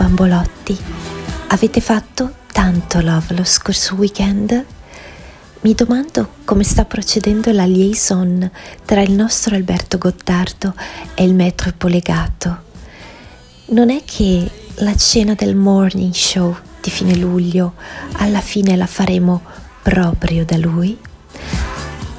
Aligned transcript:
bambolotti, 0.00 0.74
avete 1.48 1.82
fatto 1.82 2.36
tanto 2.50 3.02
love 3.02 3.34
lo 3.34 3.44
scorso 3.44 3.96
weekend? 3.96 4.64
Mi 5.60 5.74
domando 5.74 6.36
come 6.46 6.64
sta 6.64 6.86
procedendo 6.86 7.52
la 7.52 7.66
liaison 7.66 8.50
tra 8.86 9.02
il 9.02 9.12
nostro 9.12 9.56
Alberto 9.56 9.98
Gottardo 9.98 10.72
e 11.12 11.22
il 11.22 11.34
metro 11.34 11.70
Polegato. 11.76 12.62
Non 13.66 13.90
è 13.90 14.02
che 14.06 14.50
la 14.76 14.96
cena 14.96 15.34
del 15.34 15.54
morning 15.54 16.14
show 16.14 16.56
di 16.80 16.88
fine 16.88 17.14
luglio 17.16 17.74
alla 18.12 18.40
fine 18.40 18.76
la 18.76 18.86
faremo 18.86 19.42
proprio 19.82 20.46
da 20.46 20.56
lui? 20.56 20.96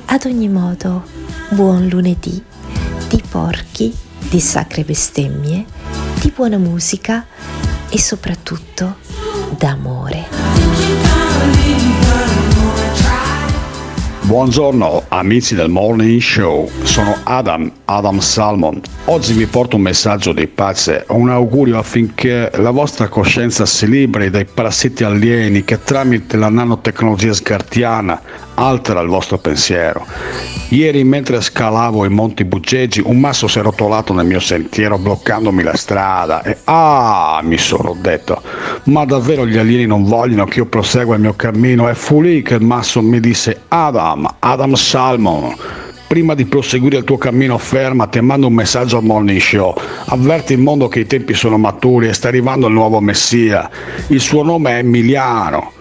Ad 0.05 0.25
ogni 0.25 0.49
modo, 0.49 1.03
buon 1.49 1.87
lunedì 1.87 2.43
di 3.07 3.23
porchi, 3.27 3.91
di 4.29 4.39
sacre 4.39 4.83
bestemmie, 4.83 5.65
di 6.19 6.29
buona 6.29 6.59
musica 6.59 7.25
e 7.91 7.99
soprattutto 7.99 8.95
d'amore. 9.57 10.29
Buongiorno 14.21 15.03
amici 15.09 15.55
del 15.55 15.69
Morning 15.69 16.21
Show, 16.21 16.69
sono 16.83 17.17
Adam, 17.23 17.69
Adam 17.83 18.19
Salmon. 18.19 18.79
Oggi 19.05 19.33
vi 19.33 19.45
porto 19.45 19.75
un 19.75 19.81
messaggio 19.81 20.31
di 20.31 20.47
pace, 20.47 21.03
un 21.09 21.29
augurio 21.29 21.77
affinché 21.77 22.49
la 22.55 22.69
vostra 22.69 23.09
coscienza 23.09 23.65
si 23.65 23.89
liberi 23.89 24.29
dai 24.29 24.45
parassiti 24.45 25.03
alieni 25.03 25.65
che 25.65 25.83
tramite 25.83 26.37
la 26.37 26.47
nanotecnologia 26.47 27.33
sgartiana 27.33 28.21
altera 28.61 29.01
il 29.01 29.07
vostro 29.07 29.37
pensiero. 29.39 30.05
Ieri 30.69 31.03
mentre 31.03 31.41
scalavo 31.41 32.05
i 32.05 32.09
monti 32.09 32.45
Buggeggi 32.45 33.01
un 33.03 33.19
masso 33.19 33.47
si 33.47 33.59
è 33.59 33.61
rotolato 33.61 34.13
nel 34.13 34.25
mio 34.25 34.39
sentiero 34.39 34.97
bloccandomi 34.97 35.63
la 35.63 35.75
strada 35.75 36.43
e 36.43 36.57
ah 36.65 37.41
mi 37.43 37.57
sono 37.57 37.95
detto 37.99 38.41
ma 38.83 39.03
davvero 39.03 39.45
gli 39.45 39.57
alieni 39.57 39.85
non 39.85 40.05
vogliono 40.05 40.45
che 40.45 40.59
io 40.59 40.65
prosegua 40.67 41.15
il 41.15 41.21
mio 41.21 41.33
cammino 41.33 41.89
e 41.89 41.95
fu 41.95 42.21
lì 42.21 42.41
che 42.41 42.53
il 42.53 42.63
masso 42.63 43.01
mi 43.01 43.19
disse 43.19 43.63
Adam, 43.67 44.35
Adam 44.39 44.73
Salmon 44.75 45.55
prima 46.07 46.33
di 46.33 46.45
proseguire 46.45 46.97
il 46.97 47.03
tuo 47.05 47.17
cammino 47.17 47.57
fermati 47.57 48.17
e 48.17 48.21
manda 48.21 48.45
un 48.45 48.53
messaggio 48.53 48.97
al 48.97 49.03
Morning 49.03 49.39
Show. 49.39 49.73
Avverti 50.07 50.51
il 50.51 50.59
mondo 50.59 50.89
che 50.89 50.99
i 50.99 51.05
tempi 51.05 51.33
sono 51.33 51.57
maturi 51.57 52.09
e 52.09 52.13
sta 52.13 52.27
arrivando 52.27 52.67
il 52.67 52.73
nuovo 52.73 52.99
Messia. 52.99 53.69
Il 54.07 54.19
suo 54.19 54.43
nome 54.43 54.71
è 54.71 54.77
Emiliano. 54.79 55.79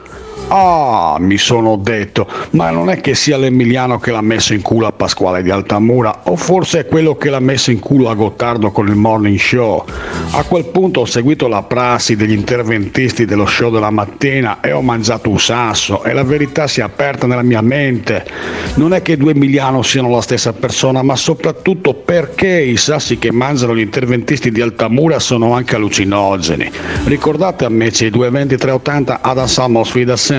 Ah, 0.52 1.16
mi 1.20 1.38
sono 1.38 1.76
detto, 1.76 2.26
ma 2.50 2.70
non 2.70 2.90
è 2.90 3.00
che 3.00 3.14
sia 3.14 3.36
l'Emiliano 3.36 4.00
che 4.00 4.10
l'ha 4.10 4.20
messo 4.20 4.52
in 4.52 4.62
culo 4.62 4.88
a 4.88 4.92
Pasquale 4.92 5.44
di 5.44 5.50
Altamura, 5.50 6.22
o 6.24 6.34
forse 6.34 6.80
è 6.80 6.86
quello 6.86 7.14
che 7.14 7.30
l'ha 7.30 7.38
messo 7.38 7.70
in 7.70 7.78
culo 7.78 8.08
a 8.08 8.14
Gottardo 8.14 8.72
con 8.72 8.88
il 8.88 8.96
morning 8.96 9.38
show. 9.38 9.84
A 10.32 10.42
quel 10.42 10.64
punto 10.64 11.02
ho 11.02 11.04
seguito 11.04 11.46
la 11.46 11.62
prassi 11.62 12.16
degli 12.16 12.32
interventisti 12.32 13.26
dello 13.26 13.46
show 13.46 13.70
della 13.70 13.90
mattina 13.90 14.58
e 14.60 14.72
ho 14.72 14.82
mangiato 14.82 15.30
un 15.30 15.38
sasso 15.38 16.02
e 16.02 16.12
la 16.12 16.24
verità 16.24 16.66
si 16.66 16.80
è 16.80 16.82
aperta 16.82 17.28
nella 17.28 17.42
mia 17.42 17.60
mente. 17.60 18.26
Non 18.74 18.92
è 18.92 19.02
che 19.02 19.16
due 19.16 19.30
Emiliano 19.30 19.82
siano 19.82 20.10
la 20.10 20.20
stessa 20.20 20.52
persona, 20.52 21.02
ma 21.02 21.14
soprattutto 21.14 21.94
perché 21.94 22.60
i 22.60 22.76
sassi 22.76 23.18
che 23.18 23.30
mangiano 23.30 23.76
gli 23.76 23.80
interventisti 23.80 24.50
di 24.50 24.60
Altamura 24.60 25.20
sono 25.20 25.54
anche 25.54 25.76
allucinogeni. 25.76 26.68
Ricordate 27.04 27.64
amici, 27.64 28.06
i 28.06 28.10
22380 28.10 29.20
ad 29.22 29.38
Asamo 29.38 29.84
sfida 29.84 30.16
sempre 30.16 30.38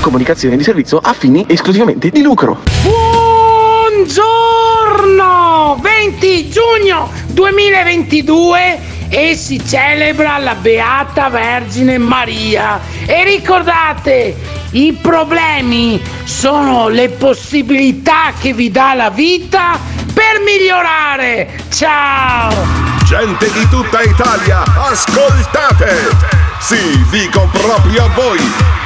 Comunicazione 0.00 0.56
di 0.56 0.62
servizio 0.62 0.98
a 0.98 1.12
fini 1.12 1.44
esclusivamente 1.48 2.10
di 2.10 2.22
lucro. 2.22 2.60
Buongiorno! 2.82 5.78
20 5.80 6.48
giugno 6.48 7.10
2022 7.28 8.94
e 9.08 9.34
si 9.34 9.60
celebra 9.66 10.38
la 10.38 10.54
Beata 10.54 11.28
Vergine 11.28 11.98
Maria. 11.98 12.80
E 13.04 13.24
ricordate, 13.24 14.36
i 14.72 14.96
problemi 15.00 16.00
sono 16.24 16.88
le 16.88 17.08
possibilità 17.10 18.32
che 18.38 18.52
vi 18.52 18.70
dà 18.70 18.94
la 18.94 19.10
vita 19.10 19.78
per 20.12 20.40
migliorare. 20.44 21.64
Ciao! 21.70 22.84
Gente 23.04 23.50
di 23.52 23.68
tutta 23.68 24.02
Italia, 24.02 24.62
ascoltate! 24.90 26.34
Sì, 26.58 27.04
dico 27.10 27.48
proprio 27.52 28.04
a 28.04 28.08
voi! 28.08 28.85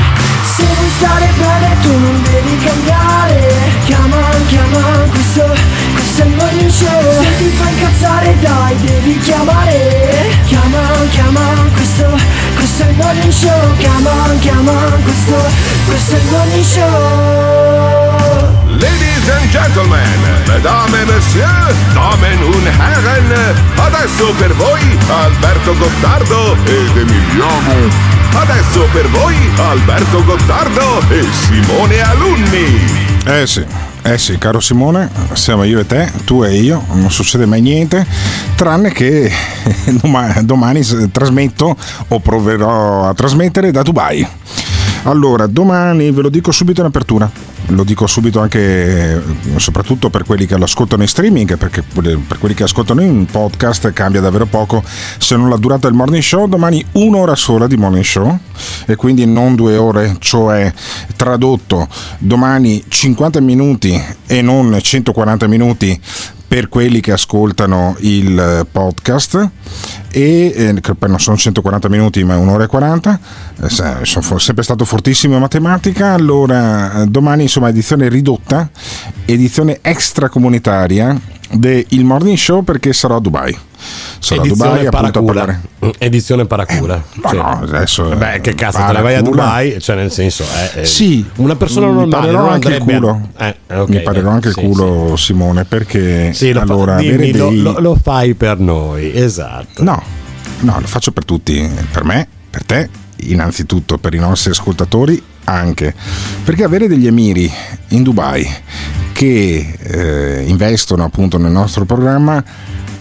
Se 0.55 0.63
vuoi 0.63 0.89
stare 0.97 1.29
bene 1.37 1.77
tu 1.81 1.91
non 1.97 2.21
devi 2.23 2.57
cambiare. 2.63 3.69
Chiama, 3.85 4.21
chiama, 4.47 4.81
questo, 5.09 5.45
questo 5.93 6.21
è 6.21 6.25
il 6.25 6.35
morning 6.35 6.69
show 6.69 7.21
Se 7.21 7.37
ti 7.37 7.49
fa 7.55 7.69
incazzare 7.69 8.35
dai 8.39 8.75
devi 8.81 9.17
chiamare. 9.19 10.29
Chiama, 10.45 10.81
chiama, 11.09 11.39
questo, 11.73 12.05
questo 12.55 12.83
è 12.83 12.89
il 12.89 12.95
morning 12.95 13.31
show 13.31 13.77
Chiama, 13.77 14.11
chiama, 14.39 14.71
questo, 15.03 15.35
questo 15.85 16.15
è 16.15 16.19
il 16.19 16.25
morning 16.29 16.65
show 16.65 18.01
Ladies 18.79 19.29
and 19.29 19.49
gentlemen, 19.51 20.19
mesdames 20.47 20.93
et 20.93 21.07
messieurs, 21.07 21.75
damen 21.93 22.43
und 22.43 22.67
herren, 22.67 23.55
adesso 23.77 24.33
per 24.37 24.53
voi 24.55 24.97
Alberto 25.07 25.75
Gottardo 25.77 26.57
ed 26.65 26.97
Emiliano 26.97 28.20
Adesso 28.33 28.87
per 28.93 29.07
voi 29.09 29.35
Alberto 29.57 30.23
Gottardo 30.23 31.01
e 31.09 31.25
Simone 31.31 32.01
Alunni. 32.01 32.79
Eh 33.25 33.45
sì. 33.45 33.65
Eh 34.03 34.17
sì, 34.17 34.39
caro 34.39 34.59
Simone, 34.59 35.11
siamo 35.33 35.63
io 35.63 35.77
e 35.79 35.85
te, 35.85 36.11
tu 36.25 36.43
e 36.43 36.55
io, 36.55 36.83
non 36.93 37.11
succede 37.11 37.45
mai 37.45 37.61
niente, 37.61 38.03
tranne 38.55 38.91
che 38.91 39.31
domani, 40.41 40.81
trasmetto 41.11 41.77
o 42.07 42.19
proverò 42.19 43.07
a 43.07 43.13
trasmettere 43.13 43.69
da 43.69 43.83
Dubai. 43.83 44.27
Allora, 45.03 45.45
domani 45.45 46.09
ve 46.09 46.23
lo 46.23 46.29
dico 46.29 46.51
subito 46.51 46.81
in 46.81 46.87
apertura 46.87 47.50
lo 47.73 47.83
dico 47.83 48.07
subito 48.07 48.39
anche 48.39 49.21
soprattutto 49.57 50.09
per 50.09 50.23
quelli 50.23 50.45
che 50.45 50.57
lo 50.57 50.65
ascoltano 50.65 51.01
in 51.01 51.07
streaming, 51.07 51.57
perché 51.57 51.81
per 51.83 52.37
quelli 52.39 52.53
che 52.53 52.63
ascoltano 52.63 53.01
in 53.01 53.25
podcast 53.25 53.91
cambia 53.93 54.21
davvero 54.21 54.45
poco 54.45 54.83
se 55.17 55.35
non 55.35 55.49
la 55.49 55.57
durata 55.57 55.87
del 55.87 55.95
morning 55.95 56.21
show, 56.21 56.47
domani 56.47 56.83
un'ora 56.93 57.35
sola 57.35 57.67
di 57.67 57.77
morning 57.77 58.03
show 58.03 58.37
e 58.85 58.95
quindi 58.95 59.25
non 59.25 59.55
due 59.55 59.77
ore, 59.77 60.15
cioè 60.19 60.71
tradotto 61.15 61.87
domani 62.19 62.83
50 62.87 63.41
minuti 63.41 64.01
e 64.27 64.41
non 64.41 64.77
140 64.81 65.47
minuti 65.47 65.99
per 66.51 66.67
quelli 66.67 66.99
che 66.99 67.13
ascoltano 67.13 67.95
il 67.99 68.67
podcast. 68.69 69.49
E 70.11 70.51
eh, 70.53 70.81
non 71.07 71.17
sono 71.17 71.37
140 71.37 71.87
minuti 71.87 72.21
ma 72.25 72.35
un'ora 72.35 72.65
e 72.65 72.67
40 72.67 73.19
eh, 73.61 73.69
sono 73.69 74.37
sempre 74.37 74.61
stato 74.61 74.83
fortissimo 74.83 75.35
in 75.35 75.39
matematica. 75.39 76.11
Allora 76.11 77.03
eh, 77.03 77.05
domani 77.05 77.43
insomma 77.43 77.69
edizione 77.69 78.09
ridotta 78.09 78.69
edizione 79.23 79.79
extracomunitaria 79.81 81.17
del 81.51 82.03
Morning 82.03 82.35
Show 82.35 82.63
perché 82.63 82.91
sarò 82.91 83.15
a 83.15 83.21
Dubai 83.21 83.57
sarò 84.19 84.41
edizione 84.43 84.71
a 84.71 84.75
Dubai 84.75 84.85
appunto 84.85 84.97
a 84.97 85.01
paracula. 85.23 85.33
parlare 85.79 85.95
Edizione 85.97 86.45
paracula. 86.45 87.03
Eh, 87.31 87.35
no, 87.35 87.59
adesso 87.61 88.03
Beh, 88.15 88.39
che 88.41 88.53
cazzo, 88.55 88.77
te 88.85 88.91
ne 88.93 89.01
vai 89.01 89.15
a 89.15 89.21
paracula. 89.21 89.43
Dubai? 89.43 89.81
Cioè, 89.81 89.95
nel 89.95 90.11
senso, 90.11 90.43
eh, 90.75 90.81
eh, 90.81 90.85
Sì, 90.85 91.25
una 91.37 91.55
persona 91.55 91.87
mi 91.87 91.93
normale 91.93 92.31
non 92.31 92.49
anche 92.51 92.67
il 92.67 92.73
andrebbe 92.81 92.93
a- 92.93 92.99
culo. 92.99 93.29
Eh, 93.37 93.55
ok, 93.79 93.89
mi 93.89 94.01
parerò 94.01 94.29
eh, 94.29 94.33
anche 94.33 94.47
il 94.49 94.53
sì, 94.53 94.61
culo, 94.61 95.15
Simone, 95.15 95.65
perché 95.65 96.33
Sì, 96.33 96.51
lo, 96.51 96.59
fa- 96.59 96.65
allora 96.73 96.95
dimmi, 96.97 97.13
avere 97.15 97.37
lo- 97.37 97.49
dei- 97.49 97.61
lo, 97.61 97.79
lo 97.79 97.97
fai 98.01 98.33
per 98.35 98.59
noi, 98.59 99.11
esatto. 99.17 99.83
No, 99.83 100.01
no, 100.59 100.79
lo 100.79 100.87
faccio 100.87 101.11
per 101.11 101.25
tutti, 101.25 101.67
per 101.91 102.03
me, 102.03 102.27
per 102.49 102.63
te, 102.63 102.89
innanzitutto 103.23 103.97
per 103.97 104.13
i 104.13 104.19
nostri 104.19 104.51
ascoltatori 104.51 105.21
anche, 105.43 105.93
perché 106.43 106.63
avere 106.63 106.87
degli 106.87 107.07
emiri 107.07 107.51
in 107.89 108.03
Dubai 108.03 108.47
che 109.11 109.75
eh, 109.79 110.43
investono 110.47 111.03
appunto 111.03 111.37
nel 111.37 111.51
nostro 111.51 111.83
programma 111.85 112.43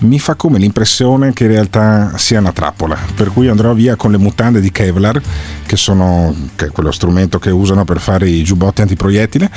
mi 0.00 0.18
fa 0.18 0.34
come 0.34 0.58
l'impressione 0.58 1.32
che 1.32 1.44
in 1.44 1.50
realtà 1.50 2.16
sia 2.16 2.38
una 2.38 2.52
trappola, 2.52 2.96
per 3.14 3.28
cui 3.32 3.48
andrò 3.48 3.74
via 3.74 3.96
con 3.96 4.10
le 4.10 4.18
mutande 4.18 4.60
di 4.60 4.70
Kevlar, 4.70 5.20
che 5.66 5.76
sono 5.76 6.34
che 6.56 6.68
quello 6.68 6.90
strumento 6.90 7.38
che 7.38 7.50
usano 7.50 7.84
per 7.84 8.00
fare 8.00 8.28
i 8.28 8.42
giubbotti 8.42 8.82
antiproiettile, 8.82 9.50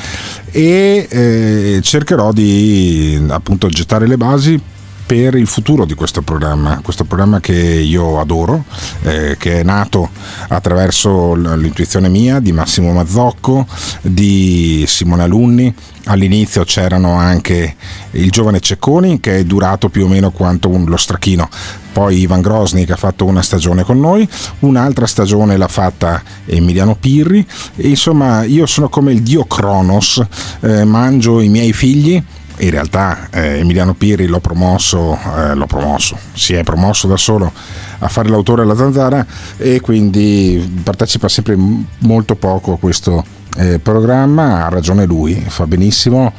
e 0.51 1.07
eh, 1.10 1.80
cercherò 1.81 2.31
di 2.31 3.24
appunto 3.30 3.68
gettare 3.69 4.07
le 4.07 4.18
basi 4.18 4.62
per 5.06 5.36
il 5.36 5.48
futuro 5.48 5.86
di 5.86 5.94
questo 5.94 6.22
programma, 6.22 6.80
questo 6.82 7.04
programma 7.04 7.40
che 7.40 7.54
io 7.54 8.20
adoro, 8.20 8.64
eh, 9.04 9.36
che 9.38 9.60
è 9.60 9.64
nato 9.64 10.10
attraverso 10.48 11.36
l'intuizione 11.36 12.10
mia 12.10 12.40
di 12.40 12.52
Massimo 12.52 12.92
Mazzocco, 12.92 13.66
di 14.02 14.84
Simone 14.88 15.24
Alunni. 15.24 15.74
All'inizio 16.06 16.66
c'erano 16.66 17.14
anche 17.14 17.76
il 18.12 18.30
giovane 18.30 18.60
Cecconi 18.60 19.22
che 19.22 19.38
è 19.38 19.44
durato 19.46 19.88
più 19.88 20.04
o 20.04 20.08
meno 20.10 20.32
quanto 20.32 20.68
un- 20.68 20.84
lo 20.86 20.98
strachino, 20.98 21.48
poi 21.94 22.20
Ivan 22.20 22.42
Grosni 22.42 22.86
che 22.86 22.92
ha 22.92 22.98
fatto 22.98 23.24
una 23.24 23.42
stagione 23.42 23.84
con 23.84 24.00
noi, 24.00 24.28
un'altra 24.60 25.06
stagione 25.06 25.56
l'ha 25.56 25.70
fatta 25.70 26.22
Emiliano 26.46 26.96
Pirri, 27.00 27.46
e 27.78 27.88
insomma 27.88 28.44
io 28.44 28.66
sono 28.66 28.90
come 28.90 29.14
il 29.14 29.22
dio 29.22 29.46
Cronos, 29.46 30.22
eh, 30.60 30.84
mangio 30.84 31.40
i 31.40 31.48
miei 31.48 31.72
figli 31.72 32.22
in 32.58 32.70
realtà 32.70 33.30
eh, 33.32 33.60
Emiliano 33.60 33.94
Pirri 33.94 34.28
l'ho 34.28 34.40
promosso, 34.40 35.18
eh, 35.38 35.54
l'ho 35.56 35.66
promosso, 35.66 36.18
si 36.34 36.54
è 36.54 36.64
promosso 36.64 37.08
da 37.08 37.18
solo 37.18 37.52
a 38.00 38.08
fare 38.08 38.30
l'autore 38.30 38.62
alla 38.62 38.76
zanzara 38.76 39.26
e 39.58 39.80
quindi 39.80 40.82
partecipa 40.84 41.28
sempre 41.28 41.58
molto 42.00 42.36
poco 42.36 42.74
a 42.74 42.78
questo 42.78 43.24
eh, 43.58 43.80
programma, 43.80 44.66
ha 44.66 44.70
ragione 44.70 45.06
lui, 45.06 45.44
fa 45.48 45.66
benissimo 45.66 46.34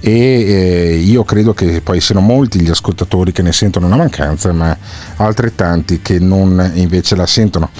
e 0.00 0.10
eh, 0.10 0.96
io 0.96 1.24
credo 1.24 1.54
che 1.54 1.80
poi 1.80 2.00
siano 2.00 2.20
molti 2.20 2.60
gli 2.60 2.68
ascoltatori 2.68 3.32
che 3.32 3.40
ne 3.40 3.52
sentono 3.52 3.86
una 3.86 3.96
mancanza, 3.96 4.52
ma 4.52 4.76
altrettanti 5.16 6.02
che 6.02 6.18
non 6.18 6.72
invece 6.74 7.16
la 7.16 7.26
sentono. 7.26 7.70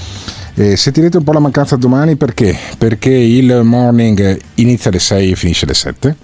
Eh, 0.55 0.77
sentirete 0.77 1.19
un 1.19 1.25
po' 1.25 1.33
la 1.33 1.41
mancanza 1.41 1.77
domani 1.77 2.17
perché? 2.17 2.57
Perché 2.79 3.11
il 3.11 3.63
morning 3.65 4.41
inizia 4.55 4.89
alle 4.91 5.01
6 5.01 5.33
e 5.33 5.37
finisce 5.37 5.65
alle 5.65 5.75
7 5.75 6.17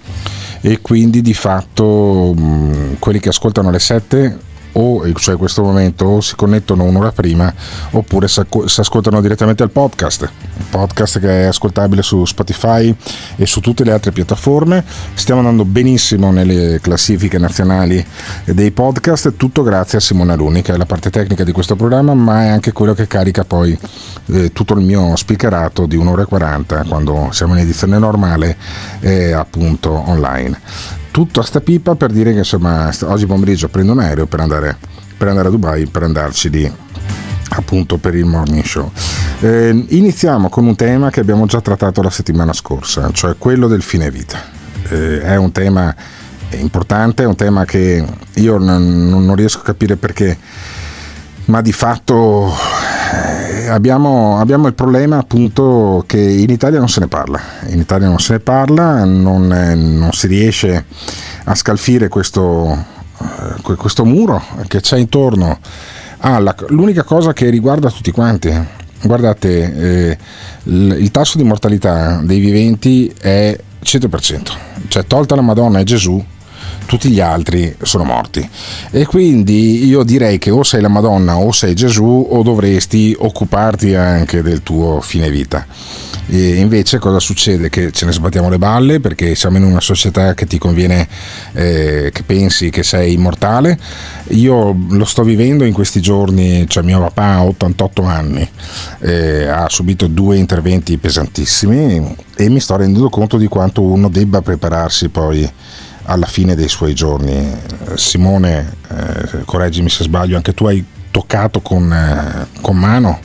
e 0.60 0.80
quindi 0.80 1.22
di 1.22 1.34
fatto 1.34 2.34
mh, 2.36 2.98
quelli 2.98 3.18
che 3.18 3.30
ascoltano 3.30 3.68
alle 3.68 3.78
7 3.78 4.38
o 4.72 5.12
cioè 5.14 5.36
questo 5.36 5.62
momento 5.62 6.04
o 6.04 6.20
si 6.20 6.36
connettono 6.36 6.84
un'ora 6.84 7.12
prima 7.12 7.52
oppure 7.90 8.28
si 8.28 8.40
ascoltano 8.80 9.20
direttamente 9.20 9.62
al 9.62 9.70
podcast. 9.70 10.30
Podcast 10.70 11.18
che 11.18 11.42
è 11.42 11.44
ascoltabile 11.44 12.02
su 12.02 12.24
Spotify 12.24 12.94
e 13.36 13.46
su 13.46 13.60
tutte 13.60 13.84
le 13.84 13.92
altre 13.92 14.12
piattaforme. 14.12 14.84
Stiamo 15.14 15.40
andando 15.40 15.64
benissimo 15.64 16.30
nelle 16.30 16.80
classifiche 16.80 17.38
nazionali 17.38 18.04
dei 18.44 18.70
podcast 18.70 19.36
tutto 19.36 19.62
grazie 19.62 19.98
a 19.98 20.00
Simona 20.00 20.34
Luni 20.34 20.62
che 20.62 20.72
è 20.72 20.76
la 20.76 20.86
parte 20.86 21.10
tecnica 21.10 21.44
di 21.44 21.52
questo 21.52 21.76
programma 21.76 22.14
ma 22.14 22.44
è 22.44 22.48
anche 22.48 22.72
quello 22.72 22.94
che 22.94 23.06
carica 23.06 23.44
poi 23.44 23.76
eh, 24.26 24.52
tutto 24.52 24.74
il 24.74 24.84
mio 24.84 25.16
speakerato 25.16 25.86
di 25.86 25.96
un'ora 25.96 26.22
e 26.22 26.26
40 26.26 26.84
quando 26.84 27.28
siamo 27.32 27.54
in 27.54 27.60
edizione 27.60 27.98
normale 27.98 28.56
e 29.00 29.32
appunto 29.32 29.90
online 29.90 30.99
tutta 31.10 31.42
sta 31.42 31.60
pipa 31.60 31.94
per 31.94 32.10
dire 32.10 32.32
che 32.32 32.38
insomma 32.38 32.90
oggi 33.02 33.26
pomeriggio 33.26 33.68
prendo 33.68 33.92
un 33.92 34.00
aereo 34.00 34.26
per 34.26 34.40
andare, 34.40 34.76
per 35.16 35.28
andare 35.28 35.48
a 35.48 35.50
Dubai 35.50 35.86
per 35.86 36.02
andarci 36.02 36.50
lì 36.50 36.72
appunto 37.52 37.96
per 37.96 38.14
il 38.14 38.24
morning 38.24 38.62
show. 38.62 38.90
Eh, 39.40 39.84
iniziamo 39.88 40.48
con 40.48 40.66
un 40.66 40.76
tema 40.76 41.10
che 41.10 41.20
abbiamo 41.20 41.46
già 41.46 41.60
trattato 41.60 42.00
la 42.02 42.10
settimana 42.10 42.52
scorsa 42.52 43.10
cioè 43.12 43.34
quello 43.38 43.66
del 43.66 43.82
fine 43.82 44.10
vita. 44.10 44.38
Eh, 44.88 45.20
è 45.22 45.36
un 45.36 45.52
tema 45.52 45.94
importante 46.52 47.22
è 47.22 47.26
un 47.26 47.36
tema 47.36 47.64
che 47.64 48.04
io 48.34 48.58
non, 48.58 49.08
non 49.08 49.34
riesco 49.34 49.60
a 49.60 49.62
capire 49.62 49.96
perché 49.96 50.36
ma 51.50 51.60
di 51.60 51.72
fatto 51.72 52.54
eh, 53.12 53.66
abbiamo, 53.66 54.38
abbiamo 54.38 54.68
il 54.68 54.74
problema 54.74 55.18
appunto 55.18 56.04
che 56.06 56.20
in 56.20 56.48
Italia 56.48 56.78
non 56.78 56.88
se 56.88 57.00
ne 57.00 57.08
parla, 57.08 57.40
in 57.66 57.80
Italia 57.80 58.06
non 58.06 58.20
se 58.20 58.34
ne 58.34 58.38
parla, 58.38 59.04
non, 59.04 59.52
eh, 59.52 59.74
non 59.74 60.12
si 60.12 60.28
riesce 60.28 60.84
a 61.44 61.54
scalfire 61.54 62.08
questo, 62.08 62.86
eh, 63.18 63.60
que- 63.62 63.74
questo 63.74 64.04
muro 64.04 64.40
che 64.68 64.80
c'è 64.80 64.96
intorno 64.96 65.58
alla, 66.18 66.54
l'unica 66.68 67.02
cosa 67.02 67.32
che 67.32 67.50
riguarda 67.50 67.90
tutti 67.90 68.12
quanti. 68.12 68.78
Guardate, 69.02 69.74
eh, 69.74 70.18
il, 70.64 70.96
il 71.00 71.10
tasso 71.10 71.36
di 71.36 71.44
mortalità 71.44 72.20
dei 72.22 72.38
viventi 72.38 73.12
è 73.18 73.58
100%, 73.82 74.52
cioè 74.88 75.04
tolta 75.06 75.34
la 75.34 75.40
Madonna 75.40 75.80
e 75.80 75.84
Gesù, 75.84 76.22
tutti 76.86 77.10
gli 77.10 77.20
altri 77.20 77.74
sono 77.82 78.04
morti. 78.04 78.48
E 78.90 79.06
quindi 79.06 79.86
io 79.86 80.02
direi 80.02 80.38
che 80.38 80.50
o 80.50 80.62
sei 80.62 80.80
la 80.80 80.88
Madonna 80.88 81.36
o 81.36 81.52
sei 81.52 81.74
Gesù 81.74 82.26
o 82.30 82.42
dovresti 82.42 83.14
occuparti 83.18 83.94
anche 83.94 84.42
del 84.42 84.62
tuo 84.62 85.00
fine 85.00 85.30
vita. 85.30 85.66
E 86.32 86.54
invece 86.56 86.98
cosa 86.98 87.18
succede? 87.18 87.68
Che 87.70 87.90
ce 87.90 88.06
ne 88.06 88.12
sbattiamo 88.12 88.48
le 88.48 88.58
balle 88.58 89.00
perché 89.00 89.34
siamo 89.34 89.56
in 89.56 89.64
una 89.64 89.80
società 89.80 90.34
che 90.34 90.46
ti 90.46 90.58
conviene 90.58 91.08
eh, 91.52 92.10
che 92.12 92.22
pensi 92.22 92.70
che 92.70 92.84
sei 92.84 93.14
immortale. 93.14 93.76
Io 94.28 94.76
lo 94.90 95.04
sto 95.04 95.24
vivendo 95.24 95.64
in 95.64 95.72
questi 95.72 96.00
giorni, 96.00 96.68
cioè 96.68 96.84
mio 96.84 97.00
papà 97.00 97.24
ha 97.24 97.44
88 97.44 98.02
anni, 98.04 98.48
eh, 99.00 99.46
ha 99.46 99.68
subito 99.68 100.06
due 100.06 100.36
interventi 100.36 100.98
pesantissimi 100.98 102.16
e 102.36 102.48
mi 102.48 102.60
sto 102.60 102.76
rendendo 102.76 103.08
conto 103.08 103.36
di 103.36 103.48
quanto 103.48 103.82
uno 103.82 104.08
debba 104.08 104.40
prepararsi 104.40 105.08
poi 105.08 105.50
alla 106.10 106.26
fine 106.26 106.54
dei 106.54 106.68
suoi 106.68 106.94
giorni. 106.94 107.56
Simone, 107.94 108.76
eh, 108.88 109.44
correggimi 109.44 109.88
se 109.88 110.02
sbaglio, 110.04 110.36
anche 110.36 110.52
tu 110.54 110.66
hai 110.66 110.84
toccato 111.10 111.60
con, 111.60 111.92
eh, 111.92 112.46
con 112.60 112.76
mano 112.76 113.18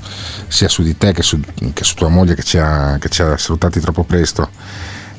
sia 0.48 0.68
su 0.68 0.82
di 0.82 0.98
te 0.98 1.12
che 1.12 1.22
su, 1.22 1.40
che 1.74 1.84
su 1.84 1.94
tua 1.96 2.08
moglie 2.10 2.34
che 2.36 2.44
ci, 2.44 2.58
ha, 2.58 2.98
che 3.00 3.10
ci 3.10 3.22
ha 3.22 3.38
salutati 3.38 3.80
troppo 3.80 4.04
presto 4.04 4.50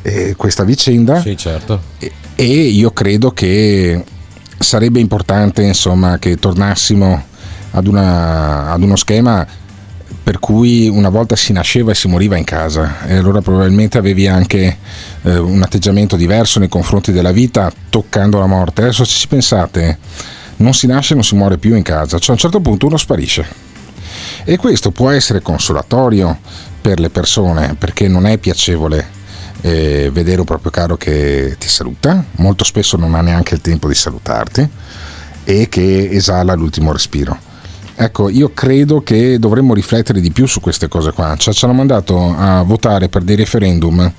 eh, 0.02 0.34
questa 0.36 0.64
vicenda 0.64 1.20
Sì, 1.20 1.36
certo. 1.36 1.80
e, 1.98 2.12
e 2.34 2.44
io 2.44 2.90
credo 2.92 3.30
che 3.30 4.04
sarebbe 4.58 4.98
importante 4.98 5.62
insomma 5.62 6.18
che 6.18 6.36
tornassimo 6.36 7.24
ad, 7.72 7.86
una, 7.86 8.72
ad 8.72 8.82
uno 8.82 8.96
schema 8.96 9.46
per 10.26 10.40
cui 10.40 10.88
una 10.88 11.08
volta 11.08 11.36
si 11.36 11.52
nasceva 11.52 11.92
e 11.92 11.94
si 11.94 12.08
moriva 12.08 12.36
in 12.36 12.42
casa 12.42 13.06
e 13.06 13.14
allora 13.14 13.40
probabilmente 13.40 13.96
avevi 13.96 14.26
anche 14.26 14.76
eh, 15.22 15.38
un 15.38 15.62
atteggiamento 15.62 16.16
diverso 16.16 16.58
nei 16.58 16.68
confronti 16.68 17.12
della 17.12 17.30
vita 17.30 17.72
toccando 17.88 18.40
la 18.40 18.46
morte. 18.46 18.82
Adesso 18.82 19.04
se 19.04 19.18
ci 19.18 19.28
pensate, 19.28 19.98
non 20.56 20.74
si 20.74 20.88
nasce 20.88 21.12
e 21.12 21.14
non 21.14 21.22
si 21.22 21.36
muore 21.36 21.58
più 21.58 21.76
in 21.76 21.84
casa, 21.84 22.18
cioè 22.18 22.30
a 22.30 22.32
un 22.32 22.38
certo 22.38 22.58
punto 22.58 22.86
uno 22.86 22.96
sparisce. 22.96 23.46
E 24.42 24.56
questo 24.56 24.90
può 24.90 25.10
essere 25.10 25.42
consolatorio 25.42 26.36
per 26.80 26.98
le 26.98 27.10
persone 27.10 27.76
perché 27.78 28.08
non 28.08 28.26
è 28.26 28.36
piacevole 28.38 29.06
eh, 29.60 30.10
vedere 30.12 30.40
un 30.40 30.46
proprio 30.46 30.72
caro 30.72 30.96
che 30.96 31.54
ti 31.56 31.68
saluta, 31.68 32.24
molto 32.38 32.64
spesso 32.64 32.96
non 32.96 33.14
ha 33.14 33.20
neanche 33.20 33.54
il 33.54 33.60
tempo 33.60 33.86
di 33.86 33.94
salutarti 33.94 34.68
e 35.44 35.68
che 35.68 36.08
esala 36.10 36.54
l'ultimo 36.54 36.90
respiro. 36.90 37.45
Ecco, 37.98 38.28
io 38.28 38.50
credo 38.52 39.02
che 39.02 39.38
dovremmo 39.38 39.72
riflettere 39.72 40.20
di 40.20 40.30
più 40.30 40.46
su 40.46 40.60
queste 40.60 40.86
cose 40.86 41.12
qua. 41.12 41.34
Cioè, 41.36 41.54
ci 41.54 41.64
hanno 41.64 41.74
mandato 41.74 42.34
a 42.36 42.62
votare 42.62 43.08
per 43.08 43.22
dei 43.22 43.36
referendum 43.36 44.12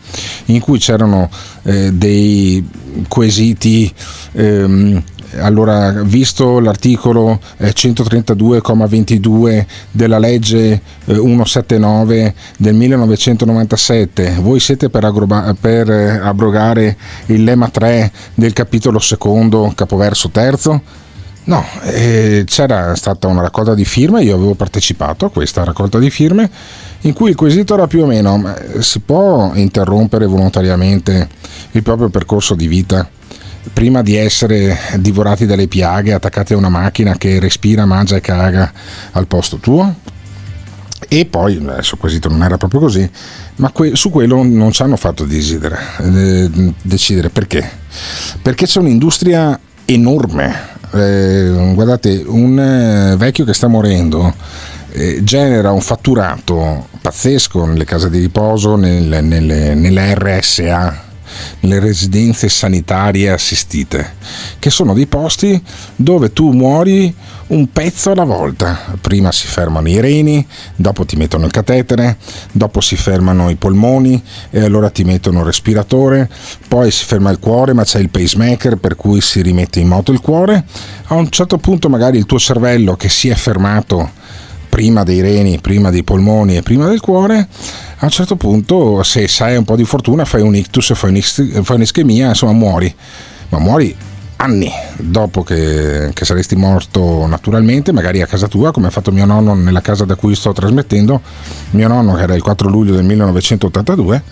in 0.45 0.59
cui 0.59 0.79
c'erano 0.79 1.29
eh, 1.63 1.91
dei 1.93 2.67
quesiti 3.07 3.93
ehm, 4.31 5.03
allora, 5.39 5.91
visto 6.03 6.59
l'articolo 6.59 7.39
eh, 7.57 7.69
132,22 7.69 9.65
della 9.91 10.19
legge 10.19 10.81
eh, 11.05 11.13
179 11.15 12.33
del 12.57 12.73
1997, 12.75 14.37
voi 14.39 14.59
siete 14.59 14.89
per, 14.89 15.03
agroba- 15.03 15.53
per 15.59 15.89
eh, 15.89 16.17
abrogare 16.17 16.95
il 17.27 17.43
lemma 17.43 17.67
3 17.69 18.11
del 18.33 18.53
capitolo 18.53 18.99
secondo, 18.99 19.71
capoverso 19.75 20.29
terzo? 20.29 21.05
No, 21.47 21.65
eh, 21.83 22.43
c'era 22.45 22.93
stata 22.95 23.27
una 23.27 23.41
raccolta 23.41 23.73
di 23.73 23.85
firme, 23.85 24.21
io 24.21 24.35
avevo 24.35 24.53
partecipato 24.53 25.25
a 25.25 25.29
questa 25.29 25.63
raccolta 25.63 25.97
di 25.97 26.09
firme 26.09 26.49
in 27.01 27.13
cui 27.13 27.29
il 27.29 27.37
quesito 27.37 27.75
era 27.75 27.87
più 27.87 28.03
o 28.03 28.05
meno 28.05 28.37
ma 28.37 28.53
si 28.79 28.99
può 28.99 29.53
interrompere 29.53 30.25
volontariamente 30.25 31.29
il 31.71 31.83
proprio 31.83 32.09
percorso 32.09 32.53
di 32.53 32.67
vita 32.67 33.09
prima 33.71 34.01
di 34.01 34.17
essere 34.17 34.77
divorati 34.97 35.45
dalle 35.45 35.67
piaghe, 35.67 36.13
attaccati 36.13 36.51
a 36.51 36.57
una 36.57 36.67
macchina 36.67 37.15
che 37.15 37.39
respira, 37.39 37.85
mangia 37.85 38.17
e 38.17 38.21
caga 38.21 38.69
al 39.11 39.27
posto 39.27 39.55
tuo? 39.57 39.95
E 41.07 41.25
poi, 41.27 41.55
adesso 41.65 41.95
il 41.95 42.01
quesito 42.01 42.27
non 42.27 42.43
era 42.43 42.57
proprio 42.57 42.81
così, 42.81 43.09
ma 43.57 43.69
que- 43.71 43.95
su 43.95 44.09
quello 44.09 44.43
non 44.43 44.71
ci 44.71 44.81
hanno 44.81 44.97
fatto 44.97 45.23
decidere, 45.23 45.79
eh, 45.99 46.73
decidere 46.81 47.29
perché? 47.29 47.69
Perché 48.41 48.65
c'è 48.65 48.79
un'industria 48.79 49.57
enorme. 49.85 50.75
Eh, 50.99 51.73
guardate, 51.73 52.23
un 52.25 52.59
eh, 52.59 53.15
vecchio 53.17 53.45
che 53.45 53.53
sta 53.53 53.67
morendo 53.67 54.33
eh, 54.91 55.23
genera 55.23 55.71
un 55.71 55.81
fatturato 55.81 56.87
pazzesco 57.01 57.65
nelle 57.65 57.85
case 57.85 58.09
di 58.09 58.19
riposo, 58.19 58.75
nel, 58.75 59.23
nelle, 59.23 59.75
nelle 59.75 60.15
RSA, 60.15 61.03
nelle 61.61 61.79
residenze 61.79 62.49
sanitarie 62.49 63.29
assistite, 63.29 64.15
che 64.59 64.69
sono 64.69 64.93
dei 64.93 65.07
posti 65.07 65.61
dove 65.95 66.33
tu 66.33 66.51
muori 66.51 67.13
un 67.47 67.71
pezzo 67.71 68.11
alla 68.11 68.23
volta. 68.23 68.95
Prima 68.99 69.31
si 69.31 69.47
fermano 69.47 69.87
i 69.87 69.99
reni, 69.99 70.45
dopo 70.75 71.05
ti 71.05 71.15
mettono 71.15 71.45
il 71.45 71.51
catetere, 71.51 72.17
dopo 72.51 72.81
si 72.81 72.95
fermano 72.95 73.49
i 73.49 73.55
polmoni 73.55 74.21
e 74.49 74.61
allora 74.61 74.89
ti 74.89 75.03
mettono 75.03 75.39
il 75.39 75.45
respiratore, 75.45 76.29
poi 76.67 76.91
si 76.91 77.05
ferma 77.05 77.29
il 77.31 77.39
cuore 77.39 77.73
ma 77.73 77.83
c'è 77.83 77.99
il 77.99 78.09
pacemaker 78.09 78.77
per 78.77 78.95
cui 78.95 79.21
si 79.21 79.41
rimette 79.41 79.79
in 79.79 79.87
moto 79.87 80.11
il 80.11 80.21
cuore. 80.21 80.65
A 81.05 81.13
un 81.13 81.29
certo 81.29 81.57
punto 81.57 81.89
magari 81.89 82.17
il 82.17 82.25
tuo 82.25 82.39
cervello 82.39 82.95
che 82.95 83.09
si 83.09 83.29
è 83.29 83.35
fermato 83.35 84.16
prima 84.69 85.03
dei 85.03 85.21
reni, 85.21 85.59
prima 85.59 85.89
dei 85.89 86.03
polmoni 86.03 86.57
e 86.57 86.61
prima 86.61 86.87
del 86.87 86.99
cuore, 86.99 87.47
a 87.99 88.05
un 88.05 88.09
certo 88.09 88.35
punto 88.35 89.01
se 89.03 89.27
sai 89.27 89.57
un 89.57 89.63
po' 89.63 89.75
di 89.75 89.83
fortuna 89.83 90.25
fai 90.25 90.41
un 90.41 90.55
ictus, 90.55 90.93
fai, 90.93 91.09
un 91.11 91.63
fai 91.63 91.75
un'ischemia, 91.75 92.29
insomma 92.29 92.53
muori, 92.53 92.93
ma 93.49 93.59
muori 93.59 93.95
anni 94.37 94.71
dopo 94.97 95.43
che, 95.43 96.11
che, 96.13 96.25
saresti 96.25 96.55
morto 96.55 97.25
naturalmente, 97.25 97.91
magari 97.91 98.21
a 98.21 98.27
casa 98.27 98.47
tua, 98.47 98.71
come 98.71 98.87
ha 98.87 98.91
fatto 98.91 99.11
mio 99.11 99.25
nonno 99.25 99.53
nella 99.53 99.81
casa 99.81 100.05
da 100.05 100.15
cui 100.15 100.35
sto 100.35 100.53
trasmettendo. 100.53 101.21
Mio 101.71 101.87
nonno, 101.87 102.13
che 102.13 102.21
era 102.21 102.35
il 102.35 102.41
4 102.41 102.69
luglio 102.69 102.93
del 102.93 103.03
1982, 103.03 104.23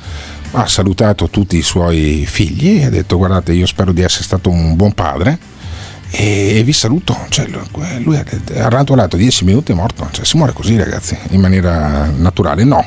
ha 0.52 0.68
salutato 0.68 1.30
tutti 1.30 1.58
i 1.58 1.64
suoi 1.64 2.26
figli 2.28 2.82
e 2.82 2.86
ha 2.86 2.90
detto: 2.90 3.18
Guardate, 3.18 3.54
io 3.54 3.66
spero 3.66 3.92
di 3.92 4.02
essere 4.02 4.24
stato 4.24 4.50
un 4.50 4.76
buon 4.76 4.94
padre 4.94 5.54
e 6.12 6.62
vi 6.64 6.74
saluto. 6.74 7.18
Cioè, 7.30 7.48
lui 8.04 8.18
ha 8.18 8.70
rantolato 8.70 9.18
10 9.18 9.46
minuti 9.46 9.72
e 9.72 9.74
è 9.74 9.78
morto. 9.78 10.08
Cioè, 10.12 10.26
si 10.26 10.38
muore 10.38 10.54
così, 10.54 10.78
ragazzi, 10.78 11.18
in 11.30 11.42
maniera 11.42 12.10
naturale? 12.16 12.64
No. 12.64 12.84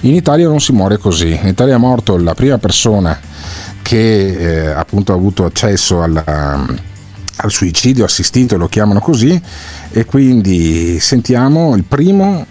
In 0.00 0.14
Italia 0.14 0.46
non 0.46 0.60
si 0.60 0.72
muore 0.72 0.98
così. 0.98 1.38
In 1.40 1.48
Italia 1.48 1.74
è 1.74 1.78
morto 1.78 2.16
la 2.16 2.34
prima 2.34 2.58
persona 2.58 3.18
che 3.82 4.66
eh, 4.66 4.66
appunto 4.66 5.12
ha 5.12 5.16
avuto 5.16 5.44
accesso 5.44 6.02
alla, 6.02 6.66
al 7.36 7.50
suicidio 7.50 8.04
assistito, 8.04 8.56
lo 8.56 8.68
chiamano 8.68 9.00
così, 9.00 9.40
e 9.90 10.04
quindi 10.04 11.00
sentiamo 11.00 11.74
il 11.74 11.84
primo 11.84 12.44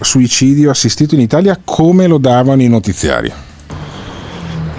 suicidio 0.00 0.70
assistito 0.70 1.14
in 1.14 1.20
Italia 1.20 1.60
come 1.62 2.06
lo 2.06 2.18
davano 2.18 2.62
i 2.62 2.68
notiziari. 2.68 3.32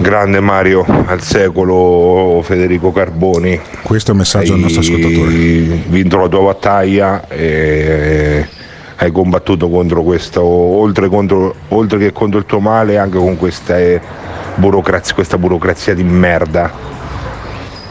Grande 0.02 0.40
Mario, 0.40 0.84
al 1.06 1.22
secolo 1.22 2.42
Federico 2.42 2.90
Carboni. 2.90 3.58
Questo 3.82 4.10
è 4.10 4.12
un 4.12 4.18
messaggio 4.18 4.54
al 4.54 4.58
nostro 4.58 4.80
ascoltatore. 4.80 5.28
Hai 5.28 5.84
vinto 5.86 6.18
la 6.18 6.26
tua 6.26 6.40
battaglia 6.40 7.28
e 7.28 8.44
hai 8.96 9.12
combattuto 9.12 9.70
contro 9.70 10.02
questo, 10.02 10.42
oltre, 10.42 11.08
contro, 11.08 11.54
oltre 11.68 11.98
che 11.98 12.12
contro 12.12 12.40
il 12.40 12.46
tuo 12.46 12.58
male, 12.58 12.98
anche 12.98 13.16
con 13.16 13.36
questa 13.36 13.76
burocrazia, 14.56 15.14
questa 15.14 15.38
burocrazia 15.38 15.94
di 15.94 16.02
merda 16.02 16.90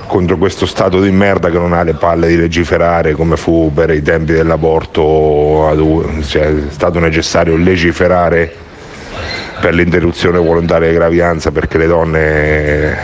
contro 0.05 0.37
questo 0.37 0.65
stato 0.65 0.99
di 0.99 1.11
merda 1.11 1.49
che 1.49 1.57
non 1.57 1.71
ha 1.71 1.83
le 1.83 1.93
palle 1.93 2.27
di 2.27 2.35
legiferare 2.35 3.13
come 3.13 3.37
fu 3.37 3.71
per 3.73 3.89
i 3.91 4.01
tempi 4.01 4.33
dell'aborto, 4.33 5.73
cioè, 6.25 6.47
è 6.47 6.71
stato 6.71 6.99
necessario 6.99 7.55
legiferare 7.55 8.53
per 9.61 9.75
l'interruzione 9.75 10.39
volontaria 10.39 10.89
di 10.89 10.95
gravidanza 10.95 11.51
perché 11.51 11.77
le 11.77 11.85
donne 11.85 12.97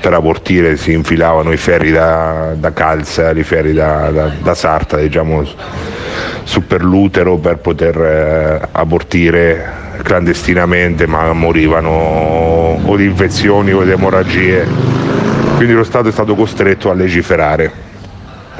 per 0.00 0.12
abortire 0.12 0.76
si 0.76 0.92
infilavano 0.92 1.52
i 1.52 1.56
ferri 1.56 1.92
da, 1.92 2.54
da 2.56 2.72
calza, 2.72 3.30
i 3.30 3.44
ferri 3.44 3.72
da, 3.72 4.10
da, 4.10 4.30
da 4.42 4.54
sarta 4.54 4.96
diciamo, 4.96 5.44
su 6.42 6.66
per 6.66 6.82
l'utero 6.82 7.36
per 7.36 7.58
poter 7.58 8.00
eh, 8.00 8.68
abortire 8.72 9.84
clandestinamente 10.02 11.06
ma 11.06 11.32
morivano 11.32 12.80
o 12.84 12.96
di 12.96 13.04
infezioni 13.04 13.72
o 13.72 13.84
di 13.84 13.92
emorragie. 13.92 14.66
Quindi 15.54 15.72
lo 15.72 15.84
Stato 15.84 16.08
è 16.08 16.12
stato 16.12 16.34
costretto 16.34 16.90
a 16.90 16.94
legiferare 16.94 17.85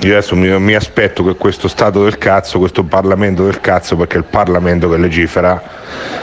io 0.01 0.13
adesso 0.13 0.37
mi, 0.37 0.49
mi, 0.61 0.75
aspetto 0.75 1.25
che 1.25 1.37
questo 1.37 1.69
Stato 1.69 2.05
del 2.05 2.19
cazzo, 2.19 2.59
questo 2.59 2.85
Parlamento 2.85 3.45
del 3.45 3.61
cazzo, 3.61 3.97
perché 3.97 4.17
è 4.17 4.19
il 4.19 4.27
Parlamento 4.29 4.91
che 4.91 4.99
legifera, 4.99 5.63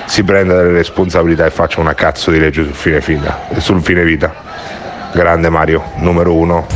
si 0.05 0.23
prenda 0.23 0.55
delle 0.55 0.73
responsabilità 0.73 1.45
e 1.45 1.49
faccia 1.49 1.81
una 1.81 1.95
cazzo 1.95 2.29
di 2.29 2.39
legge 2.39 2.63
sul 2.63 2.73
fine, 2.73 2.99
vita, 2.99 3.47
sul 3.57 3.81
fine 3.81 4.03
vita. 4.03 4.31
Grande 5.11 5.49
Mario, 5.49 5.83
numero 5.97 6.35
uno. 6.35 6.67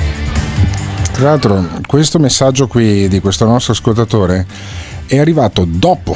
Tra 1.13 1.25
l'altro, 1.25 1.67
questo 1.85 2.17
messaggio 2.17 2.67
qui 2.67 3.07
di 3.07 3.19
questo 3.19 3.45
nostro 3.45 3.73
ascoltatore 3.73 4.45
è 5.05 5.19
arrivato 5.19 5.65
dopo 5.67 6.15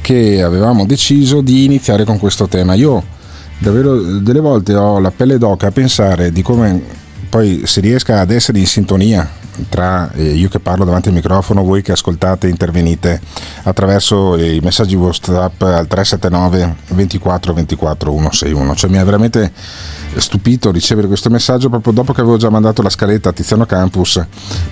che 0.00 0.42
avevamo 0.42 0.86
deciso 0.86 1.42
di 1.42 1.64
iniziare 1.64 2.04
con 2.04 2.18
questo 2.18 2.48
tema. 2.48 2.74
Io 2.74 3.02
davvero 3.58 4.00
delle 4.00 4.40
volte 4.40 4.74
ho 4.74 4.98
la 4.98 5.10
pelle 5.10 5.38
d'oca 5.38 5.68
a 5.68 5.70
pensare 5.70 6.32
di 6.32 6.42
come 6.42 6.82
poi 7.28 7.62
si 7.64 7.80
riesca 7.80 8.20
ad 8.20 8.30
essere 8.30 8.58
in 8.58 8.66
sintonia 8.66 9.40
tra 9.68 10.10
eh, 10.12 10.22
io 10.22 10.48
che 10.48 10.60
parlo 10.60 10.84
davanti 10.84 11.08
al 11.08 11.14
microfono, 11.14 11.62
voi 11.62 11.82
che 11.82 11.92
ascoltate 11.92 12.46
e 12.46 12.50
intervenite 12.50 13.20
attraverso 13.64 14.36
i 14.36 14.60
messaggi 14.62 14.94
WhatsApp 14.94 15.62
al 15.62 15.86
379 15.86 16.76
24 16.88 17.52
24 17.52 18.10
161. 18.10 18.74
Cioè 18.74 18.90
mi 18.90 18.98
ha 18.98 19.04
veramente 19.04 19.52
stupito 20.16 20.70
ricevere 20.70 21.06
questo 21.06 21.30
messaggio 21.30 21.68
proprio 21.68 21.92
dopo 21.92 22.12
che 22.12 22.20
avevo 22.20 22.36
già 22.36 22.50
mandato 22.50 22.82
la 22.82 22.90
scaletta 22.90 23.30
a 23.30 23.32
Tiziano 23.32 23.64
Campus 23.64 24.24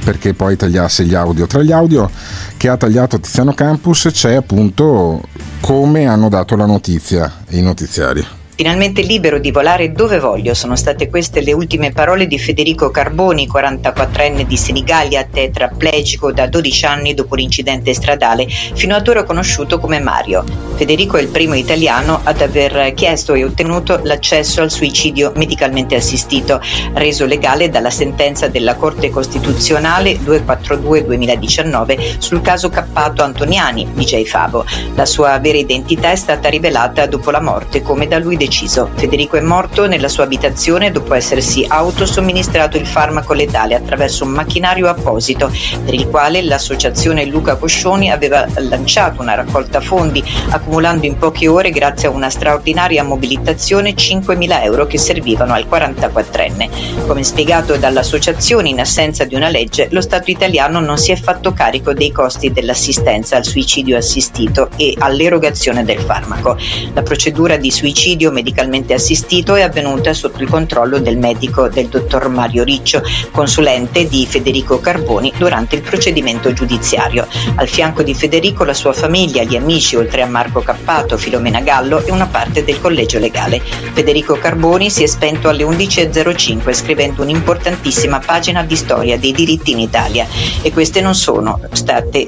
perché 0.04 0.34
poi 0.34 0.56
tagliasse 0.56 1.04
gli 1.04 1.14
audio. 1.14 1.46
Tra 1.46 1.62
gli 1.62 1.72
audio 1.72 2.10
che 2.56 2.68
ha 2.68 2.76
tagliato 2.76 3.20
Tiziano 3.20 3.52
Campus 3.52 4.08
c'è 4.10 4.34
appunto 4.34 5.22
come 5.60 6.06
hanno 6.06 6.28
dato 6.28 6.56
la 6.56 6.66
notizia 6.66 7.32
i 7.50 7.62
notiziari. 7.62 8.39
Finalmente 8.54 9.00
libero 9.00 9.38
di 9.38 9.52
volare 9.52 9.90
dove 9.90 10.18
voglio, 10.18 10.52
sono 10.52 10.76
state 10.76 11.08
queste 11.08 11.40
le 11.40 11.54
ultime 11.54 11.92
parole 11.92 12.26
di 12.26 12.38
Federico 12.38 12.90
Carboni, 12.90 13.48
44enne 13.48 14.42
di 14.42 14.56
Senigallia, 14.58 15.24
tetraplegico 15.24 16.30
da 16.30 16.46
12 16.46 16.84
anni 16.84 17.14
dopo 17.14 17.36
l'incidente 17.36 17.94
stradale, 17.94 18.46
fino 18.46 18.94
ad 18.94 19.08
ora 19.08 19.24
conosciuto 19.24 19.78
come 19.78 19.98
Mario. 19.98 20.44
Federico 20.74 21.16
è 21.16 21.22
il 21.22 21.28
primo 21.28 21.54
italiano 21.54 22.20
ad 22.22 22.42
aver 22.42 22.92
chiesto 22.92 23.32
e 23.32 23.44
ottenuto 23.44 24.00
l'accesso 24.02 24.60
al 24.60 24.70
suicidio 24.70 25.32
medicalmente 25.36 25.94
assistito, 25.94 26.60
reso 26.92 27.24
legale 27.24 27.70
dalla 27.70 27.90
sentenza 27.90 28.48
della 28.48 28.74
Corte 28.74 29.08
Costituzionale 29.08 30.18
242-2019 30.18 32.18
sul 32.18 32.42
caso 32.42 32.68
Cappato 32.68 33.22
Antoniani, 33.22 33.88
DJ 33.94 34.24
Favo. 34.24 34.66
La 34.96 35.06
sua 35.06 35.38
vera 35.38 35.56
identità 35.56 36.10
è 36.10 36.16
stata 36.16 36.50
rivelata 36.50 37.06
dopo 37.06 37.30
la 37.30 37.40
morte 37.40 37.80
come 37.80 38.06
da 38.06 38.18
lui 38.18 38.36
deciso 38.36 38.48
deciso. 38.50 38.90
Federico 38.96 39.36
è 39.36 39.40
morto 39.40 39.86
nella 39.86 40.08
sua 40.08 40.24
abitazione 40.24 40.90
dopo 40.90 41.14
essersi 41.14 41.64
autosomministrato 41.66 42.76
il 42.76 42.86
farmaco 42.86 43.32
letale 43.32 43.76
attraverso 43.76 44.24
un 44.24 44.30
macchinario 44.30 44.88
apposito 44.88 45.52
per 45.84 45.94
il 45.94 46.08
quale 46.08 46.42
l'associazione 46.42 47.24
Luca 47.26 47.54
Coscioni 47.54 48.10
aveva 48.10 48.44
lanciato 48.56 49.22
una 49.22 49.34
raccolta 49.34 49.80
fondi 49.80 50.22
accumulando 50.48 51.06
in 51.06 51.16
poche 51.16 51.46
ore 51.46 51.70
grazie 51.70 52.08
a 52.08 52.10
una 52.10 52.28
straordinaria 52.28 53.04
mobilitazione 53.04 53.94
5.000 53.94 54.64
euro 54.64 54.86
che 54.86 54.98
servivano 54.98 55.54
al 55.54 55.66
44enne. 55.70 57.06
Come 57.06 57.22
spiegato 57.22 57.76
dall'associazione 57.76 58.68
in 58.68 58.80
assenza 58.80 59.24
di 59.24 59.36
una 59.36 59.48
legge, 59.48 59.86
lo 59.92 60.00
Stato 60.00 60.30
italiano 60.30 60.80
non 60.80 60.98
si 60.98 61.12
è 61.12 61.16
fatto 61.16 61.52
carico 61.52 61.92
dei 61.92 62.10
costi 62.10 62.50
dell'assistenza 62.50 63.36
al 63.36 63.44
suicidio 63.44 63.96
assistito 63.96 64.70
e 64.76 64.96
all'erogazione 64.98 65.84
del 65.84 66.00
farmaco. 66.00 66.56
La 66.94 67.02
procedura 67.02 67.56
di 67.56 67.70
suicidio 67.70 68.29
suicidio 68.30 68.32
medicalmente 68.32 68.94
assistito 68.94 69.54
è 69.56 69.62
avvenuta 69.62 70.14
sotto 70.14 70.42
il 70.42 70.48
controllo 70.48 70.98
del 71.00 71.18
medico 71.18 71.68
del 71.68 71.88
dottor 71.88 72.28
Mario 72.28 72.64
Riccio, 72.64 73.02
consulente 73.30 74.06
di 74.06 74.26
Federico 74.26 74.80
Carboni 74.80 75.32
durante 75.36 75.76
il 75.76 75.82
procedimento 75.82 76.52
giudiziario. 76.52 77.26
Al 77.56 77.68
fianco 77.68 78.02
di 78.02 78.14
Federico 78.14 78.64
la 78.64 78.74
sua 78.74 78.92
famiglia, 78.92 79.42
gli 79.42 79.56
amici, 79.56 79.96
oltre 79.96 80.22
a 80.22 80.26
Marco 80.26 80.60
Cappato, 80.60 81.18
Filomena 81.18 81.60
Gallo 81.60 82.04
e 82.04 82.10
una 82.10 82.26
parte 82.26 82.64
del 82.64 82.80
collegio 82.80 83.18
legale. 83.18 83.60
Federico 83.60 84.34
Carboni 84.34 84.88
si 84.90 85.02
è 85.02 85.06
spento 85.06 85.48
alle 85.48 85.64
11.05 85.64 86.72
scrivendo 86.72 87.22
un'importantissima 87.22 88.20
pagina 88.24 88.62
di 88.62 88.76
storia 88.76 89.18
dei 89.18 89.32
diritti 89.32 89.72
in 89.72 89.80
Italia 89.80 90.26
e 90.62 90.72
queste, 90.72 91.02
sono 91.12 91.60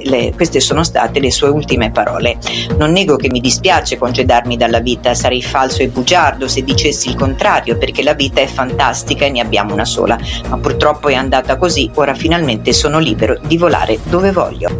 le, 0.03 0.33
queste 0.35 0.59
sono 0.59 0.83
state 0.83 1.19
le 1.19 1.31
sue 1.31 1.49
ultime 1.49 1.91
parole. 1.91 2.37
Non 2.77 2.91
nego 2.91 3.15
che 3.15 3.29
mi 3.29 3.39
dispiace 3.39 3.97
congedarmi 3.97 4.57
dalla 4.57 4.79
vita, 4.79 5.13
sarei 5.13 5.41
falso 5.41 5.81
e 5.81 5.91
bugiardo 5.93 6.47
se 6.47 6.63
dicessi 6.63 7.09
il 7.09 7.15
contrario 7.15 7.77
perché 7.77 8.03
la 8.03 8.13
vita 8.13 8.41
è 8.41 8.47
fantastica 8.47 9.25
e 9.25 9.29
ne 9.29 9.39
abbiamo 9.39 9.73
una 9.73 9.85
sola, 9.85 10.19
ma 10.49 10.57
purtroppo 10.57 11.07
è 11.07 11.13
andata 11.13 11.55
così, 11.55 11.89
ora 11.93 12.13
finalmente 12.13 12.73
sono 12.73 12.99
libero 12.99 13.39
di 13.45 13.57
volare 13.57 13.99
dove 14.03 14.31
voglio. 14.31 14.75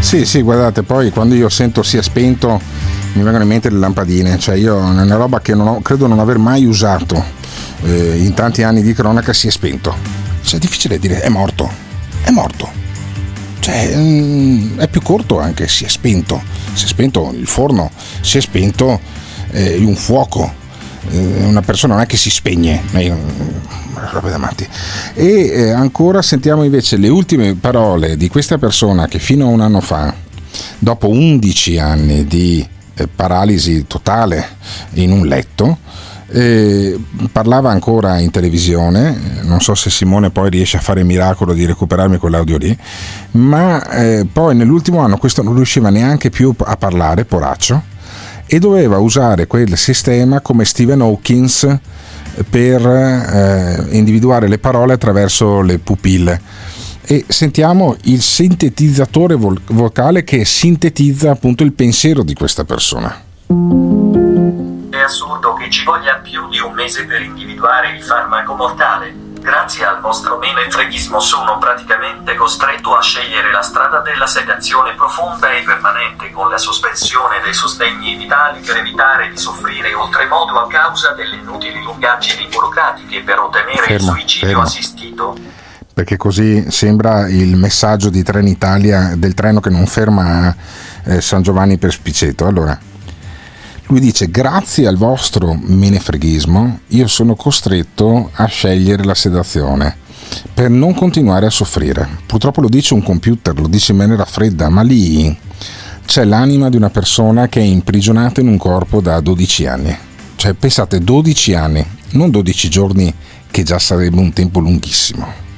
Sì, 0.00 0.24
sì, 0.24 0.40
guardate, 0.42 0.82
poi 0.82 1.10
quando 1.10 1.34
io 1.34 1.48
sento 1.48 1.82
si 1.82 1.98
è 1.98 2.02
spento 2.02 2.60
mi 3.12 3.22
vengono 3.22 3.42
in 3.42 3.48
mente 3.48 3.70
le 3.70 3.78
lampadine, 3.78 4.38
cioè 4.38 4.54
io 4.54 4.78
è 4.78 4.82
una 4.82 5.16
roba 5.16 5.40
che 5.40 5.54
non 5.54 5.66
ho, 5.66 5.80
credo 5.80 6.06
non 6.06 6.20
aver 6.20 6.38
mai 6.38 6.64
usato 6.64 7.22
eh, 7.82 8.18
in 8.18 8.34
tanti 8.34 8.62
anni 8.62 8.82
di 8.82 8.92
cronaca 8.92 9.32
si 9.32 9.48
è 9.48 9.50
spento. 9.50 9.94
Cioè 10.42 10.58
è 10.58 10.62
difficile 10.62 10.98
dire 10.98 11.20
è 11.20 11.28
morto, 11.28 11.68
è 12.22 12.30
morto. 12.30 12.70
Cioè 13.58 13.96
mm, 13.96 14.78
è 14.78 14.88
più 14.88 15.02
corto 15.02 15.40
anche, 15.40 15.68
si 15.68 15.84
è 15.84 15.88
spento, 15.88 16.40
si 16.72 16.84
è 16.84 16.88
spento 16.88 17.32
il 17.34 17.46
forno, 17.46 17.90
si 18.20 18.38
è 18.38 18.40
spento 18.40 19.00
eh, 19.52 19.76
un 19.78 19.94
fuoco, 19.94 20.52
eh, 21.10 21.44
una 21.44 21.62
persona 21.62 21.94
non 21.94 22.02
è 22.02 22.06
che 22.06 22.16
si 22.16 22.30
spegne, 22.30 22.82
roba 24.12 24.30
davanti. 24.30 24.66
E 25.14 25.48
eh, 25.48 25.70
ancora 25.70 26.22
sentiamo 26.22 26.64
invece 26.64 26.96
le 26.96 27.08
ultime 27.08 27.54
parole 27.54 28.16
di 28.16 28.28
questa 28.28 28.58
persona 28.58 29.06
che 29.06 29.18
fino 29.18 29.46
a 29.46 29.48
un 29.48 29.60
anno 29.60 29.80
fa, 29.80 30.14
dopo 30.78 31.08
11 31.08 31.78
anni 31.78 32.26
di 32.26 32.66
eh, 32.94 33.08
paralisi 33.08 33.86
totale 33.86 34.46
in 34.94 35.12
un 35.12 35.26
letto, 35.26 35.78
eh, 36.32 36.96
parlava 37.32 37.70
ancora 37.70 38.18
in 38.18 38.30
televisione, 38.30 39.40
non 39.42 39.60
so 39.60 39.74
se 39.74 39.90
Simone 39.90 40.30
poi 40.30 40.50
riesce 40.50 40.76
a 40.76 40.80
fare 40.80 41.00
il 41.00 41.06
miracolo 41.06 41.52
di 41.52 41.66
recuperarmi 41.66 42.18
quell'audio 42.18 42.56
lì, 42.56 42.78
ma 43.32 43.88
eh, 43.90 44.26
poi 44.30 44.54
nell'ultimo 44.54 45.00
anno 45.00 45.16
questo 45.16 45.42
non 45.42 45.54
riusciva 45.54 45.90
neanche 45.90 46.30
più 46.30 46.54
a 46.58 46.76
parlare, 46.76 47.24
poraccio, 47.24 47.82
e 48.52 48.58
doveva 48.58 48.98
usare 48.98 49.46
quel 49.46 49.76
sistema 49.76 50.40
come 50.40 50.64
Stephen 50.64 51.02
Hawkins 51.02 51.68
per 52.50 52.84
eh, 52.84 53.86
individuare 53.90 54.48
le 54.48 54.58
parole 54.58 54.94
attraverso 54.94 55.60
le 55.60 55.78
pupille. 55.78 56.40
E 57.02 57.26
sentiamo 57.28 57.96
il 58.04 58.20
sintetizzatore 58.20 59.36
vocale 59.36 60.24
che 60.24 60.44
sintetizza 60.44 61.30
appunto 61.30 61.62
il 61.62 61.72
pensiero 61.74 62.24
di 62.24 62.34
questa 62.34 62.64
persona. 62.64 63.22
È 63.46 64.98
assurdo 64.98 65.54
che 65.54 65.70
ci 65.70 65.84
voglia 65.84 66.16
più 66.20 66.48
di 66.48 66.58
un 66.58 66.72
mese 66.72 67.04
per 67.04 67.22
individuare 67.22 67.94
il 67.96 68.02
farmaco 68.02 68.54
mortale. 68.54 69.29
Grazie 69.40 69.86
al 69.86 70.00
vostro 70.00 70.36
menefreghismo 70.36 71.18
sono 71.18 71.56
praticamente 71.56 72.34
costretto 72.34 72.94
a 72.94 73.00
scegliere 73.00 73.50
la 73.50 73.62
strada 73.62 74.00
della 74.00 74.26
sedazione 74.26 74.94
profonda 74.94 75.50
e 75.50 75.62
permanente 75.62 76.30
con 76.30 76.50
la 76.50 76.58
sospensione 76.58 77.40
dei 77.42 77.54
sostegni 77.54 78.16
vitali 78.16 78.60
per 78.60 78.76
evitare 78.76 79.30
di 79.30 79.38
soffrire 79.38 79.94
oltremodo 79.94 80.58
a 80.58 80.66
causa 80.66 81.12
delle 81.12 81.36
inutili 81.36 81.82
lungaggini 81.82 82.48
burocratiche 82.48 83.22
per 83.22 83.38
ottenere 83.38 83.78
fermo, 83.78 83.94
il 83.94 84.18
suicidio 84.18 84.48
fermo. 84.48 84.62
assistito. 84.62 85.36
Perché 85.94 86.18
così 86.18 86.70
sembra 86.70 87.26
il 87.26 87.56
messaggio 87.56 88.10
di 88.10 88.22
Trenitalia 88.22 89.14
del 89.16 89.32
treno 89.32 89.60
che 89.60 89.70
non 89.70 89.86
ferma 89.86 90.48
a 90.48 90.54
eh, 91.04 91.20
San 91.22 91.40
Giovanni 91.40 91.78
per 91.78 91.92
Spiceto. 91.92 92.46
Allora, 92.46 92.78
lui 93.90 94.00
dice, 94.00 94.30
grazie 94.30 94.86
al 94.86 94.96
vostro 94.96 95.58
menefreghismo, 95.60 96.80
io 96.88 97.06
sono 97.08 97.34
costretto 97.34 98.30
a 98.34 98.46
scegliere 98.46 99.02
la 99.02 99.14
sedazione 99.14 99.96
per 100.54 100.70
non 100.70 100.94
continuare 100.94 101.46
a 101.46 101.50
soffrire. 101.50 102.08
Purtroppo 102.24 102.60
lo 102.60 102.68
dice 102.68 102.94
un 102.94 103.02
computer, 103.02 103.58
lo 103.58 103.66
dice 103.66 103.92
in 103.92 103.98
maniera 103.98 104.24
fredda, 104.24 104.68
ma 104.68 104.82
lì 104.82 105.36
c'è 106.06 106.24
l'anima 106.24 106.68
di 106.68 106.76
una 106.76 106.90
persona 106.90 107.48
che 107.48 107.60
è 107.60 107.64
imprigionata 107.64 108.40
in 108.40 108.48
un 108.48 108.58
corpo 108.58 109.00
da 109.00 109.20
12 109.20 109.66
anni. 109.66 109.96
Cioè, 110.36 110.54
pensate, 110.54 111.00
12 111.00 111.54
anni, 111.54 111.84
non 112.10 112.30
12 112.30 112.68
giorni, 112.70 113.12
che 113.50 113.62
già 113.64 113.78
sarebbe 113.78 114.20
un 114.20 114.32
tempo 114.32 114.60
lunghissimo. 114.60 115.49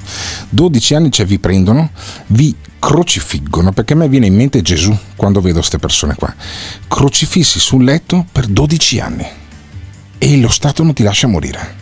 12 0.49 0.95
anni, 0.95 1.11
cioè 1.11 1.25
vi 1.25 1.39
prendono, 1.39 1.91
vi 2.27 2.55
crocifiggono, 2.79 3.71
perché 3.71 3.93
a 3.93 3.95
me 3.95 4.09
viene 4.09 4.27
in 4.27 4.35
mente 4.35 4.61
Gesù 4.61 4.95
quando 5.15 5.41
vedo 5.41 5.59
queste 5.59 5.77
persone 5.77 6.15
qua, 6.15 6.33
crocifissi 6.87 7.59
sul 7.59 7.83
letto 7.83 8.25
per 8.31 8.47
12 8.47 8.99
anni 8.99 9.25
e 10.17 10.37
lo 10.37 10.49
Stato 10.49 10.83
non 10.83 10.93
ti 10.93 11.03
lascia 11.03 11.27
morire. 11.27 11.81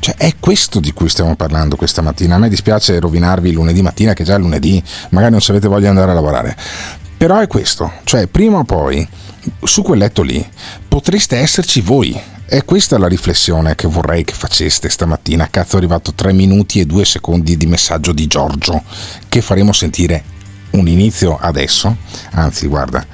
Cioè, 0.00 0.14
è 0.16 0.34
questo 0.38 0.78
di 0.78 0.92
cui 0.92 1.08
stiamo 1.08 1.34
parlando 1.34 1.76
questa 1.76 2.02
mattina. 2.02 2.36
A 2.36 2.38
me 2.38 2.48
dispiace 2.48 3.00
rovinarvi 3.00 3.52
lunedì 3.52 3.82
mattina, 3.82 4.12
che 4.12 4.22
già 4.24 4.36
è 4.36 4.38
lunedì, 4.38 4.82
magari 5.10 5.32
non 5.32 5.40
sapete 5.40 5.66
voglia 5.66 5.80
di 5.80 5.86
andare 5.88 6.12
a 6.12 6.14
lavorare. 6.14 6.56
Però 7.16 7.38
è 7.38 7.48
questo, 7.48 7.92
cioè 8.04 8.28
prima 8.28 8.58
o 8.58 8.64
poi 8.64 9.06
su 9.62 9.82
quel 9.82 9.98
letto 9.98 10.22
lì 10.22 10.44
potreste 10.86 11.36
esserci 11.36 11.80
voi 11.80 12.18
è 12.48 12.64
questa 12.64 12.96
la 12.96 13.08
riflessione 13.08 13.74
che 13.74 13.86
vorrei 13.86 14.24
che 14.24 14.32
faceste 14.32 14.88
stamattina. 14.88 15.50
Cazzo, 15.50 15.74
è 15.74 15.78
arrivato 15.78 16.14
3 16.14 16.32
minuti 16.32 16.80
e 16.80 16.86
2 16.86 17.04
secondi 17.04 17.58
di 17.58 17.66
messaggio 17.66 18.12
di 18.12 18.26
Giorgio 18.26 18.82
che 19.28 19.42
faremo 19.42 19.72
sentire 19.72 20.24
un 20.70 20.88
inizio 20.88 21.36
adesso. 21.38 21.94
Anzi, 22.30 22.66
guarda, 22.66 23.04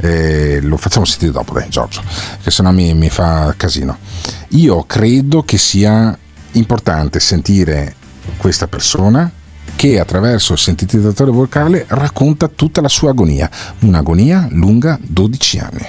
eh, 0.00 0.60
lo 0.62 0.78
facciamo 0.78 1.04
sentire 1.04 1.32
dopo, 1.32 1.52
dai, 1.52 1.68
Giorgio, 1.68 2.02
che 2.42 2.50
sennò 2.50 2.70
mi, 2.70 2.94
mi 2.94 3.10
fa 3.10 3.52
casino. 3.58 3.98
Io 4.48 4.84
credo 4.84 5.42
che 5.42 5.58
sia 5.58 6.16
importante 6.52 7.20
sentire 7.20 7.94
questa 8.38 8.68
persona 8.68 9.30
che 9.76 10.00
attraverso 10.00 10.54
il 10.54 10.58
sintetizzatore 10.58 11.30
vocale 11.30 11.84
racconta 11.88 12.48
tutta 12.48 12.80
la 12.80 12.88
sua 12.88 13.10
agonia, 13.10 13.50
un'agonia 13.80 14.48
lunga 14.52 14.98
12 14.98 15.58
anni. 15.58 15.86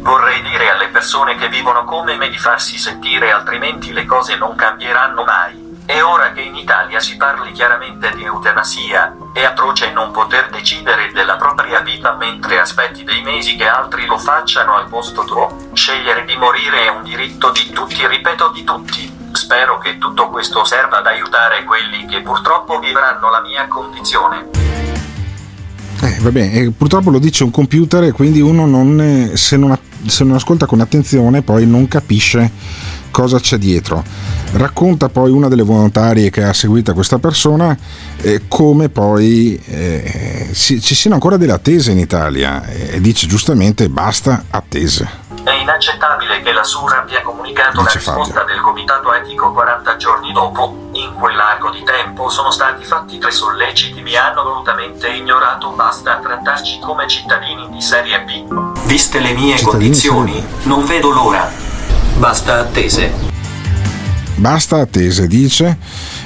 Vorrei 0.00 0.40
dire 0.42 0.59
persone 1.00 1.34
che 1.36 1.48
vivono 1.48 1.84
come 1.84 2.14
me 2.16 2.28
di 2.28 2.36
farsi 2.36 2.76
sentire 2.76 3.32
altrimenti 3.32 3.90
le 3.90 4.04
cose 4.04 4.36
non 4.36 4.54
cambieranno 4.54 5.24
mai. 5.24 5.78
È 5.86 6.02
ora 6.02 6.30
che 6.32 6.42
in 6.42 6.54
Italia 6.54 7.00
si 7.00 7.16
parli 7.16 7.52
chiaramente 7.52 8.12
di 8.14 8.22
eutanasia. 8.22 9.16
È 9.32 9.42
atroce 9.42 9.92
non 9.92 10.10
poter 10.10 10.50
decidere 10.50 11.10
della 11.14 11.36
propria 11.36 11.80
vita 11.80 12.16
mentre 12.16 12.60
aspetti 12.60 13.02
dei 13.02 13.22
mesi 13.22 13.56
che 13.56 13.66
altri 13.66 14.04
lo 14.04 14.18
facciano 14.18 14.74
al 14.74 14.88
posto 14.88 15.24
tuo. 15.24 15.70
Scegliere 15.72 16.26
di 16.26 16.36
morire 16.36 16.84
è 16.84 16.90
un 16.90 17.02
diritto 17.02 17.50
di 17.50 17.70
tutti, 17.72 18.06
ripeto 18.06 18.50
di 18.50 18.62
tutti. 18.62 19.30
Spero 19.32 19.78
che 19.78 19.96
tutto 19.96 20.28
questo 20.28 20.64
serva 20.64 20.98
ad 20.98 21.06
aiutare 21.06 21.64
quelli 21.64 22.04
che 22.04 22.20
purtroppo 22.20 22.78
vivranno 22.78 23.30
la 23.30 23.40
mia 23.40 23.66
condizione. 23.68 24.50
Eh, 26.02 26.18
va 26.20 26.30
bene, 26.30 26.70
purtroppo 26.72 27.10
lo 27.10 27.18
dice 27.18 27.44
un 27.44 27.50
computer 27.50 28.04
e 28.04 28.12
quindi 28.12 28.42
uno 28.42 28.66
non, 28.66 29.30
se, 29.34 29.56
non, 29.56 29.78
se 30.06 30.24
non 30.24 30.36
ascolta 30.36 30.66
con 30.66 30.80
attenzione 30.80 31.42
poi 31.42 31.66
non 31.66 31.88
capisce 31.88 32.50
cosa 33.10 33.38
c'è 33.38 33.58
dietro. 33.58 34.02
Racconta 34.52 35.08
poi 35.08 35.30
una 35.30 35.48
delle 35.48 35.62
volontarie 35.62 36.30
che 36.30 36.42
ha 36.42 36.52
seguito 36.52 36.92
questa 36.92 37.18
persona 37.18 37.76
eh, 38.16 38.42
come 38.48 38.88
poi 38.88 39.60
eh, 39.66 40.50
ci 40.52 40.80
siano 40.80 41.14
ancora 41.14 41.36
delle 41.36 41.52
attese 41.52 41.92
in 41.92 41.98
Italia 41.98 42.66
e 42.66 43.00
dice 43.00 43.26
giustamente 43.26 43.88
basta 43.88 44.44
attese. 44.50 45.28
È 45.42 45.52
inaccettabile 45.52 46.42
che 46.42 46.52
la 46.52 46.64
SUR 46.64 46.94
abbia 46.94 47.22
comunicato 47.22 47.82
la 47.82 47.90
risposta 47.90 48.44
del 48.44 48.60
comitato 48.60 49.12
etico 49.14 49.52
40 49.52 49.96
giorni 49.96 50.32
dopo. 50.32 50.88
In 50.92 51.14
quell'arco 51.14 51.70
di 51.70 51.82
tempo 51.82 52.28
sono 52.28 52.50
stati 52.50 52.84
fatti 52.84 53.18
tre 53.18 53.30
solleciti, 53.30 54.02
mi 54.02 54.16
hanno 54.16 54.42
volutamente 54.42 55.08
ignorato, 55.08 55.70
basta 55.70 56.16
trattarci 56.16 56.80
come 56.80 57.08
cittadini 57.08 57.68
di 57.70 57.80
serie 57.80 58.20
B. 58.22 58.69
Viste 58.90 59.20
le 59.20 59.34
mie 59.34 59.56
cittadini 59.56 59.62
condizioni, 59.62 60.44
non 60.64 60.84
vedo 60.84 61.10
l'ora. 61.10 61.48
Basta 62.18 62.58
attese. 62.58 63.12
Basta 64.34 64.78
attese, 64.78 65.28
dice, 65.28 65.78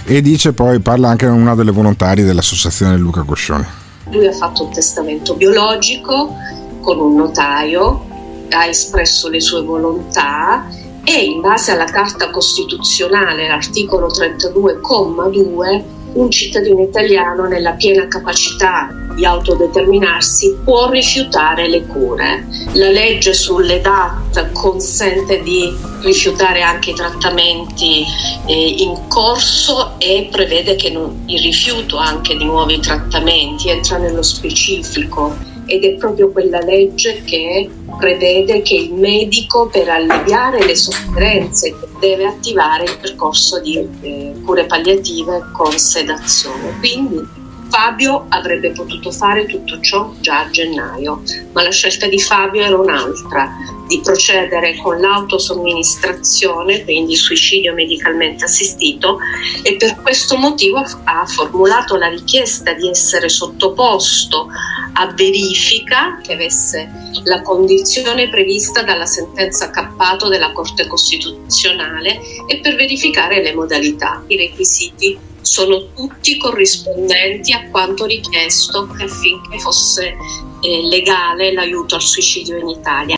e 0.02 0.22
dice 0.22 0.54
poi, 0.54 0.80
parla 0.80 1.10
anche 1.10 1.26
una 1.26 1.54
delle 1.54 1.72
volontarie 1.72 2.24
dell'associazione 2.24 2.96
Luca 2.96 3.20
Coscione. 3.20 3.68
Lui 4.10 4.26
ha 4.26 4.32
fatto 4.32 4.64
un 4.64 4.72
testamento 4.72 5.34
biologico 5.34 6.34
con 6.80 6.98
un 7.00 7.16
notaio 7.16 8.06
ha 8.48 8.64
espresso 8.64 9.28
le 9.28 9.40
sue 9.40 9.62
volontà 9.62 10.66
e 11.04 11.22
in 11.22 11.42
base 11.42 11.72
alla 11.72 11.84
Carta 11.84 12.30
Costituzionale, 12.30 13.46
l'articolo 13.46 14.06
32,2, 14.06 15.82
un 16.14 16.30
cittadino 16.30 16.82
italiano 16.82 17.46
nella 17.46 17.72
piena 17.72 18.06
capacità 18.08 18.88
di 19.14 19.24
autodeterminarsi 19.24 20.58
può 20.64 20.90
rifiutare 20.90 21.68
le 21.68 21.86
cure. 21.86 22.46
La 22.74 22.90
legge 22.90 23.32
sulle 23.32 23.80
DAT 23.80 24.52
consente 24.52 25.42
di 25.42 25.72
rifiutare 26.02 26.62
anche 26.62 26.90
i 26.90 26.94
trattamenti 26.94 28.04
eh, 28.46 28.66
in 28.78 29.06
corso 29.08 29.94
e 29.98 30.28
prevede 30.30 30.74
che 30.74 30.90
non, 30.90 31.22
il 31.26 31.40
rifiuto 31.40 31.96
anche 31.96 32.36
di 32.36 32.44
nuovi 32.44 32.78
trattamenti 32.80 33.68
entra 33.68 33.98
nello 33.98 34.22
specifico 34.22 35.52
ed 35.66 35.84
è 35.84 35.94
proprio 35.94 36.30
quella 36.30 36.60
legge 36.60 37.22
che 37.24 37.68
prevede 37.98 38.62
che 38.62 38.74
il 38.74 38.94
medico 38.94 39.68
per 39.68 39.88
alleviare 39.88 40.64
le 40.64 40.74
sofferenze 40.74 41.74
deve 42.00 42.26
attivare 42.26 42.84
il 42.84 42.98
percorso 43.00 43.60
di 43.60 43.86
eh, 44.02 44.32
cure 44.44 44.64
palliative 44.66 45.44
con 45.52 45.72
sedazione. 45.72 46.76
Quindi 46.78 47.42
Fabio 47.74 48.26
avrebbe 48.28 48.70
potuto 48.70 49.10
fare 49.10 49.46
tutto 49.46 49.80
ciò 49.80 50.12
già 50.20 50.42
a 50.42 50.48
gennaio, 50.48 51.22
ma 51.50 51.64
la 51.64 51.72
scelta 51.72 52.06
di 52.06 52.20
Fabio 52.20 52.62
era 52.62 52.78
un'altra, 52.78 53.50
di 53.88 54.00
procedere 54.00 54.76
con 54.76 55.00
l'autosomministrazione, 55.00 56.84
quindi 56.84 57.16
suicidio 57.16 57.74
medicalmente 57.74 58.44
assistito, 58.44 59.18
e 59.64 59.74
per 59.74 59.96
questo 60.02 60.36
motivo 60.36 60.84
ha 61.02 61.26
formulato 61.26 61.96
la 61.96 62.06
richiesta 62.06 62.74
di 62.74 62.88
essere 62.88 63.28
sottoposto 63.28 64.46
a 64.92 65.12
verifica 65.12 66.20
che 66.22 66.34
avesse 66.34 66.88
la 67.24 67.42
condizione 67.42 68.28
prevista 68.28 68.84
dalla 68.84 69.06
sentenza 69.06 69.70
Cappato 69.70 70.28
della 70.28 70.52
Corte 70.52 70.86
Costituzionale 70.86 72.20
e 72.46 72.60
per 72.60 72.76
verificare 72.76 73.42
le 73.42 73.52
modalità, 73.52 74.22
i 74.28 74.36
requisiti 74.36 75.32
sono 75.44 75.92
tutti 75.94 76.38
corrispondenti 76.38 77.52
a 77.52 77.68
quanto 77.70 78.06
richiesto 78.06 78.88
affinché 78.98 79.58
fosse 79.58 80.14
eh, 80.60 80.88
legale 80.88 81.52
l'aiuto 81.52 81.96
al 81.96 82.02
suicidio 82.02 82.58
in 82.58 82.68
Italia. 82.68 83.16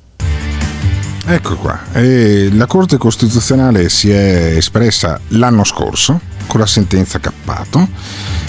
Ecco 1.28 1.56
qua, 1.56 1.92
e 1.92 2.50
la 2.52 2.66
Corte 2.66 2.98
Costituzionale 2.98 3.88
si 3.88 4.10
è 4.10 4.54
espressa 4.56 5.20
l'anno 5.28 5.64
scorso 5.64 6.20
con 6.46 6.60
la 6.60 6.66
sentenza 6.66 7.18
Cappato, 7.18 7.88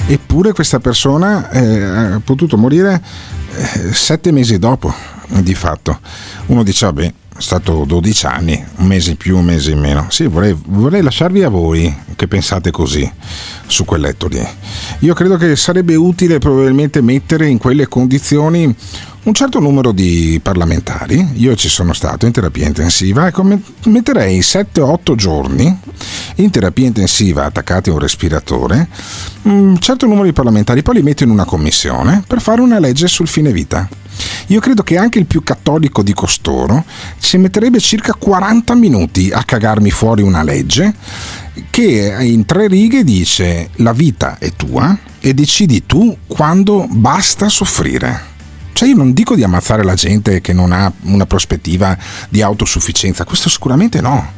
eppure 0.05 0.53
questa 0.53 0.79
persona 0.79 1.49
eh, 1.49 1.83
ha 1.83 2.21
potuto 2.23 2.55
morire 2.55 3.01
eh, 3.55 3.93
sette 3.93 4.31
mesi 4.31 4.59
dopo, 4.59 4.93
di 5.27 5.55
fatto. 5.55 5.99
Uno 6.47 6.61
dice, 6.63 6.85
vabbè, 6.85 7.13
stato 7.37 7.83
12 7.85 8.25
anni, 8.25 8.65
un 8.77 8.85
mese 8.87 9.11
in 9.11 9.17
più, 9.17 9.37
un 9.37 9.45
mese 9.45 9.71
in 9.71 9.79
meno. 9.79 10.07
Sì, 10.09 10.25
vorrei, 10.25 10.55
vorrei 10.65 11.01
lasciarvi 11.01 11.43
a 11.43 11.49
voi 11.49 11.95
che 12.15 12.27
pensate 12.27 12.71
così 12.71 13.09
su 13.67 13.85
quel 13.85 14.01
letto 14.01 14.27
lì. 14.27 14.45
Io 14.99 15.13
credo 15.13 15.37
che 15.37 15.55
sarebbe 15.55 15.95
utile 15.95 16.39
probabilmente 16.39 17.01
mettere 17.01 17.47
in 17.47 17.57
quelle 17.57 17.87
condizioni 17.87 18.75
un 19.27 19.33
certo 19.33 19.59
numero 19.59 19.91
di 19.91 20.39
parlamentari, 20.41 21.31
io 21.33 21.53
ci 21.55 21.67
sono 21.67 21.91
stato 21.91 22.25
in 22.25 22.31
terapia 22.31 22.65
intensiva, 22.65 23.27
ecco, 23.27 23.43
metterei 23.83 24.39
7-8 24.39 25.15
giorni 25.15 25.79
in 26.35 26.49
terapia 26.49 26.85
intensiva 26.85 27.43
attaccati 27.43 27.89
a 27.89 27.93
un 27.93 27.99
respiratore, 27.99 28.87
un 29.43 29.77
certo 29.79 30.05
numero 30.05 30.23
di 30.23 30.31
parlamentari, 30.31 30.81
poi 30.81 30.95
li 30.95 31.03
metto 31.03 31.23
in 31.23 31.29
una 31.29 31.43
commissione 31.43 32.23
per 32.25 32.39
fare 32.39 32.61
una 32.61 32.79
legge 32.79 33.07
sul 33.07 33.27
fine 33.27 33.51
vita. 33.51 33.89
Io 34.47 34.59
credo 34.59 34.83
che 34.83 34.97
anche 34.97 35.19
il 35.19 35.25
più 35.25 35.43
cattolico 35.43 36.01
di 36.01 36.13
costoro 36.13 36.85
ci 37.19 37.37
metterebbe 37.37 37.79
circa 37.79 38.13
40 38.13 38.75
minuti 38.75 39.29
a 39.31 39.43
cagarmi 39.43 39.91
fuori 39.91 40.21
una 40.21 40.43
legge 40.43 40.93
che 41.69 42.15
in 42.19 42.45
tre 42.45 42.67
righe 42.67 43.03
dice 43.03 43.69
la 43.75 43.93
vita 43.93 44.37
è 44.37 44.51
tua 44.55 44.97
e 45.19 45.33
decidi 45.33 45.85
tu 45.85 46.17
quando 46.27 46.87
basta 46.89 47.49
soffrire. 47.49 48.35
Cioè 48.73 48.89
io 48.89 48.95
non 48.95 49.11
dico 49.13 49.35
di 49.35 49.43
ammazzare 49.43 49.83
la 49.83 49.95
gente 49.95 50.39
che 50.39 50.53
non 50.53 50.71
ha 50.71 50.91
una 51.03 51.25
prospettiva 51.25 51.97
di 52.29 52.41
autosufficienza, 52.41 53.25
questo 53.25 53.49
sicuramente 53.49 54.01
no. 54.01 54.33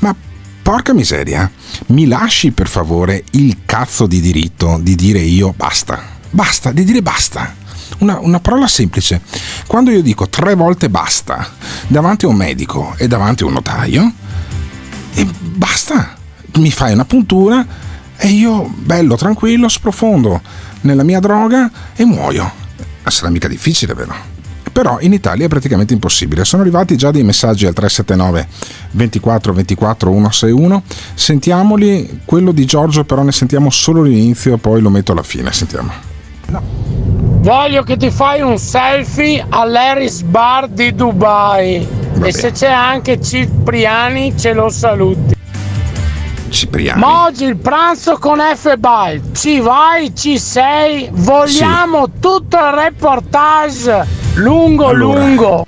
Ma 0.00 0.14
porca 0.60 0.92
miseria, 0.92 1.50
mi 1.86 2.06
lasci 2.06 2.50
per 2.50 2.68
favore 2.68 3.22
il 3.32 3.58
cazzo 3.64 4.06
di 4.06 4.20
diritto 4.20 4.78
di 4.82 4.96
dire 4.96 5.20
io 5.20 5.54
basta. 5.56 6.16
Basta, 6.30 6.72
di 6.72 6.84
dire 6.84 7.02
basta. 7.02 7.54
Una, 7.98 8.18
una, 8.20 8.40
parola 8.40 8.66
semplice. 8.66 9.20
Quando 9.66 9.90
io 9.90 10.02
dico 10.02 10.28
tre 10.28 10.54
volte 10.54 10.88
basta 10.88 11.48
davanti 11.88 12.24
a 12.24 12.28
un 12.28 12.36
medico 12.36 12.94
e 12.96 13.08
davanti 13.08 13.42
a 13.42 13.46
un 13.46 13.52
notaio, 13.52 14.12
e 15.14 15.26
basta. 15.40 16.16
Mi 16.54 16.70
fai 16.70 16.92
una 16.92 17.04
puntura 17.04 17.64
e 18.16 18.28
io, 18.28 18.72
bello, 18.74 19.16
tranquillo, 19.16 19.68
sprofondo 19.68 20.40
nella 20.82 21.04
mia 21.04 21.20
droga 21.20 21.70
e 21.94 22.04
muoio 22.04 22.66
sarà 23.10 23.30
mica 23.30 23.48
difficile, 23.48 23.94
vero? 23.94 24.36
Però 24.72 24.98
in 25.00 25.12
Italia 25.12 25.46
è 25.46 25.48
praticamente 25.48 25.92
impossibile. 25.92 26.44
Sono 26.44 26.62
arrivati 26.62 26.96
già 26.96 27.10
dei 27.10 27.24
messaggi 27.24 27.66
al 27.66 27.72
379 27.72 28.46
24 28.92 29.52
24 29.52 30.10
161. 30.10 30.82
Sentiamoli, 31.14 32.20
quello 32.24 32.52
di 32.52 32.64
Giorgio 32.64 33.04
però 33.04 33.22
ne 33.22 33.32
sentiamo 33.32 33.70
solo 33.70 34.02
l'inizio, 34.02 34.56
poi 34.56 34.80
lo 34.80 34.90
metto 34.90 35.12
alla 35.12 35.24
fine. 35.24 35.52
Sentiamo. 35.52 35.90
No. 36.46 37.27
Voglio 37.48 37.82
che 37.82 37.96
ti 37.96 38.10
fai 38.10 38.42
un 38.42 38.58
selfie 38.58 39.42
all'Eris 39.48 40.20
Bar 40.20 40.68
di 40.68 40.94
Dubai. 40.94 41.88
E 42.22 42.30
se 42.30 42.52
c'è 42.52 42.70
anche 42.70 43.22
Cipriani 43.22 44.36
ce 44.36 44.52
lo 44.52 44.68
saluti. 44.68 45.34
Cipriani. 46.50 47.00
Ma 47.00 47.24
oggi 47.24 47.44
il 47.44 47.56
pranzo 47.56 48.18
con 48.18 48.38
F-Byte. 48.38 49.34
Ci 49.34 49.60
vai, 49.60 50.14
ci 50.14 50.38
sei. 50.38 51.08
Vogliamo 51.10 52.04
sì. 52.04 52.20
tutto 52.20 52.58
il 52.58 52.70
reportage 52.70 54.06
lungo, 54.34 54.88
allora, 54.88 55.18
lungo. 55.18 55.64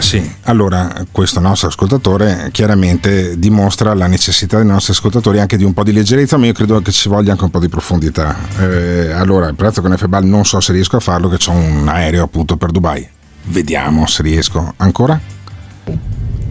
Sì, 0.00 0.34
allora 0.44 0.92
questo 1.12 1.40
nostro 1.40 1.68
ascoltatore 1.68 2.48
chiaramente 2.52 3.38
dimostra 3.38 3.94
la 3.94 4.06
necessità 4.06 4.56
dei 4.56 4.66
nostri 4.66 4.92
ascoltatori 4.92 5.38
anche 5.38 5.56
di 5.56 5.64
un 5.64 5.72
po' 5.72 5.84
di 5.84 5.92
leggerezza, 5.92 6.36
ma 6.36 6.46
io 6.46 6.52
credo 6.52 6.80
che 6.80 6.90
ci 6.90 7.08
voglia 7.08 7.32
anche 7.32 7.44
un 7.44 7.50
po' 7.50 7.60
di 7.60 7.68
profondità. 7.68 8.34
Eh, 8.58 9.12
allora, 9.12 9.48
il 9.48 9.54
pranzo 9.54 9.82
con 9.82 9.96
F-Ball 9.96 10.24
non 10.24 10.44
so 10.44 10.58
se 10.60 10.72
riesco 10.72 10.96
a 10.96 11.00
farlo, 11.00 11.28
che 11.28 11.38
ho 11.46 11.52
un 11.52 11.86
aereo 11.86 12.24
appunto 12.24 12.56
per 12.56 12.70
Dubai. 12.70 13.06
Vediamo 13.44 14.06
se 14.06 14.22
riesco. 14.22 14.74
Ancora? 14.78 15.20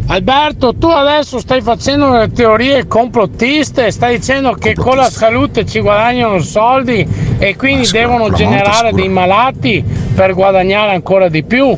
Alberto, 0.07 0.73
tu 0.75 0.87
adesso 0.87 1.39
stai 1.39 1.61
facendo 1.61 2.09
delle 2.09 2.31
teorie 2.31 2.87
complottiste, 2.87 3.91
stai 3.91 4.17
dicendo 4.17 4.53
che 4.53 4.73
con 4.73 4.95
la 4.95 5.09
salute 5.09 5.65
ci 5.65 5.81
guadagnano 5.81 6.39
soldi 6.39 7.07
e 7.37 7.55
quindi 7.55 7.87
devono 7.91 8.31
generare 8.31 8.91
dei 8.91 9.09
malati 9.09 9.83
per 10.15 10.33
guadagnare 10.33 10.93
ancora 10.93 11.29
di 11.29 11.43
più. 11.43 11.77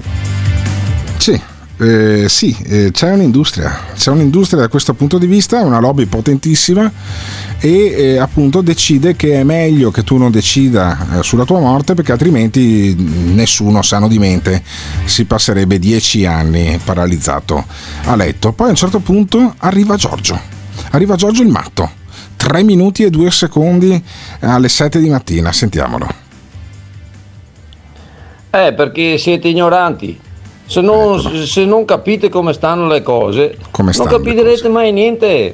Eh, 1.81 2.29
sì, 2.29 2.55
eh, 2.67 2.91
c'è 2.91 3.11
un'industria, 3.11 3.75
c'è 3.95 4.11
un'industria 4.11 4.61
da 4.61 4.67
questo 4.67 4.93
punto 4.93 5.17
di 5.17 5.25
vista, 5.25 5.61
una 5.61 5.79
lobby 5.79 6.05
potentissima 6.05 6.91
e 7.57 7.69
eh, 7.69 8.17
appunto 8.19 8.61
decide 8.61 9.15
che 9.15 9.39
è 9.39 9.43
meglio 9.43 9.89
che 9.89 10.03
tu 10.03 10.17
non 10.17 10.29
decida 10.29 11.17
eh, 11.17 11.23
sulla 11.23 11.43
tua 11.43 11.59
morte 11.59 11.95
perché 11.95 12.11
altrimenti 12.11 12.93
nessuno 13.33 13.81
sano 13.81 14.07
di 14.07 14.19
mente. 14.19 14.61
Si 15.05 15.25
passerebbe 15.25 15.79
dieci 15.79 16.23
anni 16.23 16.79
paralizzato 16.83 17.65
a 18.03 18.15
letto. 18.15 18.51
Poi 18.51 18.67
a 18.67 18.69
un 18.69 18.75
certo 18.75 18.99
punto 18.99 19.55
arriva 19.57 19.95
Giorgio, 19.95 20.39
arriva 20.91 21.15
Giorgio 21.15 21.41
il 21.41 21.49
matto, 21.49 21.89
3 22.35 22.61
minuti 22.61 23.01
e 23.01 23.09
2 23.09 23.31
secondi 23.31 23.99
alle 24.41 24.69
7 24.69 24.99
di 24.99 25.09
mattina, 25.09 25.51
sentiamolo. 25.51 26.07
Eh, 28.51 28.71
perché 28.73 29.17
siete 29.17 29.47
ignoranti 29.47 30.29
se 30.71 30.79
non, 30.79 31.19
ecco. 31.19 31.45
se 31.45 31.65
non, 31.65 31.83
capite 31.83 32.29
come 32.29 32.53
stanno 32.53 32.87
le 32.87 33.01
cose, 33.01 33.57
come 33.71 33.91
non 33.93 34.07
capirete 34.07 34.69
mai 34.69 34.93
niente. 34.93 35.53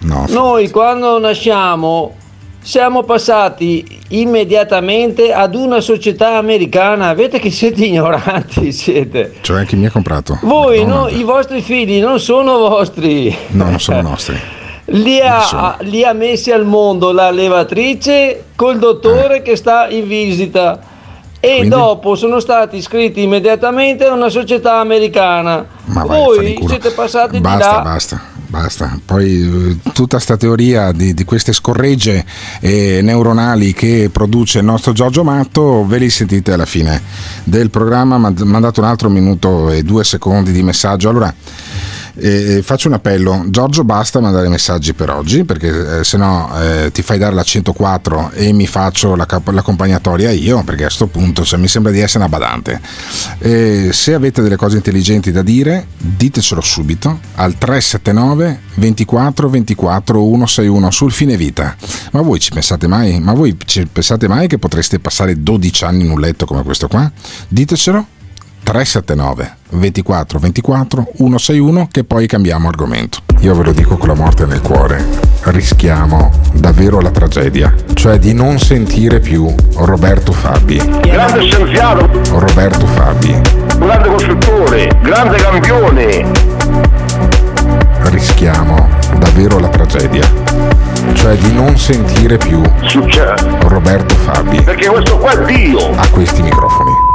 No. 0.00 0.26
Noi 0.28 0.68
quando 0.68 1.18
nasciamo 1.18 2.14
siamo 2.60 3.02
passati 3.04 4.00
immediatamente 4.08 5.32
ad 5.32 5.54
una 5.54 5.80
società 5.80 6.36
americana. 6.36 7.14
Vedete 7.14 7.38
che 7.38 7.50
siete 7.50 7.86
ignoranti, 7.86 8.70
siete. 8.72 9.36
Cioè 9.40 9.64
chi 9.64 9.76
mi 9.76 9.86
ha 9.86 9.90
comprato? 9.90 10.38
Voi, 10.42 10.84
no, 10.84 11.08
i 11.08 11.22
vostri 11.22 11.62
figli 11.62 11.98
non 11.98 12.20
sono 12.20 12.58
vostri. 12.58 13.34
No, 13.52 13.64
non 13.64 13.80
sono 13.80 14.02
nostri. 14.02 14.38
Li 14.92 15.20
ha, 15.20 15.76
li 15.82 16.02
ha, 16.02 16.12
messi 16.12 16.50
al 16.50 16.64
mondo 16.64 17.12
la 17.12 17.30
levatrice 17.30 18.46
col 18.56 18.78
dottore 18.78 19.36
eh. 19.36 19.42
che 19.42 19.54
sta 19.54 19.88
in 19.88 20.08
visita 20.08 20.89
e 21.42 21.56
Quindi? 21.56 21.68
dopo 21.70 22.16
sono 22.16 22.38
stati 22.38 22.76
iscritti 22.76 23.22
immediatamente 23.22 24.04
a 24.04 24.12
una 24.12 24.28
società 24.28 24.78
americana. 24.78 25.66
Ma 25.86 26.04
Voi 26.04 26.62
siete 26.68 26.90
passati 26.90 27.40
basta, 27.40 27.56
di 27.56 27.74
là. 27.74 27.80
Basta, 27.80 28.20
basta. 28.46 28.98
Poi 29.02 29.78
eh, 29.80 29.92
tutta 29.94 30.16
questa 30.16 30.36
teoria 30.36 30.92
di, 30.92 31.14
di, 31.14 31.24
queste 31.24 31.54
scorregge 31.54 32.26
eh, 32.60 33.00
neuronali 33.02 33.72
che 33.72 34.10
produce 34.12 34.58
il 34.58 34.66
nostro 34.66 34.92
Giorgio 34.92 35.24
Matto, 35.24 35.86
ve 35.86 35.96
li 35.96 36.10
sentite 36.10 36.52
alla 36.52 36.66
fine 36.66 37.00
del 37.44 37.70
programma. 37.70 38.18
Mandato 38.18 38.80
un 38.80 38.86
altro 38.86 39.08
minuto 39.08 39.70
e 39.70 39.82
due 39.82 40.04
secondi 40.04 40.52
di 40.52 40.62
messaggio. 40.62 41.08
Allora, 41.08 41.34
E 42.22 42.60
faccio 42.62 42.88
un 42.88 42.94
appello, 42.94 43.44
Giorgio 43.48 43.82
basta 43.82 44.20
mandare 44.20 44.50
messaggi 44.50 44.92
per 44.92 45.08
oggi 45.08 45.44
perché 45.44 46.00
eh, 46.00 46.04
se 46.04 46.18
no 46.18 46.50
eh, 46.60 46.90
ti 46.92 47.00
fai 47.00 47.16
dare 47.16 47.34
la 47.34 47.42
104 47.42 48.32
e 48.32 48.52
mi 48.52 48.66
faccio 48.66 49.16
la, 49.16 49.26
l'accompagnatoria 49.26 50.30
io 50.30 50.62
perché 50.62 50.82
a 50.82 50.86
questo 50.86 51.06
punto 51.06 51.44
cioè, 51.44 51.58
mi 51.58 51.66
sembra 51.66 51.90
di 51.90 52.00
essere 52.00 52.24
una 52.24 52.28
badante. 52.28 52.78
E 53.38 53.88
se 53.92 54.12
avete 54.12 54.42
delle 54.42 54.56
cose 54.56 54.76
intelligenti 54.76 55.32
da 55.32 55.40
dire 55.40 55.86
ditecelo 55.96 56.60
subito 56.60 57.20
al 57.36 57.56
379 57.56 58.60
24 58.74 59.48
24 59.48 60.20
161 60.20 60.90
sul 60.90 61.12
fine 61.12 61.38
vita. 61.38 61.74
Ma 62.12 62.20
voi 62.20 62.38
ci 62.38 62.50
pensate 62.50 62.86
mai? 62.86 63.18
Ma 63.18 63.32
voi 63.32 63.56
ci 63.64 63.86
pensate 63.90 64.28
mai 64.28 64.46
che 64.46 64.58
potreste 64.58 64.98
passare 64.98 65.42
12 65.42 65.84
anni 65.84 66.04
in 66.04 66.10
un 66.10 66.20
letto 66.20 66.44
come 66.44 66.62
questo 66.64 66.86
qua? 66.86 67.10
Ditecelo 67.48 68.18
379 68.62 69.56
24 69.70 70.38
24 70.38 71.06
161 71.16 71.88
che 71.90 72.04
poi 72.04 72.26
cambiamo 72.26 72.68
argomento. 72.68 73.18
Io 73.40 73.54
ve 73.54 73.64
lo 73.64 73.72
dico 73.72 73.96
con 73.96 74.08
la 74.08 74.14
morte 74.14 74.44
nel 74.46 74.60
cuore, 74.60 75.02
rischiamo 75.44 76.30
davvero 76.52 77.00
la 77.00 77.10
tragedia, 77.10 77.74
cioè 77.94 78.18
di 78.18 78.32
non 78.34 78.58
sentire 78.58 79.18
più 79.20 79.52
Roberto 79.76 80.32
Fabi. 80.32 80.76
Grande 81.02 81.42
scienziato, 81.42 82.08
Roberto 82.38 82.86
Fabi. 82.86 83.40
grande 83.78 84.08
costruttore, 84.08 84.98
grande 85.02 85.36
campione. 85.38 86.30
Rischiamo 88.10 88.88
davvero 89.18 89.58
la 89.58 89.68
tragedia, 89.68 90.28
cioè 91.14 91.36
di 91.36 91.52
non 91.52 91.76
sentire 91.78 92.36
più 92.36 92.60
Succede. 92.82 93.34
Roberto 93.60 94.14
Fabi 94.16 94.60
Perché 94.62 94.88
questo 94.88 95.16
qua 95.18 95.30
è 95.32 95.44
Dio. 95.44 95.90
a 95.96 96.08
questi 96.08 96.42
microfoni. 96.42 97.09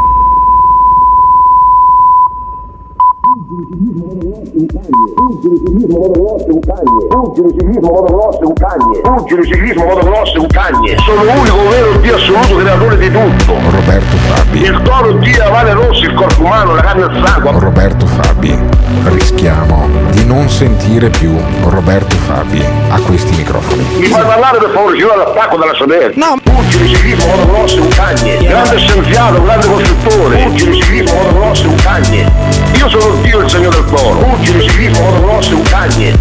Pugili 5.45 7.53
ciclismo 7.53 7.91
motocross 7.91 8.39
è 8.39 8.45
un 8.45 8.53
cagne. 8.53 8.99
Pugili 9.03 9.45
ciclismo 9.45 9.86
motocross 9.86 10.34
è 10.34 10.39
un 10.39 10.47
cagne. 10.47 10.97
Sono 10.97 11.23
l'unico 11.23 11.69
vero 11.69 11.99
Dio 11.99 12.15
assoluto 12.15 12.55
creatore 12.55 12.97
di 12.97 13.12
tutto. 13.12 13.53
Roberto 13.69 14.17
Fabi. 14.17 14.62
Il 14.62 14.81
toro 14.81 15.13
Dio, 15.13 15.51
Vale 15.51 15.73
Rossi, 15.73 16.05
il 16.05 16.15
corpo 16.15 16.41
umano, 16.41 16.73
la 16.73 16.81
carne 16.81 17.03
al 17.03 17.23
sangue. 17.23 17.60
Roberto 17.60 18.08
Fabi. 18.08 18.60
Rischiamo 19.03 19.88
di 20.10 20.25
non 20.25 20.49
sentire 20.49 21.10
più 21.10 21.36
Roberto 21.63 22.15
Fabi 22.15 22.85
a 22.89 23.00
questi 23.02 23.36
microfoni. 23.36 23.84
Mi 23.98 24.08
fai 24.08 24.24
parlare 24.24 24.58
per 24.58 24.71
favore, 24.74 24.98
io 24.98 25.15
l'attacco 25.15 25.58
dalla 25.58 25.74
sedere. 25.76 26.13
No. 26.15 26.36
Pugili 26.43 26.89
ciclismo 26.89 27.26
motocross 27.26 27.76
è 27.76 27.80
un 27.80 27.88
cagne. 27.89 28.38
Grande 28.38 28.78
scienziato, 28.78 29.43
grande 29.43 29.67
costruttore. 29.67 30.43
Pugili 30.43 30.82
ciclismo 30.82 31.13
motocross 31.13 31.63
è 31.63 31.67
un 31.67 31.76
cagne. 31.76 32.32
Io 32.76 32.89
sono 32.89 33.15
Dio 33.21 33.39
il 33.39 33.50
segno 33.50 33.69
del 33.69 33.86
toro. 33.86 34.17
Pugili 34.17 34.62
ciclismo 34.67 35.04
motocross 35.04 35.50
è 35.50 35.54
un 35.54 35.63
cagne. 35.63 36.17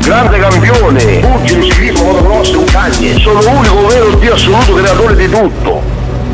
Grande 0.00 0.38
campione, 0.38 1.04
pugili, 1.18 1.70
ciclismo, 1.70 2.04
motocross, 2.04 2.50
un 2.54 2.64
cagne. 2.64 3.18
Sono 3.20 3.42
l'unico 3.42 3.86
vero 3.86 4.10
Dio 4.14 4.34
assoluto 4.34 4.74
creatore 4.74 5.14
di 5.14 5.28
tutto. 5.28 5.82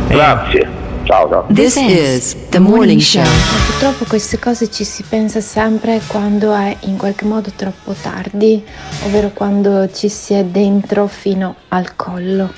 Grazie. 0.09 0.86
Ciao, 1.07 1.29
ciao. 1.29 1.45
This 1.55 1.77
is 1.77 2.37
the 2.49 2.59
morning 2.59 2.99
show. 2.99 3.23
Ma 3.23 3.64
purtroppo 3.64 4.07
queste 4.09 4.40
cose 4.40 4.69
ci 4.73 4.83
si 4.83 5.05
pensa 5.05 5.40
sempre 5.40 6.01
quando 6.05 6.53
è 6.53 6.77
in 6.81 6.97
qualche 6.97 7.25
modo 7.25 7.53
troppo 7.55 7.92
tardi, 7.92 8.61
ovvero 9.05 9.31
quando 9.33 9.88
ci 9.92 10.09
si 10.09 10.35
è 10.35 10.45
dentro 10.45 11.07
fino 11.07 11.55
al 11.69 11.95
collo. 11.95 12.53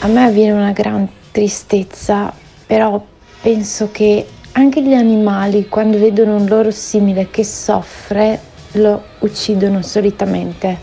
A 0.00 0.08
me 0.08 0.32
viene 0.32 0.50
una 0.50 0.72
gran 0.72 1.08
tristezza, 1.30 2.34
però 2.66 3.00
penso 3.40 3.90
che 3.92 4.26
anche 4.50 4.82
gli 4.82 4.94
animali, 4.94 5.68
quando 5.68 5.96
vedono 5.96 6.34
un 6.34 6.46
loro 6.46 6.72
simile 6.72 7.30
che 7.30 7.44
soffre, 7.44 8.40
lo 8.72 9.04
uccidono 9.20 9.80
solitamente. 9.82 10.76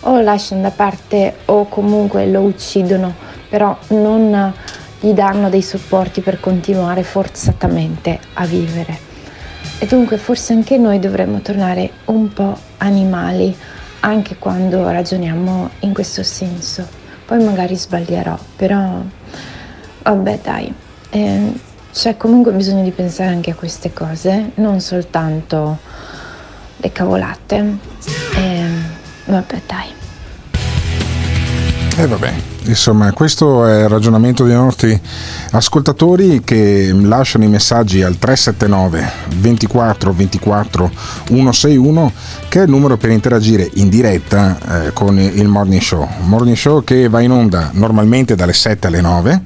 O 0.00 0.12
lo 0.12 0.22
lasciano 0.22 0.62
da 0.62 0.70
parte 0.70 1.34
o 1.44 1.66
comunque 1.68 2.26
lo 2.28 2.40
uccidono, 2.40 3.14
però 3.50 3.76
non 3.88 4.54
gli 5.00 5.12
danno 5.12 5.48
dei 5.48 5.62
supporti 5.62 6.20
per 6.20 6.40
continuare 6.40 7.02
forzatamente 7.02 8.18
a 8.34 8.46
vivere. 8.46 9.06
E 9.78 9.86
dunque 9.86 10.18
forse 10.18 10.52
anche 10.52 10.76
noi 10.76 10.98
dovremmo 10.98 11.40
tornare 11.40 11.90
un 12.06 12.32
po' 12.32 12.58
animali, 12.78 13.56
anche 14.00 14.36
quando 14.36 14.88
ragioniamo 14.88 15.70
in 15.80 15.92
questo 15.92 16.22
senso. 16.22 16.86
Poi 17.24 17.44
magari 17.44 17.76
sbaglierò, 17.76 18.36
però 18.56 19.00
vabbè 20.02 20.38
dai, 20.42 20.74
eh, 21.10 21.52
c'è 21.92 22.16
comunque 22.16 22.52
bisogno 22.52 22.82
di 22.82 22.90
pensare 22.90 23.30
anche 23.30 23.50
a 23.50 23.54
queste 23.54 23.92
cose, 23.92 24.52
non 24.54 24.80
soltanto 24.80 25.78
le 26.76 26.92
cavolate. 26.92 27.76
E, 28.36 28.64
vabbè 29.26 29.60
dai. 29.66 29.96
E 31.96 32.06
vabbè, 32.06 32.32
insomma, 32.68 33.12
questo 33.12 33.66
è 33.66 33.82
il 33.82 33.88
ragionamento 33.88 34.44
dei 34.44 34.54
nostri 34.54 34.98
ascoltatori 35.50 36.42
che 36.44 36.90
lasciano 36.92 37.44
i 37.44 37.48
messaggi 37.48 38.02
al 38.02 38.18
379 38.18 39.10
24 39.36 40.12
24 40.12 40.90
161 41.24 42.12
che 42.48 42.60
è 42.60 42.62
il 42.64 42.70
numero 42.70 42.96
per 42.96 43.10
interagire 43.10 43.68
in 43.74 43.88
diretta 43.88 44.86
eh, 44.86 44.92
con 44.92 45.18
il 45.18 45.48
Morning 45.48 45.80
Show. 45.80 46.08
Morning 46.24 46.56
Show 46.56 46.84
che 46.84 47.08
va 47.08 47.20
in 47.20 47.30
onda 47.30 47.70
normalmente 47.72 48.34
dalle 48.34 48.52
7 48.52 48.86
alle 48.86 49.00
9. 49.00 49.42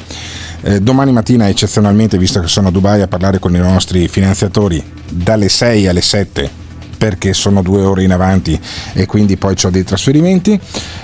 Eh, 0.64 0.80
domani 0.80 1.10
mattina 1.12 1.48
eccezionalmente, 1.48 2.18
visto 2.18 2.40
che 2.40 2.48
sono 2.48 2.68
a 2.68 2.70
Dubai 2.70 3.02
a 3.02 3.08
parlare 3.08 3.38
con 3.38 3.54
i 3.54 3.58
nostri 3.58 4.06
finanziatori, 4.06 4.82
dalle 5.08 5.48
6 5.48 5.88
alle 5.88 6.02
7 6.02 6.61
perché 7.02 7.32
sono 7.32 7.62
due 7.62 7.82
ore 7.82 8.04
in 8.04 8.12
avanti 8.12 8.56
e 8.92 9.06
quindi 9.06 9.36
poi 9.36 9.56
ho 9.60 9.70
dei 9.70 9.82
trasferimenti. 9.82 10.56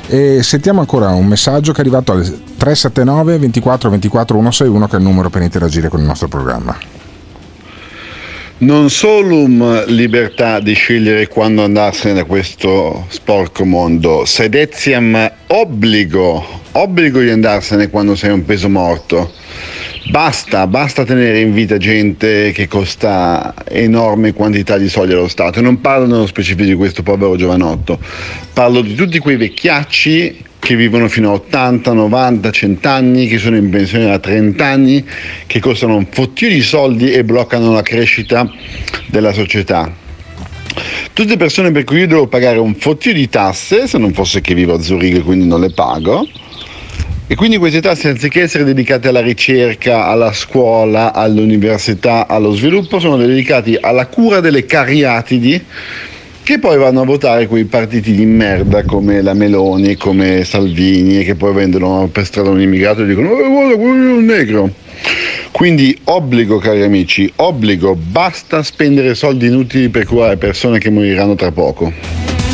E 0.07 0.45
sentiamo 0.45 0.79
ancora 0.79 1.09
un 1.09 1.27
messaggio 1.27 1.73
che 1.73 1.79
è 1.79 1.81
arrivato 1.81 2.13
al 2.13 2.23
379 2.23 3.39
24 3.39 3.91
24 3.91 4.37
161 4.37 4.87
che 4.87 4.95
è 4.95 4.99
il 5.01 5.05
numero 5.05 5.29
per 5.29 5.43
interagire 5.43 5.89
con 5.89 5.99
il 5.99 6.07
nostro 6.07 6.29
programma. 6.29 6.79
Non 8.59 8.91
solum 8.91 9.87
libertà 9.87 10.61
di 10.61 10.75
scegliere 10.75 11.27
quando 11.27 11.65
andarsene 11.65 12.15
da 12.15 12.23
questo 12.23 13.07
sporco 13.09 13.65
mondo, 13.65 14.25
sedetiam 14.25 15.33
obbligo, 15.49 16.45
obbligo 16.73 17.19
di 17.19 17.31
andarsene 17.31 17.91
quando 17.91 18.15
sei 18.15 18.31
un 18.31 18.45
peso 18.45 18.69
morto. 18.69 19.33
Basta, 20.11 20.67
basta 20.67 21.05
tenere 21.05 21.41
in 21.41 21.53
vita 21.53 21.77
gente 21.77 22.51
che 22.53 22.67
costa 22.67 23.53
enormi 23.69 24.33
quantità 24.33 24.79
di 24.79 24.89
soldi 24.89 25.13
allo 25.13 25.29
Stato. 25.29 25.59
E 25.59 25.63
non 25.63 25.83
parlo 25.83 26.07
nello 26.07 26.27
specifico 26.27 26.65
di 26.65 26.75
questo 26.75 27.03
povero 27.03 27.37
giovanotto, 27.37 27.99
parlo 28.55 28.81
di 28.81 28.95
tutti 28.95 29.19
quei 29.19 29.37
vecchiacci 29.37 30.45
che 30.59 30.77
vivono 30.77 31.09
fino 31.09 31.29
a 31.31 31.35
80, 31.35 31.93
90, 31.93 32.51
100 32.51 32.89
anni, 32.89 33.27
che 33.27 33.37
sono 33.37 33.57
in 33.57 33.69
pensione 33.69 34.07
da 34.07 34.19
30 34.19 34.65
anni, 34.65 35.05
che 35.47 35.61
costano 35.61 35.97
un 35.97 36.07
fottio 36.11 36.49
di 36.49 36.63
soldi 36.63 37.13
e 37.13 37.23
bloccano 37.23 37.73
la 37.73 37.83
crescita 37.83 38.51
della 39.07 39.35
società. 39.35 39.93
Tutte 41.13 41.37
persone 41.37 41.71
per 41.71 41.85
cui 41.85 41.99
io 41.99 42.07
devo 42.07 42.29
pagare 42.29 42.59
un 42.59 42.75
fottio 42.75 43.13
di 43.13 43.29
tasse, 43.29 43.87
se 43.87 43.99
non 43.99 44.15
fosse 44.15 44.41
che 44.41 44.55
vivo 44.55 44.75
a 44.75 44.81
Zurigo 44.81 45.19
e 45.19 45.23
quindi 45.23 45.47
non 45.47 45.61
le 45.61 45.71
pago, 45.71 46.27
e 47.31 47.35
quindi 47.35 47.59
queste 47.59 47.83
tasse, 47.83 48.09
anziché 48.09 48.41
essere 48.41 48.65
dedicate 48.65 49.09
alla 49.09 49.21
ricerca, 49.21 50.07
alla 50.07 50.33
scuola, 50.33 51.13
all'università, 51.13 52.27
allo 52.27 52.55
sviluppo, 52.55 52.99
sono 52.99 53.19
dedicate 53.19 53.79
alla 53.79 54.07
cura 54.07 54.41
delle 54.41 54.65
cariatidi 54.65 55.63
che 56.43 56.59
poi 56.59 56.79
vanno 56.79 57.03
a 57.03 57.05
votare 57.05 57.47
quei 57.47 57.67
partiti 57.67 58.13
di 58.13 58.25
merda 58.25 58.83
come 58.85 59.21
la 59.21 59.35
Meloni, 59.35 59.97
come 59.97 60.43
Salvini, 60.45 61.23
che 61.23 61.35
poi 61.35 61.53
vendono 61.53 62.09
per 62.11 62.25
strada 62.25 62.49
un 62.49 62.63
immigrato 62.63 63.03
e 63.03 63.07
dicono 63.07 63.29
oh, 63.29 63.51
guarda, 63.51 63.77
quello 63.77 64.09
è 64.09 64.13
un 64.17 64.25
negro. 64.25 64.71
Quindi 65.51 65.99
obbligo, 66.05 66.57
cari 66.57 66.83
amici, 66.83 67.31
obbligo, 67.37 67.95
basta 67.95 68.63
spendere 68.63 69.15
soldi 69.15 69.49
inutili 69.49 69.91
per 69.91 70.07
curare 70.07 70.39
persone 70.39 70.79
che 70.79 70.89
moriranno 70.89 71.35
tra 71.35 71.53
poco. 71.53 71.93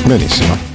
Benissimo. 0.05 0.74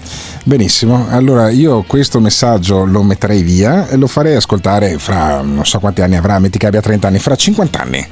Benissimo, 0.50 1.06
allora 1.10 1.52
io 1.52 1.84
questo 1.84 2.20
messaggio 2.20 2.84
lo 2.84 3.04
metterei 3.04 3.44
via 3.44 3.88
e 3.88 3.98
lo 3.98 4.08
farei 4.08 4.36
ascoltare 4.36 4.98
fra 4.98 5.42
non 5.42 5.64
so 5.64 5.78
quanti 5.78 6.02
anni 6.02 6.16
avrà, 6.16 6.40
metti 6.40 6.58
che 6.58 6.66
abbia 6.66 6.82
30 6.82 7.08
anni, 7.08 7.20
fra 7.20 7.36
50 7.36 7.80
anni 7.80 8.08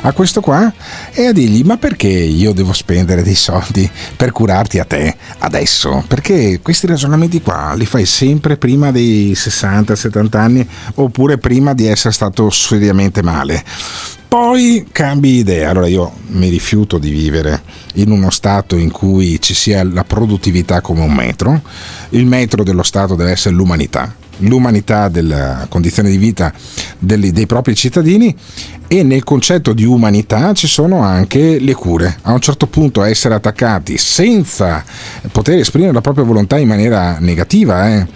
a 0.00 0.12
questo 0.12 0.40
qua 0.40 0.72
e 1.10 1.26
a 1.26 1.32
dirgli 1.32 1.62
ma 1.64 1.76
perché 1.76 2.08
io 2.08 2.54
devo 2.54 2.72
spendere 2.72 3.22
dei 3.22 3.34
soldi 3.34 3.90
per 4.16 4.32
curarti 4.32 4.78
a 4.78 4.86
te 4.86 5.14
adesso? 5.40 6.02
Perché 6.08 6.60
questi 6.62 6.86
ragionamenti 6.86 7.42
qua 7.42 7.74
li 7.74 7.84
fai 7.84 8.06
sempre 8.06 8.56
prima 8.56 8.90
dei 8.90 9.32
60-70 9.32 10.36
anni 10.38 10.66
oppure 10.94 11.36
prima 11.36 11.74
di 11.74 11.86
essere 11.86 12.14
stato 12.14 12.48
seriamente 12.48 13.22
male 13.22 13.62
poi 14.32 14.86
cambi 14.90 15.40
idea. 15.40 15.68
Allora 15.68 15.88
io 15.88 16.10
mi 16.28 16.48
rifiuto 16.48 16.96
di 16.96 17.10
vivere 17.10 17.60
in 17.96 18.10
uno 18.10 18.30
stato 18.30 18.76
in 18.76 18.90
cui 18.90 19.38
ci 19.42 19.52
sia 19.52 19.84
la 19.84 20.04
produttività 20.04 20.80
come 20.80 21.02
un 21.02 21.12
metro. 21.12 21.60
Il 22.08 22.24
metro 22.24 22.64
dello 22.64 22.82
stato 22.82 23.14
deve 23.14 23.32
essere 23.32 23.54
l'umanità. 23.54 24.21
L'umanità 24.38 25.08
della 25.08 25.66
condizione 25.68 26.10
di 26.10 26.16
vita 26.16 26.52
dei, 26.98 27.32
dei 27.32 27.46
propri 27.46 27.74
cittadini 27.74 28.34
e 28.92 29.02
nel 29.02 29.24
concetto 29.24 29.72
di 29.72 29.84
umanità 29.84 30.52
ci 30.52 30.66
sono 30.66 31.00
anche 31.00 31.58
le 31.58 31.72
cure. 31.72 32.18
A 32.22 32.32
un 32.32 32.40
certo 32.40 32.66
punto 32.66 33.02
essere 33.02 33.34
attaccati 33.34 33.96
senza 33.96 34.84
poter 35.30 35.58
esprimere 35.60 35.94
la 35.94 36.02
propria 36.02 36.24
volontà 36.26 36.58
in 36.58 36.68
maniera 36.68 37.16
negativa, 37.18 37.88
eh. 37.88 38.06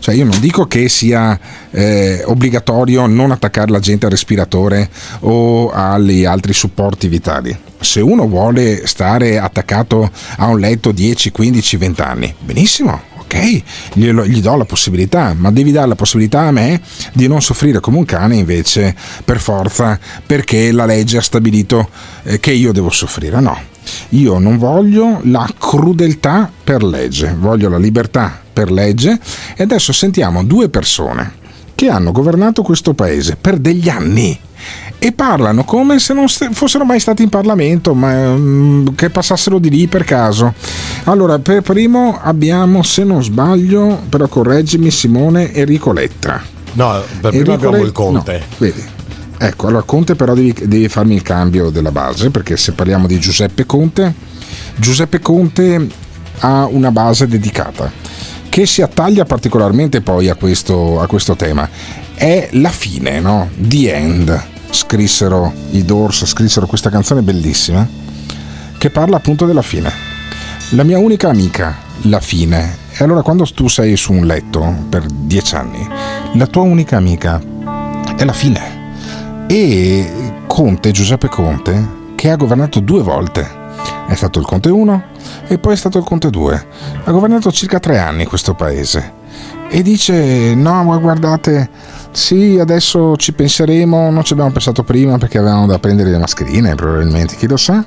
cioè 0.00 0.16
io 0.16 0.24
non 0.24 0.40
dico 0.40 0.66
che 0.66 0.88
sia 0.88 1.38
eh, 1.70 2.22
obbligatorio 2.24 3.06
non 3.06 3.30
attaccare 3.30 3.70
la 3.70 3.78
gente 3.78 4.06
al 4.06 4.10
respiratore 4.10 4.90
o 5.20 5.70
agli 5.70 6.24
altri 6.24 6.52
supporti 6.52 7.06
vitali. 7.06 7.56
Se 7.78 8.00
uno 8.00 8.26
vuole 8.26 8.88
stare 8.88 9.38
attaccato 9.38 10.10
a 10.38 10.46
un 10.46 10.58
letto 10.58 10.90
10, 10.90 11.30
15, 11.30 11.76
20 11.76 12.00
anni, 12.00 12.34
benissimo, 12.40 13.12
glielo, 13.92 14.26
gli 14.26 14.40
do 14.40 14.56
la 14.56 14.64
possibilità, 14.64 15.34
ma 15.36 15.50
devi 15.50 15.72
dare 15.72 15.88
la 15.88 15.94
possibilità 15.94 16.42
a 16.42 16.50
me 16.50 16.80
di 17.12 17.26
non 17.26 17.42
soffrire 17.42 17.80
come 17.80 17.98
un 17.98 18.04
cane 18.04 18.36
invece 18.36 18.94
per 19.24 19.38
forza 19.38 19.98
perché 20.24 20.72
la 20.72 20.86
legge 20.86 21.18
ha 21.18 21.22
stabilito 21.22 21.88
eh, 22.22 22.40
che 22.40 22.52
io 22.52 22.72
devo 22.72 22.90
soffrire. 22.90 23.40
No, 23.40 23.58
io 24.10 24.38
non 24.38 24.58
voglio 24.58 25.20
la 25.24 25.48
crudeltà 25.58 26.50
per 26.62 26.82
legge, 26.82 27.34
voglio 27.38 27.68
la 27.68 27.78
libertà 27.78 28.40
per 28.52 28.70
legge 28.70 29.18
e 29.56 29.62
adesso 29.62 29.92
sentiamo 29.92 30.44
due 30.44 30.68
persone 30.68 31.42
che 31.74 31.88
hanno 31.88 32.12
governato 32.12 32.62
questo 32.62 32.94
paese 32.94 33.36
per 33.36 33.58
degli 33.58 33.88
anni 33.88 34.38
e 35.04 35.12
parlano 35.12 35.64
come 35.64 35.98
se 35.98 36.14
non 36.14 36.24
fossero 36.28 36.86
mai 36.86 36.98
stati 36.98 37.22
in 37.22 37.28
Parlamento, 37.28 37.92
ma 37.92 38.30
um, 38.30 38.94
che 38.94 39.10
passassero 39.10 39.58
di 39.58 39.68
lì 39.68 39.86
per 39.86 40.02
caso. 40.02 40.54
Allora, 41.04 41.38
per 41.40 41.60
primo 41.60 42.18
abbiamo, 42.18 42.82
se 42.82 43.04
non 43.04 43.22
sbaglio, 43.22 44.00
però 44.08 44.26
correggimi 44.28 44.90
Simone, 44.90 45.52
Enrico 45.52 45.92
Letta. 45.92 46.40
No, 46.72 47.02
per 47.20 47.32
primo 47.32 47.36
Enrico 47.36 47.52
abbiamo 47.52 47.76
Le... 47.76 47.82
il 47.82 47.92
Conte. 47.92 48.38
No, 48.38 48.44
vedi. 48.56 48.82
Ecco, 49.36 49.66
allora 49.66 49.82
Conte 49.82 50.14
però 50.14 50.32
devi, 50.32 50.54
devi 50.62 50.88
farmi 50.88 51.16
il 51.16 51.22
cambio 51.22 51.68
della 51.68 51.92
base, 51.92 52.30
perché 52.30 52.56
se 52.56 52.72
parliamo 52.72 53.06
di 53.06 53.18
Giuseppe 53.18 53.66
Conte, 53.66 54.14
Giuseppe 54.76 55.20
Conte 55.20 55.86
ha 56.38 56.64
una 56.64 56.90
base 56.90 57.28
dedicata 57.28 57.92
che 58.48 58.64
si 58.64 58.80
attaglia 58.80 59.26
particolarmente 59.26 60.00
poi 60.00 60.30
a 60.30 60.34
questo, 60.34 60.98
a 60.98 61.06
questo 61.06 61.36
tema. 61.36 61.68
È 62.14 62.48
la 62.52 62.70
fine, 62.70 63.20
no? 63.20 63.50
The 63.54 63.94
End 63.94 64.52
scrissero 64.74 65.52
i 65.70 65.84
Doors, 65.84 66.26
scrissero 66.26 66.66
questa 66.66 66.90
canzone 66.90 67.22
bellissima 67.22 67.88
che 68.76 68.90
parla 68.90 69.16
appunto 69.16 69.46
della 69.46 69.62
fine. 69.62 69.90
La 70.70 70.82
mia 70.82 70.98
unica 70.98 71.28
amica, 71.28 71.76
la 72.02 72.20
fine. 72.20 72.78
E 72.90 73.04
allora 73.04 73.22
quando 73.22 73.44
tu 73.46 73.68
sei 73.68 73.96
su 73.96 74.12
un 74.12 74.26
letto 74.26 74.86
per 74.88 75.06
dieci 75.06 75.54
anni, 75.54 75.88
la 76.34 76.46
tua 76.46 76.62
unica 76.62 76.96
amica 76.96 77.40
è 78.16 78.24
la 78.24 78.32
fine. 78.32 79.46
E 79.46 80.42
Conte, 80.46 80.90
Giuseppe 80.90 81.28
Conte, 81.28 82.02
che 82.14 82.30
ha 82.30 82.36
governato 82.36 82.80
due 82.80 83.02
volte, 83.02 83.48
è 84.06 84.14
stato 84.14 84.38
il 84.38 84.44
Conte 84.44 84.68
1 84.68 85.04
e 85.46 85.58
poi 85.58 85.74
è 85.74 85.76
stato 85.76 85.98
il 85.98 86.04
Conte 86.04 86.30
2. 86.30 86.66
Ha 87.04 87.10
governato 87.10 87.50
circa 87.52 87.78
tre 87.78 87.98
anni 87.98 88.26
questo 88.26 88.54
paese. 88.54 89.12
E 89.68 89.82
dice, 89.82 90.54
no, 90.54 90.84
ma 90.84 90.96
guardate, 90.98 91.68
sì, 92.12 92.58
adesso 92.60 93.16
ci 93.16 93.32
penseremo, 93.32 94.10
non 94.10 94.22
ci 94.22 94.32
abbiamo 94.32 94.52
pensato 94.52 94.84
prima 94.84 95.18
perché 95.18 95.38
avevamo 95.38 95.66
da 95.66 95.78
prendere 95.78 96.10
le 96.10 96.18
mascherine, 96.18 96.74
probabilmente, 96.74 97.34
chi 97.36 97.48
lo 97.48 97.56
sa. 97.56 97.84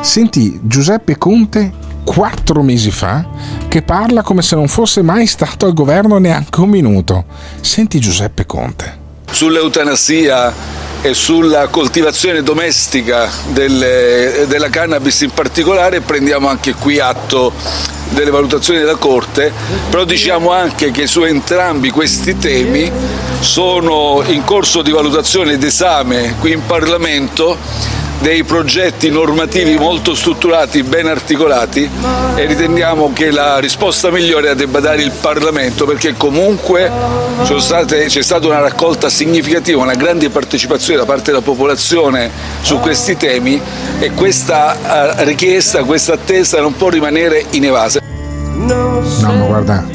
Senti 0.00 0.60
Giuseppe 0.62 1.18
Conte 1.18 1.72
quattro 2.04 2.62
mesi 2.62 2.90
fa 2.90 3.26
che 3.68 3.82
parla 3.82 4.22
come 4.22 4.42
se 4.42 4.56
non 4.56 4.68
fosse 4.68 5.02
mai 5.02 5.26
stato 5.26 5.66
al 5.66 5.74
governo 5.74 6.18
neanche 6.18 6.60
un 6.60 6.68
minuto. 6.68 7.24
Senti 7.60 7.98
Giuseppe 7.98 8.46
Conte. 8.46 8.98
Sull'eutanasia 9.30 10.52
e 11.02 11.14
sulla 11.14 11.68
coltivazione 11.68 12.42
domestica 12.42 13.30
delle, 13.48 14.44
della 14.46 14.68
cannabis 14.68 15.22
in 15.22 15.30
particolare 15.30 16.00
prendiamo 16.00 16.48
anche 16.48 16.74
qui 16.74 16.98
atto 16.98 17.52
delle 18.10 18.30
valutazioni 18.30 18.80
della 18.80 18.96
Corte, 18.96 19.52
però 19.88 20.04
diciamo 20.04 20.50
anche 20.50 20.90
che 20.90 21.06
su 21.06 21.22
entrambi 21.22 21.90
questi 21.90 22.36
temi 22.36 22.90
sono 23.40 24.22
in 24.26 24.44
corso 24.44 24.82
di 24.82 24.90
valutazione 24.90 25.52
ed 25.52 25.62
esame 25.62 26.34
qui 26.38 26.52
in 26.52 26.66
Parlamento 26.66 27.56
dei 28.20 28.44
progetti 28.44 29.08
normativi 29.10 29.76
molto 29.76 30.14
strutturati, 30.14 30.82
ben 30.82 31.06
articolati 31.06 31.88
e 32.36 32.46
che 33.14 33.30
la 33.30 33.58
risposta 33.58 34.10
migliore 34.10 34.48
la 34.48 34.54
debba 34.54 34.80
dare 34.80 35.02
il 35.02 35.10
Parlamento 35.10 35.86
perché 35.86 36.14
comunque 36.16 36.90
state, 37.58 38.06
c'è 38.06 38.22
stata 38.22 38.46
una 38.46 38.60
raccolta 38.60 39.08
significativa, 39.08 39.82
una 39.82 39.94
grande 39.94 40.28
partecipazione 40.28 40.98
da 40.98 41.06
parte 41.06 41.30
della 41.30 41.42
popolazione 41.42 42.30
su 42.60 42.78
questi 42.78 43.16
temi 43.16 43.60
e 43.98 44.10
questa 44.12 45.16
eh, 45.18 45.24
richiesta, 45.24 45.82
questa 45.84 46.14
attesa 46.14 46.60
non 46.60 46.76
può 46.76 46.90
rimanere 46.90 47.44
inevasa. 47.50 48.00
No, 48.54 49.02
ma 49.22 49.46
guarda, 49.46 49.86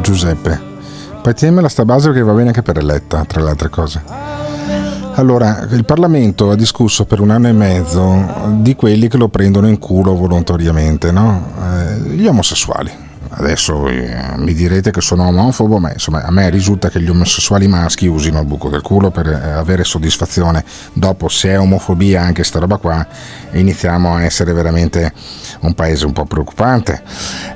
Giuseppe, 0.00 0.60
partiamo 1.22 1.66
sta 1.68 1.84
base 1.84 2.08
perché 2.08 2.22
va 2.22 2.32
bene 2.32 2.48
anche 2.48 2.62
per 2.62 2.78
eletta, 2.78 3.24
tra 3.24 3.40
le 3.40 3.50
altre 3.50 3.68
cose. 3.68 4.31
Allora, 5.14 5.66
il 5.70 5.84
Parlamento 5.84 6.50
ha 6.50 6.56
discusso 6.56 7.04
per 7.04 7.20
un 7.20 7.30
anno 7.30 7.46
e 7.46 7.52
mezzo 7.52 8.50
di 8.60 8.74
quelli 8.74 9.08
che 9.08 9.18
lo 9.18 9.28
prendono 9.28 9.68
in 9.68 9.78
culo 9.78 10.14
volontariamente, 10.14 11.12
no? 11.12 11.48
eh, 11.60 11.98
gli 12.14 12.26
omosessuali. 12.26 12.90
Adesso 13.28 13.88
eh, 13.88 14.34
mi 14.36 14.54
direte 14.54 14.90
che 14.90 15.02
sono 15.02 15.26
omofobo, 15.26 15.78
ma 15.78 15.92
insomma 15.92 16.22
a 16.22 16.30
me 16.30 16.48
risulta 16.48 16.88
che 16.88 17.00
gli 17.00 17.08
omosessuali 17.08 17.68
maschi 17.68 18.06
usino 18.06 18.40
il 18.40 18.46
buco 18.46 18.70
del 18.70 18.80
culo 18.80 19.10
per 19.10 19.28
eh, 19.28 19.50
avere 19.52 19.84
soddisfazione. 19.84 20.64
Dopo, 20.94 21.28
se 21.28 21.50
è 21.50 21.58
omofobia 21.58 22.22
anche 22.22 22.42
sta 22.42 22.58
roba 22.58 22.78
qua, 22.78 23.06
iniziamo 23.52 24.14
a 24.14 24.22
essere 24.22 24.54
veramente 24.54 25.12
un 25.60 25.74
paese 25.74 26.06
un 26.06 26.12
po' 26.12 26.24
preoccupante. 26.24 27.02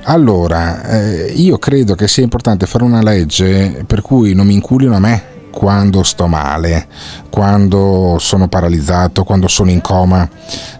Allora, 0.04 0.84
eh, 0.84 1.32
io 1.34 1.56
credo 1.56 1.94
che 1.94 2.06
sia 2.06 2.22
importante 2.22 2.66
fare 2.66 2.84
una 2.84 3.02
legge 3.02 3.82
per 3.86 4.02
cui 4.02 4.34
non 4.34 4.46
mi 4.46 4.54
inculino 4.54 4.94
a 4.94 5.00
me 5.00 5.34
quando 5.56 6.02
sto 6.02 6.26
male, 6.26 6.86
quando 7.30 8.16
sono 8.20 8.46
paralizzato, 8.46 9.24
quando 9.24 9.48
sono 9.48 9.70
in 9.70 9.80
coma. 9.80 10.28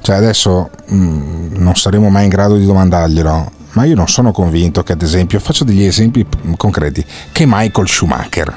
Cioè 0.03 0.17
adesso 0.17 0.69
mh, 0.89 0.95
mm, 0.95 1.55
non 1.57 1.75
saremo 1.77 2.11
mai 2.11 2.25
in 2.25 2.29
grado 2.29 2.57
di 2.57 2.67
domandarglielo, 2.67 3.53
ma 3.73 3.85
io 3.85 3.95
non 3.95 4.07
sono 4.07 4.33
convinto 4.33 4.83
che 4.83 4.93
ad 4.93 5.01
esempio, 5.01 5.41
faccio 5.41 5.65
degli 5.65 5.83
esempi 5.83 6.27
concreti, 6.59 7.03
che 7.33 7.45
Michael 7.47 7.89
Schumacher 7.89 8.55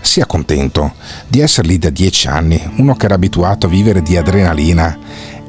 sia 0.00 0.26
contento 0.26 0.94
di 1.28 1.38
essere 1.38 1.68
lì 1.68 1.78
da 1.78 1.90
dieci 1.90 2.26
anni, 2.26 2.60
uno 2.78 2.96
che 2.96 3.04
era 3.04 3.14
abituato 3.14 3.66
a 3.66 3.68
vivere 3.68 4.02
di 4.02 4.16
adrenalina 4.16 4.98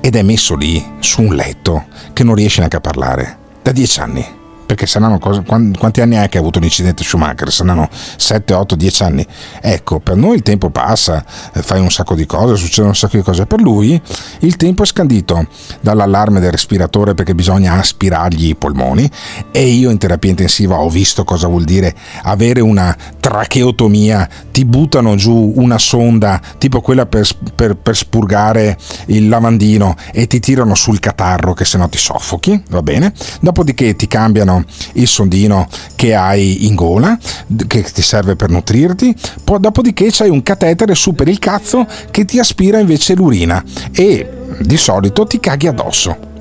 ed 0.01 0.15
è 0.15 0.21
messo 0.21 0.55
lì 0.55 0.85
su 0.99 1.23
un 1.23 1.33
letto 1.33 1.85
che 2.13 2.23
non 2.23 2.35
riesce 2.35 2.59
neanche 2.59 2.77
a 2.77 2.81
parlare, 2.81 3.37
da 3.63 3.71
dieci 3.71 3.99
anni 3.99 4.43
perché 4.75 4.88
saranno 4.88 5.19
cose, 5.19 5.41
quanti 5.43 6.01
anni 6.01 6.17
è 6.17 6.27
che 6.27 6.38
ha 6.38 6.41
avuto 6.41 6.59
l'incidente 6.59 7.01
Schumacher? 7.01 7.49
Saranno 7.49 7.88
7, 8.17 8.53
8, 8.53 8.75
10 8.75 9.03
anni. 9.03 9.25
Ecco, 9.61 10.01
per 10.01 10.17
noi 10.17 10.35
il 10.35 10.41
tempo 10.41 10.69
passa, 10.69 11.23
eh, 11.53 11.61
fai 11.61 11.79
un 11.79 11.89
sacco 11.89 12.13
di 12.13 12.25
cose, 12.25 12.57
succedono 12.57 12.89
un 12.89 12.95
sacco 12.95 13.15
di 13.15 13.23
cose. 13.23 13.45
Per 13.45 13.61
lui 13.61 13.99
il 14.39 14.57
tempo 14.57 14.83
è 14.83 14.85
scandito 14.85 15.47
dall'allarme 15.79 16.41
del 16.41 16.51
respiratore 16.51 17.13
perché 17.13 17.33
bisogna 17.33 17.73
aspirargli 17.73 18.49
i 18.49 18.55
polmoni 18.55 19.09
e 19.51 19.65
io 19.65 19.89
in 19.89 19.97
terapia 19.97 20.29
intensiva 20.29 20.79
ho 20.79 20.89
visto 20.89 21.23
cosa 21.23 21.47
vuol 21.47 21.63
dire 21.63 21.95
avere 22.23 22.59
una 22.59 22.95
tracheotomia, 23.19 24.27
ti 24.51 24.65
buttano 24.65 25.15
giù 25.15 25.53
una 25.55 25.77
sonda 25.77 26.41
tipo 26.57 26.81
quella 26.81 27.05
per, 27.05 27.25
per, 27.55 27.77
per 27.77 27.95
spurgare 27.95 28.77
il 29.07 29.29
lavandino 29.29 29.95
e 30.11 30.27
ti 30.27 30.39
tirano 30.39 30.75
sul 30.75 30.99
catarro 30.99 31.53
che 31.53 31.63
se 31.63 31.77
no 31.77 31.88
ti 31.88 31.97
soffochi, 31.97 32.61
va 32.69 32.81
bene? 32.81 33.13
Dopodiché 33.39 33.95
ti 33.95 34.07
cambiano 34.07 34.64
il 34.93 35.08
sondino 35.08 35.67
che 35.95 36.13
hai 36.13 36.65
in 36.65 36.75
gola, 36.75 37.17
che 37.67 37.84
ti 37.84 38.01
serve 38.01 38.36
per 38.36 38.49
nutrirti, 38.49 39.15
poi 39.43 39.60
dopodiché 39.60 40.08
c'hai 40.12 40.30
un 40.30 40.43
catetere 40.43 40.95
su 40.95 41.13
per 41.13 41.28
il 41.28 41.39
cazzo 41.39 41.88
che 42.12 42.25
ti 42.25 42.39
aspira 42.39 42.80
invece 42.80 43.15
l'urina 43.15 43.63
e 43.91 44.30
di 44.60 44.78
solito 44.78 45.25
ti 45.25 45.39
caghi 45.39 45.67
addosso. 45.67 46.34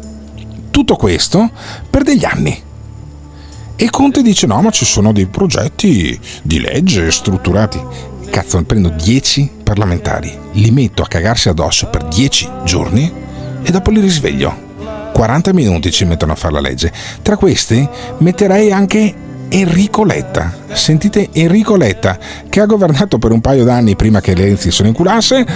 Tutto 0.70 0.96
questo 0.96 1.50
per 1.88 2.02
degli 2.02 2.24
anni. 2.24 2.62
E 3.76 3.90
Conte 3.90 4.22
dice 4.22 4.46
no, 4.46 4.60
ma 4.60 4.70
ci 4.70 4.84
sono 4.84 5.12
dei 5.12 5.26
progetti 5.26 6.18
di 6.42 6.60
legge 6.60 7.10
strutturati. 7.10 7.80
Cazzo, 8.30 8.62
prendo 8.64 8.88
10 8.88 9.50
parlamentari, 9.62 10.36
li 10.52 10.70
metto 10.70 11.02
a 11.02 11.08
cagarsi 11.08 11.48
addosso 11.48 11.88
per 11.88 12.04
10 12.04 12.50
giorni 12.64 13.12
e 13.62 13.70
dopo 13.70 13.90
li 13.90 14.00
risveglio 14.00 14.63
40 15.14 15.52
minuti 15.52 15.92
ci 15.92 16.04
mettono 16.04 16.32
a 16.32 16.34
fare 16.34 16.54
la 16.54 16.60
legge. 16.60 16.92
Tra 17.22 17.36
questi 17.36 17.88
metterei 18.18 18.72
anche 18.72 19.14
Enrico 19.48 20.02
Letta. 20.02 20.52
Sentite 20.72 21.28
Enrico 21.32 21.76
Letta, 21.76 22.18
che 22.48 22.60
ha 22.60 22.66
governato 22.66 23.18
per 23.18 23.30
un 23.30 23.40
paio 23.40 23.62
d'anni 23.62 23.94
prima 23.94 24.20
che 24.20 24.34
Renzi 24.34 24.72
se 24.72 24.82
ne 24.82 24.88
inculasse. 24.88 25.46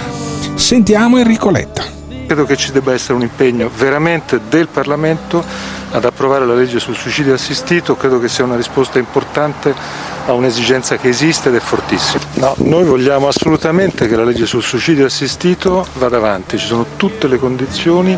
Sentiamo 0.55 1.17
Enrico 1.17 1.49
Letta. 1.49 1.83
credo 2.25 2.45
che 2.45 2.55
ci 2.55 2.71
debba 2.71 2.93
essere 2.93 3.15
un 3.15 3.23
impegno 3.23 3.69
veramente 3.75 4.39
del 4.47 4.67
Parlamento 4.67 5.43
ad 5.91 6.05
approvare 6.05 6.45
la 6.45 6.53
legge 6.53 6.79
sul 6.79 6.95
suicidio 6.95 7.33
assistito, 7.33 7.97
credo 7.97 8.19
che 8.19 8.29
sia 8.29 8.45
una 8.45 8.55
risposta 8.55 8.97
importante 8.97 9.73
a 10.25 10.31
un'esigenza 10.33 10.95
che 10.97 11.09
esiste 11.09 11.49
ed 11.49 11.55
è 11.55 11.59
fortissima. 11.59 12.23
No, 12.35 12.53
noi 12.59 12.85
vogliamo 12.85 13.27
assolutamente 13.27 14.07
che 14.07 14.15
la 14.15 14.23
legge 14.23 14.45
sul 14.45 14.61
suicidio 14.61 15.05
assistito 15.05 15.85
vada 15.93 16.17
avanti, 16.17 16.57
ci 16.57 16.67
sono 16.67 16.85
tutte 16.95 17.27
le 17.27 17.39
condizioni 17.39 18.17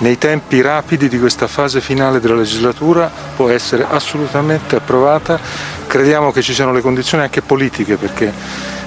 nei 0.00 0.18
tempi 0.18 0.60
rapidi 0.60 1.08
di 1.08 1.18
questa 1.18 1.46
fase 1.46 1.80
finale 1.80 2.20
della 2.20 2.34
legislatura 2.34 3.10
può 3.36 3.48
essere 3.48 3.86
assolutamente 3.88 4.76
approvata. 4.76 5.38
Crediamo 5.86 6.32
che 6.32 6.42
ci 6.42 6.54
siano 6.54 6.72
le 6.72 6.80
condizioni 6.80 7.22
anche 7.22 7.42
politiche 7.42 7.96
perché 7.96 8.32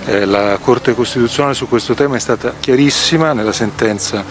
eh, 0.06 0.26
la 0.26 0.58
Corte 0.62 0.94
Costituzionale 0.94 1.56
su 1.56 1.68
questo 1.68 1.94
tema 1.94 2.16
è 2.16 2.20
stata 2.20 2.54
chiarissima 2.60 3.34
nella 3.34 3.54
sentenza 3.54 4.24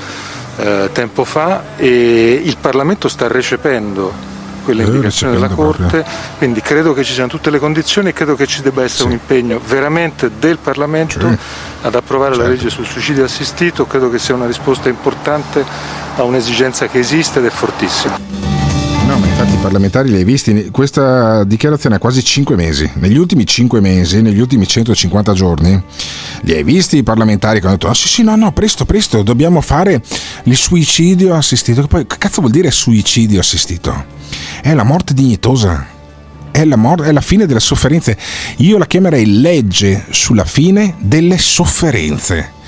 eh, 0.57 0.91
tempo 0.93 1.25
fa 1.25 1.77
e 1.77 2.41
il 2.45 2.57
Parlamento 2.59 3.09
sta 3.09 3.29
recependo 3.29 4.31
quelle 4.63 4.85
indicazioni 4.85 5.33
della 5.35 5.49
Corte, 5.49 5.83
proprio. 5.83 6.05
quindi 6.39 6.61
credo 6.61 6.93
che 6.95 7.05
ci 7.05 7.13
siano 7.13 7.29
tutte 7.29 7.51
le 7.51 7.59
condizioni 7.59 8.09
e 8.09 8.13
credo 8.13 8.35
che 8.35 8.47
ci 8.47 8.63
debba 8.63 8.83
essere 8.83 9.03
sì. 9.03 9.07
un 9.07 9.13
impegno 9.13 9.61
veramente 9.65 10.31
del 10.39 10.59
Parlamento 10.59 11.19
sì. 11.19 11.39
ad 11.83 11.95
approvare 11.95 12.35
certo. 12.35 12.49
la 12.49 12.55
legge 12.55 12.71
sul 12.71 12.87
suicidio 12.87 13.25
assistito, 13.25 13.87
credo 13.87 14.11
che 14.11 14.19
sia 14.19 14.35
una 14.35 14.47
risposta 14.47 14.89
importante 14.89 15.65
a 16.17 16.23
un'esigenza 16.23 16.87
che 16.89 16.99
esiste 16.99 17.39
ed 17.39 17.47
è 17.47 17.51
fortissima. 17.51 18.52
Parlamentari 19.63 20.11
li 20.11 20.17
hai 20.17 20.25
visti, 20.25 20.71
questa 20.71 21.45
dichiarazione 21.45 21.95
ha 21.95 21.99
quasi 21.99 22.23
5 22.23 22.57
mesi, 22.57 22.91
negli 22.95 23.17
ultimi 23.17 23.47
5 23.47 23.81
mesi, 23.81 24.21
negli 24.21 24.41
ultimi 24.41 24.67
150 24.67 25.33
giorni, 25.33 25.81
li 26.43 26.53
hai 26.53 26.65
visti 26.65 26.97
i 26.99 27.03
parlamentari 27.05 27.61
che 27.61 27.67
hanno 27.67 27.77
detto, 27.77 27.89
oh, 27.89 27.95
sì 27.95 28.09
sì 28.09 28.23
no 28.25 28.35
no, 28.35 28.53
presto 28.53 28.85
presto, 28.85 29.23
dobbiamo 29.23 29.61
fare 29.61 30.03
il 30.45 30.57
suicidio 30.57 31.35
assistito, 31.35 31.81
che 31.81 31.87
poi 31.87 32.07
che 32.07 32.19
cazzo 32.19 32.41
vuol 32.41 32.53
dire 32.53 32.71
suicidio 32.73 33.39
assistito? 33.39 34.05
È 34.61 34.75
la 34.75 34.83
morte 34.83 35.15
dignitosa, 35.15 35.87
è 36.51 36.65
la, 36.65 36.77
mor- 36.77 37.03
è 37.03 37.13
la 37.13 37.21
fine 37.21 37.47
delle 37.47 37.61
sofferenze, 37.61 38.19
io 38.57 38.79
la 38.79 38.87
chiamerei 38.87 39.41
legge 39.41 40.07
sulla 40.11 40.45
fine 40.45 40.97
delle 40.99 41.39
sofferenze. 41.39 42.61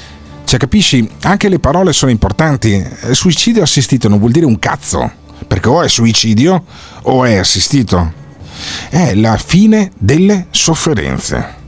Cioè, 0.45 0.59
capisci? 0.61 1.09
Anche 1.23 1.49
le 1.49 1.59
parole 1.59 1.93
sono 1.93 2.11
importanti. 2.11 2.87
Suicidio 3.13 3.63
assistito 3.63 4.09
non 4.09 4.19
vuol 4.19 4.31
dire 4.31 4.45
un 4.45 4.59
cazzo 4.59 5.23
perché 5.47 5.69
o 5.69 5.83
è 5.83 5.89
suicidio 5.89 6.65
o 7.03 7.25
è 7.25 7.37
assistito. 7.37 8.23
È 8.89 9.15
la 9.15 9.37
fine 9.37 9.91
delle 9.99 10.47
sofferenze. 10.51 11.63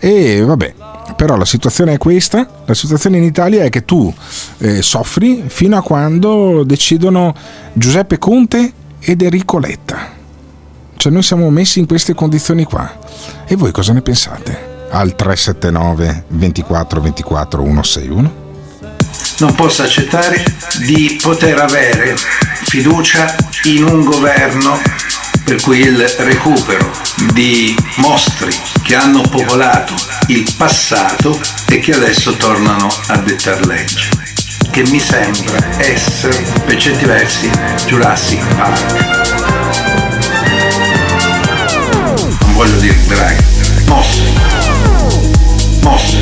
E 0.00 0.40
vabbè, 0.42 0.74
però 1.16 1.36
la 1.36 1.44
situazione 1.44 1.94
è 1.94 1.98
questa, 1.98 2.46
la 2.64 2.74
situazione 2.74 3.18
in 3.18 3.22
Italia 3.22 3.62
è 3.62 3.70
che 3.70 3.84
tu 3.84 4.12
eh, 4.58 4.82
soffri 4.82 5.44
fino 5.46 5.76
a 5.76 5.82
quando 5.82 6.64
decidono 6.64 7.34
Giuseppe 7.72 8.18
Conte 8.18 8.72
ed 8.98 9.22
Enrico 9.22 9.58
Letta. 9.58 10.10
Cioè 10.96 11.12
noi 11.12 11.22
siamo 11.22 11.50
messi 11.50 11.78
in 11.80 11.86
queste 11.86 12.14
condizioni 12.14 12.64
qua. 12.64 12.98
E 13.46 13.56
voi 13.56 13.72
cosa 13.72 13.92
ne 13.92 14.02
pensate? 14.02 14.86
Al 14.90 15.16
379 15.16 16.24
24 16.28 17.00
24 17.00 17.62
161? 17.62 18.41
Non 19.42 19.54
posso 19.56 19.82
accettare 19.82 20.40
di 20.84 21.18
poter 21.20 21.58
avere 21.58 22.16
fiducia 22.62 23.34
in 23.64 23.82
un 23.82 24.04
governo 24.04 24.80
per 25.42 25.60
cui 25.60 25.80
il 25.80 25.98
recupero 26.18 26.88
di 27.32 27.76
mostri 27.96 28.56
che 28.82 28.94
hanno 28.94 29.22
popolato 29.22 29.94
il 30.28 30.48
passato 30.56 31.40
e 31.66 31.80
che 31.80 31.92
adesso 31.92 32.36
tornano 32.36 32.88
a 33.08 33.16
dettar 33.16 33.66
legge, 33.66 34.10
che 34.70 34.84
mi 34.90 35.00
sembra 35.00 35.58
essere, 35.78 36.40
per 36.64 36.76
certi 36.76 37.04
versi, 37.04 37.50
Jurassic 37.86 38.44
Park. 38.54 39.10
Non 42.42 42.54
voglio 42.54 42.76
dire 42.76 42.94
mostri, 43.86 43.86
mostri, 43.86 44.32
mostri 45.80 46.21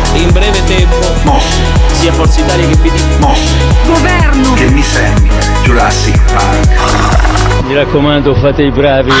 in 0.13 0.31
breve 0.31 0.63
tempo 0.65 0.95
Mostri. 1.23 1.63
sia 1.93 2.11
Forza 2.11 2.41
Italia 2.41 2.67
che 2.67 2.75
PD 2.77 3.19
Mostri. 3.19 3.65
Governo. 3.85 4.53
Che 4.53 4.67
mi 4.69 4.81
sembra 4.81 5.35
Jurassic 5.63 6.19
Park. 6.33 7.63
Mi 7.65 7.75
raccomando 7.75 8.33
fate 8.35 8.63
i 8.63 8.71
bravi. 8.71 9.11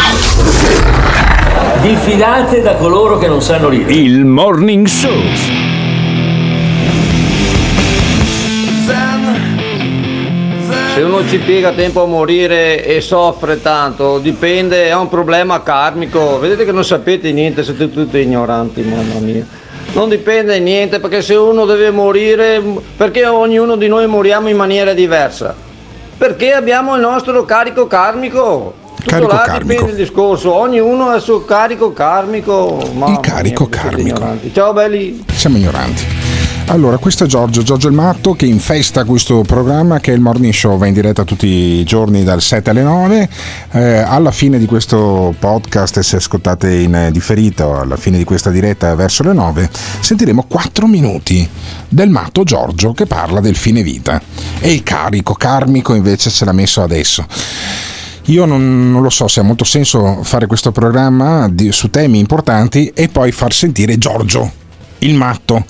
Diffidate 1.81 2.61
da 2.61 2.75
coloro 2.75 3.17
che 3.17 3.27
non 3.27 3.41
sanno 3.41 3.69
ridere. 3.69 3.93
Il 3.93 4.25
morning 4.25 4.85
show. 4.87 5.21
Se 10.93 11.01
uno 11.01 11.27
ci 11.29 11.37
piega 11.37 11.71
tempo 11.71 12.03
a 12.03 12.05
morire 12.05 12.85
e 12.85 12.99
soffre 12.99 13.61
tanto, 13.61 14.19
dipende, 14.19 14.87
è 14.87 14.95
un 14.95 15.07
problema 15.07 15.61
karmico. 15.63 16.37
Vedete 16.37 16.65
che 16.65 16.73
non 16.73 16.83
sapete 16.83 17.31
niente, 17.31 17.63
siete 17.63 17.89
tutti 17.89 18.17
ignoranti, 18.17 18.81
mamma 18.81 19.19
mia 19.19 19.45
non 19.93 20.09
dipende 20.09 20.57
da 20.57 20.63
niente 20.63 20.99
perché 20.99 21.21
se 21.21 21.35
uno 21.35 21.65
deve 21.65 21.91
morire, 21.91 22.61
perché 22.95 23.25
ognuno 23.25 23.75
di 23.75 23.87
noi 23.87 24.07
moriamo 24.07 24.49
in 24.49 24.55
maniera 24.55 24.93
diversa? 24.93 25.53
Perché 26.17 26.53
abbiamo 26.53 26.95
il 26.95 27.01
nostro 27.01 27.43
carico 27.45 27.87
karmico. 27.87 28.75
Tutto 28.95 29.09
carico 29.09 29.31
là 29.31 29.41
karmico. 29.41 29.67
dipende 29.67 29.91
il 29.91 29.97
discorso, 29.97 30.53
ognuno 30.53 31.09
ha 31.09 31.15
il 31.15 31.21
suo 31.21 31.43
carico 31.43 31.91
karmico. 31.91 32.77
il 32.81 33.19
carico 33.21 33.67
mia, 33.69 33.79
karmico. 34.13 34.49
Ciao 34.53 34.73
belli. 34.73 35.25
Siamo 35.33 35.57
ignoranti. 35.57 36.20
Allora, 36.71 36.97
questo 36.99 37.25
è 37.25 37.27
Giorgio, 37.27 37.63
Giorgio 37.63 37.89
il 37.89 37.93
Matto 37.93 38.33
che 38.33 38.45
infesta 38.45 39.03
questo 39.03 39.41
programma 39.41 39.99
che 39.99 40.13
è 40.13 40.15
il 40.15 40.21
Morning 40.21 40.53
Show, 40.53 40.77
va 40.77 40.87
in 40.87 40.93
diretta 40.93 41.25
tutti 41.25 41.45
i 41.45 41.83
giorni 41.83 42.23
dal 42.23 42.41
7 42.41 42.69
alle 42.69 42.81
9. 42.81 43.29
Eh, 43.71 43.97
alla 43.97 44.31
fine 44.31 44.57
di 44.57 44.65
questo 44.65 45.35
podcast, 45.37 45.99
se 45.99 46.15
ascoltate 46.15 46.73
in 46.73 47.09
differita 47.11 47.81
alla 47.81 47.97
fine 47.97 48.17
di 48.17 48.23
questa 48.23 48.51
diretta 48.51 48.95
verso 48.95 49.21
le 49.23 49.33
9, 49.33 49.69
sentiremo 49.99 50.45
4 50.47 50.87
minuti 50.87 51.45
del 51.89 52.09
Matto 52.09 52.45
Giorgio 52.45 52.93
che 52.93 53.05
parla 53.05 53.41
del 53.41 53.57
fine 53.57 53.83
vita. 53.83 54.21
E 54.61 54.71
il 54.71 54.83
carico 54.83 55.33
karmico 55.33 55.93
invece 55.93 56.29
ce 56.29 56.45
l'ha 56.45 56.53
messo 56.53 56.81
adesso. 56.81 57.25
Io 58.27 58.45
non, 58.45 58.91
non, 58.91 59.01
lo 59.01 59.09
so 59.09 59.27
se 59.27 59.41
ha 59.41 59.43
molto 59.43 59.65
senso 59.65 60.23
fare 60.23 60.47
questo 60.47 60.71
programma 60.71 61.49
di, 61.49 61.73
su 61.73 61.89
temi 61.89 62.19
importanti 62.19 62.93
e 62.95 63.09
poi 63.09 63.33
far 63.33 63.51
sentire 63.51 63.97
Giorgio, 63.97 64.49
il 64.99 65.15
matto, 65.15 65.65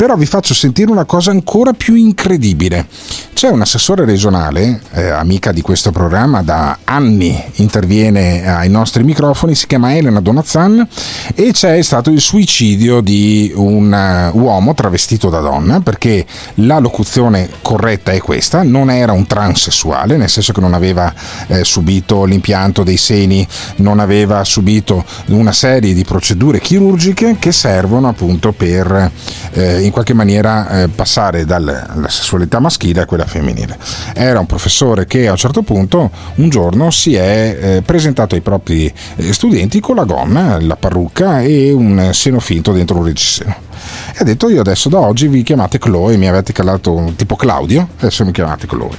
però 0.00 0.16
vi 0.16 0.24
faccio 0.24 0.54
sentire 0.54 0.90
una 0.90 1.04
cosa 1.04 1.30
ancora 1.30 1.74
più 1.74 1.94
incredibile. 1.94 2.86
C'è 3.34 3.50
un 3.50 3.60
assessore 3.60 4.06
regionale, 4.06 4.80
eh, 4.92 5.08
amica 5.08 5.52
di 5.52 5.60
questo 5.60 5.90
programma, 5.90 6.40
da 6.40 6.78
anni 6.84 7.38
interviene 7.56 8.46
ai 8.50 8.70
nostri 8.70 9.02
microfoni, 9.04 9.54
si 9.54 9.66
chiama 9.66 9.94
Elena 9.94 10.20
Donazzan 10.20 10.88
e 11.34 11.52
c'è 11.52 11.82
stato 11.82 12.08
il 12.08 12.20
suicidio 12.20 13.02
di 13.02 13.52
un 13.54 14.30
uh, 14.32 14.38
uomo 14.38 14.72
travestito 14.72 15.28
da 15.28 15.40
donna, 15.40 15.80
perché 15.80 16.24
la 16.56 16.78
locuzione 16.78 17.50
corretta 17.60 18.12
è 18.12 18.20
questa, 18.20 18.62
non 18.62 18.90
era 18.90 19.12
un 19.12 19.26
transessuale, 19.26 20.16
nel 20.16 20.30
senso 20.30 20.52
che 20.52 20.60
non 20.60 20.72
aveva 20.72 21.12
eh, 21.46 21.62
subito 21.62 22.24
l'impianto 22.24 22.84
dei 22.84 22.96
seni, 22.96 23.46
non 23.76 24.00
aveva 24.00 24.44
subito 24.44 25.04
una 25.26 25.52
serie 25.52 25.92
di 25.92 26.04
procedure 26.04 26.58
chirurgiche 26.58 27.36
che 27.38 27.52
servono 27.52 28.08
appunto 28.08 28.52
per 28.52 29.10
eh, 29.52 29.88
in 29.90 29.92
qualche 29.92 30.14
maniera 30.14 30.82
eh, 30.82 30.88
passare 30.88 31.44
dalla 31.44 32.08
sessualità 32.08 32.60
maschile 32.60 33.02
a 33.02 33.06
quella 33.06 33.26
femminile. 33.26 33.76
Era 34.14 34.38
un 34.38 34.46
professore 34.46 35.04
che 35.04 35.26
a 35.26 35.32
un 35.32 35.36
certo 35.36 35.62
punto 35.62 36.10
un 36.36 36.48
giorno 36.48 36.90
si 36.90 37.14
è 37.16 37.58
eh, 37.60 37.82
presentato 37.82 38.36
ai 38.36 38.40
propri 38.40 38.92
eh, 39.16 39.32
studenti 39.32 39.80
con 39.80 39.96
la 39.96 40.04
gonna, 40.04 40.60
la 40.60 40.76
parrucca 40.76 41.40
e 41.40 41.72
un 41.72 42.10
seno 42.12 42.38
finto 42.38 42.72
dentro 42.72 42.98
un 42.98 43.04
reggiseno. 43.04 43.68
E 44.12 44.16
ha 44.18 44.24
detto 44.24 44.48
io 44.48 44.60
adesso 44.60 44.88
da 44.88 44.98
oggi 44.98 45.28
vi 45.28 45.42
chiamate 45.42 45.78
Chloe, 45.78 46.16
mi 46.16 46.28
avete 46.28 46.52
chiamato 46.52 47.12
tipo 47.16 47.36
Claudio, 47.36 47.88
adesso 47.98 48.24
mi 48.24 48.32
chiamate 48.32 48.66
Chloe. 48.66 48.96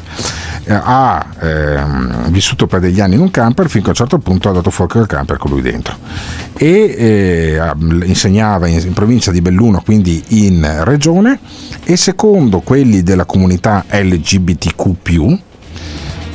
Eh, 0.63 0.73
ha 0.73 1.25
ehm, 1.39 2.29
vissuto 2.29 2.67
per 2.67 2.79
degli 2.79 2.99
anni 2.99 3.15
in 3.15 3.21
un 3.21 3.31
camper 3.31 3.67
finché 3.67 3.87
a 3.87 3.89
un 3.89 3.95
certo 3.95 4.19
punto 4.19 4.49
ha 4.49 4.53
dato 4.53 4.69
fuoco 4.69 4.99
al 4.99 5.07
camper 5.07 5.37
con 5.37 5.49
lui 5.49 5.61
dentro 5.61 5.95
e 6.55 6.95
eh, 6.95 7.71
insegnava 8.05 8.67
in, 8.67 8.79
in 8.79 8.93
provincia 8.93 9.31
di 9.31 9.41
Belluno, 9.41 9.81
quindi 9.83 10.23
in 10.29 10.83
regione 10.83 11.39
e 11.83 11.97
secondo 11.97 12.59
quelli 12.59 13.01
della 13.01 13.25
comunità 13.25 13.85
LGBTQ 13.89 15.39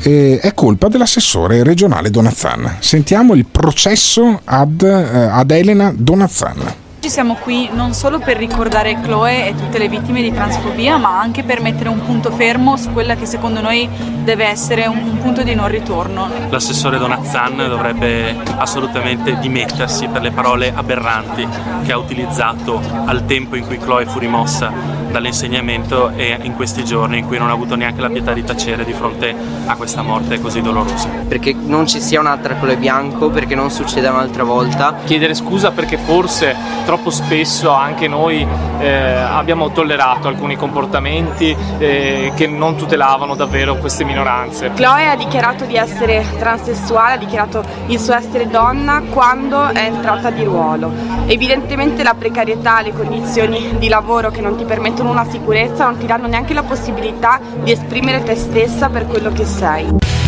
eh, 0.03 0.39
è 0.41 0.55
colpa 0.55 0.89
dell'assessore 0.89 1.63
regionale 1.63 2.11
Donazzan. 2.11 2.77
Sentiamo 2.81 3.35
il 3.35 3.47
processo 3.47 4.41
ad, 4.45 4.83
eh, 4.83 4.87
ad 4.89 5.51
Elena 5.51 5.93
Donazzan. 5.97 6.85
Oggi 7.07 7.15
siamo 7.15 7.37
qui 7.37 7.71
non 7.73 7.95
solo 7.95 8.19
per 8.19 8.37
ricordare 8.37 8.99
Chloe 9.01 9.47
e 9.47 9.55
tutte 9.55 9.79
le 9.79 9.89
vittime 9.89 10.23
di 10.23 10.33
transfobia, 10.33 10.97
ma 10.97 11.21
anche 11.21 11.45
per 11.45 11.61
mettere 11.61 11.89
un 11.89 12.05
punto 12.05 12.33
fermo 12.33 12.77
su 12.77 12.91
quella 12.91 13.15
che 13.15 13.27
secondo 13.27 13.61
noi 13.61 13.89
deve 14.25 14.45
essere 14.49 14.89
un 14.89 15.17
punto 15.21 15.45
di 15.45 15.55
non 15.55 15.69
ritorno. 15.69 16.29
L'assessore 16.49 16.99
Donazzan 16.99 17.59
dovrebbe 17.69 18.37
assolutamente 18.57 19.39
dimettersi 19.39 20.09
per 20.09 20.21
le 20.21 20.33
parole 20.33 20.73
aberranti 20.75 21.47
che 21.85 21.93
ha 21.93 21.97
utilizzato 21.97 22.83
al 23.05 23.25
tempo 23.25 23.55
in 23.55 23.65
cui 23.65 23.79
Chloe 23.79 24.05
fu 24.07 24.19
rimossa 24.19 24.73
dall'insegnamento 25.09 26.11
e 26.17 26.37
in 26.43 26.57
questi 26.57 26.85
giorni 26.85 27.19
in 27.19 27.27
cui 27.27 27.39
non 27.39 27.51
ha 27.51 27.53
avuto 27.53 27.77
neanche 27.77 28.01
la 28.01 28.11
pietà 28.11 28.33
di 28.33 28.43
tacere 28.43 28.85
di 28.85 28.93
fronte 28.93 29.33
a 29.65 29.77
questa 29.77 30.03
morte 30.03 30.41
così 30.41 30.61
dolorosa. 30.61 31.09
Perché 31.29 31.55
non 31.55 31.87
ci 31.87 32.01
sia 32.01 32.19
un'altra 32.19 32.57
colore 32.57 32.77
bianco, 32.77 33.31
perché 33.31 33.55
non 33.55 33.71
succeda 33.71 34.11
un'altra 34.11 34.43
volta. 34.43 34.97
Chiedere 35.05 35.35
scusa 35.35 35.71
perché 35.71 35.97
forse 35.97 36.55
troppo 36.85 36.95
spesso 37.11 37.71
anche 37.71 38.09
noi 38.09 38.47
eh, 38.79 38.89
abbiamo 38.89 39.71
tollerato 39.71 40.29
alcuni 40.29 40.57
comportamenti 40.57 41.57
eh, 41.79 42.33
che 42.35 42.47
non 42.47 42.77
tutelavano 42.77 43.35
davvero 43.35 43.77
queste 43.77 44.05
minoranze. 44.05 44.73
Chloe 44.75 45.09
ha 45.09 45.17
dichiarato 45.17 45.65
di 45.65 45.77
essere 45.77 46.25
transessuale, 46.39 47.15
ha 47.15 47.17
dichiarato 47.17 47.65
il 47.87 47.99
suo 47.99 48.15
essere 48.15 48.49
donna 48.49 49.03
quando 49.11 49.69
è 49.69 49.85
entrata 49.85 50.31
di 50.31 50.45
ruolo. 50.45 50.93
Evidentemente 51.27 52.03
la 52.03 52.15
precarietà, 52.15 52.81
le 52.81 52.93
condizioni 52.93 53.77
di 53.79 53.89
lavoro 53.89 54.31
che 54.31 54.41
non 54.41 54.57
ti 54.57 54.65
permettono 54.65 55.11
una 55.11 55.25
sicurezza, 55.29 55.85
non 55.85 55.99
ti 55.99 56.07
danno 56.07 56.27
neanche 56.27 56.55
la 56.55 56.63
possibilità 56.63 57.41
di 57.63 57.73
esprimere 57.73 58.23
te 58.23 58.35
stessa 58.35 58.89
per 58.89 59.07
quello 59.07 59.33
che 59.33 59.45
sei. 59.45 60.26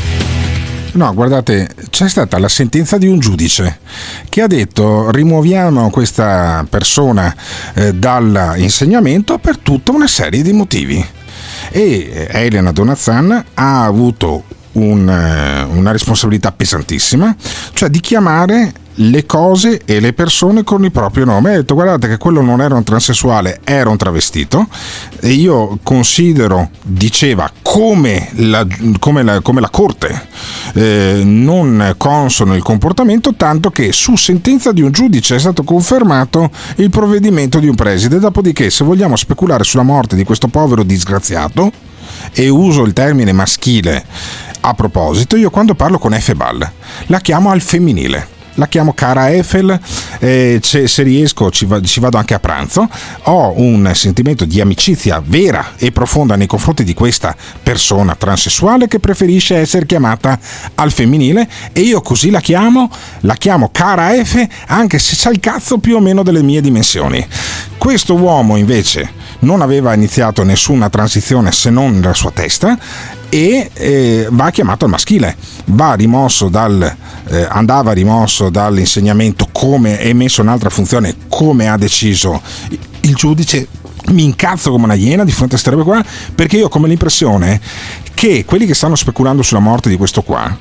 No, 0.93 1.13
guardate, 1.15 1.69
c'è 1.91 2.09
stata 2.09 2.39
la 2.39 2.49
sentenza 2.49 2.99
di 2.99 3.07
un 3.07 3.19
giudice 3.19 3.81
che 4.29 4.43
ha 4.43 4.47
detto 4.47 5.11
rimuoviamo 5.11 5.91
questa 5.91 6.67
persona 6.69 7.35
eh, 7.75 7.95
dall'insegnamento 7.95 9.39
per 9.39 9.59
tutta 9.59 9.93
una 9.93 10.07
serie 10.07 10.43
di 10.43 10.53
motivi. 10.53 11.05
E 11.71 11.83
eh, 11.83 12.29
Elena 12.31 12.73
Donazzan 12.73 13.45
ha 13.55 13.85
avuto 13.85 14.45
un, 14.73 15.09
eh, 15.09 15.63
una 15.65 15.93
responsabilità 15.93 16.53
pesantissima, 16.53 17.35
cioè 17.73 17.89
di 17.89 18.01
chiamare 18.01 18.73
le 19.01 19.27
cose 19.27 19.81
e 19.85 20.01
le 20.01 20.13
persone 20.13 20.65
con 20.65 20.85
il 20.85 20.93
proprio 20.93 21.25
nome. 21.25 21.53
Ha 21.53 21.57
detto 21.57 21.75
guardate 21.75 22.09
che 22.09 22.17
quello 22.17 22.41
non 22.41 22.61
era 22.61 22.75
un 22.75 22.83
transessuale, 22.83 23.61
era 23.65 23.91
un 23.91 23.97
travestito 23.97 24.67
e 25.21 25.31
io 25.31 25.79
considero, 25.83 26.71
diceva, 26.83 27.51
come 27.63 28.31
la, 28.37 28.67
come 28.99 29.23
la, 29.23 29.41
come 29.41 29.61
la 29.61 29.71
Corte 29.71 30.27
eh, 30.75 31.23
non 31.25 31.95
consono 31.97 32.55
il 32.55 32.63
comportamento, 32.63 33.35
tanto 33.35 33.71
che 33.71 33.93
su 33.93 34.17
sentenza 34.17 34.73
di 34.73 34.83
un 34.83 34.91
giudice 34.91 35.37
è 35.37 35.39
stato 35.39 35.63
confermato 35.63 36.51
il 36.77 36.91
provvedimento 36.91 37.59
di 37.59 37.69
un 37.69 37.75
preside. 37.75 38.19
Dopodiché, 38.19 38.71
se 38.71 38.85
vogliamo 38.85 39.17
speculare 39.17 39.65
sulla 39.65 39.83
morte 39.83 40.17
di 40.17 40.25
questo 40.25 40.49
povero 40.49 40.83
disgraziato, 40.83 41.71
e 42.33 42.49
uso 42.49 42.83
il 42.85 42.93
termine 42.93 43.33
maschile 43.33 44.05
a 44.61 44.75
proposito, 44.75 45.37
io 45.37 45.51
quando 45.51 45.75
parlo 45.75 45.99
con 45.99 46.15
Efebal 46.15 46.69
la 47.07 47.21
chiamo 47.21 47.51
al 47.51 47.61
femminile 47.61 48.37
la 48.59 48.67
chiamo 48.67 48.93
cara 48.93 49.31
Eiffel, 49.31 49.79
eh, 50.19 50.61
se 50.61 51.03
riesco 51.03 51.51
ci, 51.51 51.65
va, 51.65 51.81
ci, 51.81 52.01
vado 52.01 52.19
anche 52.19 52.35
a 52.35 52.41
pranzo, 52.41 52.89
ho 53.23 53.55
un 53.57 53.91
sentimento 53.95 54.45
di 54.45 54.61
amicizia 54.61 55.23
vera 55.25 55.75
e 55.79 55.93
profonda 55.93 56.35
nei 56.37 56.47
confronti 56.47 56.83
di 56.85 56.93
questa 56.93 57.35
persona 57.63 58.17
transessuale 58.17 58.89
che 58.89 58.99
preferisce 58.99 59.57
essere 59.57 59.87
chiamata 59.87 60.39
al 60.75 60.91
femminile 60.91 61.49
e 61.73 61.81
io 61.81 62.01
così 62.03 62.31
la 62.31 62.41
chiamo, 62.41 62.91
la 63.21 63.35
chiamo 63.35 63.71
cara 63.73 64.13
F 64.23 64.45
anche 64.67 64.99
se 64.99 65.15
c'ha 65.17 65.31
il 65.31 65.41
cazzo 65.41 65.79
più 65.79 65.97
o 65.97 66.01
meno 66.01 66.23
delle 66.23 66.43
mie 66.43 66.61
dimensioni. 66.61 67.25
Questo 67.79 68.17
uomo 68.17 68.57
invece 68.57 69.09
non 69.41 69.63
aveva 69.63 69.95
iniziato 69.95 70.43
nessuna 70.43 70.91
transizione 70.91 71.53
se 71.53 71.71
non 71.71 72.01
nella 72.01 72.13
sua 72.13 72.33
testa 72.33 72.77
e 73.29 73.71
eh, 73.73 74.29
va 74.31 74.51
chiamato 74.51 74.85
al 74.85 74.91
maschile, 74.91 75.37
va 75.67 75.95
rimosso 75.95 76.49
dal, 76.49 76.97
eh, 77.29 77.47
andava 77.49 77.93
rimosso 77.93 78.51
dall'insegnamento 78.51 79.49
come 79.53 79.99
è 79.99 80.13
messo 80.13 80.43
in 80.43 80.49
altra 80.49 80.71
funzione, 80.71 81.15
come 81.29 81.69
ha 81.69 81.77
deciso 81.77 82.41
il 83.01 83.15
giudice. 83.15 83.69
Mi 84.11 84.25
incazzo 84.25 84.71
come 84.71 84.85
una 84.85 84.95
iena 84.95 85.23
di 85.23 85.33
fronte 85.33 85.57
a 85.57 85.59
queste 85.61 85.71
robe 85.71 85.83
qua 85.83 86.03
perché 86.35 86.57
io 86.57 86.67
ho 86.67 86.69
come 86.71 86.89
l'impressione 86.89 87.61
che 88.15 88.47
quelli 88.47 88.65
che 88.65 88.73
stanno 88.73 88.95
speculando 88.95 89.43
sulla 89.43 89.61
morte 89.61 89.91
di 89.91 89.99
questo 89.99 90.23
qua 90.23 90.57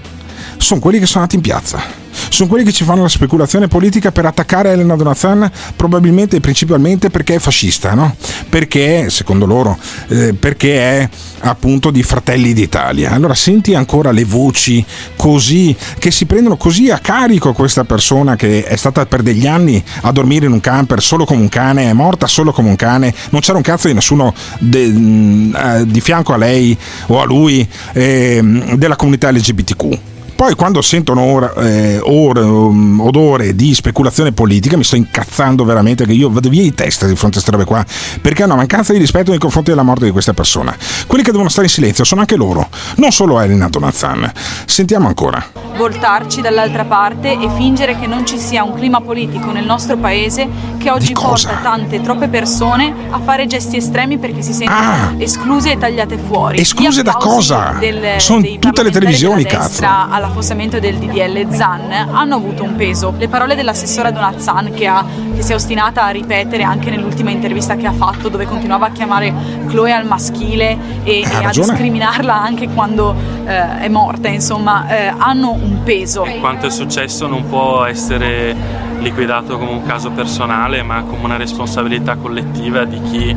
sono 0.58 0.80
quelli 0.80 1.00
che 1.00 1.06
sono 1.06 1.24
andati 1.24 1.36
in 1.36 1.42
piazza 1.42 2.06
sono 2.30 2.50
quelli 2.50 2.66
che 2.66 2.72
ci 2.72 2.84
fanno 2.84 3.04
la 3.04 3.10
speculazione 3.10 3.68
politica 3.68 4.12
per 4.12 4.26
attaccare 4.26 4.72
Elena 4.72 4.96
Donazan 4.96 5.50
probabilmente 5.76 6.38
e 6.38 6.40
principalmente 6.40 7.10
perché 7.10 7.36
è 7.36 7.40
fascista, 7.40 7.94
no? 7.94 8.16
perché 8.50 9.10
secondo 9.10 9.46
loro 9.46 9.78
eh, 10.10 10.34
perché 10.34 10.78
è 10.78 11.10
appunto 11.40 11.92
di 11.92 12.04
Fratelli 12.04 12.54
d'Italia. 12.54 13.12
Allora 13.12 13.34
senti 13.36 13.76
ancora 13.76 14.12
le 14.12 14.26
voci 14.26 14.84
così 15.16 15.76
che 16.00 16.12
si 16.12 16.26
prendono 16.26 16.58
così 16.58 16.90
a 16.90 17.00
carico 17.00 17.54
questa 17.54 17.84
persona 17.84 18.36
che 18.36 18.64
è 18.64 18.76
stata 18.76 19.06
per 19.06 19.22
degli 19.22 19.48
anni 19.48 19.82
a 20.02 20.12
dormire 20.12 20.48
in 20.48 20.52
un 20.52 20.62
camper 20.62 21.02
solo 21.02 21.26
come 21.26 21.42
un 21.42 21.50
cane, 21.50 21.90
è 21.90 21.94
morta 21.94 22.28
solo 22.28 22.52
come 22.52 22.70
un 22.70 22.76
cane, 22.76 23.14
non 23.30 23.42
c'era 23.42 23.58
un 23.58 23.64
cazzo 23.64 23.88
di 23.88 23.94
nessuno 23.94 24.34
de, 24.60 24.88
mm, 24.88 25.56
eh, 25.56 25.86
di 25.86 26.02
fianco 26.02 26.34
a 26.34 26.38
lei 26.38 26.78
o 27.08 27.22
a 27.22 27.26
lui 27.26 27.68
eh, 27.94 28.42
della 28.76 28.96
comunità 28.96 29.32
LGBTQ 29.32 30.16
poi 30.38 30.54
quando 30.54 30.84
sentono 30.84 31.22
ora, 31.22 31.52
eh, 31.56 32.00
or, 32.00 32.38
um, 32.38 33.02
odore 33.02 33.56
di 33.56 33.74
speculazione 33.74 34.34
politica 34.34 34.78
mi 34.78 34.84
sto 34.84 34.96
incazzando 34.96 35.66
veramente 35.66 36.06
che 36.06 36.12
io 36.12 36.30
vado 36.30 36.48
via 36.48 36.62
di 36.62 36.76
testa 36.76 37.08
di 37.08 37.16
fronte 37.16 37.40
a 37.40 37.42
queste 37.42 37.50
robe 37.50 37.66
qua, 37.66 37.84
perché 38.22 38.44
hanno 38.44 38.56
mancanza 38.56 38.94
di 38.94 39.00
rispetto 39.00 39.32
nei 39.32 39.40
confronti 39.40 39.72
della 39.72 39.82
morte 39.82 40.06
di 40.06 40.12
questa 40.12 40.34
persona. 40.34 40.78
Quelli 41.08 41.24
che 41.24 41.32
devono 41.32 41.50
stare 41.50 41.66
in 41.66 41.74
silenzio 41.74 42.04
sono 42.04 42.22
anche 42.22 42.36
loro, 42.36 42.70
non 42.98 43.12
solo 43.12 43.40
Elena 43.40 43.68
Donazan. 43.68 44.32
Sentiamo 44.66 45.08
ancora. 45.08 45.44
Voltarci 45.76 46.42
dall'altra 46.42 46.86
parte 46.86 47.32
e 47.32 47.50
fingere 47.56 47.98
che 47.98 48.06
non 48.06 48.24
ci 48.24 48.38
sia 48.38 48.64
un 48.64 48.76
clima 48.76 49.02
politico 49.02 49.52
nel 49.52 49.66
nostro 49.66 49.98
paese 49.98 50.48
che 50.78 50.92
oggi 50.92 51.14
porta 51.14 51.60
tante, 51.64 52.00
troppe 52.02 52.28
persone 52.28 52.94
a 53.10 53.20
fare 53.20 53.48
gesti 53.48 53.78
estremi 53.78 54.20
perché 54.20 54.44
si 54.44 54.54
sentono 54.54 54.80
ah. 54.80 55.14
escluse 55.18 55.72
e 55.72 55.78
tagliate 55.80 56.20
fuori. 56.20 56.60
Escluse 56.60 57.02
da 57.02 57.14
cosa? 57.14 57.76
Del, 57.80 58.20
sono 58.22 58.42
tutte 58.60 58.84
le 58.84 58.92
televisioni, 58.92 59.44
cazzo. 59.44 59.84
Alla 59.84 60.27
all'affossamento 60.28 60.80
del 60.80 60.98
DDL 60.98 61.50
Zan 61.54 61.92
hanno 61.92 62.36
avuto 62.36 62.64
un 62.64 62.76
peso. 62.76 63.14
Le 63.18 63.28
parole 63.28 63.56
dell'assessora 63.56 64.12
Donat 64.12 64.74
che, 64.74 64.86
ha, 64.86 65.04
che 65.36 65.42
si 65.42 65.54
è 65.54 65.56
ostinata 65.56 66.04
a 66.04 66.10
ripetere 66.10 66.64
anche 66.64 66.90
nell'ultima 66.90 67.32
intervista 67.32 67.76
che 67.76 67.88
ha 67.88 67.94
fatto 67.94 68.30
dove 68.30 68.46
continuava 68.46 68.88
a 68.88 68.92
chiamare 68.92 69.34
Chloe 69.68 69.92
al 69.92 70.06
maschile 70.06 70.78
e, 71.04 71.22
e 71.22 71.46
a 71.46 71.50
discriminarla 71.50 72.40
anche 72.40 72.68
quando 72.70 73.16
eh, 73.46 73.80
è 73.80 73.88
morta, 73.88 74.28
insomma, 74.28 74.88
eh, 74.90 75.14
hanno 75.18 75.52
un 75.52 75.82
peso. 75.84 76.26
Quanto 76.40 76.68
è 76.68 76.70
successo 76.70 77.28
non 77.28 77.48
può 77.48 77.86
essere 77.86 78.56
liquidato 79.00 79.58
come 79.58 79.72
un 79.72 79.84
caso 79.84 80.12
personale 80.12 80.82
ma 80.82 81.04
come 81.04 81.24
una 81.24 81.38
responsabilità 81.38 82.16
collettiva 82.16 82.84
di 82.84 83.02
chi 83.04 83.36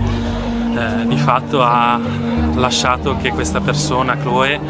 eh, 0.77 1.07
di 1.07 1.17
fatto 1.17 1.63
ha 1.63 1.99
lasciato 2.55 3.17
che 3.17 3.31
questa 3.31 3.61
persona, 3.61 4.17
Chloe 4.17 4.61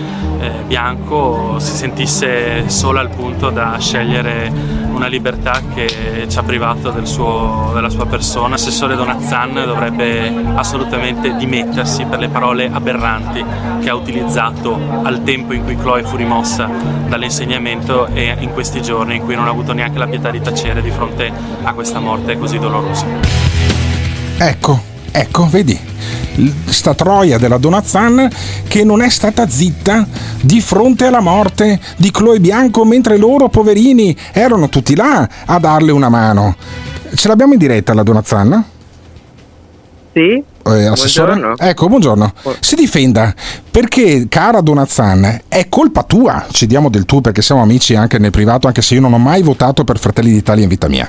eh, 0.40 0.50
Bianco, 0.66 1.58
si 1.58 1.74
sentisse 1.74 2.68
sola 2.68 3.00
al 3.00 3.10
punto 3.10 3.50
da 3.50 3.76
scegliere 3.78 4.78
una 5.00 5.06
libertà 5.06 5.60
che 5.72 6.26
ci 6.28 6.38
ha 6.38 6.42
privato 6.42 6.90
del 6.90 7.06
suo, 7.06 7.70
della 7.72 7.88
sua 7.88 8.06
persona. 8.06 8.50
L'assessore 8.50 8.96
Donazzan 8.96 9.62
dovrebbe 9.64 10.32
assolutamente 10.54 11.34
dimettersi 11.36 12.04
per 12.04 12.18
le 12.18 12.28
parole 12.28 12.68
aberranti 12.70 13.42
che 13.80 13.88
ha 13.88 13.94
utilizzato 13.94 14.78
al 15.02 15.22
tempo 15.22 15.54
in 15.54 15.64
cui 15.64 15.76
Chloe 15.76 16.02
fu 16.02 16.16
rimossa 16.16 16.68
dall'insegnamento 17.08 18.08
e 18.08 18.36
in 18.38 18.52
questi 18.52 18.82
giorni 18.82 19.16
in 19.16 19.22
cui 19.22 19.34
non 19.34 19.46
ha 19.46 19.50
avuto 19.50 19.72
neanche 19.72 19.98
la 19.98 20.06
pietà 20.06 20.30
di 20.30 20.40
tacere 20.40 20.82
di 20.82 20.90
fronte 20.90 21.32
a 21.62 21.72
questa 21.72 21.98
morte 21.98 22.38
così 22.38 22.58
dolorosa. 22.58 23.06
Ecco, 24.36 24.89
ecco, 25.10 25.48
vedi, 25.48 25.78
sta 26.66 26.94
troia 26.94 27.38
della 27.38 27.58
Donazan 27.58 28.28
che 28.66 28.84
non 28.84 29.02
è 29.02 29.08
stata 29.08 29.48
zitta 29.48 30.06
di 30.40 30.60
fronte 30.60 31.06
alla 31.06 31.20
morte 31.20 31.78
di 31.96 32.10
Chloe 32.10 32.40
Bianco 32.40 32.84
mentre 32.84 33.16
loro 33.16 33.48
poverini 33.48 34.16
erano 34.32 34.68
tutti 34.68 34.94
là 34.94 35.28
a 35.44 35.58
darle 35.58 35.92
una 35.92 36.08
mano. 36.08 36.56
Ce 37.14 37.28
l'abbiamo 37.28 37.52
in 37.54 37.58
diretta 37.58 37.94
la 37.94 38.02
Donazan? 38.02 38.64
Sì. 40.12 40.42
Eh, 40.74 40.86
assessore? 40.86 41.32
Buongiorno. 41.32 41.56
Ecco, 41.58 41.88
buongiorno. 41.88 42.32
Si 42.60 42.74
difenda 42.74 43.34
perché, 43.70 44.26
cara 44.28 44.60
Donazan, 44.60 45.42
è 45.48 45.68
colpa 45.68 46.02
tua. 46.02 46.46
Ci 46.50 46.66
diamo 46.66 46.88
del 46.90 47.04
tu 47.04 47.20
perché 47.20 47.42
siamo 47.42 47.62
amici 47.62 47.94
anche 47.94 48.18
nel 48.18 48.30
privato, 48.30 48.66
anche 48.66 48.82
se 48.82 48.94
io 48.94 49.00
non 49.00 49.12
ho 49.12 49.18
mai 49.18 49.42
votato 49.42 49.84
per 49.84 49.98
Fratelli 49.98 50.32
d'Italia 50.32 50.62
in 50.62 50.68
vita 50.68 50.88
mia. 50.88 51.08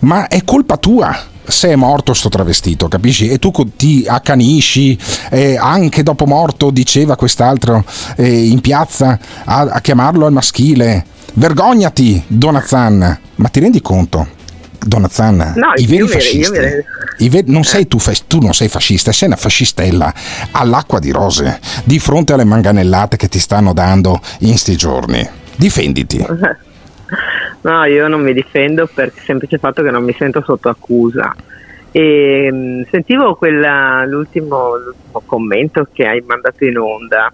Ma 0.00 0.28
è 0.28 0.44
colpa 0.44 0.76
tua 0.76 1.32
se 1.46 1.68
è 1.68 1.76
morto 1.76 2.14
sto 2.14 2.28
travestito, 2.28 2.88
capisci? 2.88 3.28
E 3.28 3.38
tu 3.38 3.52
ti 3.76 4.04
accanisci, 4.06 4.98
eh, 5.30 5.56
anche 5.56 6.02
dopo 6.02 6.26
morto 6.26 6.70
diceva 6.70 7.16
quest'altro 7.16 7.84
eh, 8.16 8.46
in 8.46 8.60
piazza 8.60 9.18
a, 9.44 9.60
a 9.60 9.80
chiamarlo 9.80 10.26
al 10.26 10.32
maschile. 10.32 11.04
Vergognati, 11.34 12.22
Donazan! 12.26 13.18
Ma 13.36 13.48
ti 13.48 13.60
rendi 13.60 13.80
conto? 13.82 14.42
Donazan, 14.84 15.52
No, 15.56 15.72
i 15.76 15.86
veri 15.86 16.06
fascisti, 16.08 16.58
re- 16.58 16.84
i 17.18 17.28
ve- 17.28 17.44
non 17.46 17.64
sei 17.64 17.86
tu, 17.86 17.98
tu 18.26 18.38
non 18.40 18.52
sei 18.54 18.68
fascista, 18.68 19.12
sei 19.12 19.28
una 19.28 19.36
fascistella 19.36 20.12
all'acqua 20.52 20.98
di 20.98 21.10
rose 21.10 21.58
di 21.84 21.98
fronte 21.98 22.32
alle 22.32 22.44
manganellate 22.44 23.16
che 23.16 23.28
ti 23.28 23.38
stanno 23.38 23.72
dando 23.72 24.20
in 24.40 24.56
sti 24.56 24.76
giorni. 24.76 25.28
Difenditi. 25.56 26.24
No, 27.62 27.84
io 27.84 28.08
non 28.08 28.20
mi 28.22 28.34
difendo 28.34 28.86
per 28.92 29.06
il 29.14 29.22
semplice 29.24 29.56
fatto 29.58 29.82
che 29.82 29.90
non 29.90 30.04
mi 30.04 30.14
sento 30.18 30.42
sotto 30.44 30.68
accusa. 30.68 31.34
E, 31.90 32.50
mh, 32.52 32.88
sentivo 32.90 33.36
quella- 33.36 34.04
l'ultimo, 34.04 34.76
l'ultimo 34.76 35.22
commento 35.24 35.86
che 35.92 36.06
hai 36.06 36.22
mandato 36.26 36.64
in 36.64 36.76
onda. 36.76 37.32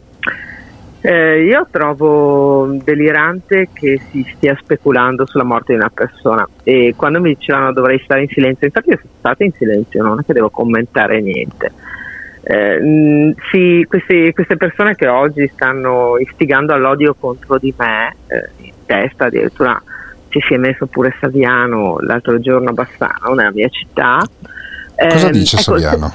Eh, 1.03 1.44
io 1.44 1.66
trovo 1.70 2.76
delirante 2.84 3.68
che 3.72 3.98
si 4.11 4.22
stia 4.36 4.55
speculando 4.61 5.24
sulla 5.24 5.44
morte 5.44 5.72
di 5.72 5.78
una 5.78 5.90
persona 5.92 6.46
e 6.62 6.92
quando 6.94 7.20
mi 7.20 7.34
dicevano 7.34 7.72
dovrei 7.72 7.98
stare 8.05 8.22
in 8.22 8.28
silenzio, 8.28 8.66
infatti 8.66 8.90
io 8.90 8.98
sono 9.01 9.12
stata 9.18 9.42
in 9.44 9.53
silenzio, 9.53 10.03
non 10.03 10.18
è 10.20 10.24
che 10.24 10.34
devo 10.34 10.51
commentare 10.51 11.22
niente. 11.22 11.72
Eh, 12.42 12.78
mh, 12.80 13.34
sì, 13.51 13.84
questi- 13.88 14.32
queste 14.34 14.57
persone 14.59 14.94
che 14.94 15.07
oggi 15.09 15.51
stanno 15.55 16.18
istigando 16.18 16.74
all'odio 16.74 17.14
contro 17.18 17.57
di 17.59 17.72
me, 17.78 18.16
eh, 18.26 18.48
in 18.64 18.72
testa 18.84 19.26
addirittura 19.26 19.80
ci 20.28 20.40
si 20.46 20.53
è 20.55 20.59
messo 20.59 20.86
pure 20.86 21.14
Saviano 21.18 21.96
l'altro 22.01 22.38
giorno 22.40 22.70
a 22.70 22.72
Bassano, 22.72 23.34
nella 23.34 23.53
mia 23.53 23.68
città. 23.68 24.18
Cosa 24.96 25.26
Ehm, 25.26 25.32
dice 25.32 25.57
ecco, 25.57 25.78
Saviano? 25.78 26.12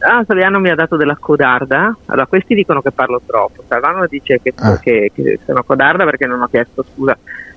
Ah, 0.00 0.24
Saviano 0.26 0.58
mi 0.60 0.70
ha 0.70 0.74
dato 0.74 0.96
della 0.96 1.16
codarda. 1.18 1.94
Allora, 2.06 2.26
questi 2.26 2.54
dicono 2.54 2.80
che 2.82 2.90
parlo 2.90 3.20
troppo. 3.24 3.62
Saviano 3.68 4.06
dice 4.06 4.40
che, 4.42 4.52
Ah. 4.56 4.78
che- 4.78 5.10
che 5.14 5.38
sono 5.44 5.62
codarda 5.62 6.04
perché 6.04 6.26
non 6.26 6.40
ho 6.42 6.46
chiesto 6.48 6.84
scusa. 6.94 7.16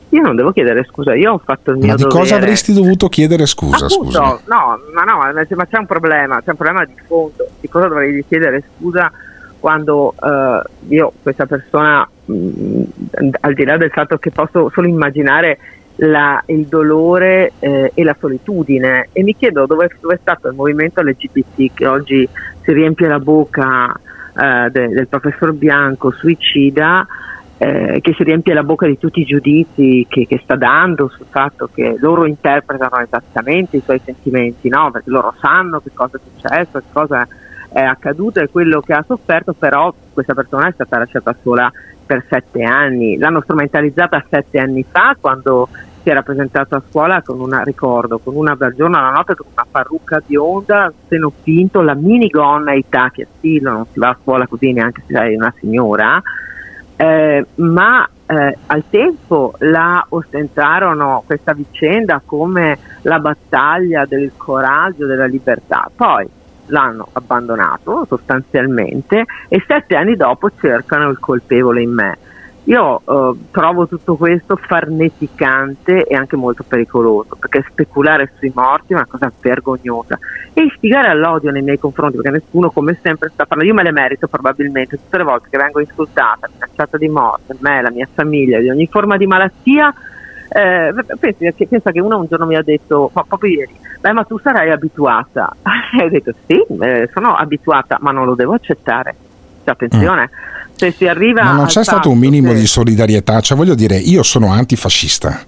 Io 0.10 0.22
non 0.22 0.36
devo 0.36 0.52
chiedere 0.52 0.84
scusa, 0.84 1.16
io 1.16 1.34
ho 1.34 1.42
fatto 1.44 1.72
il 1.72 1.78
mio 1.78 1.88
Ma 1.88 1.96
di 1.96 2.04
dovere. 2.04 2.20
cosa 2.20 2.36
avresti 2.36 2.72
dovuto 2.74 3.08
chiedere 3.10 3.46
scusa? 3.48 3.86
Appunto, 3.86 4.12
Scusa. 4.12 4.40
no, 4.46 4.80
ma 4.94 5.04
no, 5.04 5.18
ma 5.18 5.46
c'è- 5.46 5.56
ma 5.56 5.66
c'è 5.66 5.78
un 5.80 5.88
problema, 5.88 6.36
c'è 6.44 6.52
un 6.52 6.56
problema 6.56 6.86
di 6.86 6.94
fondo. 7.08 7.48
Di 7.60 7.68
cosa 7.68 7.88
dovrei 7.88 8.24
chiedere 8.28 8.64
scusa 8.78 9.12
quando 9.60 10.14
eh, 10.22 10.62
io, 10.90 11.14
questa 11.24 11.46
persona, 11.48 12.08
mh, 12.26 12.82
al 13.40 13.54
di 13.56 13.64
là 13.64 13.78
del 13.78 13.90
fatto 13.90 14.18
che 14.18 14.30
posso 14.30 14.70
solo 14.72 14.88
immaginare 14.88 15.58
la- 15.98 16.42
il 16.48 16.66
dolore 16.66 17.54
eh, 17.60 17.92
e 17.94 18.04
la 18.04 18.16
solitudine, 18.20 19.10
e 19.12 19.24
mi 19.24 19.36
chiedo 19.36 19.66
dove, 19.66 19.90
dove 20.00 20.16
è 20.16 20.20
stato 20.20 20.48
il 20.48 20.56
movimento 20.56 21.02
LGBT 21.02 21.74
che 21.74 21.88
oggi 21.88 22.28
si 22.62 22.72
riempie 22.72 23.08
la 23.08 23.20
bocca 23.20 23.92
eh, 23.92 24.70
de- 24.72 24.88
del 24.90 25.08
professor 25.08 25.54
Bianco, 25.54 26.12
suicida, 26.12 27.06
eh, 27.58 28.00
che 28.02 28.14
si 28.14 28.24
riempie 28.24 28.54
la 28.54 28.64
bocca 28.64 28.88
di 28.88 28.98
tutti 28.98 29.22
i 29.22 29.26
giudizi 29.26 30.06
che, 30.10 30.26
che 30.28 30.40
sta 30.44 30.56
dando 30.56 31.08
sul 31.08 31.28
fatto 31.30 31.70
che 31.74 31.96
loro 32.00 32.26
interpretano 32.26 33.00
esattamente 33.00 33.78
i 33.78 33.82
suoi 33.82 34.02
sentimenti, 34.04 34.70
no? 34.70 34.92
perché 34.92 35.10
loro 35.10 35.34
sanno 35.40 35.80
che 35.80 35.92
cosa 35.94 36.18
è 36.18 36.20
successo, 36.20 36.80
che 36.80 36.92
cosa 36.92 37.28
è 37.72 37.82
accaduto 37.82 38.40
e 38.40 38.50
quello 38.50 38.82
che 38.82 38.94
ha 38.94 39.04
sofferto, 39.08 39.54
però 39.54 39.94
questa 40.12 40.34
persona 40.34 40.68
è 40.68 40.74
stata 40.74 40.98
lasciata 40.98 41.36
sola 41.42 41.72
per 42.06 42.24
sette 42.28 42.64
anni. 42.64 43.18
L'hanno 43.18 43.42
strumentalizzata 43.42 44.24
sette 44.30 44.60
anni 44.60 44.86
fa 44.88 45.16
quando 45.20 45.68
si 46.04 46.10
era 46.10 46.22
presentato 46.22 46.76
a 46.76 46.84
scuola 46.88 47.22
con 47.22 47.40
una, 47.40 47.64
ricordo, 47.64 48.20
con 48.20 48.36
una 48.36 48.56
dal 48.56 48.74
giorno 48.74 48.98
alla 48.98 49.12
notte 49.12 49.36
con 49.36 49.48
una 49.54 49.66
parrucca 49.70 50.22
bionda, 50.26 50.92
seno 51.08 51.32
finto, 51.42 51.82
la 51.82 51.96
minigonna 51.96 52.74
e 52.74 52.80
i 52.80 52.86
tacchi 52.90 53.22
a 53.22 53.28
stilo, 53.38 53.72
non 53.72 53.86
si 53.92 54.00
va 54.00 54.10
a 54.10 54.18
scuola 54.22 54.46
così 54.46 54.74
neanche 54.74 55.02
se 55.08 55.14
sei 55.14 55.36
una 55.36 55.54
signora, 55.58 56.22
eh, 56.98 57.46
ma 57.56 58.08
eh, 58.26 58.58
al 58.66 58.84
tempo 58.90 59.54
la 59.60 60.06
ostentarono 60.10 61.24
questa 61.26 61.54
vicenda 61.54 62.22
come 62.24 62.78
la 63.04 63.20
battaglia 63.20 64.06
del 64.06 64.34
coraggio, 64.36 65.06
della 65.06 65.26
libertà. 65.26 65.90
Poi 65.96 66.28
l'hanno 66.68 67.08
abbandonato 67.14 68.06
sostanzialmente 68.08 69.26
e 69.48 69.64
sette 69.68 69.96
anni 69.96 70.16
dopo 70.16 70.50
cercano 70.60 71.10
il 71.10 71.20
colpevole 71.20 71.82
in 71.82 71.92
me. 71.92 72.18
Io 72.66 73.02
eh, 73.06 73.38
trovo 73.52 73.88
tutto 73.88 74.16
questo 74.16 74.56
farneticante 74.56 76.06
e 76.06 76.16
anche 76.16 76.38
molto 76.38 76.64
pericoloso, 76.66 77.36
perché 77.38 77.66
speculare 77.70 78.32
sui 78.38 78.54
morti 78.56 78.94
è 78.94 78.96
una 78.96 79.06
cosa 79.06 79.30
vergognosa 79.42 80.18
e 80.54 80.62
istigare 80.64 81.10
all'odio 81.10 81.52
nei 81.52 81.62
miei 81.62 81.78
confronti, 81.78 82.16
perché 82.16 82.32
nessuno 82.32 82.72
come 82.72 82.98
sempre 83.02 83.30
sta 83.34 83.46
parlando, 83.46 83.74
io 83.74 83.78
me 83.78 83.84
le 83.84 83.92
merito 83.92 84.28
probabilmente 84.28 84.96
tutte 84.96 85.18
le 85.18 85.24
volte 85.24 85.50
che 85.50 85.58
vengo 85.58 85.82
insultata, 85.82 86.48
minacciata 86.54 86.98
di 86.98 87.10
morte, 87.10 87.58
me, 87.60 87.82
la 87.82 87.92
mia 87.92 88.08
famiglia, 88.14 88.60
di 88.60 88.70
ogni 88.70 88.88
forma 88.88 89.18
di 89.18 89.28
malattia, 89.28 89.94
eh, 90.54 90.94
pensi 91.20 91.52
che, 91.56 91.68
pensa 91.68 91.92
che 91.92 92.00
uno 92.00 92.20
un 92.20 92.28
giorno 92.28 92.46
mi 92.46 92.56
ha 92.56 92.62
detto, 92.62 93.10
ma 93.14 93.24
proprio 93.28 93.52
ieri, 93.52 93.76
beh 94.00 94.12
ma 94.12 94.24
tu 94.24 94.40
sarai 94.40 94.72
abituata. 94.72 95.56
e 96.00 96.04
ho 96.04 96.10
detto 96.10 96.34
sì, 96.46 96.64
eh, 96.82 97.10
sono 97.14 97.36
abituata, 97.36 97.98
ma 98.02 98.12
non 98.12 98.26
lo 98.26 98.36
devo 98.36 98.54
accettare. 98.54 99.16
Cioè, 99.64 99.74
attenzione, 99.74 100.30
se 100.76 100.92
si 100.92 101.08
arriva 101.08 101.44
Ma 101.44 101.52
non 101.54 101.66
c'è 101.68 101.84
stato 101.84 102.10
un 102.10 102.18
minimo 102.18 102.52
che- 102.52 102.60
di 102.60 102.66
solidarietà, 102.66 103.40
cioè 103.40 103.58
voglio 103.58 103.76
dire, 103.76 103.96
io 103.96 104.24
sono 104.24 104.52
antifascista 104.52 105.40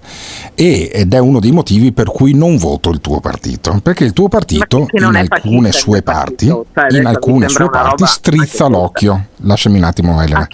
e, 0.54 0.90
ed 0.92 1.12
è 1.12 1.18
uno 1.18 1.38
dei 1.38 1.52
motivi 1.52 1.92
per 1.92 2.06
cui 2.06 2.34
non 2.34 2.56
voto 2.56 2.90
il 2.90 3.00
tuo 3.00 3.20
partito, 3.20 3.78
perché 3.82 4.04
il 4.04 4.12
tuo 4.12 4.28
partito 4.28 4.88
in 4.92 5.04
alcune 5.04 5.68
fascista, 5.70 5.72
sue 5.72 6.02
parti, 6.02 6.46
cioè, 6.46 6.98
in 6.98 7.06
alcune 7.06 7.48
sue 7.48 7.68
parti 7.68 8.06
strizza 8.06 8.66
l'occhio. 8.68 9.26
Lasciami 9.42 9.78
un 9.78 9.84
attimo 9.84 10.20
Elena. 10.22 10.48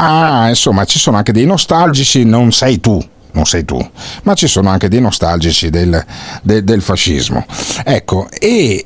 Ah, 0.00 0.48
insomma, 0.48 0.84
ci 0.84 0.98
sono 0.98 1.16
anche 1.16 1.32
dei 1.32 1.44
nostalgici, 1.46 2.24
non 2.24 2.52
sei 2.52 2.80
tu. 2.80 3.00
Non 3.30 3.44
sei 3.44 3.64
tu, 3.64 3.78
ma 4.24 4.34
ci 4.34 4.48
sono 4.48 4.70
anche 4.70 4.88
dei 4.88 5.00
nostalgici 5.02 5.68
del, 5.70 6.02
del- 6.42 6.64
del 6.64 6.80
fascismo. 6.82 7.44
Ecco, 7.84 8.26
e 8.40 8.82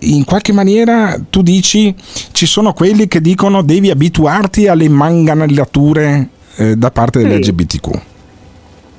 in 0.00 0.24
qualche 0.24 0.52
maniera 0.52 1.16
tu 1.30 1.40
dici 1.40 1.94
ci 2.32 2.46
sono 2.46 2.72
quelli 2.72 3.06
che 3.06 3.20
dicono 3.20 3.62
devi 3.62 3.88
abituarti 3.90 4.66
alle 4.66 4.88
manganellature 4.88 6.28
eh, 6.56 6.76
da 6.76 6.90
parte 6.90 7.20
Sì. 7.20 7.28
dell'LGBTQ. 7.28 8.00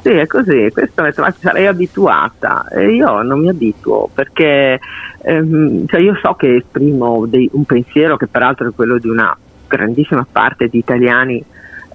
Sì, 0.04 0.10
è 0.10 0.26
così, 0.26 0.70
questo 0.72 1.04
è- 1.04 1.14
ma 1.18 1.34
sarei 1.40 1.68
abituata 1.68 2.66
e 2.70 2.94
io 2.96 3.22
non 3.24 3.42
mi 3.42 3.50
abituo 3.50 4.10
perché 4.12 4.80
ehm, 5.24 5.86
cioè 5.86 6.00
io 6.02 6.18
so 6.24 6.34
che 6.36 6.56
esprimo 6.56 7.26
dei- 7.28 7.50
un 7.54 7.66
pensiero 7.66 8.16
che 8.18 8.26
peraltro 8.28 8.70
è 8.70 8.72
quello 8.74 8.98
di 8.98 9.10
una 9.10 9.36
grandissima 9.76 10.26
parte 10.30 10.68
di 10.68 10.78
italiani 10.78 11.44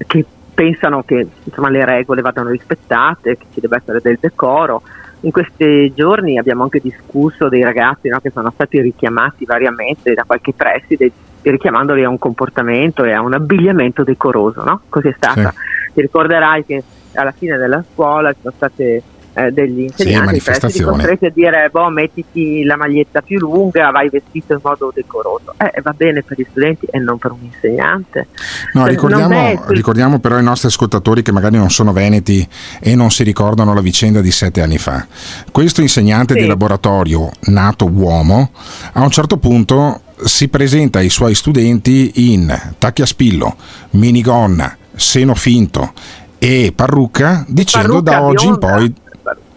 che 0.07 0.25
pensano 0.55 1.03
che 1.03 1.27
insomma, 1.43 1.69
le 1.69 1.85
regole 1.85 2.23
vadano 2.23 2.51
rispettate, 2.51 3.37
che 3.37 3.47
ci 3.53 3.61
debba 3.61 3.77
essere 3.77 4.01
del 4.03 4.19
decoro. 4.19 4.83
In 5.21 5.31
questi 5.31 5.93
giorni 5.95 6.39
abbiamo 6.39 6.63
anche 6.63 6.81
discusso 6.81 7.49
dei 7.49 7.63
ragazzi 7.63 8.09
no, 8.09 8.21
che 8.21 8.31
sono 8.31 8.51
stati 8.55 8.81
richiamati 8.81 9.45
variamente 9.45 10.15
da 10.15 10.25
qualche 10.25 10.53
preside 10.53 11.11
richiamandoli 11.43 12.03
a 12.05 12.09
un 12.09 12.19
comportamento 12.19 13.05
e 13.05 13.13
a 13.13 13.21
un 13.21 13.35
abbigliamento 13.35 14.03
decoroso, 14.03 14.65
no? 14.65 14.81
Così 14.89 15.09
è 15.09 15.15
stata. 15.17 15.53
Ti 15.93 16.01
ricorderai 16.01 16.65
che 16.65 16.83
alla 17.15 17.33
fine 17.33 17.57
della 17.57 17.85
scuola 17.93 18.33
ci 18.33 18.41
sono 18.43 18.55
state 18.57 19.03
eh, 19.37 19.51
degli 19.53 19.81
insegnanti 19.81 20.25
manifestazioni. 20.27 20.73
presidi 20.73 20.85
costretti 20.85 21.27
a 21.27 21.31
dire 21.31 21.69
boh 21.71 21.89
mettiti 21.91 22.65
la 22.65 22.77
maglietta 22.77 23.21
più 23.21 23.39
lunga, 23.39 23.91
vai 23.91 24.09
vestito 24.09 24.55
in 24.55 24.61
modo 24.63 24.91
decoroso. 24.95 25.55
Eh, 25.59 25.81
va 25.83 25.93
bene 25.93 26.23
per 26.23 26.39
gli 26.39 26.47
studenti 26.49 26.87
e 26.87 26.99
non 26.99 27.19
per 27.19 27.33
un 27.33 27.39
insegnante. 27.43 28.29
No, 28.73 28.83
Cioè, 28.83 28.91
ricordiamo, 28.91 29.35
è 29.35 29.59
ricordiamo 29.67 30.19
però 30.19 30.37
ai 30.37 30.43
nostri 30.43 30.69
ascoltatori 30.69 31.23
che 31.23 31.33
magari 31.33 31.57
non 31.59 31.71
sono 31.71 31.93
veneti 31.93 32.47
e 32.81 32.95
non 32.95 33.11
si 33.11 33.23
ricordano 33.25 33.75
la 33.75 33.81
vicenda 33.83 34.21
di 34.21 34.31
sette 34.31 34.63
anni 34.63 34.79
fa. 34.79 35.07
Questo 35.53 35.83
insegnante 35.83 36.33
Sì. 36.35 36.41
di 36.41 36.47
laboratorio, 36.47 37.31
nato 37.49 37.87
uomo, 37.87 38.51
a 38.93 39.03
un 39.03 39.11
certo 39.11 39.37
punto 39.37 40.01
si 40.25 40.49
presenta 40.49 41.01
ai 41.01 41.11
suoi 41.11 41.35
studenti 41.35 42.33
in 42.33 42.59
tacchi 42.79 43.03
a 43.03 43.07
spillo, 43.07 43.55
minigonna, 43.91 44.75
seno 44.95 45.35
finto 45.35 45.93
e 46.39 46.73
parrucca, 46.75 47.45
dicendo 47.49 48.03
Parrucca 48.03 48.11
da 48.11 48.23
oggi 48.23 48.47
in 48.47 48.57
bionda. 48.59 48.77
poi... 48.77 48.95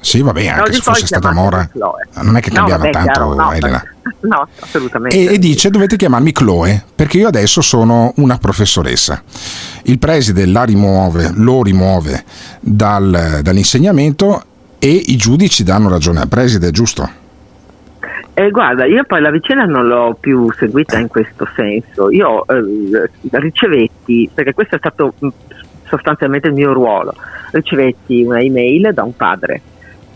Sì, 0.01 0.21
vabbè, 0.21 0.45
Da 0.45 0.51
anche 0.51 0.61
oggi 0.61 0.73
se 0.75 0.81
fosse 0.81 1.05
stata 1.05 1.31
Mora, 1.31 1.69
non 2.21 2.37
è 2.37 2.41
che 2.41 2.49
No, 2.49 2.55
cambiava 2.55 2.83
vabbè, 2.83 2.91
tanto, 2.91 3.33
no, 3.33 3.51
Elena. 3.51 3.83
No, 4.21 4.47
assolutamente. 4.59 5.17
E, 5.17 5.33
e 5.35 5.39
dice 5.39 5.69
dovete 5.69 5.95
chiamarmi 5.95 6.31
Chloe 6.31 6.83
perché 6.93 7.17
io 7.19 7.27
adesso 7.27 7.61
sono 7.61 8.11
una 8.17 8.37
professoressa. 8.37 9.21
Il 9.83 9.99
preside 9.99 10.45
la 10.45 10.63
rimuove, 10.63 11.31
lo 11.35 11.63
rimuove 11.63 12.23
dal- 12.59 13.39
dall'insegnamento 13.41 14.43
e 14.79 14.89
i 14.89 15.15
giudici 15.15 15.63
danno 15.63 15.89
ragione 15.89 16.21
al 16.21 16.27
preside, 16.27 16.71
giusto? 16.71 17.09
Eh, 18.33 18.49
guarda, 18.51 18.85
io 18.85 19.03
poi 19.03 19.21
la 19.21 19.31
vicenda 19.31 19.65
non 19.65 19.85
l'ho 19.85 20.17
più 20.19 20.51
seguita 20.53 20.97
in 20.97 21.07
questo 21.07 21.47
senso. 21.55 22.09
Io 22.09 22.45
eh, 22.47 23.09
ricevetti, 23.31 24.29
perché 24.33 24.53
questo 24.53 24.75
è 24.75 24.77
stato 24.77 25.13
mm, 25.23 25.27
sostanzialmente 25.83 26.47
il 26.47 26.53
mio 26.53 26.71
ruolo, 26.71 27.13
ricevetti 27.51 28.23
una 28.23 28.39
email 28.39 28.93
da 28.93 29.03
un 29.03 29.15
padre 29.15 29.61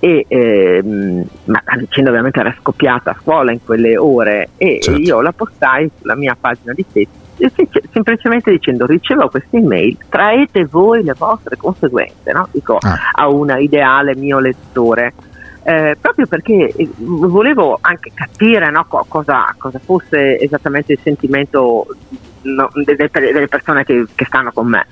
e 0.04 0.26
ehm, 0.28 1.26
ma 1.46 1.62
la 1.64 1.78
vicenda 1.78 2.10
ovviamente 2.10 2.42
era 2.42 2.54
scoppiata 2.60 3.12
a 3.12 3.18
scuola 3.22 3.54
in 3.54 3.64
quelle 3.64 3.96
ore 3.96 4.50
e 4.58 4.80
certo. 4.82 5.00
io 5.00 5.22
la 5.22 5.32
postai 5.32 5.90
sulla 5.98 6.16
mia 6.16 6.36
pagina 6.38 6.74
di 6.74 6.84
Facebook 6.84 7.90
semplicemente 7.90 8.52
dicendo 8.52 8.86
ricevo 8.86 9.30
questa 9.30 9.56
email 9.56 9.96
traete 10.10 10.66
voi 10.66 11.04
le 11.04 11.16
vostre 11.18 11.56
conseguenze 11.56 12.34
no? 12.34 12.50
Dico, 12.52 12.80
ah. 12.82 13.12
a 13.14 13.30
un 13.30 13.56
ideale 13.58 14.14
mio 14.18 14.40
lettore 14.40 15.14
eh, 15.64 15.96
proprio 16.02 16.28
perché 16.28 16.74
eh, 16.76 16.90
volevo 16.98 17.78
anche 17.80 18.12
capire 18.14 18.70
no, 18.70 18.86
cosa, 19.08 19.56
cosa, 19.58 19.80
fosse 19.80 20.38
esattamente 20.38 20.92
il 20.92 21.00
sentimento 21.02 21.88
no, 22.44 22.70
delle, 22.74 23.10
delle, 23.12 23.48
persone 23.48 23.84
che, 23.84 24.06
che, 24.14 24.26
stanno 24.26 24.52
con 24.52 24.68
me. 24.68 24.86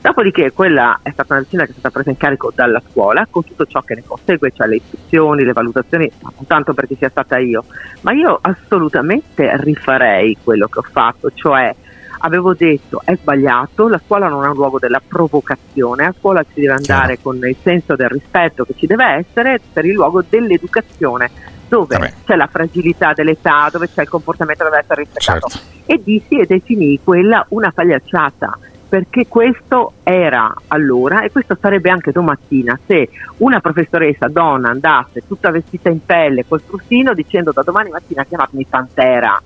Dopodiché 0.00 0.52
quella 0.52 1.00
è 1.02 1.10
stata 1.10 1.34
una 1.34 1.42
decisione 1.42 1.66
che 1.66 1.72
è 1.72 1.78
stata 1.78 1.94
presa 1.94 2.10
in 2.10 2.16
carico 2.16 2.52
dalla 2.54 2.82
scuola 2.90 3.26
con 3.28 3.44
tutto 3.44 3.66
ciò 3.66 3.80
che 3.82 3.94
ne 3.94 4.04
consegue, 4.06 4.52
cioè 4.54 4.66
le 4.66 4.76
istruzioni, 4.76 5.44
le 5.44 5.52
valutazioni, 5.52 6.10
tanto 6.46 6.74
perché 6.74 6.96
sia 6.96 7.08
stata 7.08 7.38
io, 7.38 7.64
ma 8.02 8.12
io 8.12 8.38
assolutamente 8.40 9.50
rifarei 9.56 10.36
quello 10.42 10.68
che 10.68 10.78
ho 10.78 10.84
fatto, 10.90 11.30
cioè 11.34 11.74
avevo 12.20 12.54
detto 12.54 13.00
è 13.04 13.16
sbagliato, 13.16 13.88
la 13.88 14.00
scuola 14.04 14.28
non 14.28 14.44
è 14.44 14.48
un 14.48 14.54
luogo 14.54 14.78
della 14.78 15.00
provocazione, 15.06 16.06
a 16.06 16.14
scuola 16.18 16.44
si 16.52 16.60
deve 16.60 16.74
andare 16.74 17.18
Chiaro. 17.18 17.38
con 17.38 17.48
il 17.48 17.56
senso 17.62 17.96
del 17.96 18.08
rispetto 18.08 18.64
che 18.64 18.74
ci 18.76 18.86
deve 18.86 19.04
essere 19.04 19.60
per 19.72 19.84
il 19.84 19.92
luogo 19.92 20.24
dell'educazione 20.28 21.30
dove 21.68 21.96
Vabbè. 21.96 22.12
c'è 22.24 22.36
la 22.36 22.48
fragilità 22.48 23.12
dell'età, 23.12 23.68
dove 23.70 23.88
c'è 23.88 24.02
il 24.02 24.08
comportamento 24.08 24.64
che 24.64 24.70
deve 24.70 24.82
essere 24.82 25.02
rispettato. 25.02 25.48
Certo. 25.48 25.66
E 25.86 26.00
dissi 26.02 26.38
e 26.38 26.46
definì 26.46 26.98
quella 27.02 27.44
una 27.50 27.70
pagliacciata 27.70 28.58
perché 28.88 29.26
questo 29.28 29.92
era 30.02 30.54
allora 30.68 31.20
e 31.20 31.30
questo 31.30 31.56
sarebbe 31.60 31.90
anche 31.90 32.10
domattina 32.10 32.78
se 32.86 33.10
una 33.38 33.60
professoressa 33.60 34.28
donna 34.28 34.70
andasse 34.70 35.26
tutta 35.26 35.50
vestita 35.50 35.90
in 35.90 36.02
pelle 36.04 36.46
col 36.46 36.62
frustino 36.62 37.12
dicendo 37.12 37.52
da 37.52 37.62
domani 37.62 37.90
mattina 37.90 38.24
chiamatemi 38.24 38.64
Pantera 38.64 39.42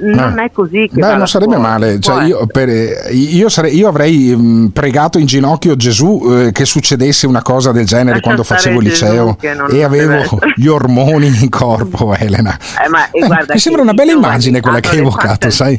non 0.00 0.38
eh. 0.38 0.44
è 0.44 0.50
così 0.52 0.88
che 0.92 1.00
Beh, 1.00 1.16
non 1.16 1.28
sarebbe 1.28 1.54
fuori. 1.54 1.68
male. 1.68 2.00
Cioè, 2.00 2.24
io, 2.24 2.46
per, 2.46 2.68
io, 3.10 3.48
sarei, 3.48 3.76
io, 3.76 3.88
avrei 3.88 4.34
mh, 4.34 4.70
pregato 4.72 5.18
in 5.18 5.26
ginocchio 5.26 5.76
Gesù 5.76 6.22
eh, 6.30 6.52
che 6.52 6.64
succedesse 6.64 7.26
una 7.26 7.42
cosa 7.42 7.72
del 7.72 7.86
genere 7.86 8.16
Lascia 8.16 8.22
quando 8.22 8.44
facevo 8.44 8.80
il 8.80 8.86
liceo 8.86 9.36
e 9.70 9.82
avevo 9.82 10.38
gli 10.56 10.66
ormoni 10.66 11.26
in 11.26 11.48
corpo 11.48 12.14
Elena. 12.18 12.58
Eh, 12.84 12.88
ma, 12.88 13.10
eh, 13.10 13.26
guarda, 13.26 13.54
mi 13.54 13.60
sembra 13.60 13.82
una 13.82 13.94
bella 13.94 14.12
immagine 14.12 14.60
quella 14.60 14.80
che 14.80 14.90
hai 14.90 14.98
evocato 14.98 15.50
sai. 15.50 15.78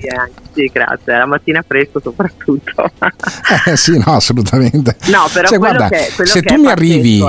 sì 0.53 0.69
grazie 0.71 1.17
la 1.17 1.25
mattina 1.25 1.63
fresco 1.65 1.99
soprattutto. 2.01 2.91
Eh, 3.65 3.75
sì 3.75 3.97
no 3.97 4.15
assolutamente. 4.15 4.95
No 5.07 5.27
però 5.31 5.47
cioè, 5.47 5.57
guarda 5.57 5.89
che, 5.89 6.09
se 6.23 6.41
tu 6.41 6.55
mi 6.55 6.67
arrivi 6.67 7.21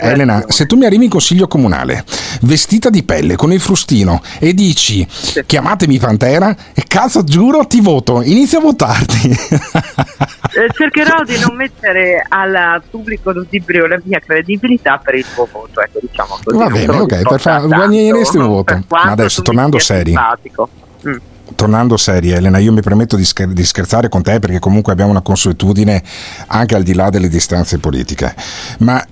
Elena 0.00 0.44
se 0.48 0.66
tu 0.66 0.76
mi 0.76 0.84
arrivi 0.84 1.04
in 1.04 1.10
consiglio 1.10 1.46
comunale 1.46 2.04
vestita 2.42 2.90
di 2.90 3.02
pelle 3.02 3.36
con 3.36 3.52
il 3.52 3.60
frustino 3.60 4.20
e 4.38 4.52
dici 4.52 5.06
sì. 5.08 5.42
chiamatemi 5.46 5.98
Pantera 5.98 6.29
era 6.30 6.56
e 6.74 6.84
cazzo 6.86 7.24
giuro 7.24 7.66
ti 7.66 7.80
voto, 7.80 8.22
inizia 8.22 8.58
a 8.58 8.62
votarti. 8.62 9.36
Eh, 10.52 10.68
cercherò 10.72 11.22
di 11.22 11.38
non 11.38 11.54
mettere 11.54 12.24
al 12.28 12.82
pubblico 12.90 13.30
ludibrio 13.30 13.86
la 13.86 14.00
mia 14.02 14.18
credibilità 14.18 14.98
per 14.98 15.14
il 15.14 15.24
tuo 15.32 15.46
voto, 15.50 15.80
ecco 15.80 16.00
diciamo 16.02 16.38
così. 16.42 16.56
Va 16.56 16.68
bene, 16.68 16.98
ok, 16.98 17.28
per 17.28 17.40
fa- 17.40 17.60
guadagneresti 17.60 18.36
un 18.36 18.46
voto. 18.48 18.82
Ma 18.88 19.02
adesso 19.02 19.42
tornando 19.42 19.78
seri. 19.78 20.12
Mm. 20.12 21.16
Tornando 21.54 21.96
seri, 21.96 22.30
Elena, 22.30 22.58
io 22.58 22.72
mi 22.72 22.82
permetto 22.82 23.14
di, 23.14 23.24
scher- 23.24 23.52
di, 23.52 23.64
scherzare 23.64 24.08
con 24.08 24.22
te 24.22 24.40
perché 24.40 24.58
comunque 24.58 24.92
abbiamo 24.92 25.12
una 25.12 25.22
consuetudine 25.22 26.02
anche 26.48 26.74
al 26.74 26.82
di 26.82 26.94
là 26.94 27.10
delle 27.10 27.28
distanze 27.28 27.78
politiche. 27.78 28.34
Ma 28.78 29.04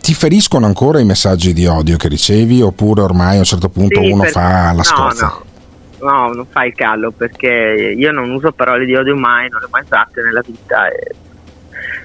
ti 0.00 0.14
feriscono 0.14 0.66
ancora 0.66 1.00
i 1.00 1.04
messaggi 1.04 1.52
di 1.52 1.66
odio 1.66 1.96
che 1.96 2.08
ricevi 2.08 2.60
oppure 2.60 3.02
ormai 3.02 3.36
a 3.36 3.38
un 3.38 3.44
certo 3.44 3.68
punto 3.68 4.00
sì, 4.00 4.10
uno 4.10 4.24
fa 4.24 4.72
la 4.72 4.82
scorza? 4.82 5.26
No, 5.26 5.45
no 6.10 6.26
no, 6.26 6.32
non 6.32 6.46
fai 6.46 6.68
il 6.68 6.74
callo 6.74 7.10
perché 7.10 7.94
io 7.96 8.12
non 8.12 8.30
uso 8.30 8.52
parole 8.52 8.84
di 8.84 8.94
odio 8.94 9.16
mai, 9.16 9.48
non 9.48 9.60
le 9.60 9.66
ho 9.66 9.70
mai 9.70 9.82
usate 9.82 10.22
nella 10.22 10.42
vita. 10.44 10.88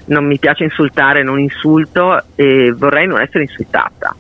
non 0.05 0.25
mi 0.25 0.39
piace 0.39 0.63
insultare, 0.63 1.23
non 1.23 1.39
insulto 1.39 2.23
e 2.35 2.73
vorrei 2.73 3.07
non 3.07 3.21
essere 3.21 3.43
insultata. 3.43 4.15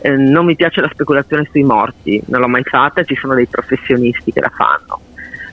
Eh, 0.00 0.16
non 0.16 0.44
mi 0.44 0.56
piace 0.56 0.80
la 0.80 0.90
speculazione 0.92 1.48
sui 1.50 1.62
morti, 1.62 2.20
non 2.26 2.40
l'ho 2.40 2.48
mai 2.48 2.64
fatta, 2.64 3.04
ci 3.04 3.14
sono 3.14 3.34
dei 3.34 3.46
professionisti 3.46 4.32
che 4.32 4.40
la 4.40 4.52
fanno. 4.54 5.00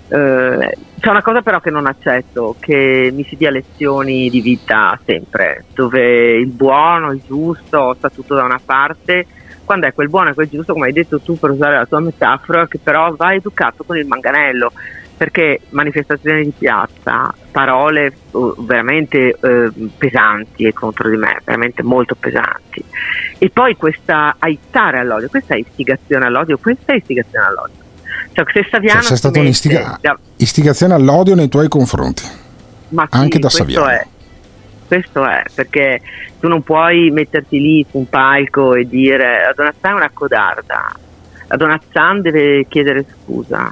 Eh, 0.09 0.77
c'è 0.99 1.09
una 1.09 1.21
cosa 1.21 1.41
però 1.41 1.59
che 1.61 1.69
non 1.69 1.85
accetto, 1.85 2.55
che 2.59 3.11
mi 3.13 3.23
si 3.23 3.37
dia 3.37 3.51
lezioni 3.51 4.29
di 4.29 4.41
vita 4.41 4.99
sempre, 5.05 5.65
dove 5.73 6.31
il 6.31 6.47
buono, 6.47 7.11
il 7.11 7.21
giusto 7.25 7.93
sta 7.97 8.09
tutto 8.09 8.35
da 8.35 8.43
una 8.43 8.59
parte 8.63 9.25
quando 9.69 9.85
è 9.85 9.93
quel 9.93 10.09
buono 10.09 10.31
e 10.31 10.33
quel 10.33 10.49
giusto, 10.49 10.73
come 10.73 10.87
hai 10.87 10.93
detto 10.93 11.19
tu 11.19 11.37
per 11.37 11.51
usare 11.51 11.75
la 11.75 11.85
tua 11.85 11.99
metafora, 11.99 12.67
che 12.67 12.79
però 12.81 13.13
va 13.15 13.35
educato 13.35 13.83
con 13.83 13.97
il 13.97 14.07
manganello, 14.07 14.71
perché 15.15 15.61
manifestazioni 15.69 16.45
di 16.45 16.53
piazza, 16.57 17.31
parole 17.51 18.11
uh, 18.31 18.65
veramente 18.65 19.37
uh, 19.39 19.91
pesanti 19.95 20.73
contro 20.73 21.07
di 21.07 21.17
me, 21.17 21.39
veramente 21.43 21.83
molto 21.83 22.15
pesanti. 22.15 22.83
E 23.37 23.51
poi 23.51 23.75
questa 23.75 24.37
aizzare 24.39 24.97
all'odio, 24.97 25.29
questa 25.29 25.53
è 25.53 25.59
istigazione 25.59 26.25
all'odio, 26.25 26.57
questa 26.57 26.93
è 26.93 26.95
istigazione 26.95 27.45
all'odio. 27.45 27.75
Cioè, 28.31 28.45
se 28.51 28.67
Saviano 28.71 29.01
cioè, 29.01 29.09
c'è 29.11 29.17
stata 29.17 29.39
un'istigazione 29.39 30.93
all'odio 30.95 31.35
nei 31.35 31.47
tuoi 31.47 31.67
confronti, 31.67 32.23
ma 32.87 33.05
anche 33.11 33.35
sì, 33.35 33.39
da 33.39 33.49
Saviano. 33.49 33.87
È 33.87 34.07
questo 34.89 35.23
è, 35.23 35.43
perché 35.53 36.01
tu 36.39 36.47
non 36.47 36.63
puoi 36.63 37.11
metterti 37.11 37.61
lì 37.61 37.85
su 37.87 37.99
un 37.99 38.09
palco 38.09 38.73
e 38.73 38.87
dire 38.87 39.43
la 39.45 39.53
Donazzan 39.55 39.91
è 39.91 39.95
una 39.95 40.09
codarda, 40.11 40.91
la 41.47 41.55
Donazzan 41.55 42.21
deve 42.21 42.65
chiedere 42.67 43.05
scusa, 43.05 43.71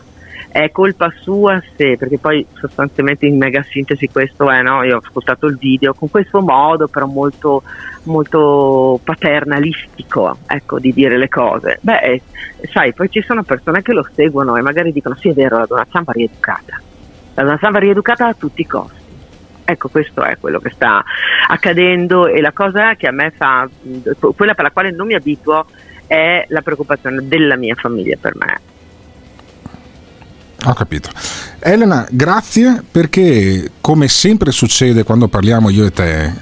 è 0.52 0.70
colpa 0.70 1.12
sua 1.20 1.60
se, 1.76 1.98
perché 1.98 2.20
poi 2.20 2.46
sostanzialmente 2.54 3.26
in 3.26 3.36
mega 3.36 3.64
sintesi 3.64 4.10
questo 4.10 4.52
è, 4.52 4.62
no? 4.62 4.84
io 4.84 4.98
ho 4.98 5.02
ascoltato 5.04 5.48
il 5.48 5.58
video 5.58 5.96
con 5.96 6.08
questo 6.12 6.40
modo 6.40 6.88
però 6.88 7.08
molto, 7.08 7.64
molto 8.04 9.00
paternalistico 9.04 10.38
ecco, 10.46 10.78
di 10.78 10.94
dire 10.94 11.18
le 11.18 11.30
cose. 11.30 11.80
Beh, 11.82 12.22
sai, 12.72 12.94
poi 12.94 13.10
ci 13.10 13.24
sono 13.24 13.42
persone 13.42 13.82
che 13.82 13.94
lo 13.94 14.08
seguono 14.14 14.56
e 14.56 14.62
magari 14.62 14.94
dicono 14.94 15.16
sì 15.16 15.30
è 15.30 15.34
vero, 15.34 15.58
la 15.58 15.66
Donazzan 15.66 16.04
va 16.04 16.12
rieducata, 16.12 16.80
la 17.34 17.42
Donazzan 17.42 17.72
va 17.72 17.80
rieducata 17.80 18.28
a 18.28 18.36
tutti 18.36 18.62
i 18.62 18.68
costi 18.68 19.06
Ecco, 19.70 19.90
questo 19.90 20.24
è 20.24 20.38
quello 20.40 20.60
che 20.60 20.70
sta 20.70 21.04
accadendo 21.50 22.28
e 22.28 22.40
la 22.40 22.54
cosa 22.54 22.96
che 22.96 23.06
a 23.06 23.12
me 23.12 23.34
fa, 23.36 23.68
quella 24.34 24.54
per 24.54 24.64
la 24.64 24.72
quale 24.72 24.92
non 24.92 25.08
mi 25.08 25.14
abituo 25.14 25.66
è 26.08 26.46
la 26.48 26.62
preoccupazione 26.62 27.28
della 27.28 27.58
mia 27.58 27.76
famiglia 27.76 28.16
per 28.20 28.36
me. 28.38 28.60
Ho 30.64 30.74
capito. 30.74 31.10
Elena, 31.60 32.08
grazie 32.10 32.82
perché 32.90 33.72
come 33.82 34.08
sempre 34.08 34.52
succede 34.52 35.04
quando 35.04 35.28
parliamo 35.28 35.70
io 35.70 35.86
e 35.86 35.92
te, 35.92 36.34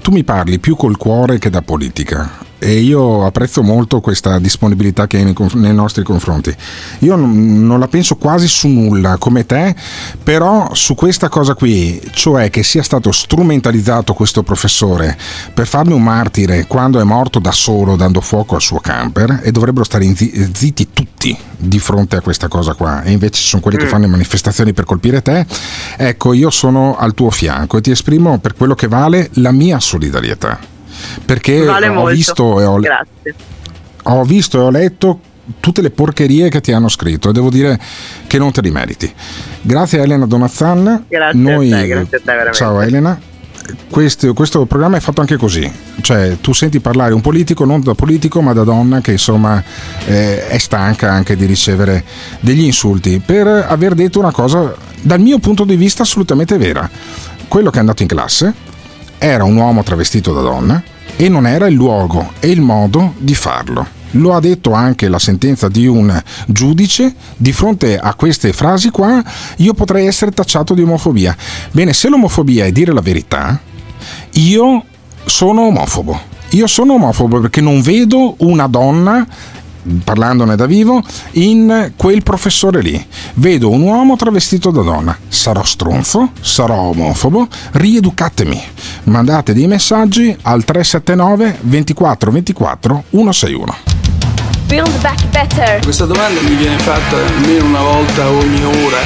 tu 0.00 0.10
mi 0.10 0.24
parli 0.24 0.58
più 0.58 0.74
col 0.74 0.96
cuore 0.96 1.38
che 1.38 1.50
da 1.50 1.62
politica 1.62 2.28
e 2.62 2.78
io 2.78 3.26
apprezzo 3.26 3.62
molto 3.62 4.00
questa 4.00 4.38
disponibilità 4.38 5.08
che 5.08 5.16
hai 5.16 5.24
nei, 5.24 5.34
nei 5.54 5.74
nostri 5.74 6.04
confronti. 6.04 6.54
Io 7.00 7.16
non, 7.16 7.66
non, 7.66 7.80
la 7.80 7.88
penso 7.88 8.14
quasi 8.14 8.46
su 8.46 8.68
nulla 8.68 9.16
come 9.16 9.44
te, 9.44 9.74
però 10.22 10.72
su 10.72 10.94
questa 10.94 11.28
cosa 11.28 11.54
qui, 11.54 12.00
cioè 12.12 12.50
che 12.50 12.62
sia 12.62 12.84
stato 12.84 13.10
strumentalizzato 13.10 14.14
questo 14.14 14.44
professore 14.44 15.18
per 15.52 15.66
farmi 15.66 15.92
un 15.92 16.02
martire 16.02 16.66
quando 16.68 17.00
è 17.00 17.02
morto 17.02 17.40
da 17.40 17.50
solo 17.50 17.96
dando 17.96 18.20
fuoco 18.20 18.54
al 18.54 18.62
suo 18.62 18.78
camper 18.78 19.40
e 19.42 19.50
dovrebbero 19.50 19.84
stare 19.84 20.04
zitti 20.14 20.88
tutti 20.92 21.36
di 21.56 21.78
fronte 21.80 22.16
a 22.16 22.20
questa 22.20 22.46
cosa 22.46 22.74
qua 22.74 23.02
e 23.02 23.10
invece 23.10 23.40
ci 23.40 23.48
sono 23.48 23.62
quelli 23.62 23.78
che 23.78 23.84
mm. 23.84 23.88
fanno 23.88 24.04
le 24.04 24.10
manifestazioni 24.10 24.72
per 24.72 24.84
colpire 24.84 25.20
te, 25.22 25.44
ecco 25.96 26.32
io 26.32 26.50
sono 26.50 26.96
al 26.96 27.14
tuo 27.14 27.30
fianco 27.30 27.78
e 27.78 27.80
ti 27.80 27.90
esprimo 27.90 28.38
per 28.38 28.54
quello 28.54 28.74
che 28.74 28.86
vale 28.86 29.30
la 29.34 29.50
mia 29.50 29.80
solidarietà 29.80 30.71
perché 31.24 31.64
vale 31.64 31.88
ho, 31.88 32.06
visto 32.06 32.60
e 32.60 32.64
ho, 32.64 32.80
ho 34.02 34.24
visto 34.24 34.58
e 34.58 34.60
ho 34.60 34.70
letto 34.70 35.20
tutte 35.60 35.82
le 35.82 35.90
porcherie 35.90 36.48
che 36.48 36.60
ti 36.60 36.72
hanno 36.72 36.88
scritto 36.88 37.30
e 37.30 37.32
devo 37.32 37.50
dire 37.50 37.78
che 38.26 38.38
non 38.38 38.52
te 38.52 38.60
li 38.60 38.70
meriti. 38.70 39.12
Grazie 39.60 40.00
a 40.00 40.02
Elena 40.02 40.26
Donazzan. 40.26 41.04
Grazie 41.08 41.40
Noi, 41.40 41.72
a 41.72 41.76
te, 41.76 41.86
grazie 41.86 42.16
a 42.16 42.20
te 42.20 42.26
veramente. 42.26 42.58
Ciao 42.58 42.80
Elena. 42.80 43.20
Questo, 43.88 44.34
questo, 44.34 44.66
programma 44.66 44.96
è 44.96 45.00
fatto 45.00 45.20
anche 45.20 45.36
così, 45.36 45.70
cioè 46.00 46.36
tu 46.40 46.52
senti 46.52 46.80
parlare 46.80 47.14
un 47.14 47.20
politico 47.20 47.64
non 47.64 47.80
da 47.80 47.94
politico 47.94 48.42
ma 48.42 48.52
da 48.52 48.64
donna 48.64 49.00
che 49.00 49.12
insomma 49.12 49.62
eh, 50.04 50.48
è 50.48 50.58
stanca 50.58 51.12
anche 51.12 51.36
di 51.36 51.46
ricevere 51.46 52.02
degli 52.40 52.64
insulti 52.64 53.22
per 53.24 53.46
aver 53.46 53.94
detto 53.94 54.18
una 54.18 54.32
cosa 54.32 54.74
dal 55.00 55.20
mio 55.20 55.38
punto 55.38 55.64
di 55.64 55.76
vista 55.76 56.02
assolutamente 56.02 56.58
vera. 56.58 56.90
Quello 57.46 57.70
che 57.70 57.76
è 57.76 57.80
andato 57.80 58.02
in 58.02 58.08
classe 58.08 58.52
era 59.18 59.44
un 59.44 59.56
uomo 59.56 59.84
travestito 59.84 60.32
da 60.32 60.40
donna 60.40 60.82
e 61.16 61.28
non 61.28 61.46
era 61.46 61.66
il 61.66 61.74
luogo 61.74 62.32
e 62.40 62.48
il 62.48 62.60
modo 62.60 63.14
di 63.18 63.34
farlo. 63.34 64.00
lo 64.16 64.34
ha 64.34 64.40
detto 64.40 64.72
anche 64.72 65.08
la 65.08 65.18
sentenza 65.18 65.68
di 65.68 65.86
un 65.86 66.20
giudice, 66.46 67.14
di 67.36 67.52
fronte 67.52 67.98
a 67.98 68.14
queste 68.14 68.52
frasi 68.52 68.90
qua 68.90 69.22
io 69.56 69.72
potrei 69.72 70.06
essere 70.06 70.32
tacciato 70.32 70.74
di 70.74 70.82
omofobia. 70.82 71.34
Bene, 71.70 71.92
se 71.92 72.08
l'omofobia 72.08 72.66
è 72.66 72.72
dire 72.72 72.92
la 72.92 73.00
verità, 73.00 73.58
io 74.32 74.84
sono 75.24 75.62
omofobo. 75.62 76.30
Io 76.50 76.66
sono 76.66 76.94
omofobo 76.94 77.40
perché 77.40 77.62
non 77.62 77.80
vedo 77.80 78.34
una 78.38 78.66
donna 78.66 79.26
parlandone 80.04 80.56
da 80.56 80.66
vivo, 80.66 81.02
in 81.32 81.92
quel 81.96 82.22
professore 82.22 82.82
lì. 82.82 83.06
Vedo 83.34 83.70
un 83.70 83.82
uomo 83.82 84.16
travestito 84.16 84.70
da 84.70 84.82
donna. 84.82 85.16
Sarò 85.28 85.62
stronzo? 85.64 86.30
Sarò 86.40 86.76
omofobo? 86.76 87.48
Rieducatemi. 87.72 88.60
Mandate 89.04 89.52
dei 89.52 89.66
messaggi 89.66 90.36
al 90.42 90.64
379 90.64 91.58
24 91.60 92.30
24 92.30 93.04
161. 93.10 93.76
Build 94.66 95.00
back 95.00 95.26
better. 95.28 95.82
Questa 95.82 96.06
domanda 96.06 96.40
mi 96.40 96.54
viene 96.54 96.78
fatta 96.78 97.16
almeno 97.16 97.66
una 97.66 97.80
volta 97.80 98.28
ogni 98.30 98.64
ora. 98.64 99.02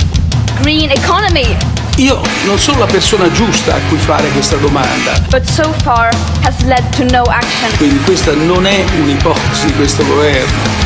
Green 0.60 0.90
economy. 0.90 1.75
Io 1.96 2.20
non 2.44 2.58
sono 2.58 2.80
la 2.80 2.86
persona 2.86 3.32
giusta 3.32 3.74
a 3.74 3.78
cui 3.88 3.96
fare 3.96 4.28
questa 4.28 4.56
domanda. 4.56 5.18
But 5.30 5.44
so 5.44 5.72
far 5.82 6.14
has 6.42 6.62
led 6.64 6.84
to 6.96 7.04
no 7.04 7.22
action. 7.22 7.74
Quindi 7.78 7.98
questa 8.04 8.34
non 8.34 8.66
è 8.66 8.84
un'ipotesi 9.00 9.66
di 9.66 9.72
questo 9.72 10.04
governo. 10.04 10.85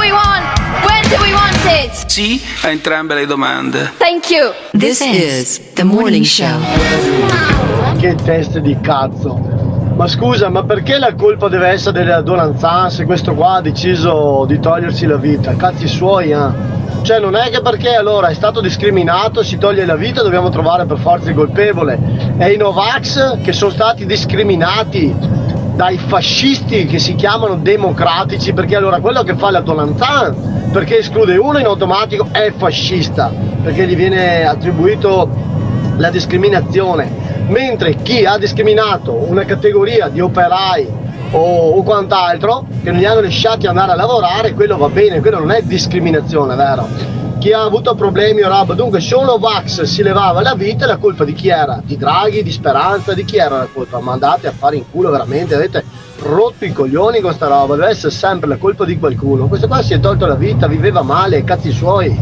Sì 2.11 2.41
a 2.63 2.69
entrambe 2.69 3.15
le 3.15 3.25
domande. 3.25 3.93
Thank 3.97 4.29
you. 4.29 4.51
This 4.77 4.99
is 4.99 5.73
the 5.73 5.83
morning 5.83 6.25
show. 6.25 6.59
Che 7.97 8.15
teste 8.15 8.59
di 8.59 8.77
cazzo. 8.81 9.35
Ma 9.95 10.07
scusa, 10.07 10.49
ma 10.49 10.63
perché 10.63 10.97
la 10.97 11.13
colpa 11.15 11.47
deve 11.47 11.69
essere 11.69 12.03
della 12.03 12.21
Donanzan 12.21 12.91
se 12.91 13.05
questo 13.05 13.33
qua 13.33 13.55
ha 13.55 13.61
deciso 13.61 14.45
di 14.45 14.59
togliersi 14.59 15.05
la 15.05 15.15
vita? 15.15 15.55
Cazzi 15.55 15.87
suoi, 15.87 16.31
eh? 16.31 16.49
Cioè 17.01 17.19
non 17.19 17.35
è 17.35 17.49
che 17.49 17.61
perché 17.61 17.95
allora 17.95 18.27
è 18.27 18.33
stato 18.33 18.61
discriminato, 18.61 19.41
si 19.41 19.57
toglie 19.57 19.85
la 19.85 19.95
vita, 19.95 20.21
dobbiamo 20.21 20.49
trovare 20.49 20.85
per 20.85 20.99
forza 20.99 21.29
il 21.29 21.35
colpevole. 21.35 21.97
È 22.37 22.45
i 22.45 22.57
Novax 22.57 23.41
che 23.41 23.53
sono 23.53 23.71
stati 23.71 24.05
discriminati 24.05 25.15
dai 25.81 25.97
fascisti 25.97 26.85
che 26.85 26.99
si 26.99 27.15
chiamano 27.15 27.55
democratici, 27.55 28.53
perché 28.53 28.75
allora 28.75 28.99
quello 28.99 29.23
che 29.23 29.33
fa 29.33 29.49
la 29.49 29.61
Donanzan, 29.61 30.69
perché 30.71 30.99
esclude 30.99 31.35
uno 31.37 31.57
in 31.57 31.65
automatico, 31.65 32.27
è 32.29 32.53
fascista, 32.55 33.33
perché 33.63 33.87
gli 33.87 33.95
viene 33.95 34.45
attribuito 34.45 35.27
la 35.97 36.11
discriminazione. 36.11 37.09
Mentre 37.47 37.95
chi 37.95 38.25
ha 38.25 38.37
discriminato 38.37 39.11
una 39.27 39.43
categoria 39.43 40.07
di 40.07 40.19
operai 40.21 40.87
o, 41.31 41.71
o, 41.71 41.83
quant'altro 41.83 42.65
che 42.83 42.91
non 42.91 42.99
gli 42.99 43.05
hanno 43.05 43.21
lasciati 43.21 43.67
andare 43.67 43.91
a 43.91 43.95
lavorare, 43.95 44.53
quello 44.53 44.77
va 44.77 44.89
bene, 44.89 45.21
quello 45.21 45.39
non 45.39 45.51
è 45.51 45.61
discriminazione, 45.61 46.55
vero? 46.55 46.87
Chi 47.39 47.53
ha 47.53 47.63
avuto 47.63 47.95
problemi 47.95 48.41
o 48.41 48.49
roba, 48.49 48.75
dunque 48.75 48.99
solo 48.99 49.39
Vax 49.39 49.81
si 49.83 50.03
levava 50.03 50.41
la 50.41 50.53
vita, 50.53 50.85
la 50.85 50.97
colpa 50.97 51.23
di 51.23 51.33
chi 51.33 51.49
era? 51.49 51.81
Di 51.83 51.97
Draghi, 51.97 52.43
di 52.43 52.51
Speranza, 52.51 53.13
di 53.13 53.25
chi 53.25 53.37
era 53.37 53.57
la 53.57 53.67
colpa? 53.71 53.99
Ma 53.99 54.11
andate 54.11 54.47
a 54.47 54.51
fare 54.51 54.75
in 54.75 54.83
culo 54.91 55.09
veramente, 55.09 55.55
avete 55.55 55.83
rotto 56.19 56.65
i 56.65 56.71
coglioni 56.71 57.19
con 57.19 57.33
sta 57.33 57.47
roba, 57.47 57.75
deve 57.75 57.89
essere 57.89 58.11
sempre 58.11 58.47
la 58.47 58.57
colpa 58.57 58.85
di 58.85 58.99
qualcuno. 58.99 59.47
Questo 59.47 59.67
qua 59.67 59.81
si 59.81 59.93
è 59.93 59.99
tolto 59.99 60.27
la 60.27 60.35
vita, 60.35 60.67
viveva 60.67 61.01
male, 61.01 61.43
cazzi 61.43 61.71
suoi. 61.71 62.15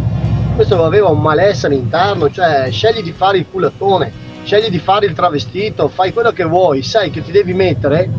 Questo 0.56 0.82
aveva 0.84 1.10
un 1.10 1.20
malessere 1.20 1.76
interno, 1.76 2.32
cioè 2.32 2.70
scegli 2.72 3.02
di 3.02 3.12
fare 3.12 3.40
il 3.40 3.46
culattone 3.52 4.28
scegli 4.50 4.70
di 4.70 4.80
fare 4.80 5.06
il 5.06 5.14
travestito, 5.14 5.90
fai 5.90 6.12
quello 6.12 6.32
che 6.32 6.44
vuoi, 6.44 6.82
sai 6.82 7.12
che 7.12 7.22
ti 7.22 7.32
devi 7.32 7.54
mettere 7.54 8.10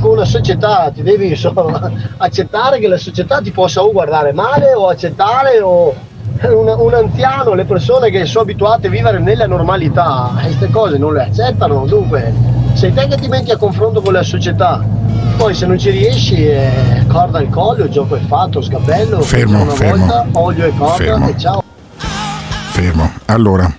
con 0.00 0.12
una 0.12 0.24
società, 0.24 0.90
ti 0.94 1.02
devi 1.02 1.28
insomma, 1.28 1.90
accettare 2.16 2.78
che 2.78 2.88
la 2.88 2.98
società 2.98 3.40
ti 3.40 3.50
possa 3.50 3.82
o 3.82 3.92
guardare 3.92 4.32
male 4.32 4.72
o 4.74 4.88
accettare 4.88 5.60
o 5.60 5.94
un, 6.42 6.74
un 6.78 6.94
anziano, 6.94 7.54
le 7.54 7.64
persone 7.64 8.10
che 8.10 8.24
sono 8.26 8.42
abituate 8.42 8.88
a 8.88 8.90
vivere 8.90 9.18
nella 9.18 9.46
normalità, 9.46 10.32
queste 10.42 10.70
cose 10.70 10.98
non 10.98 11.14
le 11.14 11.22
accettano, 11.22 11.86
dunque 11.86 12.32
sei 12.74 12.92
te 12.92 13.06
che 13.06 13.16
ti 13.16 13.28
metti 13.28 13.50
a 13.50 13.56
confronto 13.56 14.00
con 14.00 14.12
la 14.12 14.22
società. 14.22 14.82
Poi 15.36 15.54
se 15.54 15.66
non 15.66 15.78
ci 15.78 15.90
riesci, 15.90 16.46
eh, 16.46 17.04
corda 17.08 17.38
al 17.38 17.48
collo, 17.48 17.88
gioco 17.88 18.14
è 18.14 18.20
fatto, 18.20 18.60
sgabello, 18.60 19.20
fermo, 19.20 19.62
una 19.62 19.72
fermo, 19.72 20.06
volta, 20.06 20.26
olio 20.32 20.64
e 20.66 20.72
corda 20.76 20.94
fermo. 20.94 21.28
e 21.28 21.38
ciao. 21.38 21.62
Fermo. 21.96 23.12
Allora, 23.26 23.72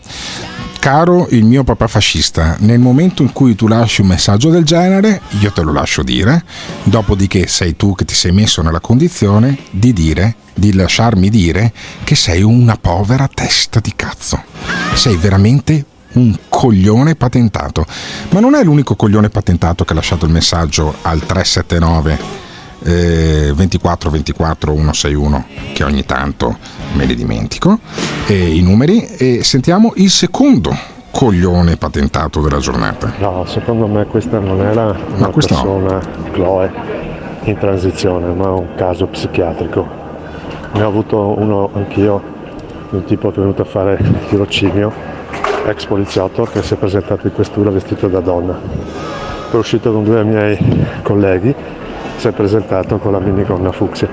caro 0.85 1.25
il 1.31 1.45
mio 1.45 1.63
papà 1.63 1.87
fascista, 1.87 2.57
nel 2.59 2.77
momento 2.77 3.23
in 3.23 3.33
cui 3.33 3.55
tu 3.55 3.65
lasci 3.65 4.01
un 4.01 4.07
messaggio 4.07 4.51
del 4.51 4.63
genere, 4.63 5.19
io 5.39 5.51
te 5.51 5.63
lo 5.63 5.73
lascio 5.73 6.03
dire, 6.03 6.43
dopodiché 6.83 7.47
sei 7.47 7.75
tu 7.75 7.95
che 7.95 8.05
ti 8.05 8.13
sei 8.13 8.31
messo 8.31 8.61
nella 8.61 8.79
condizione 8.79 9.57
di 9.71 9.93
dire, 9.93 10.35
di 10.53 10.73
lasciarmi 10.73 11.31
dire 11.31 11.73
che 12.03 12.13
sei 12.13 12.43
una 12.43 12.77
povera 12.77 13.27
testa 13.27 13.79
di 13.79 13.93
cazzo. 13.95 14.43
Sei 14.93 15.17
veramente 15.17 15.85
un 16.13 16.37
coglione 16.49 17.15
patentato. 17.15 17.83
Ma 18.29 18.39
non 18.39 18.53
è 18.53 18.63
l'unico 18.63 18.95
coglione 18.95 19.29
patentato 19.29 19.85
che 19.85 19.93
ha 19.93 19.95
lasciato 19.95 20.27
il 20.27 20.31
messaggio 20.31 20.97
al 21.01 21.25
379 21.25 22.44
eh, 22.85 23.51
24 23.53 24.09
24 24.11 24.71
161 24.73 25.45
che 25.73 25.83
ogni 25.83 26.05
tanto 26.05 26.57
me 26.93 27.05
ne 27.05 27.15
dimentico. 27.15 27.79
E 28.27 28.55
i 28.55 28.61
numeri 28.61 29.05
e 29.17 29.43
sentiamo 29.43 29.93
il 29.95 30.09
secondo 30.09 30.75
coglione 31.09 31.77
patentato 31.77 32.41
della 32.41 32.59
giornata. 32.59 33.13
No 33.17 33.45
secondo 33.47 33.87
me 33.87 34.05
questa 34.05 34.39
non 34.39 34.61
era 34.61 34.95
una 35.15 35.29
persona 35.29 35.93
no. 35.93 36.31
Chloe 36.31 36.71
in 37.43 37.57
transizione 37.57 38.33
ma 38.33 38.51
un 38.51 38.75
caso 38.75 39.07
psichiatrico. 39.07 40.03
Ne 40.73 40.83
ho 40.83 40.87
avuto 40.87 41.39
uno 41.39 41.69
anch'io 41.73 42.33
un 42.89 43.03
tipo 43.05 43.29
che 43.31 43.37
è 43.37 43.39
venuto 43.39 43.63
a 43.63 43.65
fare 43.65 43.97
tirocinio 44.29 44.93
ex 45.65 45.85
poliziotto 45.85 46.43
che 46.43 46.61
si 46.61 46.75
è 46.75 46.77
presentato 46.77 47.25
in 47.25 47.33
questura 47.33 47.71
vestito 47.71 48.07
da 48.07 48.19
donna. 48.19 48.59
È 49.51 49.55
uscito 49.55 49.91
con 49.91 50.03
due 50.03 50.23
miei 50.23 50.57
colleghi 51.01 51.55
si 52.17 52.27
è 52.27 52.31
presentato 52.31 52.97
con 52.97 53.11
la 53.11 53.19
minigonna 53.19 53.71
fucsia. 53.71 54.07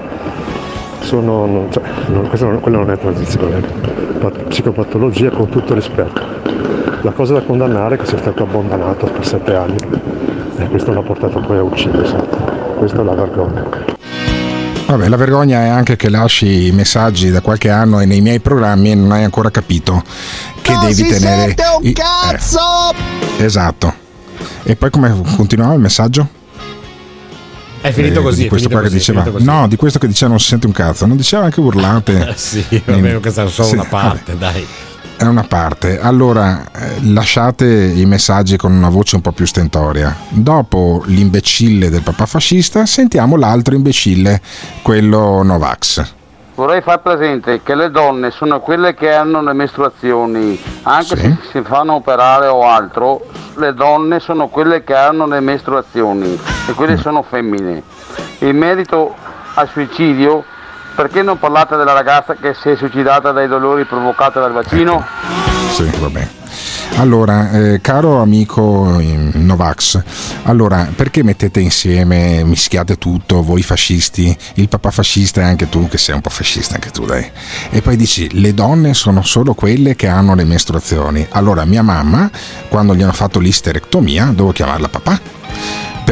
Sono, 1.00 1.46
non, 1.46 1.66
cioè, 1.70 1.82
non, 2.06 2.28
non, 2.32 2.60
quella 2.60 2.78
non 2.78 2.90
è 2.90 2.98
transizione, 2.98 3.60
psicopatologia 4.48 5.30
con 5.30 5.48
tutto 5.48 5.74
rispetto. 5.74 6.20
La 7.02 7.10
cosa 7.10 7.34
da 7.34 7.42
condannare 7.42 7.96
è 7.96 7.98
che 7.98 8.06
sia 8.06 8.18
stato 8.18 8.44
abbandonato 8.44 9.06
per 9.06 9.26
sette 9.26 9.54
anni 9.54 9.76
e 10.56 10.64
questo 10.68 10.92
l'ha 10.92 11.02
portato 11.02 11.40
poi 11.40 11.58
a 11.58 11.62
uccidersi. 11.62 12.14
Questa 12.76 13.00
è 13.00 13.04
la 13.04 13.14
vergogna. 13.14 13.66
Vabbè, 14.86 15.08
la 15.08 15.16
vergogna 15.16 15.62
è 15.62 15.68
anche 15.68 15.96
che 15.96 16.08
lasci 16.10 16.66
i 16.66 16.72
messaggi 16.72 17.30
da 17.30 17.40
qualche 17.40 17.70
anno 17.70 18.00
e 18.00 18.04
nei 18.04 18.20
miei 18.20 18.40
programmi 18.40 18.90
e 18.90 18.94
non 18.94 19.10
hai 19.10 19.24
ancora 19.24 19.50
capito 19.50 20.02
che 20.60 20.72
non 20.72 20.82
devi 20.82 20.94
si 20.94 21.06
tenere. 21.06 21.42
Sente 21.46 21.62
un 21.78 21.86
i- 21.86 21.92
cazzo! 21.92 22.60
eh, 23.38 23.44
esatto. 23.44 23.92
E 24.64 24.76
poi 24.76 24.90
come 24.90 25.12
continuava 25.36 25.74
il 25.74 25.80
messaggio? 25.80 26.40
È 27.82 27.90
finito 27.92 28.20
Eh, 28.20 28.22
così. 28.22 28.42
Di 28.42 28.48
questo 28.48 28.68
così, 28.70 28.94
diceva, 28.94 29.24
no, 29.38 29.66
di 29.68 29.76
questo 29.76 29.98
che 29.98 30.06
diceva 30.06 30.30
non 30.30 30.40
si 30.40 30.46
sente 30.46 30.66
un 30.66 30.72
cazzo, 30.72 31.04
non 31.04 31.16
diceva 31.16 31.44
anche 31.44 31.60
urlate. 31.60 32.32
sì, 32.38 32.64
va 32.84 32.94
bene, 32.94 33.18
questa 33.20 33.44
è 33.44 33.48
solo 33.48 33.68
Sì, 33.68 33.74
una 33.74 33.84
parte, 33.84 34.38
dai. 34.38 34.66
È 35.16 35.24
una 35.24 35.42
parte. 35.44 36.00
Allora, 36.00 36.64
eh, 36.72 37.04
lasciate 37.12 37.66
i 37.66 38.04
messaggi 38.06 38.56
con 38.56 38.72
una 38.72 38.88
voce 38.88 39.16
un 39.16 39.20
po' 39.22 39.32
più 39.32 39.44
stentoria. 39.46 40.16
Dopo 40.30 41.02
l'imbecille 41.06 41.90
del 41.90 42.02
papà 42.02 42.24
fascista, 42.26 42.86
sentiamo 42.86 43.36
l'altro 43.36 43.74
imbecille, 43.74 44.40
quello 44.82 45.42
Novax. 45.42 46.14
Vorrei 46.54 46.82
far 46.82 47.00
presente 47.00 47.62
che 47.62 47.74
le 47.74 47.90
donne 47.90 48.30
sono 48.30 48.60
quelle 48.60 48.92
che 48.92 49.10
hanno 49.10 49.42
le 49.42 49.54
mestruazioni, 49.54 50.62
anche 50.82 51.16
se 51.16 51.38
si 51.50 51.62
fanno 51.62 51.94
operare 51.94 52.46
o 52.46 52.68
altro, 52.68 53.22
le 53.56 53.72
donne 53.72 54.20
sono 54.20 54.48
quelle 54.48 54.84
che 54.84 54.94
hanno 54.94 55.26
le 55.26 55.40
mestruazioni 55.40 56.38
e 56.68 56.72
quelle 56.74 56.98
sono 56.98 57.22
femmine. 57.22 57.82
In 58.40 58.58
merito 58.58 59.14
al 59.54 59.66
suicidio, 59.68 60.44
perché 60.94 61.22
non 61.22 61.38
parlate 61.38 61.76
della 61.76 61.94
ragazza 61.94 62.34
che 62.34 62.52
si 62.52 62.68
è 62.68 62.76
suicidata 62.76 63.32
dai 63.32 63.48
dolori 63.48 63.84
provocati 63.84 64.38
dal 64.38 64.52
vaccino? 64.52 65.51
Sì, 65.72 65.90
va 66.00 66.10
bene. 66.10 66.30
Allora, 66.96 67.50
eh, 67.50 67.80
caro 67.80 68.20
amico 68.20 69.00
Novax, 69.00 70.02
allora 70.42 70.86
perché 70.94 71.22
mettete 71.22 71.60
insieme, 71.60 72.44
mischiate 72.44 72.98
tutto, 72.98 73.42
voi 73.42 73.62
fascisti, 73.62 74.36
il 74.56 74.68
papà 74.68 74.90
fascista 74.90 75.40
e 75.40 75.44
anche 75.44 75.70
tu 75.70 75.88
che 75.88 75.96
sei 75.96 76.14
un 76.14 76.20
po' 76.20 76.28
fascista 76.28 76.74
anche 76.74 76.90
tu, 76.90 77.06
dai. 77.06 77.26
E 77.70 77.80
poi 77.80 77.96
dici, 77.96 78.38
le 78.38 78.52
donne 78.52 78.92
sono 78.92 79.22
solo 79.22 79.54
quelle 79.54 79.96
che 79.96 80.08
hanno 80.08 80.34
le 80.34 80.44
mestruazioni. 80.44 81.26
Allora, 81.30 81.64
mia 81.64 81.82
mamma, 81.82 82.30
quando 82.68 82.94
gli 82.94 83.02
hanno 83.02 83.12
fatto 83.12 83.38
l'isterectomia, 83.38 84.26
devo 84.26 84.52
chiamarla 84.52 84.88
papà 84.90 85.41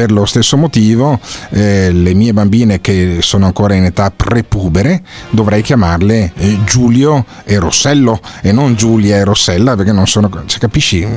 per 0.01 0.11
lo 0.11 0.25
stesso 0.25 0.57
motivo 0.57 1.19
eh, 1.51 1.91
le 1.91 2.15
mie 2.15 2.33
bambine 2.33 2.81
che 2.81 3.17
sono 3.21 3.45
ancora 3.45 3.75
in 3.75 3.83
età 3.83 4.09
prepubere 4.09 5.03
dovrei 5.29 5.61
chiamarle 5.61 6.31
eh, 6.35 6.63
Giulio 6.63 7.23
e 7.43 7.59
Rossello 7.59 8.19
e 8.41 8.51
non 8.51 8.73
Giulia 8.73 9.17
e 9.17 9.23
Rossella 9.23 9.75
perché 9.75 9.91
non 9.91 10.07
sono 10.07 10.27
cioè, 10.47 10.59
capisci 10.59 11.07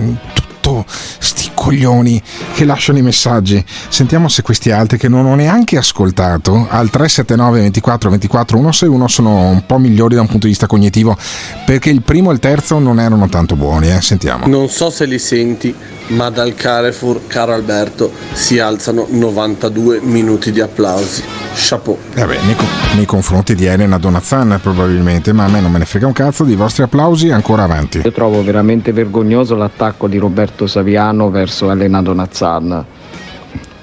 tutto 0.65 0.85
sti 0.87 1.51
coglioni 1.55 2.21
che 2.55 2.65
lasciano 2.65 2.99
i 2.99 3.03
messaggi 3.03 3.63
sentiamo 3.89 4.29
se 4.29 4.43
questi 4.43 4.71
altri 4.71 4.99
che 4.99 5.09
non 5.09 5.27
ho 5.27 5.35
neanche 5.35 5.77
ascoltato 5.77 6.67
al 6.69 6.91
379 6.91 7.61
24 7.61 8.11
24 8.11 8.57
161 8.57 9.09
sono 9.09 9.49
un 9.49 9.65
po' 9.67 9.79
migliori 9.79 10.15
da 10.15 10.23
un 10.23 10.27
punto 10.27 10.45
di 10.45 10.53
vista 10.53 10.67
cognitivo 10.67 11.17
perché 11.65 11.91
il 11.91 12.03
primo 12.03 12.31
e 12.31 12.35
il 12.35 12.41
terzo 12.41 12.79
non 12.79 12.99
erano 12.99 13.29
tanto 13.29 13.57
buoni 13.57 13.91
eh? 13.91 14.01
sentiamo 14.01 14.47
non 14.47 14.69
so 14.69 14.91
se 14.91 15.05
li 15.05 15.19
senti 15.19 15.75
ma 16.09 16.29
dal 16.31 16.55
Carrefour, 16.55 17.27
caro 17.27 17.55
Alberto, 17.55 18.13
si 18.33 18.59
alzano 18.59 19.07
92 19.09 20.01
minuti 20.03 20.53
di 20.53 20.61
applausi. 20.61 21.23
Chapeau. 21.55 21.97
Vabbè, 22.15 22.41
nei, 22.43 22.57
nei, 22.97 23.07
confronti 23.07 23.55
di 23.55 23.65
Elena 23.65 23.97
Donazzan 23.97 24.59
probabilmente, 24.61 25.33
ma 25.33 25.45
a 25.45 25.49
me 25.49 25.61
non 25.61 25.71
me 25.71 25.79
ne 25.79 25.85
frega 25.85 26.07
un 26.07 26.13
cazzo 26.13 26.45
dei 26.45 26.57
vostri 26.57 26.83
applausi 26.83 27.31
ancora 27.31 27.63
avanti. 27.63 28.01
Io 28.05 28.13
trovo 28.13 28.43
veramente 28.43 28.93
vergognoso 28.93 29.55
l'attacco 29.55 30.09
di 30.09 30.19
Roberto 30.19 30.67
Saviano 30.67 31.31
verso 31.31 31.71
Elena 31.71 32.03
Donazzan, 32.03 32.85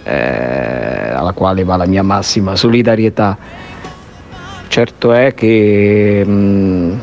eh, 0.03 1.11
alla 1.13 1.31
quale 1.31 1.63
va 1.63 1.77
la 1.77 1.87
mia 1.87 2.03
massima 2.03 2.55
solidarietà. 2.55 3.37
Certo 4.67 5.11
è 5.13 5.33
che 5.33 6.23
mh, 6.25 6.31
mm, 6.31 6.99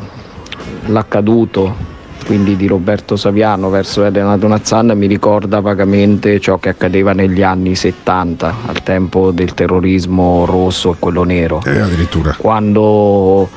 l'accaduto 0.85 1.97
quindi 2.29 2.55
di 2.55 2.67
Roberto 2.67 3.15
Saviano 3.15 3.71
verso 3.71 4.03
Elena 4.03 4.37
Donazzan 4.37 4.91
mi 4.95 5.07
ricorda 5.07 5.61
vagamente 5.61 6.39
ciò 6.39 6.59
che 6.59 6.69
accadeva 6.69 7.11
negli 7.11 7.41
anni 7.41 7.73
70 7.73 8.55
al 8.67 8.83
tempo 8.83 9.31
del 9.31 9.55
terrorismo 9.55 10.45
rosso 10.45 10.91
e 10.91 10.95
quello 10.99 11.23
nero. 11.23 11.59
Eh, 11.65 11.79
addirittura. 11.79 12.35
Quando 12.37 13.49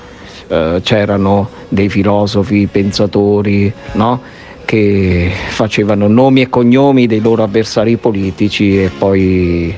eh, 0.49 0.81
c'erano 0.83 1.51
dei 1.69 1.91
filosofi, 1.91 2.67
pensatori, 2.67 3.71
no? 3.93 4.23
che 4.65 5.31
facevano 5.49 6.09
nomi 6.09 6.41
e 6.41 6.49
cognomi 6.49 7.07
dei 7.07 7.21
loro 7.21 7.43
avversari 7.43 7.99
politici 7.99 8.83
e 8.83 8.91
poi 8.97 9.77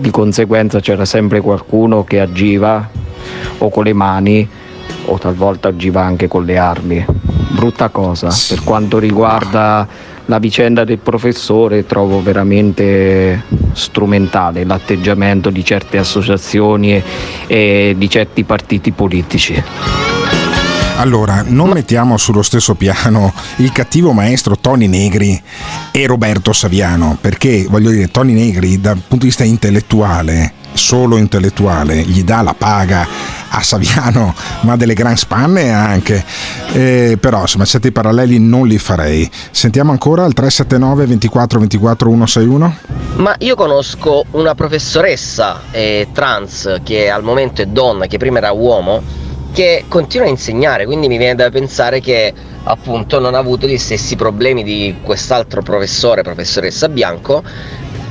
di 0.00 0.10
conseguenza 0.10 0.80
c'era 0.80 1.04
sempre 1.04 1.40
qualcuno 1.40 2.02
che 2.02 2.18
agiva 2.18 2.90
o 3.58 3.68
con 3.68 3.84
le 3.84 3.92
mani 3.92 4.48
o 5.04 5.16
talvolta 5.16 5.68
agiva 5.68 6.02
anche 6.02 6.26
con 6.26 6.44
le 6.44 6.58
armi 6.58 7.06
brutta 7.52 7.88
cosa. 7.88 8.30
Sì. 8.30 8.54
Per 8.54 8.64
quanto 8.64 8.98
riguarda 8.98 9.86
la 10.26 10.38
vicenda 10.38 10.84
del 10.84 10.98
professore 10.98 11.84
trovo 11.86 12.22
veramente 12.22 13.44
strumentale 13.72 14.64
l'atteggiamento 14.64 15.50
di 15.50 15.64
certe 15.64 15.98
associazioni 15.98 16.94
e, 16.94 17.02
e 17.46 17.94
di 17.96 18.08
certi 18.08 18.44
partiti 18.44 18.92
politici. 18.92 19.62
Allora, 21.02 21.42
non 21.44 21.70
mettiamo 21.70 22.16
sullo 22.16 22.42
stesso 22.42 22.76
piano 22.76 23.34
il 23.56 23.72
cattivo 23.72 24.12
maestro 24.12 24.56
Tony 24.56 24.86
Negri 24.86 25.42
e 25.90 26.06
Roberto 26.06 26.52
Saviano, 26.52 27.18
perché 27.20 27.66
voglio 27.68 27.90
dire, 27.90 28.08
Tony 28.08 28.34
Negri 28.34 28.80
dal 28.80 28.98
punto 28.98 29.16
di 29.16 29.26
vista 29.26 29.42
intellettuale 29.42 30.60
solo 30.74 31.16
intellettuale, 31.16 31.96
gli 31.96 32.22
dà 32.22 32.40
la 32.42 32.54
paga 32.56 33.04
a 33.48 33.60
Saviano, 33.62 34.32
ma 34.62 34.76
delle 34.76 34.94
gran 34.94 35.16
spanne 35.16 35.72
anche. 35.72 36.24
Eh, 36.72 37.18
però 37.20 37.40
insomma 37.40 37.64
certi 37.64 37.90
paralleli 37.90 38.38
non 38.38 38.68
li 38.68 38.78
farei. 38.78 39.28
Sentiamo 39.50 39.90
ancora 39.90 40.24
il 40.24 40.34
379 40.34 41.06
24 41.06 41.58
24 41.58 42.10
161. 42.10 42.76
Ma 43.16 43.34
io 43.38 43.56
conosco 43.56 44.24
una 44.30 44.54
professoressa 44.54 45.62
eh, 45.72 46.06
trans 46.12 46.80
che 46.84 47.10
al 47.10 47.24
momento 47.24 47.60
è 47.60 47.66
donna, 47.66 48.06
che 48.06 48.18
prima 48.18 48.38
era 48.38 48.52
uomo, 48.52 49.02
che 49.52 49.84
continua 49.88 50.26
a 50.26 50.30
insegnare, 50.30 50.84
quindi 50.86 51.08
mi 51.08 51.18
viene 51.18 51.34
da 51.34 51.50
pensare 51.50 52.00
che 52.00 52.32
appunto 52.64 53.18
non 53.18 53.34
ha 53.34 53.38
avuto 53.38 53.66
gli 53.66 53.78
stessi 53.78 54.16
problemi 54.16 54.62
di 54.62 54.96
quest'altro 55.02 55.62
professore, 55.62 56.22
professoressa 56.22 56.88
Bianco, 56.88 57.42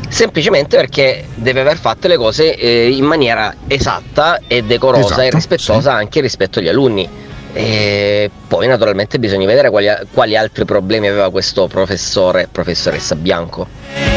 semplicemente 0.07 0.75
perché 0.75 1.25
deve 1.35 1.61
aver 1.61 1.77
fatto 1.77 2.07
le 2.07 2.17
cose 2.17 2.55
eh, 2.55 2.89
in 2.89 3.05
maniera 3.05 3.55
esatta 3.67 4.41
e 4.47 4.63
decorosa 4.63 5.05
esatto, 5.05 5.21
e 5.21 5.29
rispettosa 5.29 5.91
sì. 5.91 5.97
anche 5.97 6.21
rispetto 6.21 6.59
agli 6.59 6.67
alunni. 6.67 7.09
E 7.53 8.31
poi 8.47 8.67
naturalmente 8.67 9.19
bisogna 9.19 9.45
vedere 9.45 9.69
quali, 9.69 9.87
quali 10.13 10.37
altri 10.37 10.63
problemi 10.63 11.07
aveva 11.07 11.29
questo 11.31 11.67
professore, 11.67 12.47
professoressa 12.49 13.15
Bianco. 13.15 14.10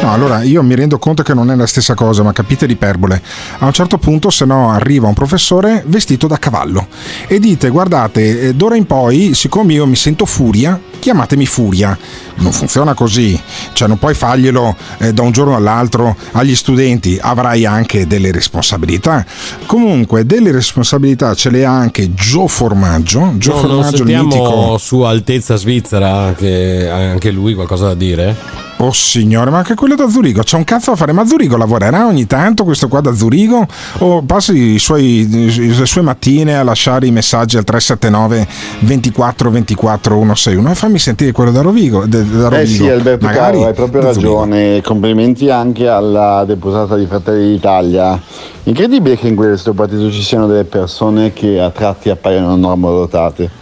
No, 0.00 0.12
allora 0.12 0.42
io 0.42 0.62
mi 0.62 0.74
rendo 0.74 0.98
conto 0.98 1.22
che 1.22 1.34
non 1.34 1.50
è 1.50 1.56
la 1.56 1.66
stessa 1.66 1.94
cosa, 1.94 2.22
ma 2.22 2.32
capite 2.32 2.66
l'iperbole. 2.66 3.20
A 3.58 3.66
un 3.66 3.72
certo 3.72 3.98
punto, 3.98 4.30
se 4.30 4.44
no, 4.44 4.70
arriva 4.70 5.08
un 5.08 5.14
professore 5.14 5.82
vestito 5.86 6.26
da 6.26 6.38
cavallo 6.38 6.86
e 7.26 7.38
dite: 7.40 7.68
Guardate, 7.68 8.40
eh, 8.40 8.54
d'ora 8.54 8.76
in 8.76 8.86
poi, 8.86 9.34
siccome 9.34 9.72
io 9.72 9.86
mi 9.86 9.96
sento 9.96 10.24
furia, 10.24 10.80
chiamatemi 10.98 11.46
furia. 11.46 11.98
Non 12.36 12.52
funziona 12.52 12.94
così, 12.94 13.38
cioè 13.72 13.88
non 13.88 13.98
puoi 13.98 14.14
farglielo 14.14 14.76
eh, 14.98 15.12
da 15.12 15.22
un 15.22 15.32
giorno 15.32 15.56
all'altro 15.56 16.16
agli 16.32 16.54
studenti, 16.54 17.18
avrai 17.20 17.66
anche 17.66 18.06
delle 18.06 18.30
responsabilità. 18.30 19.26
Comunque, 19.66 20.24
delle 20.24 20.52
responsabilità 20.52 21.34
ce 21.34 21.50
le 21.50 21.64
ha 21.64 21.72
anche 21.72 22.14
Gio 22.14 22.46
Formaggio. 22.46 23.32
Gio 23.36 23.54
no, 23.54 23.60
Formaggio, 23.60 24.04
il 24.04 24.16
mitico. 24.16 24.78
Sua 24.78 25.10
Altezza 25.10 25.56
Svizzera, 25.56 26.34
che 26.36 26.88
anche 26.88 27.32
lui 27.32 27.54
qualcosa 27.54 27.88
da 27.88 27.94
dire? 27.94 28.67
Oh 28.80 28.92
signore, 28.92 29.50
ma 29.50 29.58
anche 29.58 29.74
quello 29.74 29.96
da 29.96 30.08
Zurigo, 30.08 30.42
c'è 30.42 30.56
un 30.56 30.62
cazzo 30.62 30.92
da 30.92 30.96
fare, 30.96 31.10
ma 31.10 31.26
Zurigo 31.26 31.56
lavorerà 31.56 32.06
ogni 32.06 32.28
tanto 32.28 32.62
questo 32.62 32.86
qua 32.86 33.00
da 33.00 33.12
Zurigo 33.12 33.66
o 33.98 34.22
passa 34.22 34.52
i 34.52 34.78
suoi, 34.78 35.26
le 35.28 35.84
sue 35.84 36.00
mattine 36.00 36.56
a 36.56 36.62
lasciare 36.62 37.08
i 37.08 37.10
messaggi 37.10 37.56
al 37.56 37.64
379 37.64 38.46
24 38.80 39.50
24 39.50 40.14
161 40.14 40.70
e 40.70 40.74
fammi 40.76 40.98
sentire 41.00 41.32
quello 41.32 41.50
da 41.50 41.62
Rovigo. 41.62 42.06
Da 42.06 42.18
Rovigo. 42.20 42.54
Eh 42.54 42.66
sì 42.66 42.88
Alberto 42.88 43.26
Magari 43.26 43.56
Caro, 43.56 43.66
hai 43.66 43.74
proprio 43.74 44.02
ragione, 44.02 44.64
Zurigo. 44.66 44.86
complimenti 44.86 45.50
anche 45.50 45.88
alla 45.88 46.44
deputata 46.46 46.94
di 46.94 47.06
Fratelli 47.06 47.50
d'Italia. 47.50 48.20
Incredibile 48.62 49.16
che 49.16 49.26
in 49.26 49.34
questo 49.34 49.72
partito 49.72 50.08
ci 50.12 50.22
siano 50.22 50.46
delle 50.46 50.64
persone 50.64 51.32
che 51.32 51.58
a 51.58 51.70
tratti 51.70 52.10
appaiono 52.10 52.54
normodotate. 52.54 53.57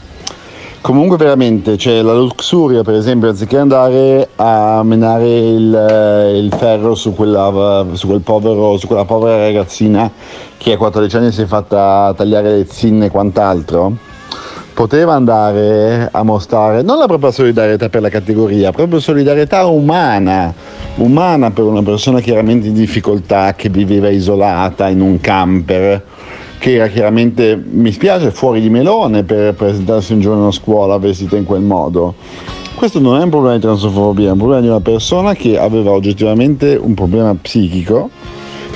Comunque 0.86 1.16
veramente, 1.16 1.76
cioè, 1.76 2.00
la 2.00 2.14
Luxuria 2.14 2.84
per 2.84 2.94
esempio, 2.94 3.30
anziché 3.30 3.58
andare 3.58 4.28
a 4.36 4.84
menare 4.84 5.26
il, 5.26 5.74
eh, 5.74 6.38
il 6.38 6.54
ferro 6.56 6.94
su 6.94 7.12
quella, 7.12 7.84
su, 7.94 8.06
quel 8.06 8.20
povero, 8.20 8.78
su 8.78 8.86
quella 8.86 9.04
povera 9.04 9.36
ragazzina 9.36 10.08
che 10.56 10.74
a 10.74 10.76
14 10.76 11.16
anni 11.16 11.32
si 11.32 11.42
è 11.42 11.46
fatta 11.46 12.14
tagliare 12.16 12.58
le 12.58 12.66
zinne 12.70 13.06
e 13.06 13.10
quant'altro, 13.10 13.94
poteva 14.74 15.14
andare 15.14 16.08
a 16.12 16.22
mostrare 16.22 16.82
non 16.82 16.98
la 16.98 17.06
propria 17.06 17.32
solidarietà 17.32 17.88
per 17.88 18.02
la 18.02 18.08
categoria, 18.08 18.70
proprio 18.70 19.00
solidarietà 19.00 19.66
umana, 19.66 20.54
umana 20.98 21.50
per 21.50 21.64
una 21.64 21.82
persona 21.82 22.20
chiaramente 22.20 22.68
in 22.68 22.74
difficoltà 22.74 23.54
che 23.56 23.70
viveva 23.70 24.08
isolata 24.08 24.86
in 24.86 25.00
un 25.00 25.18
camper 25.18 26.04
che 26.58 26.74
era 26.74 26.88
chiaramente, 26.88 27.56
mi 27.56 27.92
spiace, 27.92 28.30
fuori 28.30 28.60
di 28.60 28.70
melone 28.70 29.22
per 29.22 29.54
presentarsi 29.54 30.12
un 30.12 30.20
giorno 30.20 30.48
a 30.48 30.52
scuola 30.52 30.98
vestita 30.98 31.36
in 31.36 31.44
quel 31.44 31.62
modo. 31.62 32.14
Questo 32.74 33.00
non 33.00 33.18
è 33.18 33.22
un 33.22 33.30
problema 33.30 33.54
di 33.54 33.60
transfobia, 33.60 34.28
è 34.28 34.32
un 34.32 34.38
problema 34.38 34.60
di 34.60 34.68
una 34.68 34.80
persona 34.80 35.34
che 35.34 35.58
aveva 35.58 35.92
oggettivamente 35.92 36.78
un 36.80 36.94
problema 36.94 37.34
psichico 37.34 38.10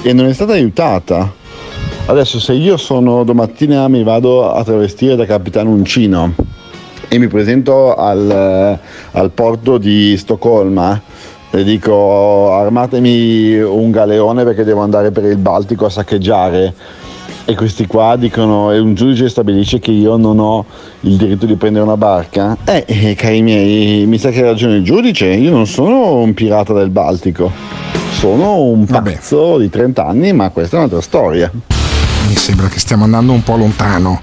e 0.03 0.13
non 0.13 0.27
è 0.27 0.33
stata 0.33 0.53
aiutata. 0.53 1.31
Adesso 2.07 2.41
se 2.41 2.55
io 2.55 2.77
sono 2.77 3.25
domattina 3.25 3.87
mi 3.89 4.03
vado 4.03 4.51
a 4.51 4.65
travestire 4.65 5.17
da 5.17 5.27
capitano 5.27 5.71
Uncino 5.71 6.35
e 7.09 7.19
mi 7.19 7.29
presento 7.29 7.95
al, 7.95 8.79
al 9.11 9.31
porto 9.31 9.79
di 9.79 10.17
Stoccolma 10.17 11.01
e 11.51 11.65
dico 11.65 12.53
armatemi 12.53 13.61
un 13.61 13.91
galeone 13.91 14.45
perché 14.45 14.65
devo 14.65 14.81
andare 14.81 15.11
per 15.11 15.25
il 15.25 15.37
Baltico 15.37 15.87
a 15.87 15.91
saccheggiare 15.91 16.73
e 17.45 17.55
questi 17.55 17.87
qua 17.87 18.17
dicono 18.17 18.73
e 18.73 18.79
un 18.79 18.95
giudice 18.95 19.29
stabilisce 19.29 19.79
che 19.79 19.91
io 19.91 20.17
non 20.17 20.39
ho 20.39 20.65
il 21.01 21.17
diritto 21.17 21.47
di 21.47 21.57
prendere 21.57 21.85
una 21.85 21.97
barca 21.97 22.57
eh, 22.65 22.85
eh 22.87 23.15
cari 23.15 23.43
miei 23.43 24.07
mi 24.07 24.19
sa 24.19 24.31
che 24.31 24.43
ha 24.43 24.47
ragione 24.47 24.77
il 24.77 24.85
giudice 24.85 25.27
io 25.27 25.51
non 25.51 25.67
sono 25.67 26.17
un 26.17 26.35
pirata 26.35 26.73
del 26.73 26.91
Baltico 26.91 27.51
sono 28.13 28.63
un 28.63 28.85
pazzo 28.85 29.53
Vabbè. 29.53 29.63
di 29.63 29.71
30 29.71 30.07
anni 30.07 30.33
ma 30.33 30.51
questa 30.51 30.77
è 30.77 30.79
un'altra 30.79 31.01
storia 31.01 31.51
mi 32.29 32.37
sembra 32.37 32.69
che 32.69 32.79
stiamo 32.79 33.05
andando 33.05 33.33
un 33.33 33.43
po' 33.43 33.57
lontano 33.57 34.21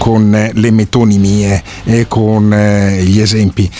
con 0.00 0.34
eh, 0.34 0.50
le 0.54 0.70
metonimie 0.70 1.62
e 1.84 2.06
con 2.08 2.50
eh, 2.54 3.02
gli 3.04 3.20
esempi. 3.20 3.70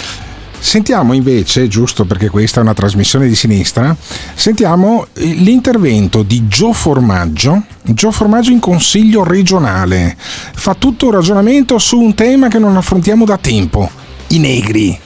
Sentiamo 0.63 1.15
invece, 1.15 1.69
giusto 1.69 2.05
perché 2.05 2.29
questa 2.29 2.61
è 2.61 2.63
una 2.63 2.75
trasmissione 2.75 3.27
di 3.27 3.35
sinistra, 3.35 3.97
sentiamo 4.35 5.07
l'intervento 5.15 6.23
di 6.23 6.47
Gio 6.47 6.73
Formaggio, 6.73 7.63
Gio 7.83 8.11
Formaggio 8.11 8.51
in 8.51 8.61
consiglio 8.61 9.25
regionale. 9.25 10.15
Fa 10.19 10.75
tutto 10.75 11.07
un 11.07 11.13
ragionamento 11.13 11.79
su 11.79 11.99
un 11.99 12.15
tema 12.15 12.49
che 12.49 12.59
non 12.59 12.77
affrontiamo 12.77 13.25
da 13.25 13.39
tempo, 13.39 13.91
i 14.29 14.39
negri. 14.39 14.97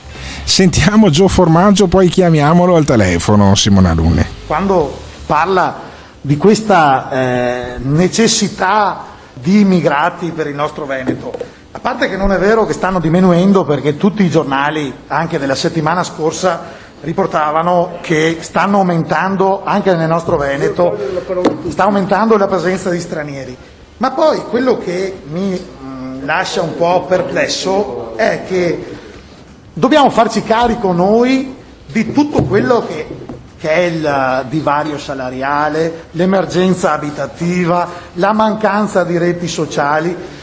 Sentiamo 0.42 1.08
Gio 1.08 1.28
Formaggio, 1.28 1.86
poi 1.86 2.08
chiamiamolo 2.08 2.74
al 2.74 2.84
telefono, 2.84 3.54
Simona 3.54 3.94
Lune. 3.94 4.26
Quando 4.46 5.00
parla 5.24 5.80
di 6.20 6.36
questa 6.36 7.10
eh, 7.10 7.78
necessità 7.78 9.04
di 9.32 9.60
immigrati 9.60 10.32
per 10.34 10.48
il 10.48 10.54
nostro 10.54 10.84
Veneto, 10.84 11.32
a 11.76 11.80
parte 11.80 12.08
che 12.08 12.16
non 12.16 12.30
è 12.30 12.38
vero 12.38 12.64
che 12.66 12.72
stanno 12.72 13.00
diminuendo 13.00 13.64
perché 13.64 13.96
tutti 13.96 14.22
i 14.22 14.30
giornali, 14.30 14.94
anche 15.08 15.40
della 15.40 15.56
settimana 15.56 16.04
scorsa, 16.04 16.62
riportavano 17.00 17.98
che 18.00 18.38
stanno 18.42 18.78
aumentando 18.78 19.62
anche 19.64 19.92
nel 19.96 20.06
nostro 20.06 20.36
Veneto, 20.36 20.96
sta 21.68 21.82
aumentando 21.82 22.36
la 22.36 22.46
presenza 22.46 22.90
di 22.90 23.00
stranieri. 23.00 23.56
Ma 23.96 24.12
poi 24.12 24.44
quello 24.44 24.78
che 24.78 25.20
mi 25.28 25.50
mh, 25.50 26.24
lascia 26.24 26.62
un 26.62 26.76
po' 26.76 27.06
perplesso 27.08 28.16
è 28.16 28.44
che 28.46 28.96
dobbiamo 29.72 30.10
farci 30.10 30.44
carico 30.44 30.92
noi 30.92 31.56
di 31.86 32.12
tutto 32.12 32.44
quello 32.44 32.86
che, 32.86 33.06
che 33.58 33.68
è 33.68 33.80
il 33.80 34.46
divario 34.48 34.96
salariale, 34.96 36.04
l'emergenza 36.12 36.92
abitativa, 36.92 37.88
la 38.14 38.32
mancanza 38.32 39.02
di 39.02 39.18
reti 39.18 39.48
sociali. 39.48 40.42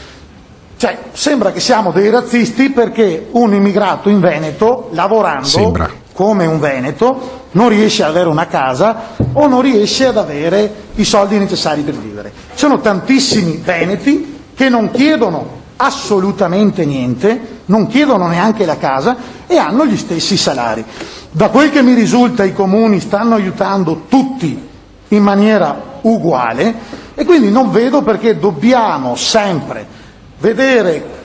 Cioè, 0.82 0.98
sembra 1.12 1.52
che 1.52 1.60
siamo 1.60 1.92
dei 1.92 2.10
razzisti 2.10 2.70
perché 2.70 3.28
un 3.30 3.54
immigrato 3.54 4.08
in 4.08 4.18
Veneto, 4.18 4.88
lavorando 4.94 5.46
Sembra. 5.46 5.88
come 6.12 6.44
un 6.44 6.58
Veneto, 6.58 7.44
non 7.52 7.68
riesce 7.68 8.02
ad 8.02 8.08
avere 8.08 8.28
una 8.28 8.48
casa 8.48 9.10
o 9.32 9.46
non 9.46 9.60
riesce 9.60 10.06
ad 10.06 10.16
avere 10.16 10.74
i 10.96 11.04
soldi 11.04 11.38
necessari 11.38 11.82
per 11.82 11.94
vivere. 11.94 12.32
Ci 12.50 12.58
sono 12.58 12.80
tantissimi 12.80 13.62
veneti 13.64 14.40
che 14.56 14.68
non 14.68 14.90
chiedono 14.90 15.60
assolutamente 15.76 16.84
niente, 16.84 17.60
non 17.66 17.86
chiedono 17.86 18.26
neanche 18.26 18.64
la 18.64 18.76
casa 18.76 19.16
e 19.46 19.56
hanno 19.58 19.86
gli 19.86 19.96
stessi 19.96 20.36
salari. 20.36 20.84
Da 21.30 21.48
quel 21.50 21.70
che 21.70 21.82
mi 21.82 21.94
risulta 21.94 22.42
i 22.42 22.52
comuni 22.52 22.98
stanno 22.98 23.36
aiutando 23.36 24.06
tutti 24.08 24.68
in 25.06 25.22
maniera 25.22 26.00
uguale 26.00 26.74
e 27.14 27.24
quindi 27.24 27.52
non 27.52 27.70
vedo 27.70 28.02
perché 28.02 28.36
dobbiamo 28.36 29.14
sempre 29.14 30.00
vedere 30.42 31.20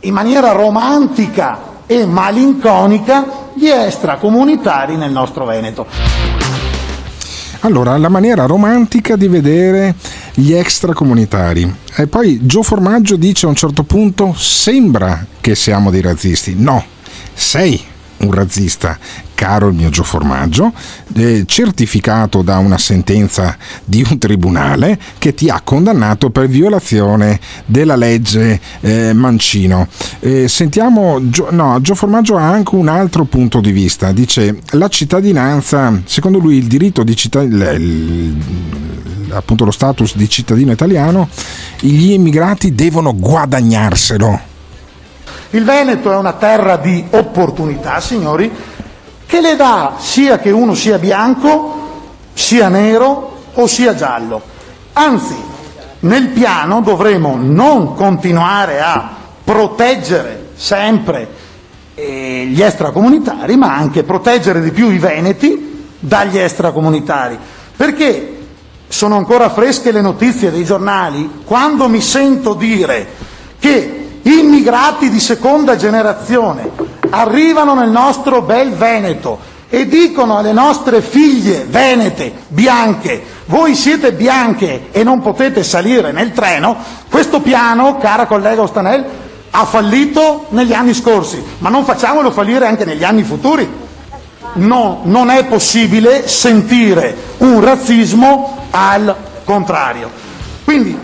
in 0.00 0.12
maniera 0.12 0.52
romantica 0.52 1.72
e 1.86 2.04
malinconica 2.04 3.24
gli 3.54 3.68
extracomunitari 3.68 4.96
nel 4.96 5.10
nostro 5.10 5.46
Veneto. 5.46 5.86
Allora, 7.60 7.96
la 7.96 8.10
maniera 8.10 8.44
romantica 8.44 9.16
di 9.16 9.28
vedere 9.28 9.94
gli 10.34 10.52
extracomunitari. 10.52 11.74
E 11.96 12.06
poi 12.06 12.40
Gio 12.42 12.62
Formaggio 12.62 13.16
dice 13.16 13.46
a 13.46 13.48
un 13.48 13.54
certo 13.54 13.82
punto: 13.84 14.34
sembra 14.36 15.24
che 15.40 15.54
siamo 15.54 15.90
dei 15.90 16.02
razzisti. 16.02 16.54
No, 16.58 16.84
sei 17.32 17.82
un 18.24 18.32
razzista, 18.32 18.98
caro 19.34 19.68
il 19.68 19.74
mio 19.74 19.90
Gio 19.90 20.02
Formaggio, 20.02 20.72
eh, 21.14 21.44
certificato 21.46 22.42
da 22.42 22.58
una 22.58 22.78
sentenza 22.78 23.56
di 23.84 24.04
un 24.08 24.18
tribunale 24.18 24.98
che 25.18 25.34
ti 25.34 25.48
ha 25.48 25.60
condannato 25.62 26.30
per 26.30 26.48
violazione 26.48 27.38
della 27.66 27.96
legge 27.96 28.60
eh, 28.80 29.12
Mancino. 29.12 29.88
Eh, 30.20 30.48
sentiamo, 30.48 31.28
Gio, 31.30 31.48
no, 31.50 31.80
Gio 31.80 31.94
Formaggio 31.94 32.36
ha 32.36 32.48
anche 32.48 32.74
un 32.74 32.88
altro 32.88 33.24
punto 33.24 33.60
di 33.60 33.72
vista, 33.72 34.12
dice 34.12 34.58
la 34.70 34.88
cittadinanza, 34.88 36.00
secondo 36.04 36.38
lui 36.38 36.56
il 36.56 36.66
diritto 36.66 37.02
di 37.02 37.16
cittadinanza, 37.16 38.72
appunto 39.30 39.64
lo 39.64 39.70
status 39.70 40.16
di 40.16 40.28
cittadino 40.28 40.72
italiano, 40.72 41.28
gli 41.80 42.12
immigrati 42.12 42.74
devono 42.74 43.14
guadagnarselo. 43.14 44.52
Il 45.54 45.62
Veneto 45.62 46.10
è 46.10 46.16
una 46.16 46.32
terra 46.32 46.76
di 46.76 47.06
opportunità, 47.10 48.00
signori, 48.00 48.50
che 49.24 49.40
le 49.40 49.54
dà 49.54 49.94
sia 49.98 50.40
che 50.40 50.50
uno 50.50 50.74
sia 50.74 50.98
bianco, 50.98 52.02
sia 52.34 52.66
nero 52.66 53.36
o 53.54 53.66
sia 53.68 53.94
giallo. 53.94 54.42
Anzi, 54.94 55.36
nel 56.00 56.26
piano 56.30 56.80
dovremo 56.80 57.36
non 57.38 57.94
continuare 57.94 58.80
a 58.80 59.10
proteggere 59.44 60.48
sempre 60.56 61.28
eh, 61.94 62.48
gli 62.50 62.60
extracomunitari, 62.60 63.54
ma 63.56 63.76
anche 63.76 64.02
proteggere 64.02 64.60
di 64.60 64.72
più 64.72 64.90
i 64.90 64.98
veneti 64.98 65.86
dagli 66.00 66.36
extracomunitari. 66.36 67.38
Perché 67.76 68.38
sono 68.88 69.16
ancora 69.16 69.48
fresche 69.50 69.92
le 69.92 70.00
notizie 70.00 70.50
dei 70.50 70.64
giornali 70.64 71.42
quando 71.44 71.88
mi 71.88 72.00
sento 72.00 72.54
dire 72.54 73.06
che 73.60 74.03
immigrati 74.24 75.10
di 75.10 75.20
seconda 75.20 75.76
generazione 75.76 76.70
arrivano 77.10 77.74
nel 77.74 77.90
nostro 77.90 78.42
bel 78.42 78.72
Veneto 78.72 79.52
e 79.68 79.86
dicono 79.86 80.38
alle 80.38 80.52
nostre 80.52 81.02
figlie 81.02 81.66
venete, 81.68 82.32
bianche, 82.48 83.22
voi 83.46 83.74
siete 83.74 84.12
bianche 84.12 84.88
e 84.92 85.02
non 85.02 85.20
potete 85.20 85.64
salire 85.64 86.12
nel 86.12 86.32
treno, 86.32 86.76
questo 87.10 87.40
piano, 87.40 87.98
cara 87.98 88.26
collega 88.26 88.62
Ostanel, 88.62 89.04
ha 89.50 89.64
fallito 89.64 90.46
negli 90.50 90.72
anni 90.72 90.94
scorsi, 90.94 91.42
ma 91.58 91.70
non 91.70 91.84
facciamolo 91.84 92.30
fallire 92.30 92.66
anche 92.66 92.84
negli 92.84 93.04
anni 93.04 93.22
futuri. 93.22 93.82
No, 94.54 95.00
non 95.04 95.30
è 95.30 95.44
possibile 95.46 96.28
sentire 96.28 97.16
un 97.38 97.60
razzismo 97.60 98.66
al 98.70 99.14
contrario. 99.44 100.10
Quindi 100.64 100.96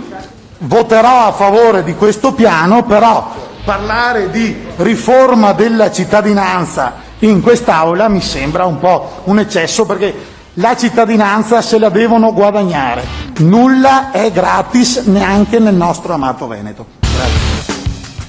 voterò 0.61 1.27
a 1.27 1.33
favore 1.33 1.85
di 1.85 1.95
questo 1.95 2.33
piano, 2.33 2.85
però 2.85 3.33
parlare 3.65 4.31
di 4.31 4.57
riforma 4.77 5.53
della 5.53 5.91
cittadinanza 5.91 7.09
in 7.21 7.43
quest'Aula 7.43 8.09
mi 8.09 8.21
sembra 8.21 8.65
un 8.65 8.79
po' 8.79 9.21
un 9.25 9.39
eccesso 9.39 9.85
perché 9.85 10.39
la 10.55 10.77
cittadinanza 10.77 11.63
se 11.63 11.79
la 11.79 11.89
devono 11.89 12.33
guadagnare. 12.33 13.05
Nulla 13.39 14.11
è 14.11 14.31
gratis 14.33 15.03
neanche 15.07 15.59
nel 15.59 15.75
nostro 15.75 16.15
amato 16.15 16.47
Veneto. 16.47 16.87
Grazie. 17.01 17.75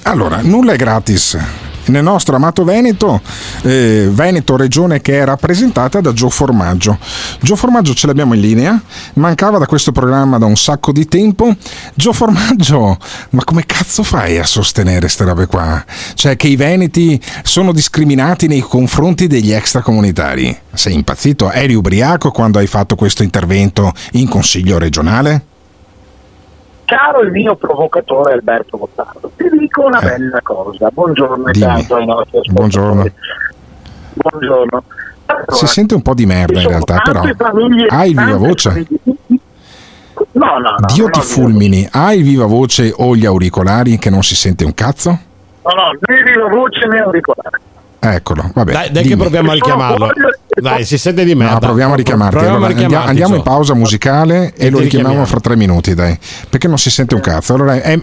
Allora, 0.03 0.39
nulla 0.41 0.73
è 0.73 0.75
gratis 0.75 1.37
nel 1.85 2.03
nostro 2.03 2.35
amato 2.35 2.63
Veneto, 2.63 3.21
eh, 3.63 4.07
Veneto 4.11 4.55
regione 4.55 5.01
che 5.01 5.19
è 5.19 5.25
rappresentata 5.25 6.01
da 6.01 6.13
Gio 6.13 6.29
Formaggio. 6.29 6.97
Gio 7.41 7.55
Formaggio 7.55 7.93
ce 7.93 8.07
l'abbiamo 8.07 8.33
in 8.33 8.41
linea, 8.41 8.81
mancava 9.13 9.57
da 9.57 9.65
questo 9.65 9.91
programma 9.91 10.37
da 10.37 10.45
un 10.45 10.55
sacco 10.55 10.91
di 10.91 11.07
tempo. 11.07 11.55
Gio 11.93 12.13
Formaggio, 12.13 12.97
ma 13.31 13.43
come 13.43 13.65
cazzo 13.65 14.03
fai 14.03 14.37
a 14.37 14.45
sostenere 14.45 14.99
queste 14.99 15.23
robe 15.23 15.47
qua? 15.47 15.83
Cioè 16.13 16.35
che 16.35 16.47
i 16.47 16.55
veneti 16.55 17.19
sono 17.43 17.71
discriminati 17.71 18.47
nei 18.47 18.61
confronti 18.61 19.27
degli 19.27 19.51
extracomunitari? 19.51 20.57
Sei 20.73 20.93
impazzito? 20.93 21.51
Eri 21.51 21.73
ubriaco 21.73 22.31
quando 22.31 22.59
hai 22.59 22.67
fatto 22.67 22.95
questo 22.95 23.23
intervento 23.23 23.91
in 24.13 24.27
consiglio 24.27 24.77
regionale? 24.77 25.50
Caro 26.91 27.21
il 27.21 27.31
mio 27.31 27.55
provocatore 27.55 28.33
Alberto 28.33 28.77
Gottardo, 28.77 29.31
ti 29.37 29.49
dico 29.57 29.85
una 29.85 29.99
eh. 30.01 30.17
bella 30.17 30.41
cosa. 30.43 30.89
Buongiorno 30.91 31.49
intanto 31.53 31.95
ai 31.95 32.05
nostri 32.05 32.39
ascoltatori. 32.39 32.51
Buongiorno. 32.51 33.05
Buongiorno. 34.13 34.83
Allora, 35.27 35.45
si 35.53 35.67
sente 35.67 35.95
un 35.95 36.01
po' 36.01 36.13
di 36.13 36.25
merda 36.25 36.59
in 36.59 36.67
realtà, 36.67 36.99
però 36.99 37.23
famiglie, 37.37 37.87
hai 37.87 38.09
il 38.09 38.17
viva 38.17 38.35
voce? 38.35 38.87
No, 40.33 40.57
no, 40.57 40.75
no. 40.77 40.87
Dio 40.93 41.09
ti 41.09 41.21
fulmini, 41.21 41.87
hai 41.89 42.17
il 42.17 42.25
viva 42.25 42.45
voce 42.45 42.93
o 42.93 43.15
gli 43.15 43.25
auricolari 43.25 43.97
che 43.97 44.09
non 44.09 44.21
si 44.21 44.35
sente 44.35 44.65
un 44.65 44.73
cazzo? 44.73 45.09
No, 45.09 45.71
no, 45.73 45.97
né 46.01 46.23
viva 46.23 46.49
voce 46.49 46.85
né 46.87 46.99
auricolari. 46.99 47.57
Eccolo, 48.03 48.49
vabbè. 48.55 48.71
Dai, 48.71 48.91
dai 48.91 49.03
che 49.03 49.15
proviamo 49.15 49.51
a 49.51 49.53
richiamarlo. 49.53 50.09
Dai, 50.59 50.83
si 50.85 50.97
sente 50.97 51.23
di 51.23 51.35
merda. 51.35 51.53
No, 51.53 51.59
proviamo 51.59 51.93
a 51.93 51.95
richiamarti. 51.95 52.33
Proviamo 52.33 52.55
allora, 52.57 52.71
a 52.71 52.73
richiamarti, 52.75 53.09
andiamo, 53.09 53.31
so. 53.33 53.37
in 53.37 53.43
pausa 53.43 53.73
musicale 53.75 54.53
e, 54.55 54.65
E 54.65 54.69
lo 54.71 54.79
richiamiamo. 54.79 55.23
fra 55.25 55.39
tre 55.39 55.55
minuti, 55.55 55.93
dai. 55.93 56.17
Perché 56.49 56.67
non 56.67 56.79
si 56.79 56.89
sente 56.89 57.13
un 57.13 57.21
cazzo. 57.21 57.53
Allora, 57.53 57.79
è- 57.79 57.99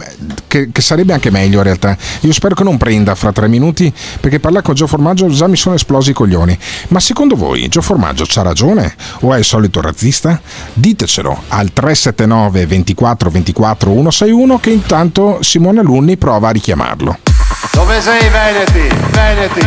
che, 0.47 0.71
che 0.71 0.81
sarebbe 0.83 1.13
anche 1.15 1.31
meglio 1.33 1.59
in 1.59 1.65
realtà. 1.65 1.97
Io 2.21 2.33
spero 2.33 2.55
che 2.55 2.63
non 2.63 2.77
prenda 2.77 3.17
fra 3.17 3.33
tre 3.33 3.49
minuti, 3.49 3.93
perché 4.21 4.39
parlare 4.39 4.65
con 4.65 4.77
Gio 4.77 4.87
Formaggio 4.87 5.27
già 5.31 5.49
mi 5.49 5.57
sono 5.57 5.75
esplosi 5.75 6.11
i 6.11 6.15
coglioni. 6.15 6.57
Ma 6.91 7.01
secondo 7.01 7.35
voi 7.35 7.67
Gio 7.67 7.83
Formaggio 7.83 8.25
c'ha 8.25 8.43
ragione? 8.43 8.95
O 9.23 9.35
è 9.35 9.39
il 9.39 9.45
solito 9.45 9.81
razzista? 9.81 10.41
Ditecelo 10.75 11.43
al 11.49 11.73
379 11.73 12.67
24 12.67 13.31
24 13.31 13.91
161 13.91 14.61
che 14.61 14.71
intanto 14.71 15.43
Simone 15.43 15.81
Alunni 15.81 16.17
prova 16.17 16.49
a 16.49 16.53
richiamarlo. 16.53 17.19
Dove 17.73 18.01
sei 18.01 18.29
Veneti? 18.29 18.89
Veneti. 19.11 19.67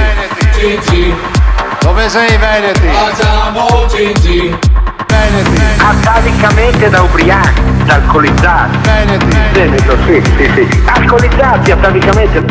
Dove 1.80 2.10
sei 2.10 2.38
Veneti? 2.38 2.88
Atavicamente 5.77 6.89
da 6.89 7.01
ubriachi, 7.01 7.61
da 7.85 7.95
alcolizzati. 7.95 8.77
Veneto, 9.53 9.97
sì, 10.06 10.22
sì, 10.38 10.51
sì. 10.53 10.81
Alcolizzati 10.85 11.72
atavicamente. 11.72 12.43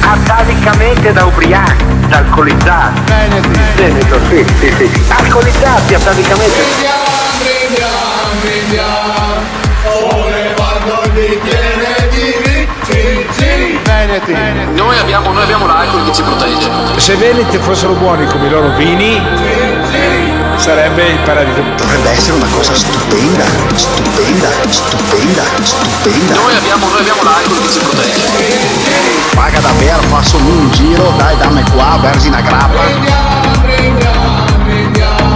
Atavicamente 0.00 1.12
da 1.12 1.24
ubriachi, 1.24 1.84
da 2.08 2.16
alcolizzati. 2.18 3.00
Veneto, 3.76 4.20
sì, 4.28 4.44
sì, 4.60 4.72
sì. 4.76 5.04
Alcolizzati 5.08 5.94
atavicamente. 5.94 6.62
Noi 14.14 14.96
abbiamo, 15.00 15.32
noi 15.32 15.42
abbiamo 15.42 15.66
l'alcol 15.66 16.04
che 16.04 16.12
ci 16.12 16.22
protegge. 16.22 16.70
Se 16.98 17.16
Veneti 17.16 17.58
fossero 17.58 17.94
buoni 17.94 18.24
come 18.26 18.46
i 18.46 18.50
loro 18.50 18.68
vini, 18.76 19.20
sarebbe 20.54 21.08
il 21.08 21.18
paradiso. 21.24 21.60
Dovrebbe 21.76 22.10
essere 22.10 22.36
una 22.36 22.46
cosa 22.54 22.74
stupenda, 22.74 23.42
stupenda, 23.74 24.48
stupenda, 24.68 25.42
stupenda. 25.62 26.34
Noi 26.34 26.54
abbiamo, 26.54 26.88
noi 26.90 27.00
abbiamo 27.00 27.24
l'alcol 27.24 27.60
che 27.60 27.72
ci 27.72 27.78
protegge. 27.80 28.28
Paga 29.34 29.58
davvero, 29.58 30.02
faccio 30.02 30.36
un 30.36 30.70
giro, 30.70 31.12
dai 31.16 31.36
dammi 31.36 31.64
qua, 31.72 31.98
versi 32.00 32.28
una 32.28 32.40
grappa. 32.40 32.82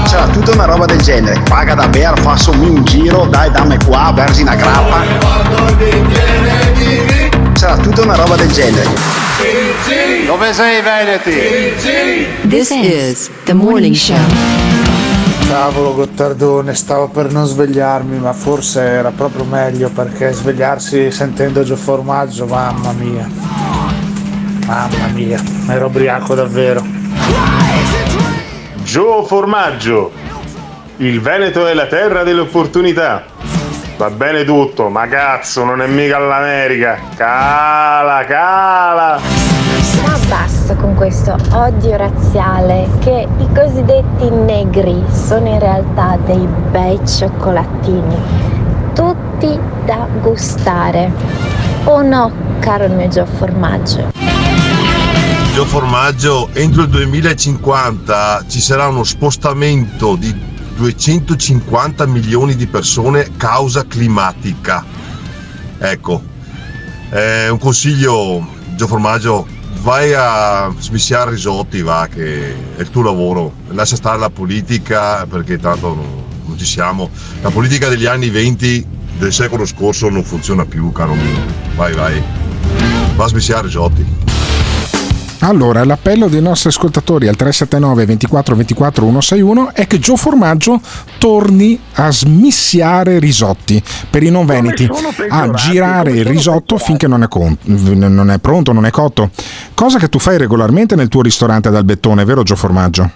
C'era 0.05 0.29
tutta 0.29 0.53
una 0.53 0.67
roba 0.67 0.85
del 0.85 1.03
genere. 1.03 1.43
Paga 1.49 1.75
davvero, 1.75 2.15
faccio 2.23 2.53
un 2.53 2.85
giro, 2.85 3.27
dai 3.27 3.51
dammi 3.51 3.77
qua, 3.85 4.13
versi 4.15 4.43
una 4.43 4.55
grappa. 4.55 6.07
C'era 7.59 7.77
tutta 7.77 8.03
una 8.03 8.15
roba 8.15 8.37
del 8.37 8.53
genere. 8.53 8.89
Dove 10.27 10.53
sei 10.53 10.81
Veneti? 10.81 12.47
This 12.47 12.71
is 12.71 13.29
the 13.47 13.53
morning 13.53 13.97
show. 13.97 14.15
Cavolo 15.49 15.93
Gottardone, 15.93 16.73
stavo 16.77 17.09
per 17.09 17.33
non 17.33 17.47
svegliarmi, 17.47 18.21
ma 18.21 18.33
forse 18.33 18.81
era 18.83 19.11
proprio 19.11 19.43
meglio 19.43 19.91
perché 19.91 20.31
svegliarsi 20.31 21.11
sentendo 21.11 21.65
Gio 21.65 21.75
Formaggio, 21.75 22.47
mamma 22.47 22.93
mia. 22.93 23.29
Mamma 24.65 25.07
mia, 25.13 25.43
ero 25.69 25.87
ubriaco 25.87 26.37
davvero. 26.37 26.87
Gio 28.85 29.25
Formaggio. 29.25 30.13
Il 30.99 31.21
Veneto 31.21 31.67
è 31.67 31.75
la 31.75 31.87
terra 31.87 32.23
delle 32.23 32.43
opportunità. 32.43 33.25
Va 33.99 34.11
bene 34.11 34.45
tutto, 34.45 34.89
ma 34.91 35.09
cazzo, 35.09 35.65
non 35.65 35.83
è 35.83 35.89
mica 35.89 36.19
l'America. 36.19 37.01
Cala, 37.17 38.25
cala. 38.27 39.21
Ma 40.05 40.19
basta 40.29 40.77
con 40.77 40.95
questo 40.95 41.37
odio 41.51 41.97
razziale 41.97 42.89
che 43.01 43.27
i 43.39 43.49
cosiddetti 43.53 44.31
negri 44.31 45.05
sono 45.11 45.49
in 45.49 45.59
realtà 45.59 46.17
dei 46.25 46.47
bei 46.71 47.01
cioccolatini, 47.05 48.17
tutti 48.95 49.59
da 49.85 50.07
gustare. 50.21 51.11
O 51.83 52.01
no, 52.01 52.31
caro 52.61 52.85
il 52.85 52.93
mio 52.93 53.09
Gio 53.09 53.27
Formaggio? 53.27 54.11
Gio 55.55 55.65
Formaggio, 55.65 56.51
entro 56.53 56.83
il 56.83 56.89
2050 56.89 58.45
ci 58.47 58.61
sarà 58.61 58.87
uno 58.87 59.03
spostamento 59.03 60.15
di 60.15 60.58
250 60.79 62.07
milioni 62.07 62.55
di 62.55 62.69
persone 62.69 63.31
causa 63.37 63.85
climatica. 63.85 64.85
Ecco, 65.77 66.23
eh, 67.11 67.49
un 67.49 67.59
consiglio, 67.59 68.47
Gio 68.77 68.87
Formaggio, 68.87 69.47
vai 69.81 70.15
a 70.15 70.73
smissiare 70.79 71.33
risotti, 71.33 71.83
va, 71.83 72.07
che 72.09 72.77
è 72.77 72.81
il 72.81 72.91
tuo 72.91 73.03
lavoro. 73.03 73.53
Lascia 73.71 73.97
stare 73.97 74.19
la 74.19 74.31
politica 74.31 75.27
perché 75.27 75.59
tanto 75.59 75.95
non, 75.95 76.25
non 76.47 76.57
ci 76.57 76.65
siamo. 76.65 77.11
La 77.41 77.51
politica 77.51 77.89
degli 77.89 78.07
anni 78.07 78.31
20 78.31 78.87
del 79.19 79.33
secolo 79.33 79.67
scorso 79.67 80.09
non 80.09 80.23
funziona 80.23 80.65
più, 80.65 80.93
caro 80.93 81.15
mio. 81.15 81.41
Vai, 81.75 81.93
vai. 81.93 82.23
Va 83.17 83.25
a 83.25 83.29
smissiare 83.29 83.63
risotti. 83.63 84.18
Allora, 85.41 85.85
l'appello 85.85 86.27
dei 86.27 86.43
nostri 86.43 86.69
ascoltatori 86.69 87.29
al 87.29 87.37
379 87.37 88.07
24 88.07 88.57
24 88.57 89.05
161 89.05 89.73
è 89.73 89.87
che 89.87 90.01
Gio 90.01 90.17
Formaggio 90.17 90.81
torni 91.19 91.79
a 91.95 92.11
smissiare 92.11 93.21
risotti 93.21 93.81
per 94.11 94.25
i 94.25 94.31
non 94.31 94.47
veneti, 94.47 94.89
a 95.29 95.51
girare 95.51 96.11
il 96.11 96.25
risotto 96.25 96.77
finché 96.77 97.07
non 97.07 97.23
è, 97.23 97.29
con- 97.29 97.57
non 97.63 98.31
è 98.31 98.39
pronto, 98.41 98.73
non 98.73 98.85
è 98.85 98.91
cotto. 98.91 99.31
Cosa 99.75 99.99
che 99.99 100.09
tu 100.09 100.19
fai 100.19 100.39
regolarmente 100.39 100.97
nel 100.97 101.09
tuo 101.09 101.23
ristorante 101.23 101.69
ad 101.69 101.77
Albettone, 101.77 102.25
vero 102.25 102.43
Gio 102.43 102.57
Formaggio? 102.57 103.09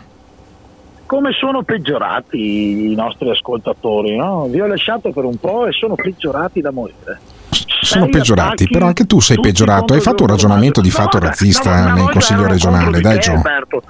Come 1.07 1.33
sono 1.33 1.63
peggiorati 1.63 2.93
i 2.93 2.95
nostri 2.95 3.31
ascoltatori, 3.31 4.17
no? 4.17 4.47
Vi 4.49 4.61
ho 4.61 4.67
lasciato 4.67 5.11
per 5.11 5.25
un 5.25 5.37
po' 5.39 5.67
e 5.67 5.73
sono 5.73 5.97
peggiorati 5.97 6.61
da 6.61 6.71
morire. 6.71 7.21
Sono 7.81 8.09
peggiorati, 8.09 8.69
però 8.69 8.87
anche 8.87 9.07
tu 9.07 9.21
sei 9.21 9.39
peggiorato. 9.41 9.93
Hai 9.95 10.01
fatto 10.01 10.23
un 10.23 10.29
ragionamento 10.31 10.81
di 10.81 10.91
fatto 10.91 11.19
razzista 11.19 11.93
nel 11.93 12.09
consiglio 12.11 12.47
regionale, 12.47 13.01
dai 13.01 13.19
Gio. 13.19 13.33
Alberto. 13.33 13.83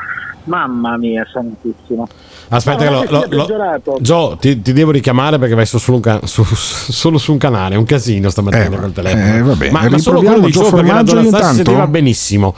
Mamma 0.45 0.97
mia, 0.97 1.25
santissimo. 1.33 2.09
Aspetta, 2.49 2.91
No, 2.91 3.05
lo, 3.05 3.07
lo- 3.09 3.29
peggiorato. 3.29 3.99
Gio, 4.01 4.37
ti, 4.41 4.61
ti 4.61 4.73
devo 4.73 4.91
richiamare 4.91 5.39
perché 5.39 5.55
vai 5.55 5.65
solo, 5.67 5.81
su 5.83 5.93
un 5.95 6.21
su- 6.25 6.45
solo 6.45 7.17
su 7.19 7.33
un 7.33 7.39
canale. 7.39 7.77
È 7.77 7.79
un 7.79 7.85
casino 7.85 8.29
stamattina 8.29 8.77
col 8.77 8.93
telefono. 8.93 9.35
eh, 9.37 9.43
va 9.43 9.55
bene. 9.55 9.73
ma, 9.73 9.89
ma 9.89 9.99
solo 9.99 10.21
quello 10.21 10.41
di 10.47 10.51
Gio 10.51 10.65
Gio 10.65 10.71
perché 10.75 10.93
la 10.93 11.05
Trump 11.05 11.21
si 11.21 11.25
intanto? 11.27 11.55
sentiva 11.55 11.87
benissimo. 11.87 12.55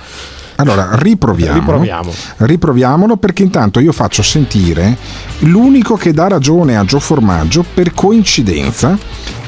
Allora, 0.56 0.90
riproviamo. 0.92 1.58
Riproviamo. 1.58 2.12
Riproviamolo 2.38 3.16
perché 3.16 3.42
intanto 3.42 3.80
io 3.80 3.92
faccio 3.92 4.22
sentire 4.22 4.96
l'unico 5.40 5.96
che 5.96 6.12
dà 6.12 6.28
ragione 6.28 6.76
a 6.76 6.84
Gio 6.84 7.00
Formaggio 7.00 7.64
per 7.74 7.92
coincidenza 7.92 8.96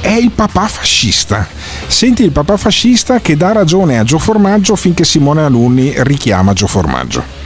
è 0.00 0.12
il 0.12 0.30
papà 0.30 0.66
fascista. 0.66 1.46
Senti 1.86 2.24
il 2.24 2.32
papà 2.32 2.56
fascista 2.56 3.20
che 3.20 3.36
dà 3.36 3.52
ragione 3.52 3.98
a 3.98 4.04
Gio 4.04 4.18
Formaggio 4.18 4.74
finché 4.74 5.04
Simone 5.04 5.42
Alunni 5.44 5.94
richiama 5.98 6.52
Gio 6.52 6.66
Formaggio. 6.66 7.44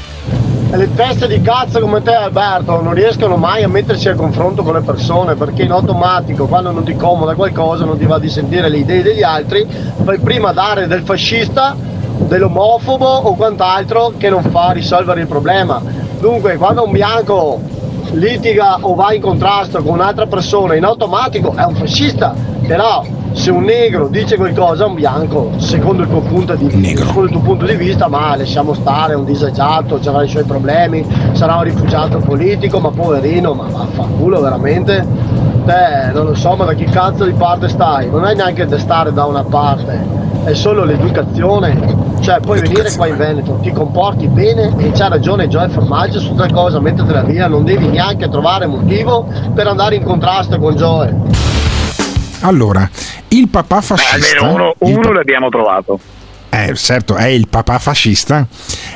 Le 0.73 0.95
teste 0.95 1.27
di 1.27 1.43
cazzo 1.43 1.81
come 1.81 2.01
te 2.01 2.15
Alberto 2.15 2.81
non 2.81 2.95
riescono 2.95 3.37
mai 3.37 3.65
a 3.65 3.69
mettersi 3.69 4.09
a 4.09 4.15
confronto 4.15 4.63
con 4.63 4.75
le 4.75 4.83
persone 4.83 5.35
perché 5.35 5.63
in 5.63 5.73
automatico 5.73 6.47
quando 6.47 6.71
non 6.71 6.85
ti 6.85 6.95
comoda 6.95 7.35
qualcosa 7.35 7.85
non 7.85 7.99
ti 7.99 8.05
va 8.07 8.21
di 8.21 8.29
sentire 8.29 8.69
le 8.69 8.79
idee 8.79 9.03
degli 9.03 9.23
altri 9.25 9.67
fai 10.05 10.21
prima 10.21 10.53
dare 10.53 10.87
del 10.87 11.03
fascista 11.03 11.77
dell'omofobo 12.31 13.07
o 13.07 13.35
quant'altro 13.35 14.13
che 14.17 14.31
non 14.31 14.45
fa 14.45 14.71
risolvere 14.71 15.23
il 15.23 15.27
problema. 15.27 15.83
Dunque 16.21 16.57
quando 16.57 16.85
un 16.85 16.93
bianco 16.93 17.61
litiga 18.13 18.79
o 18.81 18.95
va 18.95 19.13
in 19.13 19.21
contrasto 19.21 19.83
con 19.83 19.95
un'altra 19.95 20.27
persona 20.27 20.77
in 20.77 20.85
automatico 20.85 21.53
è 21.57 21.65
un 21.65 21.75
fascista. 21.75 22.33
Però 22.65 23.05
se 23.33 23.51
un 23.51 23.65
negro 23.65 24.07
dice 24.07 24.37
qualcosa 24.37 24.85
a 24.85 24.87
un 24.87 24.95
bianco 24.95 25.51
secondo 25.57 26.03
il 26.03 26.09
tuo 26.09 26.21
punto 26.21 26.55
di 26.55 26.97
secondo 26.97 27.25
il 27.25 27.31
tuo 27.31 27.41
punto 27.41 27.65
di 27.65 27.75
vista 27.75 28.09
ma 28.09 28.35
lasciamo 28.37 28.75
stare 28.75 29.13
è 29.13 29.17
un 29.17 29.25
disagiato 29.25 30.01
avrà 30.05 30.25
i 30.25 30.29
suoi 30.29 30.43
problemi 30.43 31.07
sarà 31.31 31.55
un 31.55 31.63
rifugiato 31.63 32.19
politico 32.19 32.81
ma 32.81 32.91
poverino 32.91 33.55
ma 33.55 33.67
vaffanculo 33.71 34.41
veramente? 34.41 35.07
Te 35.65 36.11
non 36.13 36.27
lo 36.27 36.35
so 36.35 36.55
ma 36.55 36.65
da 36.65 36.75
chi 36.75 36.85
cazzo 36.85 37.25
di 37.25 37.33
parte 37.33 37.69
stai? 37.69 38.11
Non 38.11 38.25
è 38.25 38.35
neanche 38.35 38.67
da 38.67 38.79
stare 38.79 39.13
da 39.13 39.25
una 39.27 39.45
parte 39.45 40.21
è 40.45 40.55
solo 40.55 40.85
l'educazione 40.85 42.10
cioè 42.21 42.41
puoi 42.41 42.61
venire 42.61 42.91
qua 42.95 43.07
in 43.07 43.17
Veneto 43.17 43.59
ti 43.63 43.73
comporti 43.73 44.29
bene 44.29 44.75
e 44.79 44.91
c'ha 44.93 45.09
ragione 45.09 45.49
Gioia 45.49 45.69
Formaggio 45.69 46.21
su 46.21 46.35
tre 46.35 46.51
cose 46.53 46.79
mettetela 46.81 47.23
via 47.23 47.47
non 47.47 47.65
devi 47.65 47.87
neanche 47.89 48.29
trovare 48.29 48.67
motivo 48.67 49.27
per 49.55 49.67
andare 49.67 49.97
in 49.97 50.03
contrasto 50.03 50.59
con 50.59 50.77
Gioia 50.77 51.15
Allora, 52.41 52.89
il 53.29 53.49
papà 53.49 53.81
fascista. 53.81 54.47
Almeno 54.47 54.75
uno, 54.79 54.97
uno 54.97 55.13
l'abbiamo 55.13 55.49
trovato. 55.51 55.99
Eh, 56.53 56.75
certo, 56.75 57.15
è 57.15 57.27
il 57.27 57.47
papà 57.49 57.79
fascista, 57.79 58.45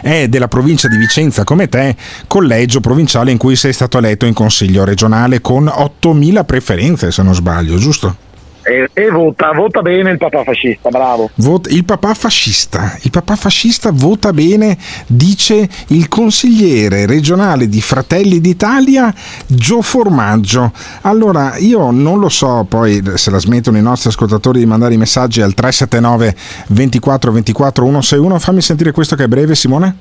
è 0.03 0.27
della 0.29 0.49
provincia 0.49 0.89
di 0.89 0.97
Vicenza 0.97 1.45
come 1.45 1.69
te, 1.69 1.95
collegio 2.27 2.81
provinciale 2.81 3.31
in 3.31 3.39
cui 3.39 3.55
sei 3.55 3.73
stato 3.73 3.99
eletto 3.99 4.27
in 4.27 4.35
consiglio 4.35 4.85
regionale 4.85 5.41
con 5.41 5.67
8.000 5.67 6.45
preferenze, 6.45 7.13
se 7.13 7.23
non 7.23 7.33
sbaglio, 7.33 7.77
giusto? 7.77 8.24
E, 8.65 8.89
e 8.93 9.11
vota, 9.11 9.53
vota 9.53 9.83
bene 9.83 10.11
il 10.11 10.19
papà 10.19 10.43
fascista, 10.43 10.89
bravo. 10.89 11.31
Vot- 11.37 11.71
il 11.71 11.85
papà 11.85 12.15
fascista, 12.15 12.99
il 13.03 13.11
papà 13.11 13.37
fascista 13.37 13.91
vota 13.93 14.33
bene, 14.33 14.77
dice 15.07 15.69
il 15.89 16.09
consigliere 16.09 17.05
regionale 17.05 17.69
di 17.69 17.83
Fratelli 17.83 18.41
d'Italia 18.41 19.13
Gio 19.47 19.83
Formaggio. 19.83 20.73
Allora, 21.03 21.57
io 21.59 21.91
non 21.91 22.19
lo 22.19 22.31
so, 22.31 22.65
poi 22.67 23.03
se 23.15 23.31
la 23.31 23.39
smettono 23.39 23.77
i 23.77 23.83
nostri 23.83 24.09
ascoltatori 24.09 24.59
di 24.59 24.67
mandare 24.67 24.95
i 24.95 24.99
messaggi 24.99 25.43
al 25.43 25.53
379 25.53 26.35
24 26.69 27.33
24 27.33 27.85
161, 27.85 28.39
fammi 28.39 28.63
sentire 28.63 28.93
questo 28.93 29.15
che 29.15 29.25
è 29.25 29.29
breve, 29.29 29.55
Simone. 29.55 29.97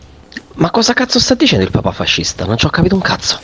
Ma 0.56 0.72
cosa 0.72 0.94
cazzo 0.94 1.19
sta 1.19 1.35
dicendo 1.35 1.65
il 1.65 1.72
papà 1.72 1.91
fascista? 1.91 2.45
Non 2.45 2.57
ci 2.57 2.65
ho 2.65 2.69
capito 2.69 2.95
un 2.95 3.02
cazzo. 3.02 3.40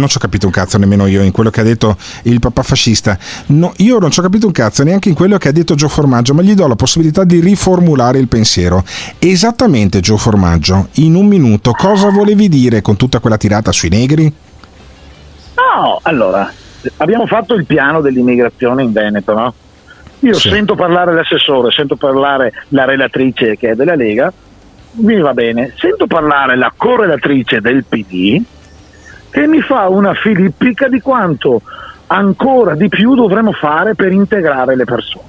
Non 0.00 0.08
ci 0.08 0.16
ho 0.16 0.20
capito 0.20 0.46
un 0.46 0.52
cazzo 0.52 0.78
nemmeno 0.78 1.06
io 1.06 1.20
in 1.20 1.30
quello 1.30 1.50
che 1.50 1.60
ha 1.60 1.62
detto 1.62 1.94
il 2.22 2.40
papà 2.40 2.62
fascista. 2.62 3.18
No, 3.48 3.74
io 3.76 3.98
non 3.98 4.10
ci 4.10 4.20
ho 4.20 4.22
capito 4.22 4.46
un 4.46 4.52
cazzo 4.52 4.82
neanche 4.82 5.10
in 5.10 5.14
quello 5.14 5.36
che 5.36 5.48
ha 5.48 5.52
detto 5.52 5.74
Gio 5.74 5.88
Formaggio, 5.88 6.32
ma 6.32 6.40
gli 6.40 6.54
do 6.54 6.66
la 6.66 6.74
possibilità 6.74 7.22
di 7.24 7.38
riformulare 7.38 8.18
il 8.18 8.26
pensiero. 8.26 8.82
Esattamente, 9.18 10.00
Gio 10.00 10.16
Formaggio, 10.16 10.88
in 10.94 11.16
un 11.16 11.26
minuto, 11.26 11.72
cosa 11.72 12.08
volevi 12.08 12.48
dire 12.48 12.80
con 12.80 12.96
tutta 12.96 13.18
quella 13.18 13.36
tirata 13.36 13.72
sui 13.72 13.90
negri? 13.90 14.24
No, 15.54 15.98
allora, 16.02 16.50
abbiamo 16.96 17.26
fatto 17.26 17.52
il 17.52 17.66
piano 17.66 18.00
dell'immigrazione 18.00 18.82
in 18.82 18.92
Veneto, 18.92 19.34
no? 19.34 19.54
Io 20.20 20.32
Sì. 20.32 20.48
sento 20.48 20.74
parlare 20.76 21.12
l'assessore, 21.12 21.70
sento 21.72 21.96
parlare 21.96 22.52
la 22.68 22.86
relatrice 22.86 23.58
che 23.58 23.72
è 23.72 23.74
della 23.74 23.94
Lega, 23.96 24.32
mi 24.92 25.20
va 25.20 25.34
bene. 25.34 25.74
Sento 25.76 26.06
parlare 26.06 26.56
la 26.56 26.72
correlatrice 26.74 27.60
del 27.60 27.84
PD 27.84 28.42
che 29.30 29.46
mi 29.46 29.60
fa 29.60 29.88
una 29.88 30.12
filippica 30.14 30.88
di 30.88 31.00
quanto 31.00 31.62
ancora 32.08 32.74
di 32.74 32.88
più 32.88 33.14
dovremmo 33.14 33.52
fare 33.52 33.94
per 33.94 34.12
integrare 34.12 34.76
le 34.76 34.84
persone. 34.84 35.28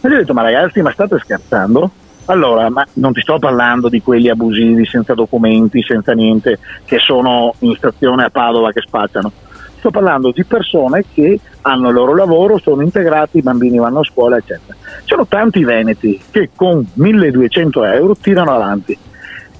E 0.00 0.08
gli 0.08 0.12
ho 0.12 0.16
detto, 0.18 0.34
ma 0.34 0.42
ragazzi, 0.42 0.82
ma 0.82 0.90
state 0.90 1.18
scherzando? 1.18 1.90
Allora, 2.26 2.68
ma 2.68 2.86
non 2.94 3.12
ti 3.12 3.20
sto 3.20 3.38
parlando 3.38 3.88
di 3.88 4.02
quelli 4.02 4.28
abusivi, 4.28 4.84
senza 4.84 5.14
documenti, 5.14 5.82
senza 5.82 6.12
niente, 6.12 6.58
che 6.84 6.98
sono 6.98 7.54
in 7.60 7.74
stazione 7.74 8.24
a 8.24 8.30
Padova 8.30 8.70
che 8.70 8.82
spacciano. 8.84 9.32
Sto 9.78 9.90
parlando 9.90 10.32
di 10.32 10.44
persone 10.44 11.04
che 11.10 11.40
hanno 11.62 11.88
il 11.88 11.94
loro 11.94 12.14
lavoro, 12.14 12.58
sono 12.58 12.82
integrati, 12.82 13.38
i 13.38 13.42
bambini 13.42 13.78
vanno 13.78 14.00
a 14.00 14.04
scuola, 14.04 14.36
eccetera. 14.36 14.76
Ci 14.98 15.04
sono 15.06 15.26
tanti 15.26 15.64
veneti 15.64 16.20
che 16.30 16.50
con 16.54 16.84
1200 16.92 17.84
euro 17.84 18.16
tirano 18.16 18.54
avanti. 18.54 18.98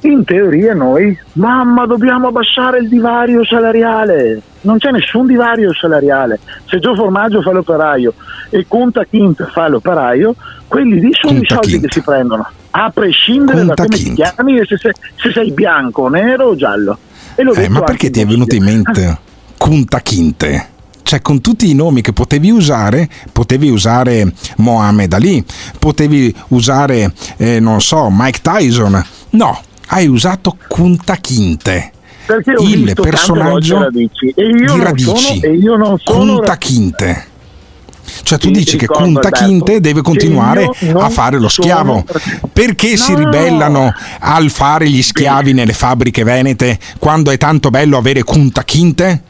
In 0.02 0.24
teoria 0.24 0.74
noi, 0.74 1.18
mamma, 1.32 1.84
dobbiamo 1.84 2.28
abbassare 2.28 2.78
il 2.78 2.88
divario 2.88 3.44
salariale. 3.44 4.40
Non 4.60 4.78
c'è 4.78 4.90
nessun 4.90 5.26
divario 5.26 5.74
salariale. 5.74 6.38
Se 6.66 6.78
Gio 6.78 6.94
Formaggio 6.94 7.42
fa 7.42 7.50
l'operaio 7.50 8.14
e 8.50 8.64
Conta 8.68 9.04
Quint 9.04 9.50
fa 9.50 9.66
l'operaio, 9.68 10.36
quelli 10.68 11.00
lì 11.00 11.10
sono 11.12 11.32
Kunta 11.38 11.44
i 11.44 11.56
soldi 11.56 11.70
Kint. 11.72 11.86
che 11.86 11.92
si 11.92 12.00
prendono, 12.02 12.48
a 12.70 12.90
prescindere 12.94 13.58
Kunta 13.58 13.74
da 13.74 13.84
come 13.84 13.96
ti 13.96 14.04
Kint. 14.04 14.14
chiami 14.16 14.58
e 14.58 14.64
se 14.66 14.76
sei, 14.76 14.92
se 15.16 15.32
sei 15.32 15.50
bianco, 15.50 16.08
nero 16.08 16.44
o 16.44 16.54
giallo. 16.54 16.96
Eh, 17.34 17.68
ma 17.68 17.80
perché 17.82 18.10
ti 18.10 18.20
è 18.20 18.26
venuto 18.26 18.54
in 18.54 18.64
mente 18.64 19.18
Kunta 19.58 20.00
Kinte? 20.00 20.68
Cioè, 21.02 21.22
con 21.22 21.40
tutti 21.40 21.70
i 21.70 21.74
nomi 21.74 22.02
che 22.02 22.12
potevi 22.12 22.50
usare, 22.50 23.08
potevi 23.32 23.70
usare 23.70 24.30
Mohamed 24.58 25.12
Ali, 25.12 25.44
potevi 25.78 26.32
usare, 26.48 27.12
eh, 27.38 27.58
non 27.60 27.80
so, 27.80 28.08
Mike 28.10 28.40
Tyson. 28.42 29.02
No, 29.30 29.58
hai 29.88 30.06
usato 30.06 30.56
Kunta 30.68 31.16
Kinte. 31.16 31.92
Perché 32.26 32.52
ho 32.56 32.62
il 32.62 32.84
visto 32.84 33.02
personaggio 33.02 33.78
radici 33.82 34.32
e 34.34 34.42
io 34.44 34.74
di 34.74 34.80
radici. 34.82 35.04
sono- 35.16 35.40
e 35.42 35.54
io 35.56 35.76
non 35.76 35.98
sono 35.98 36.34
Kunta 36.36 36.56
Kinte. 36.58 37.26
Cioè 38.22 38.38
tu 38.38 38.50
dici 38.50 38.76
che 38.78 38.86
Kunta 38.86 39.30
Kinte 39.30 39.80
deve 39.80 40.00
continuare 40.02 40.68
a 40.94 41.08
fare 41.10 41.38
lo 41.38 41.48
schiavo. 41.48 42.04
Perché 42.52 42.96
si 42.96 43.12
No. 43.12 43.18
ribellano 43.18 43.92
al 44.20 44.50
fare 44.50 44.88
gli 44.88 45.02
schiavi 45.02 45.52
nelle 45.52 45.72
fabbriche 45.74 46.22
venete 46.24 46.78
quando 46.98 47.30
è 47.30 47.36
tanto 47.38 47.70
bello 47.70 47.96
avere 47.98 48.22
Kunta 48.24 48.62
Kinte? 48.64 49.22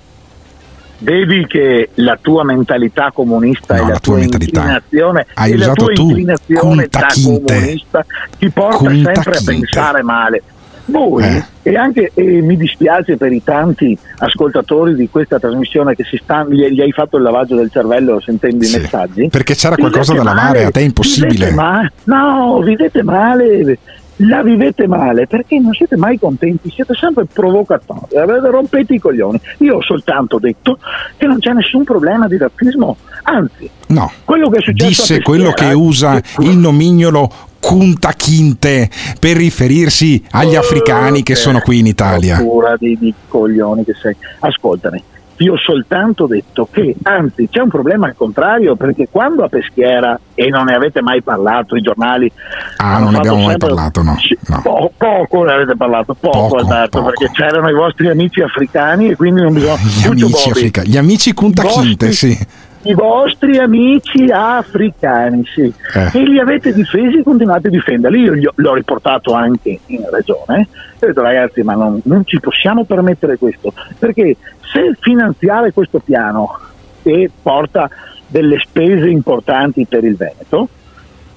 Vedi 1.01 1.47
che 1.47 1.91
la 1.95 2.19
tua 2.20 2.43
mentalità 2.45 3.11
comunista 3.15 3.77
No, 3.77 3.83
e 3.83 3.87
la, 3.87 3.93
la 3.93 3.99
tua 4.01 4.16
mentalità. 4.16 4.61
inclinazione, 4.61 5.27
Hai 5.35 5.53
e 5.53 5.57
la 5.57 5.73
tua 5.73 5.93
tu, 5.93 6.03
inclinazione 6.03 6.87
da 6.91 7.07
comunista 7.23 8.05
ti 8.37 8.51
porta 8.51 8.77
Kunta 8.79 9.15
sempre 9.15 9.33
a 9.33 9.37
Kinte. 9.37 9.53
pensare 9.53 10.03
male. 10.03 10.43
Voi, 10.87 11.23
Eh. 11.23 11.45
e 11.65 11.77
anche 11.77 12.11
e 12.15 12.23
mi 12.41 12.57
dispiace 12.57 13.16
per 13.19 13.31
i 13.31 13.45
tanti 13.45 13.97
ascoltatori 14.16 14.95
di 14.95 15.09
questa 15.11 15.39
trasmissione 15.39 15.95
che 15.95 16.03
si 16.05 16.19
stanno, 16.23 16.51
gli, 16.51 16.65
gli 16.66 16.81
hai 16.81 16.93
fatto 16.93 17.19
il 17.19 17.23
lavaggio 17.25 17.57
del 17.57 17.70
cervello 17.70 18.19
sentendo 18.20 18.65
Sì, 18.65 18.77
i 18.79 18.81
messaggi. 18.81 19.29
perché 19.29 19.55
c'era 19.55 19.77
qualcosa 19.77 20.15
da 20.15 20.23
lavare, 20.23 20.47
male, 20.47 20.65
a 20.65 20.70
te 20.70 20.81
è 20.81 20.85
impossibile. 20.85 21.51
ma- 21.53 21.89
no, 22.05 22.59
vivete 22.65 23.03
male, 23.03 23.79
la 24.19 24.43
vivete 24.43 24.86
male 24.86 25.27
perché 25.27 25.59
non 25.59 25.73
siete 25.73 25.97
mai 25.97 26.19
contenti, 26.19 26.70
siete 26.70 26.95
sempre 26.95 27.27
provocatori, 27.27 28.16
avete- 28.16 28.51
rompete 28.51 28.95
i 28.95 28.99
coglioni. 28.99 29.40
Io 29.59 29.77
ho 29.77 29.82
soltanto 29.82 30.39
detto 30.39 30.78
che 31.16 31.27
non 31.27 31.39
c'è 31.39 31.53
nessun 31.53 31.85
problema 31.85 32.27
di 32.27 32.36
razzismo, 32.36 32.97
anzi, 33.23 33.70
No. 33.89 34.11
quello 34.24 34.49
che 34.51 34.59
è 34.59 34.62
successo 34.62 34.89
Disse 34.89 35.23
quello 35.23 35.51
che 35.53 35.73
usa 35.73 36.20
il 36.39 36.57
nomignolo 36.57 37.31
Kunta 37.61 38.12
Kinte 38.12 38.89
per 39.19 39.36
riferirsi 39.36 40.23
agli 40.31 40.55
africani 40.55 41.23
che 41.23 41.35
sono 41.35 41.61
qui 41.61 41.78
in 41.81 41.86
Italia. 41.86 42.40
Di, 42.78 42.97
di 42.99 43.12
coglioni 43.28 43.85
che 43.85 43.95
sei. 43.95 44.15
Ascoltami, 44.40 45.03
io 45.39 45.55
ho 45.55 45.59
soltanto 45.59 46.27
detto 46.27 46.69
che, 46.70 46.97
anzi, 47.02 47.48
c'è 47.51 47.60
un 47.60 47.69
problema 47.69 48.06
al 48.06 48.15
contrario, 48.16 48.77
perché 48.77 49.09
quando 49.10 49.44
a 49.44 49.48
Peschiera, 49.48 50.19
e 50.35 50.48
non 50.48 50.65
ne 50.65 50.74
avete 50.74 51.01
mai 51.02 51.23
parlato, 51.23 51.77
i 51.77 51.81
giornali. 51.81 52.31
Ah, 52.77 52.98
non 52.98 53.12
ne 53.12 53.19
abbiamo 53.19 53.44
mai 53.44 53.56
parlato, 53.56 54.02
no. 54.02 54.16
No. 54.47 54.60
po- 54.62 54.93
poco 54.97 55.44
ne 55.44 55.52
avete 55.52 55.77
parlato, 55.77 56.15
poco, 56.15 56.39
Poco, 56.39 56.56
Alberto, 56.56 56.98
poco. 56.98 57.10
perché 57.10 57.31
c'erano 57.32 57.69
i 57.69 57.74
vostri 57.74 58.09
amici 58.09 58.40
africani 58.40 59.10
e 59.10 59.16
quindi 59.16 59.43
non 59.43 59.52
bisogna. 59.52 59.77
Gli 59.77 60.06
Lucio 60.09 60.27
amici 60.27 60.51
africani, 60.51 60.89
gli 60.89 60.97
amici 60.97 61.32
Kunta 61.35 61.62
Kinte, 61.62 62.12
sì. 62.12 62.39
I 62.83 62.95
vostri 62.95 63.59
amici 63.59 64.31
africani, 64.31 65.45
sì. 65.53 65.73
Eh. 65.95 66.11
E 66.19 66.23
li 66.23 66.39
avete 66.39 66.73
difesi 66.73 67.19
e 67.19 67.23
continuate 67.23 67.69
a 67.69 67.71
difenderli. 67.71 68.21
Io 68.21 68.33
ho- 68.51 68.53
l'ho 68.55 68.75
riportato 68.75 69.33
anche 69.35 69.81
in 69.87 70.05
regione 70.11 70.69
e 70.99 71.05
ho 71.05 71.09
detto 71.09 71.23
ragazzi 71.23 71.63
ma 71.63 71.75
non, 71.75 72.01
non 72.05 72.25
ci 72.25 72.39
possiamo 72.41 72.85
permettere 72.85 73.37
questo, 73.37 73.73
perché 73.99 74.37
se 74.73 74.97
finanziare 75.01 75.73
questo 75.73 75.99
piano 75.99 76.57
che 77.03 77.31
porta 77.43 77.91
delle 78.27 78.59
spese 78.61 79.09
importanti 79.09 79.85
per 79.87 80.05
il 80.05 80.17
Veneto, 80.17 80.69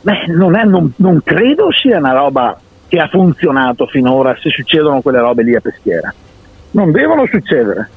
beh, 0.02 0.26
non, 0.28 0.56
è- 0.56 0.66
non- 0.66 0.94
non 0.98 1.22
credo 1.24 1.72
sia 1.72 1.98
una 1.98 2.14
roba 2.14 2.58
che 2.88 3.00
ha 3.00 3.08
funzionato 3.08 3.88
finora 3.88 4.36
se 4.40 4.50
succedono 4.50 5.02
quelle 5.02 5.20
robe 5.20 5.44
lì 5.44 5.56
a 5.56 5.62
Peschiera. 5.62 6.14
Non 6.72 6.92
devono 6.92 7.26
succedere. 7.26 7.90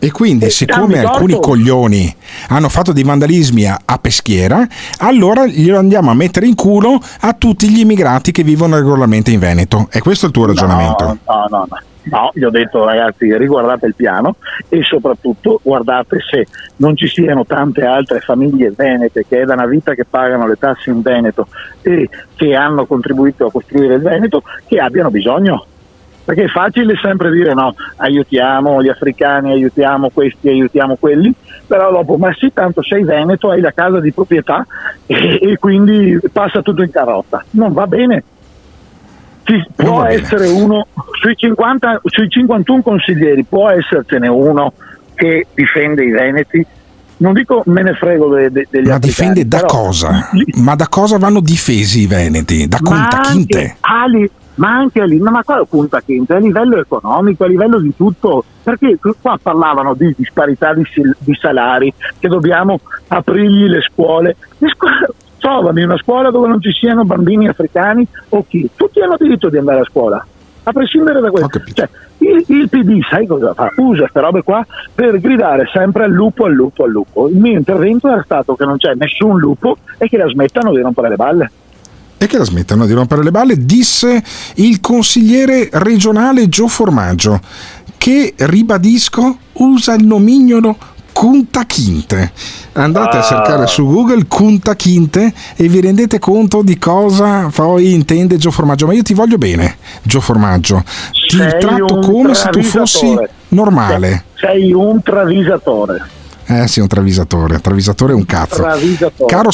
E 0.00 0.10
quindi, 0.12 0.44
Eh, 0.46 0.50
siccome 0.50 1.00
alcuni 1.00 1.32
torto. 1.32 1.48
coglioni 1.48 2.14
hanno 2.48 2.68
fatto 2.68 2.92
dei 2.92 3.02
vandalismi 3.02 3.66
a, 3.66 3.80
a 3.84 3.98
Peschiera, 3.98 4.66
allora 4.98 5.46
glielo 5.46 5.78
andiamo 5.78 6.10
a 6.10 6.14
mettere 6.14 6.46
in 6.46 6.54
culo 6.54 7.00
a 7.20 7.32
tutti 7.32 7.68
gli 7.68 7.80
immigrati 7.80 8.30
che 8.30 8.42
vivono 8.42 8.76
regolarmente 8.76 9.30
in 9.30 9.40
Veneto. 9.40 9.88
E 9.90 10.00
questo 10.00 10.26
è 10.26 10.28
il 10.28 10.34
tuo 10.34 10.46
ragionamento. 10.46 11.04
No, 11.04 11.18
no, 11.26 11.46
no, 11.50 11.66
no. 11.68 11.78
No, 12.10 12.30
gli 12.32 12.42
ho 12.42 12.48
detto 12.48 12.86
ragazzi 12.86 13.36
riguardate 13.36 13.84
il 13.84 13.94
piano 13.94 14.36
e 14.70 14.82
soprattutto 14.82 15.60
guardate 15.62 16.18
se 16.20 16.46
non 16.76 16.96
ci 16.96 17.06
siano 17.06 17.44
tante 17.44 17.84
altre 17.84 18.20
famiglie 18.20 18.72
venete 18.74 19.26
che 19.28 19.42
è 19.42 19.44
da 19.44 19.52
una 19.52 19.66
vita 19.66 19.92
che 19.92 20.06
pagano 20.08 20.46
le 20.46 20.56
tasse 20.56 20.88
in 20.88 21.02
Veneto 21.02 21.48
e 21.82 22.08
che 22.34 22.54
hanno 22.54 22.86
contribuito 22.86 23.44
a 23.44 23.50
costruire 23.50 23.96
il 23.96 24.00
Veneto 24.00 24.42
che 24.66 24.78
abbiano 24.78 25.10
bisogno. 25.10 25.66
Perché 26.28 26.44
è 26.44 26.48
facile 26.48 26.94
sempre 27.00 27.30
dire 27.30 27.54
no, 27.54 27.74
aiutiamo 27.96 28.82
gli 28.82 28.90
africani, 28.90 29.50
aiutiamo 29.52 30.10
questi, 30.10 30.50
aiutiamo 30.50 30.96
quelli, 30.96 31.32
però 31.66 31.90
dopo, 31.90 32.18
ma 32.18 32.30
sì, 32.34 32.52
tanto 32.52 32.82
sei 32.82 33.02
veneto, 33.02 33.48
hai 33.48 33.62
la 33.62 33.72
casa 33.72 33.98
di 33.98 34.12
proprietà 34.12 34.66
e, 35.06 35.38
e 35.40 35.56
quindi 35.56 36.18
passa 36.30 36.60
tutto 36.60 36.82
in 36.82 36.90
carrozza. 36.90 37.42
Non 37.52 37.72
va 37.72 37.86
bene. 37.86 38.22
Ci 39.42 39.66
può 39.74 40.00
va 40.00 40.08
bene. 40.08 40.20
essere 40.20 40.48
uno, 40.48 40.86
sui, 41.18 41.34
50, 41.34 42.02
sui 42.04 42.28
51 42.28 42.82
consiglieri 42.82 43.44
può 43.44 43.70
essercene 43.70 44.28
uno 44.28 44.74
che 45.14 45.46
difende 45.54 46.04
i 46.04 46.10
veneti. 46.10 46.66
Non 47.20 47.32
dico 47.32 47.62
me 47.64 47.82
ne 47.82 47.94
frego 47.94 48.34
de- 48.34 48.50
de- 48.50 48.68
degli 48.70 48.86
Ma 48.86 48.98
difende 48.98 49.48
da 49.48 49.62
cosa? 49.62 50.28
Ma 50.56 50.74
da 50.74 50.88
cosa 50.88 51.16
vanno 51.16 51.40
difesi 51.40 52.02
i 52.02 52.06
veneti? 52.06 52.68
Da 52.68 52.76
Kinte? 52.76 53.16
anche, 53.16 53.76
ali- 53.80 54.30
ma 54.58 54.74
anche 54.74 55.04
lì, 55.06 55.18
ma 55.18 55.42
qua 55.42 55.64
punta 55.68 56.00
Kinte, 56.00 56.34
a 56.34 56.38
livello 56.38 56.78
economico, 56.78 57.44
a 57.44 57.48
livello 57.48 57.78
di 57.78 57.94
tutto, 57.96 58.44
perché 58.62 58.98
qua 59.20 59.38
parlavano 59.40 59.94
di 59.94 60.14
disparità 60.16 60.74
di, 60.74 60.84
di 61.18 61.34
salari, 61.34 61.92
che 62.18 62.28
dobbiamo 62.28 62.80
aprirgli 63.08 63.66
le 63.68 63.80
scuole. 63.80 64.36
Le 64.58 64.68
scuole 64.68 65.08
trovami 65.38 65.82
una 65.82 65.96
scuola 65.96 66.30
dove 66.30 66.48
non 66.48 66.60
ci 66.60 66.72
siano 66.72 67.04
bambini 67.04 67.48
africani 67.48 68.06
o 68.30 68.44
chi, 68.46 68.68
tutti 68.74 69.00
hanno 69.00 69.16
diritto 69.16 69.48
di 69.48 69.58
andare 69.58 69.80
a 69.80 69.84
scuola, 69.84 70.24
a 70.64 70.72
prescindere 70.72 71.20
da 71.20 71.30
questo. 71.30 71.62
Cioè, 71.72 71.88
il, 72.18 72.44
il 72.48 72.68
PD, 72.68 73.00
sai 73.08 73.26
cosa 73.26 73.54
fa? 73.54 73.72
Usa 73.76 74.00
queste 74.00 74.20
robe 74.20 74.42
qua 74.42 74.66
per 74.92 75.20
gridare 75.20 75.68
sempre 75.72 76.04
al 76.04 76.10
lupo, 76.10 76.46
al 76.46 76.52
lupo, 76.52 76.82
al 76.82 76.90
lupo. 76.90 77.28
Il 77.28 77.36
mio 77.36 77.56
intervento 77.56 78.08
era 78.08 78.22
stato 78.24 78.56
che 78.56 78.64
non 78.64 78.76
c'è 78.76 78.94
nessun 78.94 79.38
lupo 79.38 79.76
e 79.98 80.08
che 80.08 80.16
la 80.16 80.26
smettano 80.26 80.72
di 80.72 80.80
rompere 80.80 81.10
le 81.10 81.16
balle. 81.16 81.50
E 82.20 82.26
che 82.26 82.36
la 82.38 82.44
smettano 82.44 82.84
di 82.84 82.92
rompere 82.92 83.22
le 83.22 83.30
balle, 83.30 83.64
disse 83.64 84.22
il 84.56 84.80
consigliere 84.80 85.68
regionale 85.72 86.48
Gio 86.48 86.66
Formaggio, 86.66 87.40
che 87.96 88.34
ribadisco 88.36 89.38
usa 89.54 89.94
il 89.94 90.04
nomignolo 90.04 90.76
Kunta 91.12 91.64
Kinte. 91.64 92.32
Andate 92.74 93.16
a 93.16 93.20
Ah. 93.20 93.22
cercare 93.24 93.66
su 93.66 93.84
Google 93.86 94.26
Kunta 94.28 94.76
Kinte 94.76 95.32
e 95.56 95.68
vi 95.68 95.80
rendete 95.80 96.18
conto 96.20 96.62
di 96.62 96.78
cosa 96.78 97.48
poi 97.52 97.92
intende 97.92 98.36
Gio 98.36 98.50
Formaggio. 98.52 98.86
Ma 98.86 98.92
io 98.94 99.02
ti 99.02 99.14
voglio 99.14 99.36
bene, 99.36 99.78
Gio 100.02 100.20
Formaggio. 100.20 100.84
Ti 101.28 101.36
Sei 101.36 101.58
tratto 101.60 101.98
come 101.98 102.34
se 102.34 102.48
tu 102.50 102.62
fossi 102.62 103.16
normale. 103.48 104.24
Sei 104.34 104.72
un 104.72 105.02
travisatore. 105.02 106.16
Eh 106.50 106.66
sì, 106.66 106.80
un 106.80 106.86
travisatore. 106.86 107.60
Travisatore 107.60 108.12
è 108.12 108.16
un 108.16 108.24
cazzo. 108.24 108.62
Caro, 109.26 109.50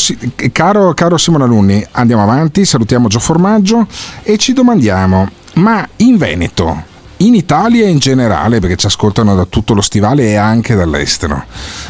caro, 0.53 0.95
caro 0.95 1.17
Simone 1.19 1.43
Alunni, 1.43 1.85
andiamo 1.91 2.23
avanti, 2.23 2.65
salutiamo 2.65 3.09
Gio 3.09 3.19
Formaggio 3.19 3.89
e 4.23 4.37
ci 4.37 4.53
domandiamo, 4.53 5.29
ma 5.55 5.85
in 5.97 6.17
Veneto, 6.17 6.85
in 7.19 7.35
Italia 7.35 7.89
in 7.89 7.99
generale, 7.99 8.61
perché 8.61 8.77
ci 8.77 8.87
ascoltano 8.87 9.35
da 9.35 9.45
tutto 9.45 9.75
lo 9.75 9.81
stivale 9.81 10.29
e 10.29 10.37
anche 10.37 10.77
dall'estero. 10.77 11.45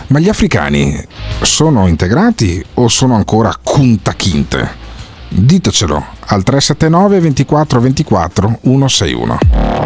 Ma 0.07 0.21
gli 0.21 0.31
africani 0.31 0.99
sono 1.43 1.87
integrati 1.87 2.65
o 2.75 2.89
sono 2.89 3.15
ancora 3.15 3.55
kunta 3.63 4.15
kinte? 4.15 4.83
Ditecelo 5.29 6.03
al 6.29 6.43
379 6.43 7.21
24 7.21 7.81
24 7.81 8.59
161. 8.63 9.39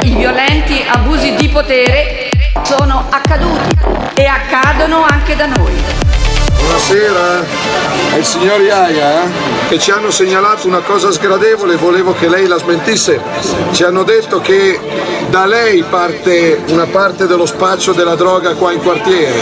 I 0.03 0.15
violenti 0.15 0.75
abusi 0.87 1.35
di 1.35 1.49
potere 1.49 2.28
sono 2.63 3.07
accaduti 3.11 3.77
e 4.15 4.25
accadono 4.27 5.03
anche 5.03 5.37
da 5.37 5.47
noi. 5.47 6.28
Buonasera, 6.59 7.45
è 8.13 8.17
il 8.17 8.25
signor 8.25 8.61
Iaia 8.61 9.23
eh? 9.23 9.29
che 9.69 9.79
ci 9.79 9.91
hanno 9.91 10.11
segnalato 10.11 10.67
una 10.67 10.81
cosa 10.81 11.11
sgradevole, 11.11 11.77
volevo 11.77 12.15
che 12.15 12.29
lei 12.29 12.47
la 12.47 12.59
smentisse. 12.59 13.21
Ci 13.73 13.85
hanno 13.85 14.03
detto 14.03 14.41
che 14.41 14.79
da 15.29 15.47
lei 15.47 15.83
parte 15.83 16.61
una 16.69 16.87
parte 16.87 17.27
dello 17.27 17.47
spaccio 17.47 17.93
della 17.93 18.15
droga 18.15 18.55
qua 18.55 18.73
in 18.73 18.81
quartiere. 18.81 19.39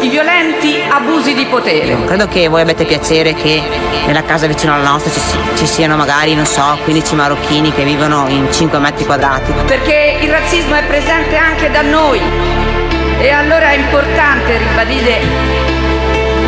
I 0.00 0.08
violenti 0.08 0.80
abusi 0.88 1.34
di 1.34 1.46
potere. 1.46 2.04
Credo 2.04 2.28
che 2.28 2.48
voi 2.48 2.60
abbiate 2.60 2.84
piacere 2.84 3.34
che 3.34 3.62
nella 4.06 4.22
casa 4.22 4.46
vicino 4.46 4.74
alla 4.74 4.90
nostra 4.90 5.10
ci, 5.10 5.20
ci 5.56 5.66
siano 5.66 5.96
magari, 5.96 6.34
non 6.34 6.46
so, 6.46 6.78
15 6.84 7.14
marocchini 7.14 7.72
che 7.72 7.84
vivono 7.84 8.26
in 8.28 8.52
5 8.52 8.78
metri 8.78 9.04
quadrati. 9.06 9.52
Perché 9.66 10.18
il 10.20 10.30
razzismo 10.30 10.74
è 10.74 10.84
presente 10.84 11.36
anche 11.36 11.70
da 11.70 11.82
noi. 11.82 12.20
E 13.18 13.30
allora 13.30 13.70
è 13.70 13.76
importante 13.76 14.56
ribadire 14.56 15.69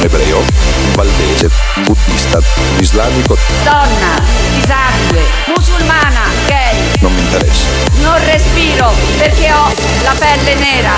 Ebreo, 0.00 0.44
valdese, 0.94 1.50
buddista, 1.84 2.40
islamico. 2.78 3.36
Donna, 3.64 4.22
disabile, 4.54 5.22
musulmana, 5.46 6.20
gay. 6.46 7.00
Non 7.00 7.12
mi 7.12 7.20
interessa. 7.20 7.66
Non 8.00 8.24
respiro 8.24 8.92
perché 9.18 9.50
ho 9.52 9.72
la 10.04 10.14
pelle 10.16 10.54
nera. 10.54 10.92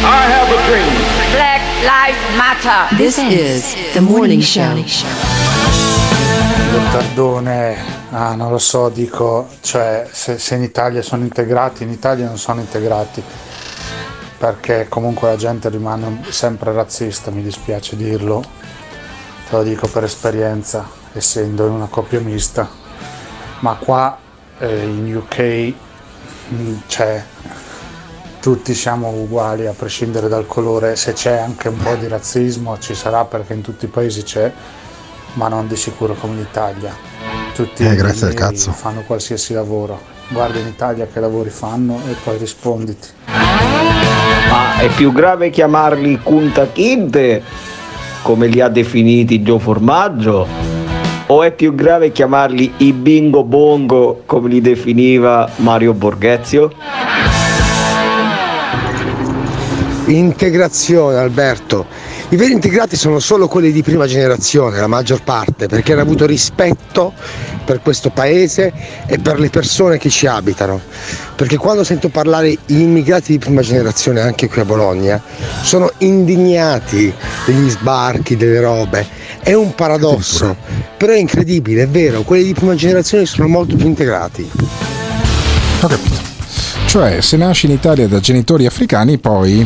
I 0.00 0.32
have 0.32 0.50
a 0.50 0.66
dream. 0.66 0.92
Black 1.32 1.60
Lives 1.82 2.36
Matter. 2.36 2.96
This 2.96 3.18
is 3.18 3.74
the 3.92 4.00
morning 4.00 4.40
show. 4.40 4.82
Gottardone, 6.70 7.76
ah, 8.12 8.34
non 8.34 8.50
lo 8.50 8.58
so, 8.58 8.88
dico, 8.88 9.46
cioè 9.60 10.08
se, 10.10 10.38
se 10.38 10.54
in 10.54 10.62
Italia 10.62 11.02
sono 11.02 11.22
integrati, 11.22 11.82
in 11.82 11.90
Italia 11.90 12.26
non 12.26 12.38
sono 12.38 12.60
integrati 12.60 13.22
perché 14.38 14.86
comunque 14.88 15.28
la 15.28 15.36
gente 15.36 15.68
rimane 15.68 16.22
sempre 16.30 16.72
razzista, 16.72 17.30
mi 17.30 17.42
dispiace 17.42 17.96
dirlo, 17.96 18.42
te 19.50 19.56
lo 19.56 19.62
dico 19.62 19.88
per 19.88 20.04
esperienza, 20.04 20.88
essendo 21.12 21.66
in 21.66 21.72
una 21.72 21.86
coppia 21.86 22.20
mista, 22.20 22.68
ma 23.60 23.74
qua 23.74 24.16
eh, 24.58 24.84
in 24.84 25.16
UK 25.16 25.72
mh, 26.50 26.72
c'è 26.86 27.24
tutti 28.40 28.72
siamo 28.74 29.08
uguali 29.08 29.66
a 29.66 29.72
prescindere 29.72 30.28
dal 30.28 30.46
colore, 30.46 30.94
se 30.94 31.12
c'è 31.12 31.38
anche 31.38 31.68
un 31.68 31.76
po' 31.76 31.96
di 31.96 32.06
razzismo 32.06 32.78
ci 32.78 32.94
sarà 32.94 33.24
perché 33.24 33.52
in 33.52 33.62
tutti 33.62 33.86
i 33.86 33.88
paesi 33.88 34.22
c'è, 34.22 34.50
ma 35.34 35.48
non 35.48 35.66
di 35.66 35.76
sicuro 35.76 36.14
come 36.14 36.34
in 36.34 36.40
Italia. 36.40 36.94
Tutti 37.54 37.84
Eh, 37.84 37.96
grazie 37.96 38.28
al 38.28 38.34
cazzo. 38.34 38.70
fanno 38.70 39.02
qualsiasi 39.02 39.52
lavoro. 39.52 40.00
Guarda 40.28 40.58
in 40.60 40.68
Italia 40.68 41.06
che 41.12 41.18
lavori 41.18 41.50
fanno 41.50 42.00
e 42.08 42.14
poi 42.22 42.38
risponditi. 42.38 43.08
Ma 44.48 44.78
è 44.78 44.88
più 44.88 45.12
grave 45.12 45.50
chiamarli 45.50 46.20
Kunta 46.22 46.68
Kinte, 46.68 47.42
come 48.22 48.46
li 48.46 48.60
ha 48.60 48.68
definiti 48.68 49.42
Gio 49.42 49.58
Formaggio? 49.58 50.46
O 51.26 51.42
è 51.42 51.52
più 51.52 51.74
grave 51.74 52.10
chiamarli 52.10 52.72
i 52.78 52.92
bingo 52.94 53.44
bongo, 53.44 54.22
come 54.24 54.48
li 54.48 54.62
definiva 54.62 55.48
Mario 55.56 55.92
Borghezio? 55.92 56.72
Integrazione 60.06 61.18
Alberto. 61.18 61.84
I 62.30 62.36
veri 62.36 62.52
integrati 62.52 62.94
sono 62.94 63.20
solo 63.20 63.48
quelli 63.48 63.72
di 63.72 63.82
prima 63.82 64.06
generazione, 64.06 64.78
la 64.78 64.86
maggior 64.86 65.22
parte, 65.22 65.66
perché 65.66 65.92
hanno 65.92 66.02
avuto 66.02 66.26
rispetto 66.26 67.14
per 67.64 67.80
questo 67.80 68.10
paese 68.10 68.70
e 69.06 69.18
per 69.18 69.40
le 69.40 69.48
persone 69.48 69.96
che 69.96 70.10
ci 70.10 70.26
abitano. 70.26 70.78
Perché 71.34 71.56
quando 71.56 71.84
sento 71.84 72.10
parlare 72.10 72.50
gli 72.66 72.80
immigrati 72.80 73.32
di 73.32 73.38
prima 73.38 73.62
generazione, 73.62 74.20
anche 74.20 74.46
qui 74.46 74.60
a 74.60 74.66
Bologna, 74.66 75.22
sono 75.62 75.90
indignati 75.98 77.10
degli 77.46 77.70
sbarchi, 77.70 78.36
delle 78.36 78.60
robe. 78.60 79.06
È 79.42 79.54
un 79.54 79.74
paradosso, 79.74 80.54
però 80.98 81.14
è 81.14 81.18
incredibile, 81.18 81.84
è 81.84 81.88
vero, 81.88 82.24
quelli 82.24 82.44
di 82.44 82.52
prima 82.52 82.74
generazione 82.74 83.24
sono 83.24 83.48
molto 83.48 83.74
più 83.74 83.86
integrati. 83.86 84.97
Cioè, 86.98 87.20
se 87.20 87.36
nasci 87.36 87.66
in 87.66 87.72
Italia 87.72 88.08
da 88.08 88.18
genitori 88.18 88.66
africani, 88.66 89.18
poi 89.18 89.64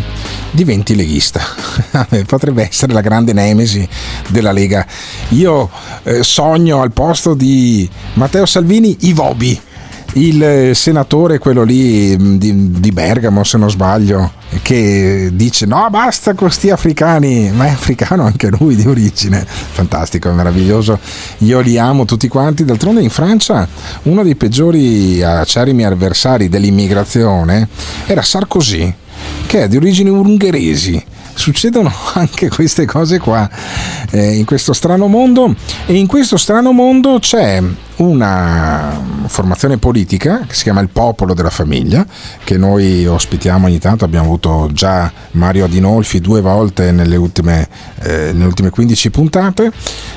diventi 0.50 0.94
leghista. 0.94 1.40
Potrebbe 2.26 2.68
essere 2.68 2.92
la 2.92 3.00
grande 3.00 3.32
nemesi 3.32 3.88
della 4.28 4.52
Lega. 4.52 4.86
Io 5.30 5.70
eh, 6.02 6.22
sogno 6.22 6.82
al 6.82 6.92
posto 6.92 7.32
di 7.32 7.88
Matteo 8.14 8.44
Salvini 8.44 8.94
i 9.08 9.14
Vobi, 9.14 9.58
il 10.14 10.42
eh, 10.42 10.74
senatore, 10.74 11.38
quello 11.38 11.62
lì 11.62 12.16
mh, 12.16 12.36
di, 12.36 12.80
di 12.80 12.90
Bergamo, 12.90 13.44
se 13.44 13.56
non 13.56 13.70
sbaglio, 13.70 14.32
che 14.62 15.30
dice 15.32 15.66
no, 15.66 15.86
basta 15.90 16.34
con 16.34 16.48
questi 16.48 16.70
africani, 16.70 17.50
ma 17.52 17.66
è 17.66 17.70
africano 17.70 18.24
anche 18.24 18.48
lui 18.48 18.74
di 18.74 18.86
origine. 18.86 19.44
Fantastico, 19.46 20.30
meraviglioso. 20.32 20.98
Io 21.38 21.60
li 21.60 21.78
amo 21.78 22.04
tutti 22.04 22.28
quanti. 22.28 22.64
D'altronde 22.64 23.00
in 23.00 23.10
Francia 23.10 23.66
uno 24.02 24.22
dei 24.22 24.34
peggiori 24.34 25.22
acerrimi 25.22 25.84
avversari 25.84 26.48
dell'immigrazione 26.48 27.68
era 28.06 28.22
Sarkozy, 28.22 28.92
che 29.46 29.62
è 29.62 29.68
di 29.68 29.76
origini 29.76 30.10
ungheresi. 30.10 31.02
Succedono 31.34 31.90
anche 32.14 32.50
queste 32.50 32.84
cose 32.84 33.18
qua 33.18 33.48
eh, 34.10 34.36
in 34.36 34.44
questo 34.44 34.74
strano 34.74 35.06
mondo 35.06 35.54
e 35.86 35.94
in 35.94 36.06
questo 36.06 36.36
strano 36.36 36.72
mondo 36.72 37.18
c'è 37.18 37.62
una 38.02 39.00
formazione 39.26 39.78
politica 39.78 40.40
che 40.46 40.54
si 40.54 40.64
chiama 40.64 40.80
il 40.80 40.88
Popolo 40.88 41.34
della 41.34 41.50
Famiglia 41.50 42.04
che 42.44 42.58
noi 42.58 43.06
ospitiamo 43.06 43.66
ogni 43.66 43.78
tanto, 43.78 44.04
abbiamo 44.04 44.26
avuto 44.26 44.68
già 44.72 45.10
Mario 45.32 45.64
Adinolfi 45.64 46.20
due 46.20 46.40
volte 46.40 46.90
nelle 46.92 47.16
ultime, 47.16 47.68
eh, 48.00 48.32
nelle 48.32 48.44
ultime 48.44 48.70
15 48.70 49.10
puntate 49.10 49.72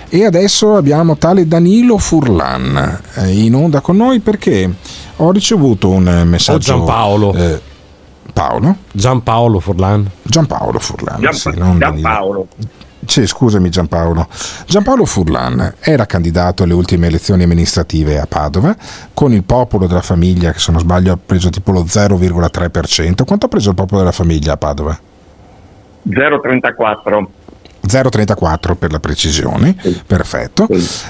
e 0.10 0.26
adesso 0.26 0.76
abbiamo 0.76 1.18
tale 1.18 1.48
Danilo 1.48 1.98
Furlan 1.98 3.00
eh, 3.16 3.30
in 3.32 3.56
onda 3.56 3.80
con 3.82 3.96
noi 3.98 4.20
perché 4.20 4.74
ho 5.18 5.32
ricevuto 5.32 5.90
un 5.90 6.24
messaggio 6.28 6.74
O 6.74 6.78
Giampaolo. 6.78 7.34
eh, 7.34 7.62
Paolo? 8.34 8.76
Giampaolo 8.92 9.60
Furlan. 9.62 10.10
Giampaolo 10.22 10.80
Furlan. 10.80 11.22
Gian- 11.22 11.34
sì, 11.34 11.52
non 11.56 11.78
Danilo. 11.78 12.48
Sì, 13.06 13.26
scusami 13.26 13.70
Giampaolo. 13.70 14.28
Giampaolo 14.66 15.06
Furlan 15.06 15.76
era 15.80 16.06
candidato 16.06 16.64
alle 16.64 16.74
ultime 16.74 17.08
elezioni 17.08 17.44
amministrative 17.44 18.20
a 18.20 18.26
Padova 18.26 18.76
con 19.14 19.32
il 19.34 19.44
popolo 19.44 19.88
della 19.88 20.02
famiglia, 20.02 20.52
che 20.52 20.60
se 20.60 20.72
non 20.72 20.82
sbaglio 20.82 21.14
ha 21.14 21.18
preso 21.24 21.50
tipo 21.50 21.72
lo 21.72 21.84
0,3%. 21.84 23.24
Quanto 23.26 23.46
ha 23.46 23.50
preso 23.50 23.70
il 23.70 23.76
popolo 23.76 24.00
della 24.00 24.12
famiglia 24.12 24.54
a 24.54 24.58
Padova? 24.58 25.00
034. 26.04 27.30
0,34 27.88 28.76
per 28.76 28.92
la 28.92 29.00
precisione, 29.00 29.76
perfetto. 30.06 30.68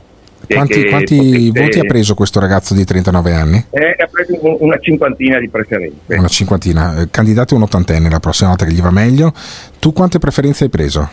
che- 0.46 0.54
Quanti, 0.54 0.86
quanti 0.90 1.16
potesse- 1.48 1.52
voti 1.64 1.80
ha 1.80 1.84
preso 1.86 2.14
questo 2.14 2.40
ragazzo 2.42 2.74
di 2.74 2.84
39 2.84 3.34
anni? 3.34 3.66
Eh, 3.72 3.96
ha 3.98 4.08
preso 4.12 4.38
un- 4.42 4.58
una 4.60 4.78
cinquantina 4.80 5.40
di 5.40 5.48
preferenze. 5.50 5.96
Una 6.16 6.28
cinquantina. 6.28 7.00
Eh, 7.02 7.10
Candidate 7.10 7.54
un 7.56 7.62
ottantenne 7.64 8.10
la 8.10 8.20
prossima 8.20 8.50
volta 8.50 8.66
che 8.66 8.74
gli 8.74 8.82
va 8.82 8.92
meglio. 8.92 9.34
Tu 9.80 9.94
quante 9.94 10.20
preferenze 10.20 10.66
hai 10.66 10.70
preso? 10.70 11.10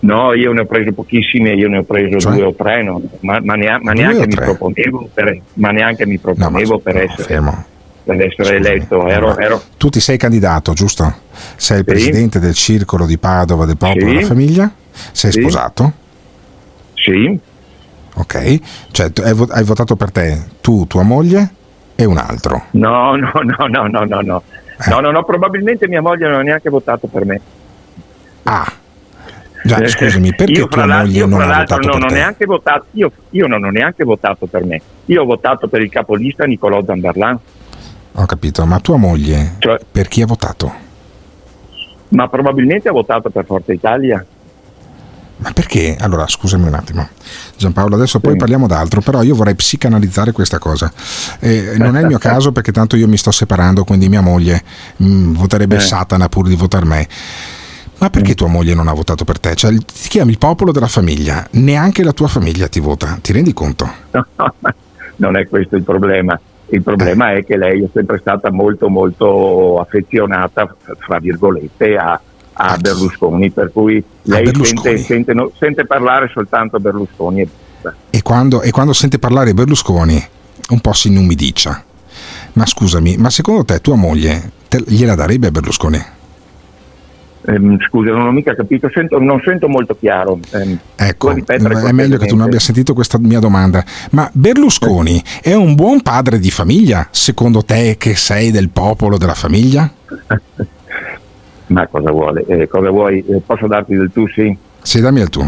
No, 0.00 0.32
io 0.34 0.52
ne 0.52 0.60
ho 0.60 0.66
preso 0.66 0.92
pochissime, 0.92 1.54
io 1.54 1.68
ne 1.68 1.78
ho 1.78 1.82
preso 1.82 2.18
Cioè? 2.18 2.34
due 2.34 2.44
o 2.44 2.54
tre, 2.54 2.84
no, 2.84 3.02
ma, 3.20 3.40
ma 3.42 3.54
nea- 3.54 3.80
ma 3.82 3.92
neanche 3.92 4.22
o 4.22 4.26
mi 4.26 4.34
tre? 4.34 4.44
proponevo 4.44 5.08
per, 5.12 5.36
ma 5.54 5.70
neanche 5.72 6.06
mi 6.06 6.18
proponevo 6.18 6.78
per, 6.78 6.96
essere, 6.98 7.22
fermo. 7.24 7.64
Per 8.16 8.26
essere 8.26 8.56
eletto. 8.56 9.06
Ero, 9.06 9.36
ero- 9.36 9.62
Tu 9.76 9.90
ti 9.90 10.00
sei 10.00 10.16
candidato, 10.16 10.72
giusto? 10.72 11.12
Sei 11.56 11.78
il 11.80 11.84
Sì. 11.86 11.90
presidente 11.92 12.38
del 12.38 12.54
circolo 12.54 13.04
di 13.04 13.18
Padova 13.18 13.66
del 13.66 13.76
popolo 13.76 14.00
Sì. 14.00 14.06
della 14.06 14.26
famiglia? 14.26 14.72
Sei 15.12 15.30
Sì. 15.30 15.40
sposato? 15.40 15.92
Sì. 16.94 17.38
Ok, 18.14 18.58
cioè 18.90 19.10
hai, 19.22 19.34
vo- 19.34 19.46
hai 19.50 19.62
votato 19.64 19.94
per 19.94 20.10
te, 20.10 20.42
tu, 20.60 20.86
tua 20.86 21.02
moglie 21.02 21.50
e 21.94 22.04
un 22.04 22.16
altro. 22.16 22.64
No, 22.72 23.14
no, 23.14 23.30
no, 23.34 23.66
no, 23.68 23.86
no, 23.86 24.04
no, 24.04 24.20
no. 24.22 24.42
No, 24.88 25.00
no, 25.00 25.10
no, 25.10 25.24
probabilmente 25.24 25.86
mia 25.88 26.00
moglie 26.00 26.28
non 26.28 26.38
ha 26.40 26.42
neanche 26.42 26.70
votato 26.70 27.06
per 27.08 27.24
me. 27.24 27.40
Ah. 28.44 28.72
Già, 29.64 29.86
scusami, 29.86 30.34
perché 30.34 30.52
io, 30.52 30.68
tua 30.68 30.86
moglie 30.86 31.26
non 31.26 31.40
ha 31.42 31.58
votato 31.58 31.88
non 31.88 32.00
per 32.00 32.12
neanche 32.12 32.46
votato, 32.46 32.84
io, 32.92 33.10
io 33.30 33.46
non 33.48 33.64
ho 33.64 33.70
neanche 33.70 34.04
votato 34.04 34.46
per 34.46 34.64
me. 34.64 34.80
Io 35.06 35.22
ho 35.22 35.24
votato 35.24 35.66
per 35.68 35.82
il 35.82 35.90
capolista 35.90 36.44
Nicolò 36.44 36.82
Zamberlan, 36.84 37.38
Ho 38.20 38.26
capito, 38.26 38.66
ma 38.66 38.80
tua 38.80 38.96
moglie 38.96 39.54
Cioè- 39.58 39.78
per 39.90 40.08
chi 40.08 40.22
ha 40.22 40.26
votato? 40.26 40.86
ma 42.10 42.26
probabilmente 42.28 42.88
ha 42.88 42.92
votato 42.92 43.28
per 43.28 43.44
Forza 43.44 43.70
Italia. 43.72 44.24
Ma 45.36 45.52
perché? 45.52 45.94
Allora, 46.00 46.26
scusami 46.26 46.66
un 46.66 46.72
attimo, 46.74 47.06
Giampaolo, 47.56 47.94
adesso 47.94 48.18
poi 48.18 48.34
parliamo 48.36 48.66
d'altro, 48.66 49.02
però 49.02 49.22
io 49.22 49.34
vorrei 49.36 49.54
psicanalizzare 49.54 50.32
questa 50.32 50.58
cosa. 50.58 50.90
Eh, 51.38 51.74
non 51.76 51.96
è 51.96 52.00
il 52.00 52.06
mio 52.06 52.16
caso 52.18 52.50
perché 52.50 52.72
tanto 52.72 52.96
io 52.96 53.06
mi 53.06 53.18
sto 53.18 53.30
separando, 53.30 53.84
quindi 53.84 54.08
mia 54.08 54.22
moglie 54.22 54.62
mm, 55.02 55.34
voterebbe 55.34 55.76
Eh. 55.76 55.80
Satana 55.80 56.28
pur 56.28 56.48
di 56.48 56.56
votar 56.56 56.84
me. 56.86 57.06
Ma 57.98 58.10
perché 58.10 58.34
tua 58.34 58.48
moglie 58.48 58.74
non 58.74 58.88
ha 58.88 58.92
votato 58.94 59.24
per 59.24 59.38
te? 59.38 59.54
Cioè, 59.54 59.72
ti 59.76 60.08
chiami 60.08 60.30
il 60.32 60.38
popolo 60.38 60.72
della 60.72 60.86
famiglia, 60.88 61.46
neanche 61.52 62.02
la 62.02 62.12
tua 62.12 62.26
famiglia 62.28 62.66
ti 62.68 62.80
vota, 62.80 63.18
ti 63.20 63.32
rendi 63.32 63.52
conto? 63.52 63.88
non 65.16 65.36
è 65.36 65.46
questo 65.46 65.76
il 65.76 65.82
problema. 65.82 66.40
Il 66.70 66.82
problema 66.82 67.32
è 67.32 67.44
che 67.44 67.56
lei 67.56 67.82
è 67.82 67.88
sempre 67.92 68.18
stata 68.18 68.50
molto 68.50 68.88
molto 68.88 69.78
affezionata, 69.78 70.74
fra 70.98 71.18
virgolette, 71.18 71.96
a, 71.96 72.20
a 72.52 72.76
Berlusconi, 72.76 73.50
per 73.50 73.70
cui 73.72 74.02
lei 74.22 74.42
Berlusconi. 74.44 74.82
sente, 74.82 74.98
sente- 74.98 75.34
no- 75.34 75.50
sente 75.58 75.86
parlare 75.86 76.28
soltanto 76.28 76.78
Berlusconi. 76.78 77.40
e. 77.42 77.94
E 78.10 78.22
quando, 78.22 78.60
e 78.60 78.70
quando 78.70 78.92
sente 78.92 79.18
parlare 79.18 79.54
Berlusconi, 79.54 80.22
un 80.70 80.80
po' 80.80 80.92
si 80.92 81.08
inumidiccia. 81.08 81.84
Ma 82.54 82.66
scusami, 82.66 83.16
ma 83.16 83.30
secondo 83.30 83.64
te 83.64 83.80
tua 83.80 83.94
moglie 83.94 84.50
te- 84.68 84.82
gliela 84.86 85.14
darebbe 85.14 85.46
a 85.46 85.50
Berlusconi? 85.50 86.04
Ehm, 87.48 87.78
scusa, 87.80 88.10
non 88.10 88.26
ho 88.26 88.30
mica 88.30 88.54
capito, 88.54 88.90
sento- 88.92 89.18
non 89.18 89.40
sento 89.42 89.68
molto 89.68 89.96
chiaro. 89.98 90.38
Ehm, 90.52 90.78
Ecco, 90.96 91.30
è 91.30 91.92
meglio 91.92 92.18
che 92.18 92.26
tu 92.26 92.36
non 92.36 92.46
abbia 92.46 92.58
sentito 92.60 92.92
questa 92.92 93.18
mia 93.18 93.38
domanda. 93.38 93.82
Ma 94.10 94.28
Berlusconi 94.32 95.22
è 95.40 95.54
un 95.54 95.74
buon 95.74 96.02
padre 96.02 96.38
di 96.38 96.50
famiglia, 96.50 97.08
secondo 97.10 97.64
te 97.64 97.96
che 97.98 98.14
sei 98.16 98.50
del 98.50 98.68
popolo 98.68 99.16
della 99.16 99.34
famiglia? 99.34 99.90
Ma 101.68 101.86
cosa 101.86 102.10
vuole? 102.10 102.44
Eh, 102.46 102.68
cosa 102.68 102.90
vuoi? 102.90 103.24
Eh, 103.26 103.40
posso 103.44 103.66
darti 103.66 103.94
del 103.94 104.10
tu, 104.12 104.26
sì? 104.28 104.56
Sì, 104.82 105.00
dammi 105.00 105.20
il. 105.20 105.42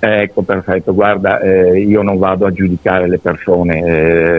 Eh, 0.00 0.22
Ecco, 0.22 0.42
perfetto. 0.42 0.92
Guarda, 0.92 1.40
eh, 1.40 1.80
io 1.80 2.02
non 2.02 2.18
vado 2.18 2.46
a 2.46 2.52
giudicare 2.52 3.08
le 3.08 3.18
persone. 3.18 3.78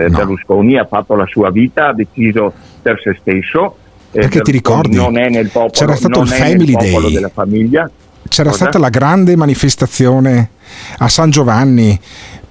Eh, 0.06 0.10
Berlusconi 0.10 0.78
ha 0.78 0.86
fatto 0.86 1.16
la 1.16 1.26
sua 1.26 1.50
vita, 1.50 1.88
ha 1.88 1.94
deciso 1.94 2.54
per 2.82 3.00
se 3.02 3.18
stesso. 3.20 3.78
Eh, 4.18 4.22
Perché 4.22 4.42
ti 4.42 4.52
ricordi? 4.52 4.96
Non 4.96 5.16
è 5.18 5.30
nel 5.30 5.50
popolo, 5.50 5.70
C'era 5.72 5.96
stato 5.96 6.22
il 6.22 6.28
Family 6.28 6.74
Day. 6.74 7.14
della 7.14 7.30
famiglia. 7.32 7.90
C'era 8.28 8.50
Cosa? 8.50 8.64
stata 8.64 8.80
la 8.80 8.90
grande 8.90 9.36
manifestazione 9.36 10.50
a 10.98 11.08
San 11.08 11.30
Giovanni, 11.30 11.98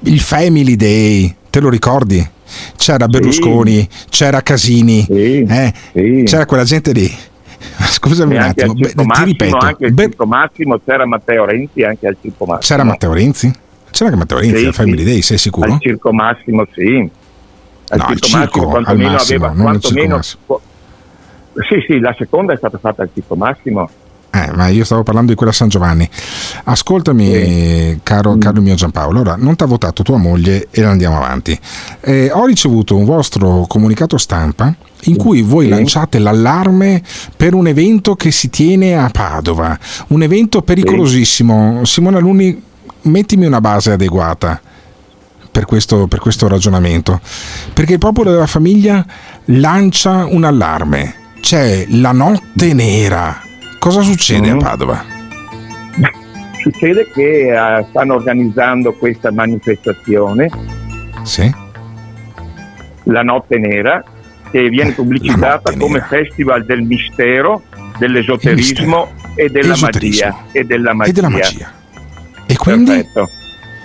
il 0.01 0.21
Family 0.21 0.77
Day, 0.77 1.35
te 1.51 1.61
lo 1.61 1.69
ricordi? 1.69 2.27
C'era 2.77 3.09
Berlusconi, 3.09 3.87
c'era 4.09 4.41
Casini, 4.43 5.05
eh? 5.09 5.73
c'era 6.25 6.47
quella 6.47 6.63
gente 6.65 6.93
lì. 6.93 7.13
Scusami 7.83 8.35
E 8.35 8.39
un 8.39 8.43
attimo, 8.45 8.73
beh, 8.75 8.87
Circo 8.87 9.01
ti 9.03 9.07
Massimo, 9.07 9.27
ripeto, 9.27 9.57
anche 9.57 9.85
al 9.87 9.95
Circo 9.97 10.27
Massimo 10.27 10.81
c'era 10.85 11.07
Matteo 11.07 11.45
Renzi, 11.45 11.83
anche 11.83 12.07
al 12.07 12.17
Circo 12.23 12.45
Massimo. 12.45 12.61
c'era 12.61 12.85
Matteo 12.85 13.13
Renzi? 13.13 13.53
C'era 13.91 14.05
anche 14.11 14.17
Matteo 14.19 14.39
Renzi 14.39 14.59
Sì, 14.61 14.67
al 14.67 14.75
Family 14.75 14.99
sì. 14.99 15.05
Day, 15.05 15.23
sei 15.23 15.39
sicuro? 15.39 15.73
Al 15.73 15.79
Circo 15.81 16.13
Massimo, 16.13 16.67
sì. 16.73 17.11
Al 17.89 17.99
No, 17.99 18.05
al 18.05 18.09
Circo 18.21 18.27
circo, 18.27 18.67
Massimo 18.69 18.77
al 18.77 18.97
massimo, 18.99 19.17
aveva 19.47 19.47
non 19.53 19.67
al 19.67 19.81
Circo 19.81 19.89
quantomeno 19.89 20.17
Massimo. 20.17 20.61
Sì, 21.69 21.83
sì, 21.87 21.99
la 21.99 22.15
seconda 22.17 22.53
è 22.53 22.57
stata 22.57 22.79
fatta 22.79 23.03
al 23.03 23.11
Circo 23.13 23.35
Massimo. 23.35 23.89
Eh, 24.37 24.51
ma 24.55 24.69
io 24.69 24.85
stavo 24.85 25.03
parlando 25.03 25.31
di 25.31 25.37
quella 25.37 25.53
San 25.53 25.69
Giovanni. 25.69 26.09
Ascoltami, 26.65 28.01
caro, 28.03 28.37
caro 28.37 28.61
mio 28.61 28.75
Giampaolo. 28.75 29.21
Ora, 29.21 29.37
non 29.37 29.57
ti 29.57 29.63
ha 29.63 29.67
votato 29.67 30.03
tua 30.03 30.19
moglie 30.19 30.69
e 30.71 30.83
andiamo 30.83 31.17
avanti. 31.17 31.59
Eh, 32.01 32.31
ho 32.31 32.45
ricevuto 32.45 32.97
un 32.97 33.07
vostro 33.07 33.65
comunicato 33.67 34.19
stampa 34.19 34.75
in 35.05 35.17
cui 35.17 35.41
voi 35.41 35.69
lanciate 35.69 36.19
l'allarme 36.19 37.03
per 37.35 37.55
un 37.55 37.67
evento 37.67 38.15
che 38.15 38.31
si 38.31 38.51
tiene 38.51 38.99
a 38.99 39.09
Padova. 39.09 39.79
Un 40.09 40.23
evento 40.23 40.61
pericolosissimo. 40.61 41.85
Simone 41.85 42.19
Alunni, 42.19 42.63
mettimi 43.03 43.47
una 43.47 43.63
base 43.63 43.93
adeguata. 43.93 44.61
Per 45.51 45.65
questo, 45.65 46.07
per 46.07 46.19
questo 46.19 46.49
ragionamento 46.49 47.19
perché 47.73 47.95
il 47.95 47.99
popolo 47.99 48.31
della 48.31 48.47
famiglia 48.47 49.03
lancia 49.47 50.27
un 50.27 50.45
allarme 50.45 51.26
c'è 51.47 51.87
la 51.91 52.11
notte 52.11 52.75
nera 52.75 53.41
cosa 53.79 54.01
succede 54.03 54.51
a 54.51 54.57
Padova? 54.57 55.05
Succede 56.61 57.09
che 57.15 57.53
eh, 57.55 57.87
stanno 57.91 58.15
organizzando 58.15 58.93
questa 58.95 59.31
manifestazione, 59.31 60.51
Sì? 61.23 61.49
la 63.05 63.23
Notte 63.23 63.59
Nera, 63.59 64.03
che 64.51 64.69
viene 64.69 64.91
pubblicitata 64.91 65.73
come 65.77 66.01
Festival 66.01 66.65
del 66.65 66.83
Mistero, 66.83 67.63
dell'esoterismo 67.99 69.13
e 69.37 69.49
della 69.49 69.77
magia. 69.81 70.37
E 70.51 70.65
della 70.65 70.93
magia. 70.95 71.11
E 71.11 71.13
della 71.13 71.29
magia. 71.29 71.73
E 72.47 72.57
quindi? 72.57 72.91
Perfetto. 72.91 73.29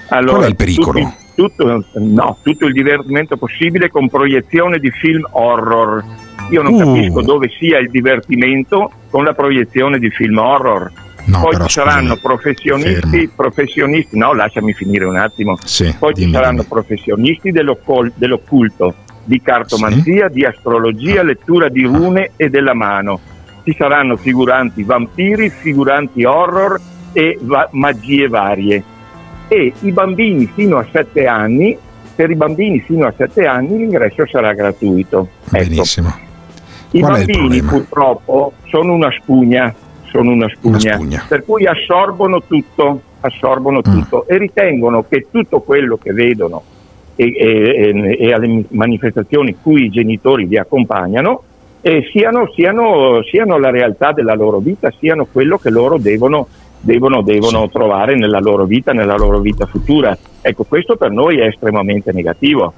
Allora, 0.09 0.31
Qual 0.37 0.45
è 0.45 0.49
il 0.49 0.55
pericolo? 0.55 0.99
tutti- 0.99 1.15
tutto, 1.35 1.85
no, 1.99 2.37
tutto 2.41 2.65
il 2.65 2.73
divertimento 2.73 3.37
possibile 3.37 3.91
con 3.91 4.09
proiezione 4.09 4.79
di 4.79 4.89
film 4.89 5.27
horror. 5.33 6.03
Io 6.51 6.61
non 6.61 6.73
Uh. 6.73 6.77
capisco 6.77 7.21
dove 7.21 7.49
sia 7.57 7.79
il 7.79 7.89
divertimento 7.89 8.91
con 9.09 9.23
la 9.23 9.33
proiezione 9.33 9.99
di 9.99 10.09
film 10.09 10.37
horror. 10.37 10.91
No, 11.25 11.41
Poi 11.41 11.55
ci 11.55 11.69
saranno 11.69 12.15
professionisti, 12.17 13.29
professionisti, 13.35 14.17
no, 14.17 14.33
lasciami 14.33 14.73
finire 14.73 15.05
un 15.05 15.17
attimo. 15.17 15.57
Sì, 15.63 15.93
Poi 15.97 16.13
ci 16.15 16.21
dimmi, 16.21 16.33
saranno 16.33 16.63
professionisti 16.63 17.51
dell'occol- 17.51 18.11
dell'occulto, 18.15 18.95
di 19.23 19.39
cartomanzia, 19.41 20.29
di 20.29 20.43
astrologia, 20.43 21.21
lettura 21.21 21.69
di 21.69 21.83
rune 21.83 22.31
e 22.35 22.49
della 22.49 22.73
mano. 22.73 23.19
Ci 23.63 23.75
saranno 23.77 24.17
figuranti 24.17 24.81
vampiri, 24.83 25.49
figuranti 25.51 26.23
horror 26.23 26.79
e 27.13 27.37
va- 27.41 27.69
magie 27.73 28.27
varie. 28.27 28.83
E 29.47 29.73
i 29.81 29.91
bambini 29.91 30.49
fino 30.53 30.77
a 30.77 30.85
7 30.91 31.27
anni, 31.27 31.77
per 32.15 32.31
i 32.31 32.35
bambini 32.35 32.79
fino 32.79 33.05
a 33.05 33.13
7 33.15 33.45
anni 33.45 33.77
l'ingresso 33.77 34.25
sarà 34.25 34.53
gratuito. 34.53 35.27
Ecco. 35.51 35.65
benissimo 35.67 36.29
I 36.91 36.99
Qual 36.99 37.13
bambini 37.25 37.61
purtroppo 37.61 38.53
sono 38.67 38.93
una 38.93 39.11
spugna, 39.11 39.73
sono 40.09 40.31
una 40.31 40.49
spugna, 40.53 40.93
spugna. 40.93 41.25
per 41.27 41.45
cui 41.45 41.65
assorbono 41.65 42.41
tutto, 42.43 43.01
assorbono 43.21 43.77
Mm. 43.77 43.91
tutto 43.91 44.27
e 44.27 44.37
ritengono 44.37 45.05
che 45.07 45.27
tutto 45.31 45.61
quello 45.61 45.97
che 45.97 46.11
vedono 46.11 46.61
e, 47.15 47.25
e- 47.37 48.17
e- 48.19 48.33
alle 48.33 48.63
manifestazioni 48.69 49.55
cui 49.61 49.85
i 49.85 49.89
genitori 49.89 50.47
li 50.47 50.57
accompagnano 50.57 51.43
eh, 51.83 52.07
siano, 52.11 52.51
siano- 52.53 53.23
siano 53.23 53.57
la 53.57 53.69
realtà 53.71 54.11
della 54.11 54.35
loro 54.35 54.59
vita, 54.59 54.91
siano 54.99 55.25
quello 55.31 55.57
che 55.57 55.69
loro 55.71 55.97
devono, 55.97 56.47
devono, 56.79 57.21
devono 57.23 57.69
trovare 57.69 58.15
nella 58.15 58.39
loro 58.39 58.65
vita, 58.65 58.91
nella 58.91 59.15
loro 59.15 59.39
vita 59.39 59.65
futura. 59.65 60.15
Ecco, 60.41 60.63
questo 60.65 60.95
per 60.95 61.09
noi 61.11 61.39
è 61.39 61.45
estremamente 61.45 62.11
negativo. 62.11 62.71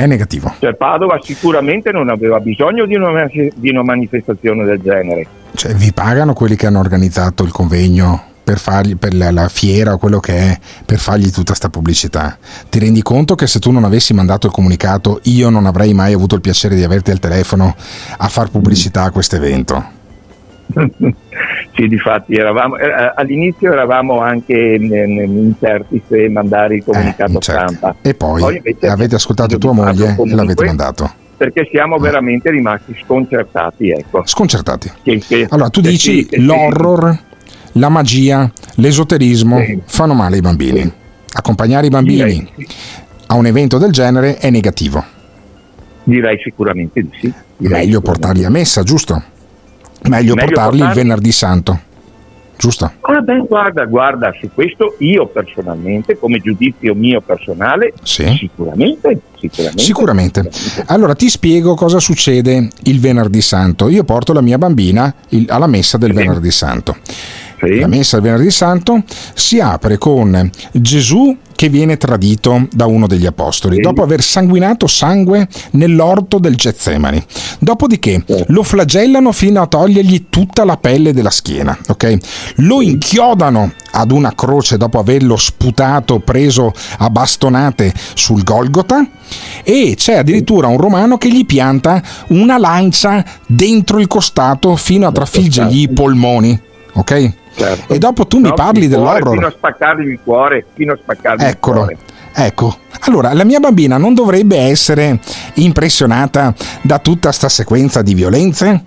È 0.00 0.06
negativo. 0.06 0.54
Cioè, 0.58 0.74
Padova 0.74 1.18
sicuramente 1.22 1.92
non 1.92 2.08
aveva 2.08 2.40
bisogno 2.40 2.86
di 2.86 2.94
una, 2.94 3.28
di 3.30 3.68
una 3.70 3.82
manifestazione 3.82 4.64
del 4.64 4.80
genere. 4.80 5.26
cioè 5.54 5.74
vi 5.74 5.92
pagano 5.92 6.32
quelli 6.32 6.56
che 6.56 6.66
hanno 6.66 6.78
organizzato 6.78 7.42
il 7.42 7.52
convegno 7.52 8.28
per 8.42 8.58
fargli 8.58 8.96
per 8.96 9.14
la, 9.14 9.30
la 9.30 9.48
fiera 9.48 9.92
o 9.92 9.98
quello 9.98 10.18
che 10.18 10.36
è 10.36 10.58
per 10.84 10.98
fargli 10.98 11.30
tutta 11.30 11.54
sta 11.54 11.68
pubblicità? 11.68 12.36
Ti 12.68 12.78
rendi 12.78 13.02
conto 13.02 13.34
che 13.34 13.46
se 13.46 13.58
tu 13.58 13.70
non 13.70 13.84
avessi 13.84 14.14
mandato 14.14 14.46
il 14.46 14.52
comunicato 14.52 15.20
io 15.24 15.50
non 15.50 15.66
avrei 15.66 15.92
mai 15.94 16.12
avuto 16.12 16.34
il 16.34 16.40
piacere 16.40 16.74
di 16.74 16.82
averti 16.82 17.10
al 17.10 17.20
telefono 17.20 17.76
a 18.16 18.28
far 18.28 18.50
pubblicità 18.50 19.04
a 19.04 19.10
questo 19.10 19.36
evento 19.36 19.98
Sì, 21.80 21.88
difatti 21.88 22.34
eravamo, 22.34 22.76
eh, 22.76 23.12
all'inizio 23.14 23.72
eravamo 23.72 24.20
anche 24.20 24.52
eh, 24.74 24.76
incerti 25.24 26.02
se 26.06 26.28
mandare 26.28 26.76
il 26.76 26.84
comunicato 26.84 27.32
incerti. 27.32 27.74
stampa. 27.74 27.96
E 28.02 28.12
poi 28.14 28.56
invece 28.56 28.86
avete 28.86 29.14
ascoltato 29.14 29.56
tua 29.56 29.72
moglie 29.72 30.10
e 30.10 30.14
comunque, 30.14 30.34
l'avete 30.34 30.64
mandato. 30.66 31.10
Perché 31.38 31.66
siamo 31.72 31.96
veramente 31.96 32.50
rimasti 32.50 32.94
sconcertati, 33.02 33.88
ecco. 33.90 34.22
Sconcertati. 34.26 34.92
Che- 35.02 35.22
che- 35.26 35.46
Allora, 35.48 35.70
tu 35.70 35.80
che 35.80 35.88
dici 35.88 36.18
sì, 36.18 36.26
che 36.26 36.36
sì. 36.36 36.44
l'horror, 36.44 37.18
la 37.72 37.88
magia, 37.88 38.50
l'esoterismo 38.74 39.58
fanno 39.86 40.12
male 40.12 40.34
ai 40.34 40.42
bambini. 40.42 40.92
Accompagnare 41.32 41.86
i 41.86 41.90
bambini 41.90 42.46
a 43.28 43.34
un 43.36 43.46
evento 43.46 43.78
del 43.78 43.90
genere 43.90 44.36
è 44.36 44.50
negativo. 44.50 45.02
Direi 46.04 46.38
sicuramente 46.42 47.00
di 47.00 47.10
sì. 47.18 47.32
Direi 47.56 47.86
Meglio 47.86 48.02
portarli 48.02 48.44
a 48.44 48.50
messa, 48.50 48.82
giusto? 48.82 49.22
Meglio, 50.08 50.34
Meglio 50.34 50.46
portarli 50.54 50.80
il 50.80 50.88
venerdì 50.94 51.30
santo, 51.32 51.78
giusto? 52.56 52.90
Ah, 53.00 53.20
beh, 53.20 53.44
guarda, 53.46 53.84
guarda, 53.84 54.32
su 54.40 54.48
questo 54.54 54.94
io 55.00 55.26
personalmente, 55.26 56.18
come 56.18 56.38
giudizio 56.40 56.94
mio 56.94 57.20
personale, 57.20 57.92
sicuramente, 58.38 59.20
sicuramente. 59.38 59.82
Sicuramente. 59.82 60.50
Allora 60.86 61.14
ti 61.14 61.28
spiego 61.28 61.74
cosa 61.74 61.98
succede 62.00 62.68
il 62.84 62.98
venerdì 63.00 63.40
santo. 63.42 63.88
Io 63.88 64.04
porto 64.04 64.32
la 64.32 64.40
mia 64.40 64.58
bambina 64.58 65.12
il- 65.30 65.46
alla 65.50 65.66
messa 65.66 65.98
del 65.98 66.12
venerdì 66.12 66.50
santo. 66.50 66.96
La 67.62 67.86
messa 67.88 68.16
del 68.18 68.30
venerdì 68.30 68.50
santo 68.50 69.02
si 69.34 69.60
apre 69.60 69.98
con 69.98 70.50
Gesù 70.72 71.36
che 71.60 71.68
viene 71.68 71.98
tradito 71.98 72.68
da 72.72 72.86
uno 72.86 73.06
degli 73.06 73.26
apostoli, 73.26 73.80
dopo 73.80 74.02
aver 74.02 74.22
sanguinato 74.22 74.86
sangue 74.86 75.46
nell'orto 75.72 76.38
del 76.38 76.56
Getsemani. 76.56 77.22
Dopodiché 77.58 78.24
lo 78.46 78.62
flagellano 78.62 79.30
fino 79.30 79.60
a 79.60 79.66
togliergli 79.66 80.28
tutta 80.30 80.64
la 80.64 80.78
pelle 80.78 81.12
della 81.12 81.28
schiena, 81.28 81.76
ok? 81.88 82.16
Lo 82.60 82.80
inchiodano 82.80 83.74
ad 83.90 84.10
una 84.10 84.34
croce 84.34 84.78
dopo 84.78 85.00
averlo 85.00 85.36
sputato, 85.36 86.20
preso 86.20 86.72
a 86.96 87.10
bastonate 87.10 87.92
sul 88.14 88.42
Golgota 88.42 89.06
e 89.62 89.92
c'è 89.98 90.14
addirittura 90.14 90.68
un 90.68 90.78
romano 90.78 91.18
che 91.18 91.30
gli 91.30 91.44
pianta 91.44 92.02
una 92.28 92.56
lancia 92.56 93.22
dentro 93.46 93.98
il 93.98 94.06
costato 94.06 94.76
fino 94.76 95.06
a 95.06 95.12
trafiggergli 95.12 95.82
i 95.82 95.88
polmoni, 95.90 96.58
ok? 96.94 97.34
E 97.86 97.98
dopo 97.98 98.26
tu 98.26 98.38
mi 98.38 98.48
No, 98.48 98.54
parli 98.54 98.84
il 98.84 98.90
cuore, 98.94 99.18
Fino 99.18 99.20
dell'horror. 99.24 99.44
a 99.44 99.50
spaccargli 99.50 100.08
il 100.08 100.18
cuore, 100.22 100.66
fino 100.74 100.92
a 100.92 100.98
spaccargli 101.02 101.40
il 101.42 101.46
Eccolo. 101.48 101.76
cuore. 101.78 101.96
Ecco, 102.32 102.76
allora 103.00 103.32
la 103.34 103.44
mia 103.44 103.58
bambina 103.58 103.98
non 103.98 104.14
dovrebbe 104.14 104.56
essere 104.56 105.18
impressionata 105.54 106.54
da 106.82 106.98
tutta 107.00 107.32
sta 107.32 107.48
sequenza 107.48 108.02
di 108.02 108.14
violenze? 108.14 108.84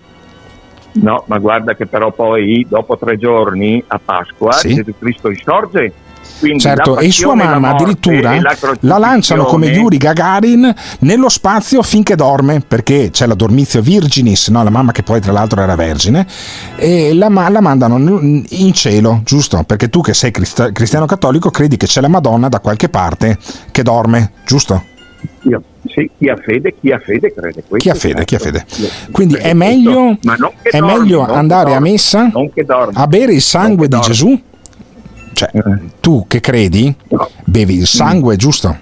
No, 0.94 1.24
ma 1.28 1.38
guarda 1.40 1.76
che 1.76 1.88
però 1.88 2.12
poi 2.12 2.66
dopo 2.70 2.98
tre 2.98 3.18
giorni 3.18 3.84
a 3.88 4.00
Pasqua 4.04 4.54
Sì. 4.54 4.76
Gesù 4.76 4.94
Cristo 4.98 5.28
risorge. 5.28 5.92
Quindi 6.40 6.60
Certo, 6.60 6.98
e 6.98 7.12
sua 7.12 7.36
mamma 7.36 7.70
morte 7.70 7.84
addirittura 7.84 8.40
la 8.42 8.56
la 8.82 8.98
lanciano 8.98 9.46
come 9.46 9.68
Yuri 9.68 9.98
Gagarin 9.98 10.74
nello 11.00 11.30
spazio 11.30 11.82
finché 11.82 12.16
dorme, 12.16 12.62
perché 12.66 13.10
c'è 13.12 13.26
la 13.26 13.34
dormizio 13.34 13.82
virginis, 13.82 14.50
no? 14.50 14.64
la 14.64 14.70
mamma 14.70 14.92
che 14.92 15.04
poi 15.04 15.22
tra 15.22 15.32
l'altro 15.32 15.62
era 15.62 15.76
vergine, 15.76 16.26
e 16.76 17.14
la, 17.14 17.30
la 17.30 17.62
mandano 17.62 17.98
in 17.98 18.74
cielo, 18.74 19.22
giusto? 19.24 19.64
Perché 19.64 19.90
tu 19.90 20.02
che 20.02 20.14
sei 20.14 20.32
crist- 20.32 20.72
cristiano 20.72 21.06
cattolico 21.06 21.50
credi 21.50 21.78
che 21.78 21.86
c'è 21.86 22.02
la 22.02 22.08
Madonna 22.08 22.50
da 22.50 22.60
qualche 22.60 22.90
parte 22.90 23.38
che 23.72 23.84
dorme, 23.84 24.32
giusto? 24.46 24.84
Io- 25.44 25.64
sì, 25.88 26.10
chi 26.18 26.30
ha 26.30 26.38
fede, 26.38 26.76
chi 26.80 26.92
ha 26.92 27.00
fede 27.00 27.34
crede 27.34 27.64
questo. 27.68 27.78
Chi 27.78 27.90
ha 27.90 27.96
fede, 27.96 28.24
chi 28.24 28.36
ha 28.36 28.40
certo. 28.40 28.60
fede. 28.66 29.12
Quindi 29.12 29.36
è 29.36 29.54
meglio, 29.54 30.18
è 30.62 30.80
dormi, 30.80 31.00
meglio 31.00 31.26
andare 31.26 31.72
a 31.72 31.74
dormi, 31.74 31.92
messa 31.92 32.32
che 32.54 32.64
dormi. 32.64 32.94
a 32.96 33.08
bere 33.08 33.34
il 33.34 33.42
sangue 33.42 33.88
di 33.88 34.00
Gesù? 34.00 34.42
Cioè, 35.52 35.80
tu 36.00 36.26
che 36.28 36.40
credi, 36.40 36.94
bevi 37.46 37.76
il 37.76 37.88
sangue, 37.88 38.36
giusto? 38.36 38.76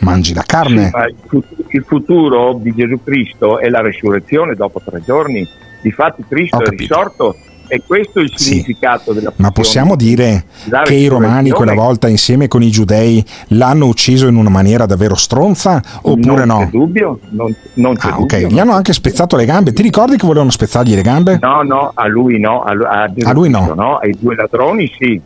Mangi 0.00 0.34
la 0.34 0.44
carne. 0.46 0.84
Sì, 0.86 0.90
ma 0.92 1.06
il 1.06 1.14
fut- 1.26 1.54
il 1.68 1.84
futuro 1.86 2.58
di 2.60 2.72
Gesù 2.74 3.00
Cristo 3.02 3.58
è 3.58 3.68
la 3.68 3.80
resurrezione 3.80 4.54
dopo 4.54 4.80
tre 4.84 5.02
giorni. 5.04 5.46
Difatti 5.82 6.22
Cristo 6.28 6.62
è 6.62 6.68
risorto 6.68 7.34
e 7.68 7.82
questo 7.84 8.20
è 8.20 8.22
il 8.22 8.32
significato 8.34 9.12
della 9.12 9.32
Ma 9.36 9.50
passione. 9.50 9.52
possiamo 9.52 9.96
dire 9.96 10.44
che 10.84 10.94
i 10.94 11.06
romani 11.08 11.50
quella 11.50 11.74
volta 11.74 12.08
insieme 12.08 12.46
con 12.46 12.62
i 12.62 12.70
giudei 12.70 13.24
l'hanno 13.48 13.86
ucciso 13.86 14.26
in 14.28 14.36
una 14.36 14.50
maniera 14.50 14.86
davvero 14.86 15.14
stronza 15.16 15.82
oppure 16.02 16.44
non 16.44 16.58
no? 16.58 16.64
c'è 16.64 16.70
dubbio, 16.70 17.18
non, 17.30 17.54
non 17.74 17.94
c'è 17.96 18.08
Ah, 18.10 18.20
ok, 18.20 18.32
dubbio. 18.40 18.48
gli 18.48 18.58
hanno 18.60 18.72
anche 18.72 18.92
spezzato 18.92 19.34
le 19.36 19.44
gambe. 19.46 19.72
Ti 19.72 19.82
ricordi 19.82 20.16
che 20.16 20.26
volevano 20.26 20.50
spezzargli 20.50 20.94
le 20.94 21.02
gambe? 21.02 21.38
No, 21.40 21.62
no, 21.62 21.90
a 21.94 22.06
lui 22.06 22.38
no, 22.38 22.62
a, 22.62 22.72
a 22.72 23.10
A 23.24 23.32
lui 23.32 23.48
no. 23.48 23.72
No, 23.74 23.96
ai 23.96 24.14
due 24.18 24.34
ladroni 24.36 24.92
sì. 24.98 25.20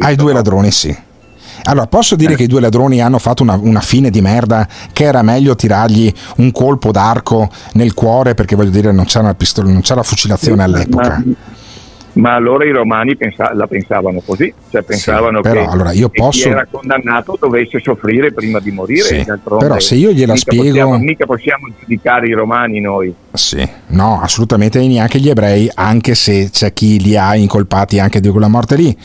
Ai 0.00 0.16
due 0.16 0.28
no. 0.32 0.36
ladroni, 0.38 0.70
sì. 0.70 0.96
Allora, 1.64 1.86
posso 1.86 2.16
dire 2.16 2.34
Eh. 2.34 2.36
che 2.36 2.42
i 2.44 2.46
due 2.46 2.60
ladroni 2.60 3.00
hanno 3.00 3.18
fatto 3.18 3.42
una, 3.42 3.58
una 3.60 3.80
fine 3.80 4.10
di 4.10 4.20
merda, 4.20 4.68
che 4.92 5.04
era 5.04 5.22
meglio 5.22 5.56
tirargli 5.56 6.12
un 6.36 6.52
colpo 6.52 6.92
d'arco 6.92 7.48
nel 7.72 7.94
cuore 7.94 8.34
perché 8.34 8.54
voglio 8.54 8.70
dire 8.70 8.92
non 8.92 9.04
c'era, 9.06 9.34
pistola, 9.34 9.70
non 9.70 9.80
c'era 9.80 10.02
fucilazione 10.02 10.62
all'epoca. 10.62 11.22
Ma, 11.24 11.32
ma 12.16 12.34
allora 12.34 12.64
i 12.64 12.70
romani 12.70 13.16
pensa- 13.16 13.52
la 13.54 13.66
pensavano 13.66 14.20
così, 14.24 14.52
cioè 14.70 14.82
pensavano 14.82 15.40
però, 15.40 15.64
che, 15.64 15.70
allora, 15.70 15.92
posso- 16.12 16.42
chi 16.42 16.48
era 16.48 16.66
condannato 16.70 17.36
dovesse 17.40 17.80
soffrire 17.82 18.32
prima 18.32 18.58
di 18.60 18.70
morire. 18.70 19.02
Sì, 19.02 19.24
però 19.58 19.78
se 19.78 19.94
io 19.96 20.12
gliela 20.12 20.32
mica 20.32 20.50
spiego- 20.50 20.64
Possiamo, 20.68 20.98
mica 20.98 21.26
possiamo 21.26 21.68
giudicare 21.78 22.26
i 22.26 22.32
romani 22.32 22.80
noi. 22.80 23.14
Sì, 23.32 23.68
no, 23.88 24.20
assolutamente 24.22 24.84
neanche 24.86 25.18
gli 25.18 25.28
ebrei, 25.28 25.70
anche 25.74 26.14
se 26.14 26.48
c'è 26.50 26.72
chi 26.72 27.00
li 27.00 27.16
ha 27.16 27.34
incolpati 27.36 27.98
anche 27.98 28.20
di 28.20 28.28
quella 28.28 28.48
morte 28.48 28.76
lì. 28.76 28.96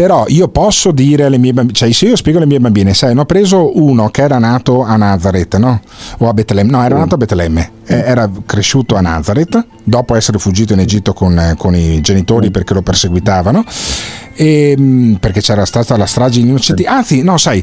Però 0.00 0.24
io 0.28 0.48
posso 0.48 0.92
dire 0.92 1.24
alle 1.24 1.36
mie 1.36 1.52
bambine, 1.52 1.76
cioè 1.76 1.92
se 1.92 2.06
io 2.06 2.16
spiego 2.16 2.38
alle 2.38 2.46
mie 2.46 2.58
bambine, 2.58 2.94
sai, 2.94 3.10
hanno 3.10 3.26
preso 3.26 3.78
uno 3.78 4.08
che 4.08 4.22
era 4.22 4.38
nato 4.38 4.82
a 4.82 4.96
Nazareth, 4.96 5.58
no? 5.58 5.78
O 6.20 6.28
a 6.30 6.32
Betlemme, 6.32 6.70
no, 6.70 6.82
era 6.82 6.96
nato 6.96 7.16
a 7.16 7.18
Betlemme, 7.18 7.70
eh, 7.84 7.96
era 7.96 8.30
cresciuto 8.46 8.96
a 8.96 9.02
Nazareth, 9.02 9.62
dopo 9.84 10.14
essere 10.14 10.38
fuggito 10.38 10.72
in 10.72 10.78
Egitto 10.78 11.12
con, 11.12 11.38
eh, 11.38 11.54
con 11.58 11.76
i 11.76 12.00
genitori 12.00 12.50
perché 12.50 12.72
lo 12.72 12.80
perseguitavano. 12.80 13.62
E, 14.32 14.74
mh, 14.74 15.16
perché 15.20 15.42
c'era 15.42 15.66
stata 15.66 15.98
la 15.98 16.06
strage 16.06 16.40
di 16.40 16.48
innocenti. 16.48 16.84
Anzi, 16.84 17.22
no, 17.22 17.36
sai, 17.36 17.62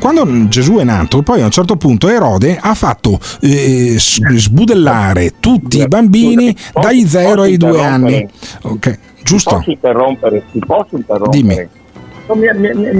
quando 0.00 0.48
Gesù 0.48 0.78
è 0.78 0.82
nato, 0.82 1.22
poi 1.22 1.40
a 1.40 1.44
un 1.44 1.52
certo 1.52 1.76
punto 1.76 2.08
Erode 2.08 2.58
ha 2.60 2.74
fatto 2.74 3.20
eh, 3.42 3.94
sbudellare 3.96 5.34
tutti 5.38 5.78
i 5.78 5.86
bambini 5.86 6.52
dagli 6.72 7.06
0 7.06 7.42
ai 7.42 7.56
2 7.56 7.84
anni. 7.84 8.26
Ok, 8.62 8.98
giusto? 9.26 9.56
Posso 9.56 9.70
interrompere? 9.70 10.42
Ti 10.52 10.58
posso 10.64 10.96
interrompere? 10.96 11.42
Dimmi. 11.42 11.68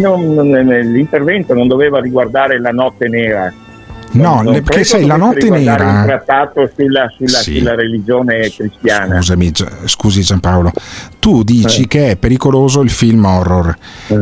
Non 0.01 0.35
non- 0.35 0.51
l'intervento 0.93 1.55
non 1.55 1.67
doveva 1.69 2.01
riguardare 2.01 2.61
la 2.61 2.71
notte 2.71 3.09
nera. 3.09 3.53
No, 4.13 4.41
Non 4.41 4.55
perché 4.63 4.85
sai, 4.85 5.05
la 5.05 5.17
notte 5.17 5.41
riguardare 5.41 5.83
Un 5.85 5.91
nera. 5.91 6.05
trattato 6.05 6.71
sulla, 6.75 7.09
sulla- 7.15 7.39
Sì. 7.39 7.59
sulla 7.59 7.75
religione 7.75 8.49
cristiana. 8.51 9.17
Scusami, 9.17 9.53
scusi 9.85 10.23
Giampaolo, 10.23 10.71
tu 11.19 11.43
dici 11.43 11.83
Eh. 11.83 11.87
che 11.89 12.11
è 12.13 12.17
pericoloso 12.17 12.81
il 12.83 12.91
film 12.91 13.25
horror. 13.25 13.77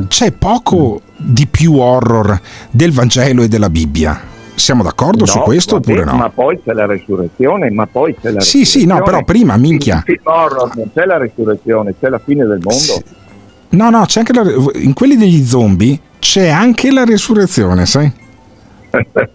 C'è 0.08 0.32
poco 0.32 1.00
di 1.16 1.46
più 1.46 1.74
horror 1.78 2.40
del 2.70 2.92
Vangelo 2.92 3.42
e 3.42 3.48
della 3.48 3.68
Bibbia. 3.70 4.32
Siamo 4.54 4.82
d'accordo 4.82 5.26
su 5.26 5.38
No, 5.38 5.44
questo 5.44 5.74
vabbè, 5.74 5.90
oppure 5.90 6.04
no? 6.04 6.16
Ma 6.16 6.28
poi 6.30 6.60
c'è 6.62 6.72
la 6.72 6.86
resurrezione, 6.86 7.70
ma 7.70 7.86
poi 7.86 8.14
c'è 8.20 8.30
la 8.30 8.40
Sì, 8.40 8.64
sì, 8.64 8.86
no, 8.86 9.02
però 9.02 9.22
prima, 9.24 9.56
minchia. 9.56 9.96
In 9.96 10.02
film 10.04 10.20
horror 10.24 10.76
non 10.76 10.90
c'è 10.94 11.04
la 11.04 11.18
resurrezione, 11.18 11.94
c'è 12.00 12.08
la 12.08 12.20
fine 12.24 12.44
del 12.46 12.60
mondo. 12.62 13.02
No, 13.70 13.90
no, 13.90 14.04
c'è 14.06 14.20
anche 14.20 14.32
la, 14.32 14.42
in 14.74 14.92
quelli 14.92 15.16
degli 15.16 15.44
zombie 15.44 15.98
c'è 16.20 16.48
anche 16.48 16.92
la 16.92 17.04
resurrezione, 17.04 17.84
sai? 17.86 18.10
Vabbè, 18.94 19.30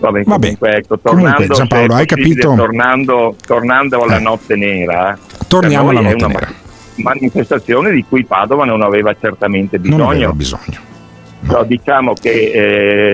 Vabbè, 0.00 0.24
comunque, 0.24 0.76
ecco, 0.76 0.98
comunque, 1.02 1.46
tornando, 1.46 1.54
Giampaolo, 1.54 1.92
se 1.92 1.96
è 1.96 2.00
hai 2.00 2.06
capito? 2.06 2.54
Tornando, 2.54 3.36
tornando 3.46 4.02
alla 4.02 4.18
notte 4.18 4.54
nera, 4.56 5.18
Torniamo 5.48 5.86
per 5.86 5.94
noi 5.94 6.04
alla 6.04 6.12
notte 6.14 6.26
nera. 6.26 6.48
manifestazione 6.96 7.90
di 7.90 8.04
cui 8.06 8.24
Padova 8.26 8.66
non 8.66 8.82
aveva 8.82 9.14
certamente 9.18 9.78
Non 9.78 9.88
bisogno. 9.96 10.10
aveva 10.10 10.32
bisogno. 10.32 10.90
Però 11.46 11.64
diciamo 11.64 12.14
che 12.14 12.30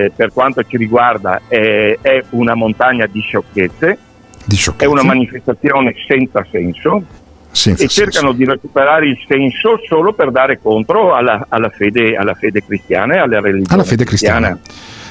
eh, 0.05 0.12
per 0.14 0.32
quanto 0.32 0.62
ci 0.64 0.76
riguarda 0.76 1.40
è, 1.48 1.96
è 2.00 2.22
una 2.30 2.55
montagna 2.55 3.06
di 3.06 3.20
sciocchezze, 3.20 3.98
Di 4.44 4.55
è 4.55 4.59
sciocchezze. 4.59 4.90
una 4.90 5.02
manifestazione 5.02 5.94
senza 6.06 6.44
senso 6.50 7.02
Senza 7.50 7.82
e 7.82 7.88
cercano 7.88 8.32
di 8.32 8.44
recuperare 8.44 9.09
il 9.09 9.18
senso 9.26 9.80
solo 9.88 10.12
per 10.12 10.30
dare 10.30 10.60
contro 10.60 11.14
alla, 11.14 11.46
alla 11.48 11.70
fede, 11.70 12.14
alla 12.14 12.34
fede 12.34 12.62
cristiana 12.64 13.14
e 13.14 13.18
alla 13.18 13.40
religione 13.40 13.74
Alla 13.74 13.84
fede 13.84 14.05
cristiana. 14.05 14.59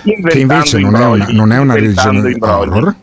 Che 0.04 0.12
Inventando 0.12 0.54
invece 0.54 0.78
non 0.80 0.96
è 0.96 1.06
una, 1.06 1.28
non 1.32 1.52
è 1.52 1.58
una 1.58 1.74
religione 1.74 2.36
horror. 2.40 2.96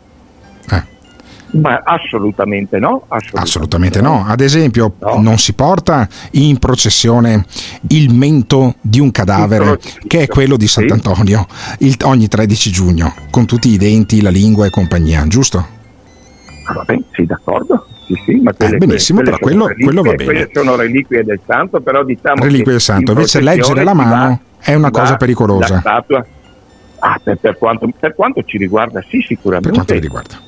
Ma 1.61 1.81
assolutamente 1.83 2.79
no. 2.79 3.03
Assolutamente, 3.07 3.39
Assolutamente 3.39 4.01
no. 4.01 4.25
Ad 4.27 4.41
esempio, 4.41 4.95
non 5.19 5.37
si 5.37 5.53
porta 5.53 6.07
in 6.31 6.57
processione 6.57 7.45
il 7.89 8.13
mento 8.13 8.75
di 8.81 8.99
un 8.99 9.11
cadavere, 9.11 9.79
che 10.07 10.23
è 10.23 10.27
quello 10.27 10.57
di 10.57 10.67
Sant'Antonio, 10.67 11.45
il- 11.79 11.97
ogni 12.03 12.27
13 12.27 12.71
giugno, 12.71 13.13
con 13.29 13.45
tutti 13.45 13.69
i 13.69 13.77
denti, 13.77 14.21
la 14.21 14.29
lingua 14.29 14.65
e 14.65 14.69
compagnia, 14.69 15.25
giusto? 15.27 15.65
Ah, 16.65 16.73
Vabbè, 16.73 16.99
sì, 17.11 17.25
d'accordo. 17.25 17.85
Sì, 18.07 18.13
sì, 18.25 18.35
ma 18.41 18.53
quelle, 18.53 18.75
Eh, 18.75 18.77
benissimo, 18.77 19.21
quelle 19.21 19.37
però 19.37 19.47
sono 19.49 19.63
quello- 19.65 19.83
quello 19.83 20.01
va 20.03 20.11
reliquie, 20.11 20.33
bene. 20.33 20.45
Quelle 20.49 20.65
sono 20.67 20.75
reliquie 20.81 21.23
del 21.23 21.39
santo, 21.45 21.81
però 21.81 22.03
diciamo 22.03 22.43
Reliquie 22.43 22.71
del 22.71 22.81
santo. 22.81 23.11
in 23.11 23.17
Invece 23.17 23.41
leggere 23.41 23.83
la 23.83 23.93
mano 23.95 24.09
va- 24.27 24.39
è 24.59 24.73
una 24.75 24.91
cosa 24.91 25.11
va 25.11 25.17
pericolosa. 25.17 25.81
Ah, 26.99 27.19
per, 27.23 27.37
per 27.37 27.57
quanto, 27.57 27.87
per 27.99 28.15
quanto 28.15 28.41
ci 28.43 28.57
riguarda, 28.57 29.03
sì, 29.07 29.21
sicuramente. 29.27 29.67
Per 29.69 29.75
quanto 29.77 29.93
mi 29.95 29.99
riguarda. 29.99 30.39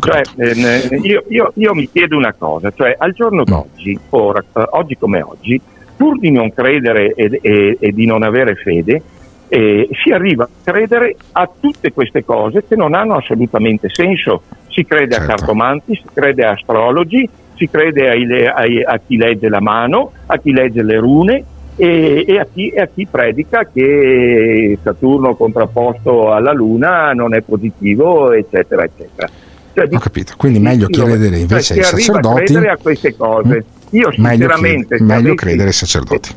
Cioè, 0.00 0.22
eh, 0.36 0.98
io, 1.02 1.22
io- 1.28 1.52
io 1.54 1.74
mi 1.74 1.88
chiedo 1.90 2.16
una 2.16 2.34
cosa, 2.36 2.72
cioè 2.74 2.94
al 2.98 3.12
giorno 3.12 3.44
d'oggi, 3.44 3.98
ora, 4.10 4.40
eh, 4.40 4.64
oggi 4.70 4.96
come 4.96 5.20
oggi, 5.22 5.60
pur 5.96 6.18
di 6.18 6.30
non 6.30 6.52
credere 6.52 7.12
e, 7.14 7.38
e- 7.42 7.76
e 7.78 7.92
di 7.92 8.06
non 8.06 8.22
avere 8.22 8.54
fede, 8.54 9.02
eh, 9.48 9.88
si 10.02 10.10
arriva 10.10 10.44
a 10.44 10.48
credere 10.64 11.14
a 11.32 11.48
tutte 11.60 11.92
queste 11.92 12.24
cose 12.24 12.64
che 12.66 12.74
non 12.74 12.94
hanno 12.94 13.16
assolutamente 13.16 13.88
senso. 13.90 14.42
Si 14.68 14.84
crede 14.86 15.12
Certo. 15.14 15.30
a 15.32 15.34
cartomanti, 15.36 15.94
si 15.94 16.08
crede 16.12 16.42
a 16.44 16.52
astrologi, 16.52 17.28
si 17.54 17.68
crede 17.68 18.08
ai 18.08 18.46
ai- 18.46 18.82
a 18.82 18.98
chi 19.06 19.18
legge 19.18 19.50
la 19.50 19.60
mano, 19.60 20.12
a 20.26 20.38
chi 20.38 20.52
legge 20.52 20.82
le 20.82 20.96
rune 20.98 21.44
e, 21.76 22.24
e 22.26 22.38
a, 22.38 22.46
chi, 22.50 22.70
e 22.70 22.80
a 22.80 22.86
chi 22.92 23.06
predica 23.06 23.68
che 23.70 24.78
Saturno 24.82 25.34
contrapposto 25.36 26.32
alla 26.32 26.52
Luna 26.52 27.12
non 27.12 27.34
è 27.34 27.42
positivo, 27.42 28.32
eccetera, 28.32 28.84
eccetera. 28.84 29.28
Cioè, 29.74 29.88
Ho 29.90 29.98
capito. 29.98 30.34
Quindi 30.36 30.58
meglio 30.58 30.86
Io- 30.90 31.04
credere 31.04 31.38
invece 31.38 31.74
cioè, 31.74 31.78
ai 31.78 31.84
sacerdoti. 32.02 32.44
credere 32.44 32.68
a 32.72 32.76
queste 32.76 33.16
cose. 33.16 33.64
Io 33.90 34.08
Meglio, 34.16 34.38
sinceramente 34.50 34.96
se 34.98 35.02
meglio 35.02 35.18
avessi- 35.20 35.34
credere 35.36 35.66
ai 35.68 35.72
sacerdoti. 35.74 36.30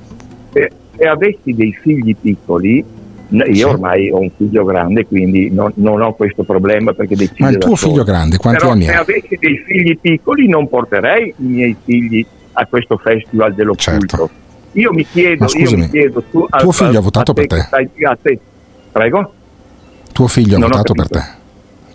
se, 0.53 0.71
se 0.97 1.03
avessi 1.07 1.53
dei 1.53 1.73
figli 1.81 2.15
piccoli, 2.19 2.83
io 3.29 3.53
Sì. 3.53 3.63
ormai 3.63 4.09
ho 4.09 4.19
un 4.19 4.29
figlio 4.37 4.63
grande, 4.65 5.05
quindi 5.05 5.49
non, 5.51 5.71
non 5.75 6.01
ho 6.01 6.13
questo 6.13 6.43
problema 6.43 6.93
perché 6.93 7.15
decide 7.15 7.43
Ma 7.43 7.49
il 7.49 7.57
tuo 7.57 7.75
solo. 7.75 7.91
figlio 7.93 8.03
grande, 8.05 8.37
quanti 8.37 8.59
Però 8.59 8.71
anni 8.71 8.85
se 8.85 8.93
ha? 8.93 8.99
avessi 8.99 9.37
dei 9.39 9.57
figli 9.65 9.97
piccoli 9.99 10.47
non 10.47 10.67
porterei 10.69 11.29
i 11.37 11.43
miei 11.43 11.75
figli 11.83 12.25
a 12.53 12.65
questo 12.67 12.97
festival 12.97 13.53
dell'occulto. 13.53 14.29
Io 14.73 14.91
mi 14.93 15.05
chiedo, 15.05 15.45
Certo. 15.47 15.57
Ma 15.57 15.59
io 15.59 15.65
scusami, 15.67 15.81
mi 15.81 15.89
chiedo 15.89 16.23
tu, 16.29 16.45
tuo 16.49 16.71
figlio 16.71 16.99
ha 16.99 17.01
votato 17.01 17.33
te 17.33 17.45
per 17.47 17.59
te? 17.59 17.65
stai- 17.65 17.89
a 18.05 18.17
te- 18.21 18.39
Prego? 18.91 19.33
Tuo 20.13 20.27
figlio 20.27 20.55
ha 20.55 20.59
Non 20.59 20.69
ho 20.71 20.77
votato 20.77 20.93
per 20.93 21.07
te. 21.09 21.23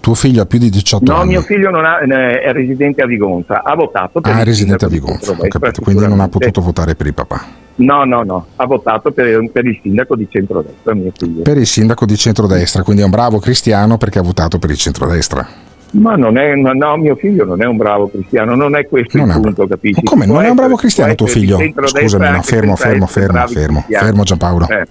Tuo 0.00 0.14
figlio 0.14 0.40
ha 0.42 0.46
più 0.46 0.58
di 0.58 0.70
18 0.70 1.12
No, 1.12 1.18
anni. 1.18 1.28
mio 1.28 1.42
figlio 1.42 1.68
non 1.68 1.84
ha- 1.84 1.98
è 1.98 2.52
residente 2.52 3.02
a 3.02 3.06
Vigonza, 3.06 3.62
ha 3.62 3.74
votato 3.74 4.20
per 4.22 4.32
Ah, 4.32 4.36
è 4.38 4.40
il 4.40 4.46
residente 4.46 4.86
a 4.86 4.88
Vigonza, 4.88 5.32
ho 5.32 5.46
capito. 5.46 5.82
Quindi 5.82 6.06
non 6.06 6.20
ha 6.20 6.28
potuto 6.28 6.62
votare 6.62 6.94
per 6.94 7.06
il 7.06 7.14
papà. 7.14 7.44
No, 7.76 8.04
no, 8.04 8.22
no, 8.22 8.46
ha 8.56 8.64
votato 8.66 9.10
per, 9.10 9.50
per 9.52 9.66
il 9.66 9.78
sindaco 9.82 10.16
di 10.16 10.26
centrodestra, 10.30 10.94
mio 10.94 11.12
figlio. 11.16 11.42
Per 11.42 11.56
il 11.58 11.66
sindaco 11.66 12.06
di 12.06 12.16
centrodestra, 12.16 12.82
quindi 12.82 13.02
è 13.02 13.04
un 13.04 13.10
bravo 13.10 13.38
cristiano 13.40 13.98
perché 13.98 14.18
ha 14.18 14.22
votato 14.22 14.58
per 14.58 14.70
il 14.70 14.76
centrodestra. 14.78 15.46
Ma 15.92 16.14
non 16.14 16.38
è, 16.38 16.54
no, 16.54 16.72
no, 16.72 16.96
mio 16.96 17.16
figlio 17.16 17.44
non 17.44 17.60
è 17.60 17.66
un 17.66 17.76
bravo 17.76 18.08
cristiano, 18.08 18.54
non 18.54 18.76
è 18.76 18.86
questo 18.86 19.18
Non 19.18 19.28
è 19.28 19.32
il 19.32 19.36
un 19.38 19.42
punto, 19.42 19.66
capisci? 19.66 20.00
Ma 20.04 20.10
come? 20.10 20.24
Può 20.24 20.34
Non 20.36 20.44
è 20.44 20.48
un 20.48 20.54
bravo 20.54 20.74
essere- 20.74 20.80
cristiano 20.82 21.14
tuo 21.14 21.26
essere 21.26 21.40
figlio? 21.40 21.58
Scusami, 21.86 22.30
no, 22.30 22.42
fermo, 22.42 22.42
fermo, 22.42 22.72
essere 22.74 23.26
fermo, 23.26 23.46
fermo, 23.46 23.84
fermo 23.88 24.22
Giampaolo. 24.22 24.68
Eh. 24.68 24.86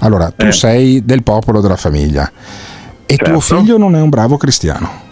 Allora, 0.00 0.30
tu 0.36 0.46
Eh. 0.46 0.52
sei 0.52 1.02
del 1.04 1.22
popolo 1.22 1.60
della 1.62 1.76
famiglia 1.76 2.30
e 3.06 3.16
tuo 3.16 3.40
Certo. 3.40 3.62
figlio 3.62 3.78
non 3.78 3.94
è 3.94 4.00
un 4.00 4.08
bravo 4.08 4.36
cristiano. 4.36 5.02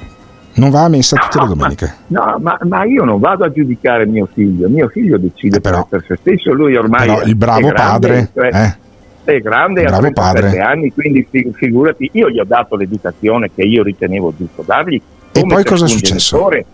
Non 0.55 0.69
va 0.69 0.85
a 0.85 0.89
messa 0.89 1.17
tutte 1.17 1.41
le 1.41 1.47
domeniche. 1.47 1.95
No, 2.09 2.37
ma, 2.41 2.59
ma 2.65 2.85
io 2.85 3.05
non 3.05 3.19
vado 3.21 3.45
a 3.45 3.51
giudicare 3.51 4.05
mio 4.05 4.29
figlio, 4.33 4.69
mio 4.69 4.89
figlio 4.89 5.17
decide 5.17 5.61
per, 5.61 5.87
per 5.89 6.05
se 6.07 6.17
stesso, 6.21 6.53
lui 6.53 6.77
ormai 6.77 7.07
però 7.07 7.23
il 7.23 7.37
bravo 7.37 7.61
è 7.69 7.73
grande, 7.73 7.83
padre, 7.83 8.29
cioè, 8.35 8.77
eh? 9.25 9.33
è 9.33 9.41
grande, 9.41 9.85
ha 9.85 9.87
bravo 9.89 10.11
37 10.11 10.41
padre. 10.43 10.61
anni, 10.61 10.93
quindi 10.93 11.27
fi- 11.31 11.51
figurati, 11.55 12.11
io 12.13 12.29
gli 12.29 12.39
ho 12.39 12.45
dato 12.45 12.77
l'educazione 12.77 13.51
che 13.55 13.63
io 13.63 13.83
ritenevo 13.83 14.35
giusto 14.37 14.63
dargli. 14.67 15.01
E 15.33 15.47
poi 15.47 15.65
cosa 15.65 15.87
è 15.87 15.89
successo? 15.89 16.37
genitore, 16.37 16.65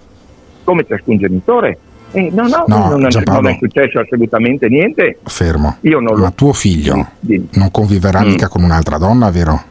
come 0.64 0.84
ciascun 0.88 1.16
genitore. 1.18 1.78
Eh, 2.10 2.30
no, 2.32 2.48
no, 2.48 2.64
No, 2.66 2.88
non, 2.88 3.06
non 3.26 3.46
è 3.46 3.56
successo 3.60 4.00
assolutamente 4.00 4.66
niente. 4.68 5.18
Fermo. 5.22 5.76
Io 5.82 6.00
non 6.00 6.18
Ma 6.18 6.26
lo... 6.26 6.32
tuo 6.34 6.52
figlio 6.52 7.06
non 7.20 7.70
conviverà 7.70 8.22
Mm. 8.22 8.26
mica 8.26 8.48
con 8.48 8.64
un'altra 8.64 8.98
donna, 8.98 9.30
vero? 9.30 9.62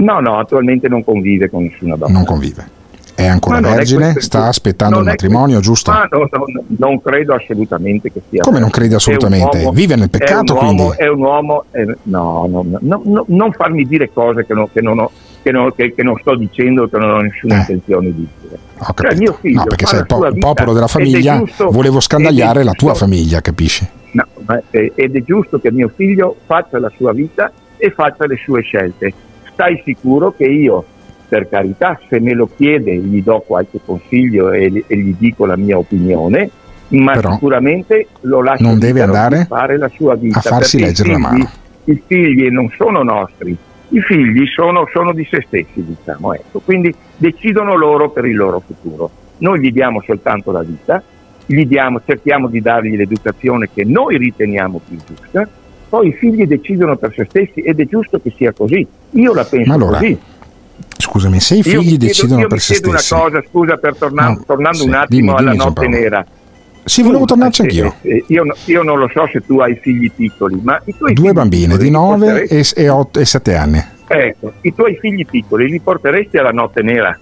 No, 0.00 0.20
no, 0.20 0.38
attualmente 0.38 0.88
non 0.88 1.04
convive 1.04 1.48
con 1.50 1.62
nessuna 1.64 1.96
donna. 1.96 2.12
Non 2.12 2.24
convive. 2.24 2.78
È 3.14 3.26
ancora 3.26 3.60
Ma 3.60 3.72
è 3.72 3.74
vergine, 3.74 4.12
questo- 4.12 4.20
sta 4.38 4.46
aspettando 4.46 4.98
il 5.00 5.04
è 5.04 5.08
matrimonio, 5.08 5.56
questo- 5.56 5.60
giusto? 5.72 5.90
Ma 5.90 6.08
no, 6.10 6.18
no, 6.30 6.44
no, 6.46 6.64
non 6.78 7.02
credo 7.02 7.34
assolutamente 7.34 8.10
che 8.10 8.22
sia. 8.30 8.40
Come 8.42 8.60
non 8.60 8.70
credi 8.70 8.94
È 8.94 8.96
assolutamente? 8.96 9.58
uomo- 9.58 9.72
Vive 9.72 9.96
nel 9.96 10.06
è 10.06 10.08
peccato, 10.18 10.54
un 10.54 10.58
uomo, 10.64 10.84
quindi? 10.86 11.02
È 11.02 11.08
un 11.08 11.20
uomo. 11.20 11.64
è- 11.70 11.84
no, 11.84 12.46
no, 12.50 12.64
no, 12.66 12.78
no, 12.80 13.00
no, 13.04 13.24
non 13.28 13.52
farmi 13.52 13.84
dire 13.84 14.10
cose 14.10 14.46
che 14.46 14.54
non, 14.54 14.68
che 14.72 14.80
non 14.80 14.98
ho. 15.00 15.10
Che 15.42 15.50
non, 15.52 15.72
che- 15.74 15.94
che 15.94 16.02
non 16.02 16.16
sto 16.20 16.34
dicendo 16.36 16.86
che 16.88 16.98
non 16.98 17.10
ho 17.10 17.20
nessuna 17.20 17.56
intenzione 17.60 18.06
di 18.14 18.26
dire. 18.42 18.58
Ho 18.78 18.94
Cioè, 18.94 19.14
mio 19.16 19.32
figlio 19.40 19.58
no, 19.58 19.64
perché 19.64 19.86
sei 19.86 19.98
il 20.00 20.06
po- 20.06 20.28
popolo 20.38 20.72
della 20.74 20.84
è 20.86 20.88
famiglia, 20.88 21.38
giusto- 21.38 21.70
volevo 21.70 22.00
scandagliare 22.00 22.60
è 22.60 22.64
la 22.64 22.72
tua 22.72 22.94
famiglia, 22.94 23.40
capisci? 23.42 23.86
No, 24.12 24.24
ma- 24.46 24.60
eh, 24.70 24.92
ed 24.94 25.16
è 25.16 25.22
giusto 25.22 25.58
che 25.58 25.70
mio 25.72 25.90
figlio 25.94 26.36
faccia 26.46 26.78
la 26.78 26.90
sua 26.96 27.12
vita 27.12 27.50
e 27.78 27.90
faccia 27.90 28.26
le 28.26 28.36
sue 28.42 28.60
scelte. 28.62 29.12
Stai 29.60 29.82
sicuro 29.84 30.32
che 30.34 30.44
io, 30.46 30.82
per 31.28 31.46
carità, 31.46 32.00
se 32.08 32.18
me 32.18 32.32
lo 32.32 32.48
chiede, 32.56 32.96
gli 32.96 33.22
do 33.22 33.40
qualche 33.46 33.78
consiglio 33.84 34.50
e, 34.52 34.70
gli- 34.70 34.84
e 34.86 34.96
gli 34.96 35.14
dico 35.18 35.44
la 35.44 35.58
mia 35.58 35.76
opinione, 35.76 36.48
ma 36.88 37.12
Però 37.12 37.32
sicuramente 37.32 38.06
lo 38.22 38.40
lascio 38.42 38.62
non 38.64 38.78
deve 38.78 39.02
andare 39.02 39.44
fare 39.44 39.76
la 39.76 39.88
sua 39.88 40.14
vita. 40.14 40.38
a 40.38 40.40
farsi 40.40 40.80
leggere 40.80 41.10
la 41.10 41.14
figli- 41.16 41.26
mano. 41.26 41.50
I 41.84 42.02
figli 42.06 42.48
non 42.48 42.70
sono 42.74 43.02
nostri, 43.02 43.54
i 43.88 44.00
figli 44.00 44.46
sono, 44.46 44.88
sono 44.90 45.12
di 45.12 45.26
se 45.30 45.42
stessi, 45.46 45.84
diciamo, 45.84 46.32
ecco. 46.32 46.60
quindi 46.60 46.94
decidono 47.18 47.76
loro 47.76 48.08
per 48.08 48.24
il 48.24 48.36
loro 48.36 48.62
futuro. 48.66 49.10
Noi 49.38 49.60
gli 49.60 49.72
diamo 49.72 50.00
soltanto 50.06 50.52
la 50.52 50.62
vita, 50.62 51.02
gli 51.44 51.66
diamo, 51.66 52.00
cerchiamo 52.06 52.48
di 52.48 52.62
dargli 52.62 52.96
l'educazione 52.96 53.68
che 53.74 53.84
noi 53.84 54.16
riteniamo 54.16 54.80
più 54.88 54.96
giusta, 55.06 55.46
poi 55.90 56.08
i 56.08 56.12
figli 56.12 56.46
decidono 56.46 56.96
per 56.96 57.12
se 57.14 57.26
stessi 57.28 57.60
ed 57.60 57.78
è 57.80 57.86
giusto 57.86 58.18
che 58.20 58.32
sia 58.36 58.52
così. 58.52 58.86
Io 59.10 59.34
la 59.34 59.44
penso 59.44 59.72
allora, 59.72 59.98
così. 59.98 60.18
Scusami, 60.96 61.40
se 61.40 61.54
i 61.54 61.56
Io 61.58 61.62
figli 61.64 61.82
chiedo- 61.88 62.06
decidono 62.06 62.40
io 62.42 62.46
per 62.46 62.60
se 62.60 62.72
chiedo 62.74 62.90
stessi. 62.96 63.12
una 63.14 63.22
cosa, 63.24 63.44
scusa, 63.48 63.76
per 63.76 63.96
torna- 63.96 64.28
No, 64.28 64.42
tornando 64.46 64.78
sì, 64.78 64.86
un 64.88 64.94
attimo 64.94 65.06
dimmi, 65.18 65.30
alla 65.38 65.50
dimmi, 65.50 65.64
notte 65.64 65.88
nera. 65.88 66.26
Sì, 66.84 67.02
volevo 67.02 67.24
tornarci 67.26 67.60
eh, 67.60 67.64
anch'io. 67.64 67.94
eh, 68.02 68.24
io, 68.28 68.44
no- 68.44 68.54
io 68.64 68.82
non 68.82 68.98
lo 68.98 69.08
so 69.12 69.28
se 69.30 69.40
tu 69.44 69.58
hai 69.58 69.76
figli 69.76 70.10
piccoli, 70.10 70.60
ma 70.62 70.80
i 70.86 70.94
tuoi 70.96 71.12
Due 71.12 71.32
bambine 71.32 71.76
di 71.76 71.84
li 71.84 71.90
9 71.90 72.26
porteresti- 72.26 72.74
e, 72.80 72.82
e 72.84 72.88
8 72.88 73.20
e 73.20 73.24
7 73.26 73.54
anni. 73.56 73.84
Ecco, 74.06 74.52
i 74.62 74.74
tuoi 74.74 74.96
figli 75.00 75.26
piccoli 75.26 75.68
li 75.68 75.80
porteresti 75.80 76.36
alla 76.38 76.50
notte 76.50 76.82
nera? 76.82 77.16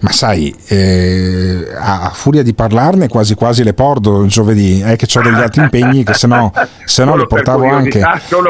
Ma 0.00 0.12
sai, 0.12 0.54
eh, 0.68 1.66
a 1.78 2.10
furia 2.14 2.42
di 2.42 2.54
parlarne 2.54 3.08
quasi 3.08 3.34
quasi 3.34 3.62
le 3.62 3.74
porto 3.74 4.22
il 4.22 4.30
giovedì, 4.30 4.80
è 4.80 4.96
che 4.96 5.06
ho 5.18 5.22
degli 5.22 5.34
altri 5.34 5.62
impegni 5.64 6.04
che 6.04 6.14
se 6.14 6.26
no, 6.26 6.52
se 6.84 7.04
no 7.04 7.16
le 7.16 7.26
portavo 7.26 7.68
anche. 7.68 8.00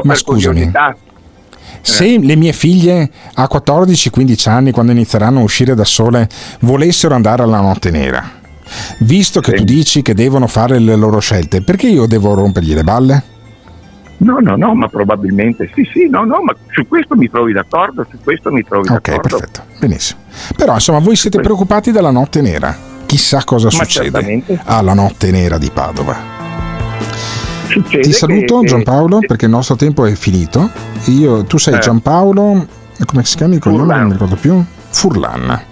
Ma 0.03 0.15
scusami, 0.15 0.71
se 1.83 2.19
le 2.19 2.37
mie 2.37 2.53
figlie 2.53 3.11
a 3.35 3.49
14-15 3.51 4.49
anni, 4.49 4.71
quando 4.71 4.93
inizieranno 4.93 5.41
a 5.41 5.43
uscire 5.43 5.75
da 5.75 5.85
sole, 5.85 6.29
volessero 6.61 7.15
andare 7.15 7.43
alla 7.43 7.61
notte 7.61 7.91
nera, 7.91 8.29
visto 8.99 9.41
che 9.41 9.53
tu 9.55 9.65
dici 9.65 10.03
che 10.03 10.15
devono 10.15 10.47
fare 10.47 10.79
le 10.79 10.95
loro 10.95 11.19
scelte, 11.19 11.63
perché 11.63 11.89
io 11.89 12.07
devo 12.07 12.35
rompergli 12.35 12.75
le 12.75 12.85
balle? 12.85 13.23
No, 14.23 14.37
no, 14.41 14.55
no, 14.57 14.75
ma 14.75 14.87
probabilmente 14.89 15.71
sì, 15.75 15.83
sì, 15.91 16.09
no, 16.11 16.25
no, 16.25 16.43
ma 16.43 16.55
su 16.73 16.87
questo 16.87 17.17
mi 17.17 17.31
trovi 17.31 17.53
d'accordo, 17.55 18.07
su 18.11 18.19
questo 18.23 18.51
mi 18.51 18.63
trovi 18.63 18.89
Ok, 18.91 19.01
d'accordo. 19.11 19.37
perfetto, 19.39 19.63
benissimo. 19.79 20.21
Però 20.57 20.75
insomma, 20.75 20.99
voi 20.99 21.17
siete 21.17 21.41
preoccupati 21.41 21.91
della 21.91 22.11
notte 22.11 22.43
nera. 22.43 22.77
Chissà 23.07 23.43
cosa 23.45 23.67
Ma 23.73 23.73
succede 23.73 24.43
alla 24.65 24.93
notte 24.95 25.31
nera 25.31 25.57
di 25.59 25.71
Padova. 25.73 26.39
Succede 27.69 28.03
Ti 28.03 28.13
saluto 28.13 28.61
che- 28.61 28.67
Giampaolo 28.67 29.19
perché 29.21 29.45
il 29.47 29.51
nostro 29.53 29.77
tempo 29.77 30.05
è 30.05 30.13
finito. 30.15 30.69
Io, 31.07 31.45
tu 31.45 31.57
sei 31.59 31.75
Eh. 31.75 31.79
Giampaolo, 31.79 32.67
come 33.07 33.25
si 33.25 33.37
chiama 33.37 33.55
il 33.55 33.61
cognome? 33.61 33.97
Non 33.97 34.07
mi 34.07 34.13
ricordo 34.13 34.37
più. 34.37 34.63
Furlan, 34.93 35.63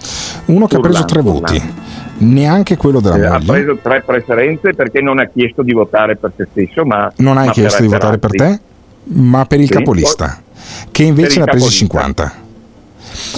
uno 0.47 0.67
che 0.69 0.77
ha 0.77 0.81
preso 0.81 0.99
Furlan, 0.99 1.07
tre 1.07 1.21
Furlan. 1.23 1.41
voti, 1.41 1.73
neanche 2.19 2.77
quello 2.77 3.01
della 3.01 3.17
Eh, 3.17 3.27
ha 3.27 3.31
moglie. 3.39 3.45
preso 3.53 3.79
tre 3.83 4.03
preferenze 4.05 4.75
perché 4.75 5.01
non 5.01 5.19
ha 5.19 5.27
chiesto 5.27 5.63
di 5.63 5.73
votare 5.73 6.17
per 6.17 6.33
se 6.37 6.47
stesso, 6.51 6.85
ma 6.85 7.11
Non 7.17 7.37
hai 7.39 7.47
ma 7.47 7.53
chiesto 7.53 7.83
di 7.83 7.89
votare 7.89 8.19
per 8.19 8.31
te, 8.31 8.61
ma 9.05 9.45
per 9.47 9.61
il 9.61 9.67
Sì, 9.67 9.73
capolista, 9.73 10.41
che 10.91 11.03
invece 11.05 11.39
ne 11.39 11.45
il 11.45 11.49
ha 11.49 11.53
presi 11.53 11.87
capolista. 11.87 12.25
50. 12.25 12.47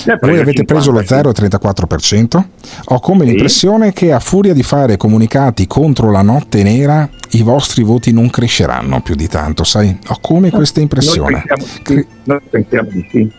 Ne 0.04 0.12
ha 0.12 0.16
preso 0.16 0.32
Voi 0.32 0.40
avete 0.42 0.64
50, 0.64 0.74
preso 0.74 0.90
lo 0.90 1.00
sì. 1.00 1.14
0,34%. 1.14 2.44
Ho 2.86 3.00
come 3.00 3.20
Sì. 3.24 3.26
l'impressione 3.30 3.92
che 3.92 4.12
a 4.12 4.18
furia 4.20 4.52
di 4.52 4.62
fare 4.62 4.96
comunicati 4.96 5.66
contro 5.66 6.10
la 6.10 6.22
notte 6.22 6.62
nera, 6.62 7.08
i 7.30 7.42
vostri 7.42 7.82
voti 7.82 8.12
non 8.12 8.28
cresceranno 8.30 9.00
più 9.00 9.14
di 9.14 9.28
tanto, 9.28 9.62
sai? 9.64 9.96
Ho 10.08 10.18
come 10.20 10.50
questa 10.50 10.80
impressione. 10.80 11.44
Noi 11.46 11.56
pensiamo, 11.56 11.64
sì, 11.84 12.06
noi 12.24 12.40
pensiamo 12.50 12.88
di 12.90 13.08
sì. 13.10 13.32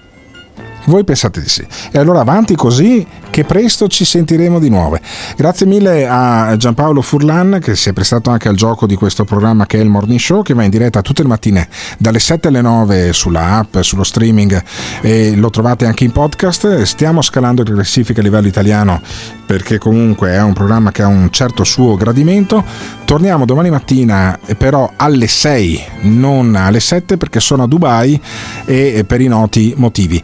Voi 0.85 1.03
pensate 1.03 1.41
di 1.41 1.47
sì. 1.47 1.65
E 1.91 1.99
allora 1.99 2.21
avanti 2.21 2.55
così 2.55 3.05
che 3.29 3.43
presto 3.43 3.87
ci 3.87 4.03
sentiremo 4.03 4.59
di 4.59 4.69
nuovo. 4.69 4.97
Grazie 5.37 5.65
mille 5.65 6.07
a 6.07 6.55
Giampaolo 6.57 7.01
Furlan 7.01 7.59
che 7.61 7.75
si 7.75 7.89
è 7.89 7.93
prestato 7.93 8.29
anche 8.29 8.49
al 8.49 8.55
gioco 8.55 8.85
di 8.85 8.95
questo 8.95 9.23
programma 9.23 9.65
che 9.65 9.77
è 9.77 9.81
il 9.81 9.89
Morning 9.89 10.19
Show 10.19 10.41
che 10.41 10.53
va 10.53 10.63
in 10.63 10.69
diretta 10.69 11.01
tutte 11.01 11.21
le 11.21 11.29
mattine 11.29 11.67
dalle 11.97 12.19
7 12.19 12.49
alle 12.49 12.61
9 12.61 13.13
sulla 13.13 13.57
app, 13.57 13.77
sullo 13.79 14.03
streaming 14.03 14.61
e 15.01 15.35
lo 15.35 15.49
trovate 15.49 15.85
anche 15.85 16.03
in 16.03 16.11
podcast. 16.11 16.81
Stiamo 16.81 17.21
scalando 17.21 17.63
le 17.63 17.73
classifiche 17.73 18.19
a 18.19 18.23
livello 18.23 18.47
italiano 18.47 19.01
perché 19.45 19.77
comunque 19.77 20.31
è 20.31 20.41
un 20.41 20.53
programma 20.53 20.91
che 20.91 21.03
ha 21.03 21.07
un 21.07 21.29
certo 21.31 21.63
suo 21.63 21.95
gradimento. 21.95 22.63
Torniamo 23.05 23.45
domani 23.45 23.69
mattina 23.69 24.37
però 24.57 24.91
alle 24.95 25.27
6, 25.27 25.83
non 26.01 26.55
alle 26.55 26.79
7 26.79 27.17
perché 27.17 27.39
sono 27.39 27.63
a 27.63 27.67
Dubai 27.67 28.19
e 28.65 29.03
per 29.05 29.21
i 29.21 29.27
noti 29.27 29.73
motivi. 29.77 30.21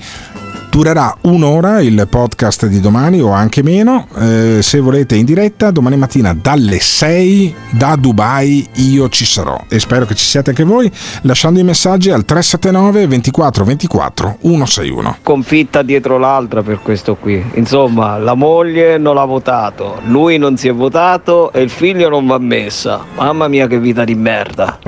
Durerà 0.69 1.15
un'ora 1.21 1.81
il 1.81 2.07
podcast 2.09 2.67
di 2.67 2.79
domani 2.79 3.19
o 3.21 3.31
anche 3.31 3.63
meno. 3.63 4.07
Eh, 4.17 4.59
se 4.61 4.79
volete 4.79 5.15
in 5.15 5.25
diretta, 5.25 5.71
domani 5.71 5.97
mattina 5.97 6.35
dalle 6.39 6.79
6 6.79 7.55
da 7.71 7.95
Dubai 7.95 8.67
io 8.75 9.09
ci 9.09 9.25
sarò 9.25 9.59
e 9.69 9.79
spero 9.79 10.05
che 10.05 10.15
ci 10.15 10.25
siate 10.25 10.51
anche 10.51 10.63
voi 10.63 10.91
lasciando 11.21 11.59
i 11.59 11.63
messaggi 11.63 12.11
al 12.11 12.25
379 12.25 13.07
24 13.07 13.65
24 13.65 14.37
161. 14.41 15.17
Confitta 15.23 15.81
dietro 15.81 16.17
l'altra 16.17 16.61
per 16.61 16.79
questo 16.81 17.15
qui. 17.15 17.43
Insomma, 17.53 18.17
la 18.17 18.33
moglie 18.33 18.97
non 18.97 19.15
l'ha 19.15 19.25
votato, 19.25 19.99
lui 20.05 20.37
non 20.37 20.57
si 20.57 20.67
è 20.67 20.73
votato 20.73 21.51
e 21.51 21.61
il 21.61 21.69
figlio 21.69 22.09
non 22.09 22.27
va 22.27 22.37
messa. 22.37 23.03
Mamma 23.15 23.47
mia 23.47 23.67
che 23.67 23.79
vita 23.79 24.03
di 24.03 24.15
merda. 24.15 24.79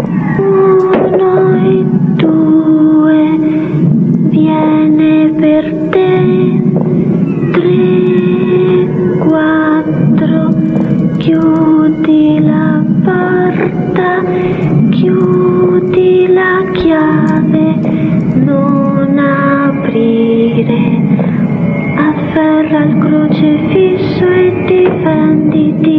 Viene 4.40 5.32
per 5.36 5.64
te. 5.90 6.61
Tre, 7.52 8.88
quattro, 9.28 10.53
chiudi 11.18 12.40
la 12.40 12.84
porta, 13.03 14.24
chiudi 14.91 16.28
la 16.34 16.64
chiave, 16.72 17.80
non 18.45 19.18
aprire. 19.18 20.82
Afferra 21.98 22.84
il 22.86 22.98
crocefisso 22.98 24.26
e 24.26 24.64
difenditi. 24.68 25.98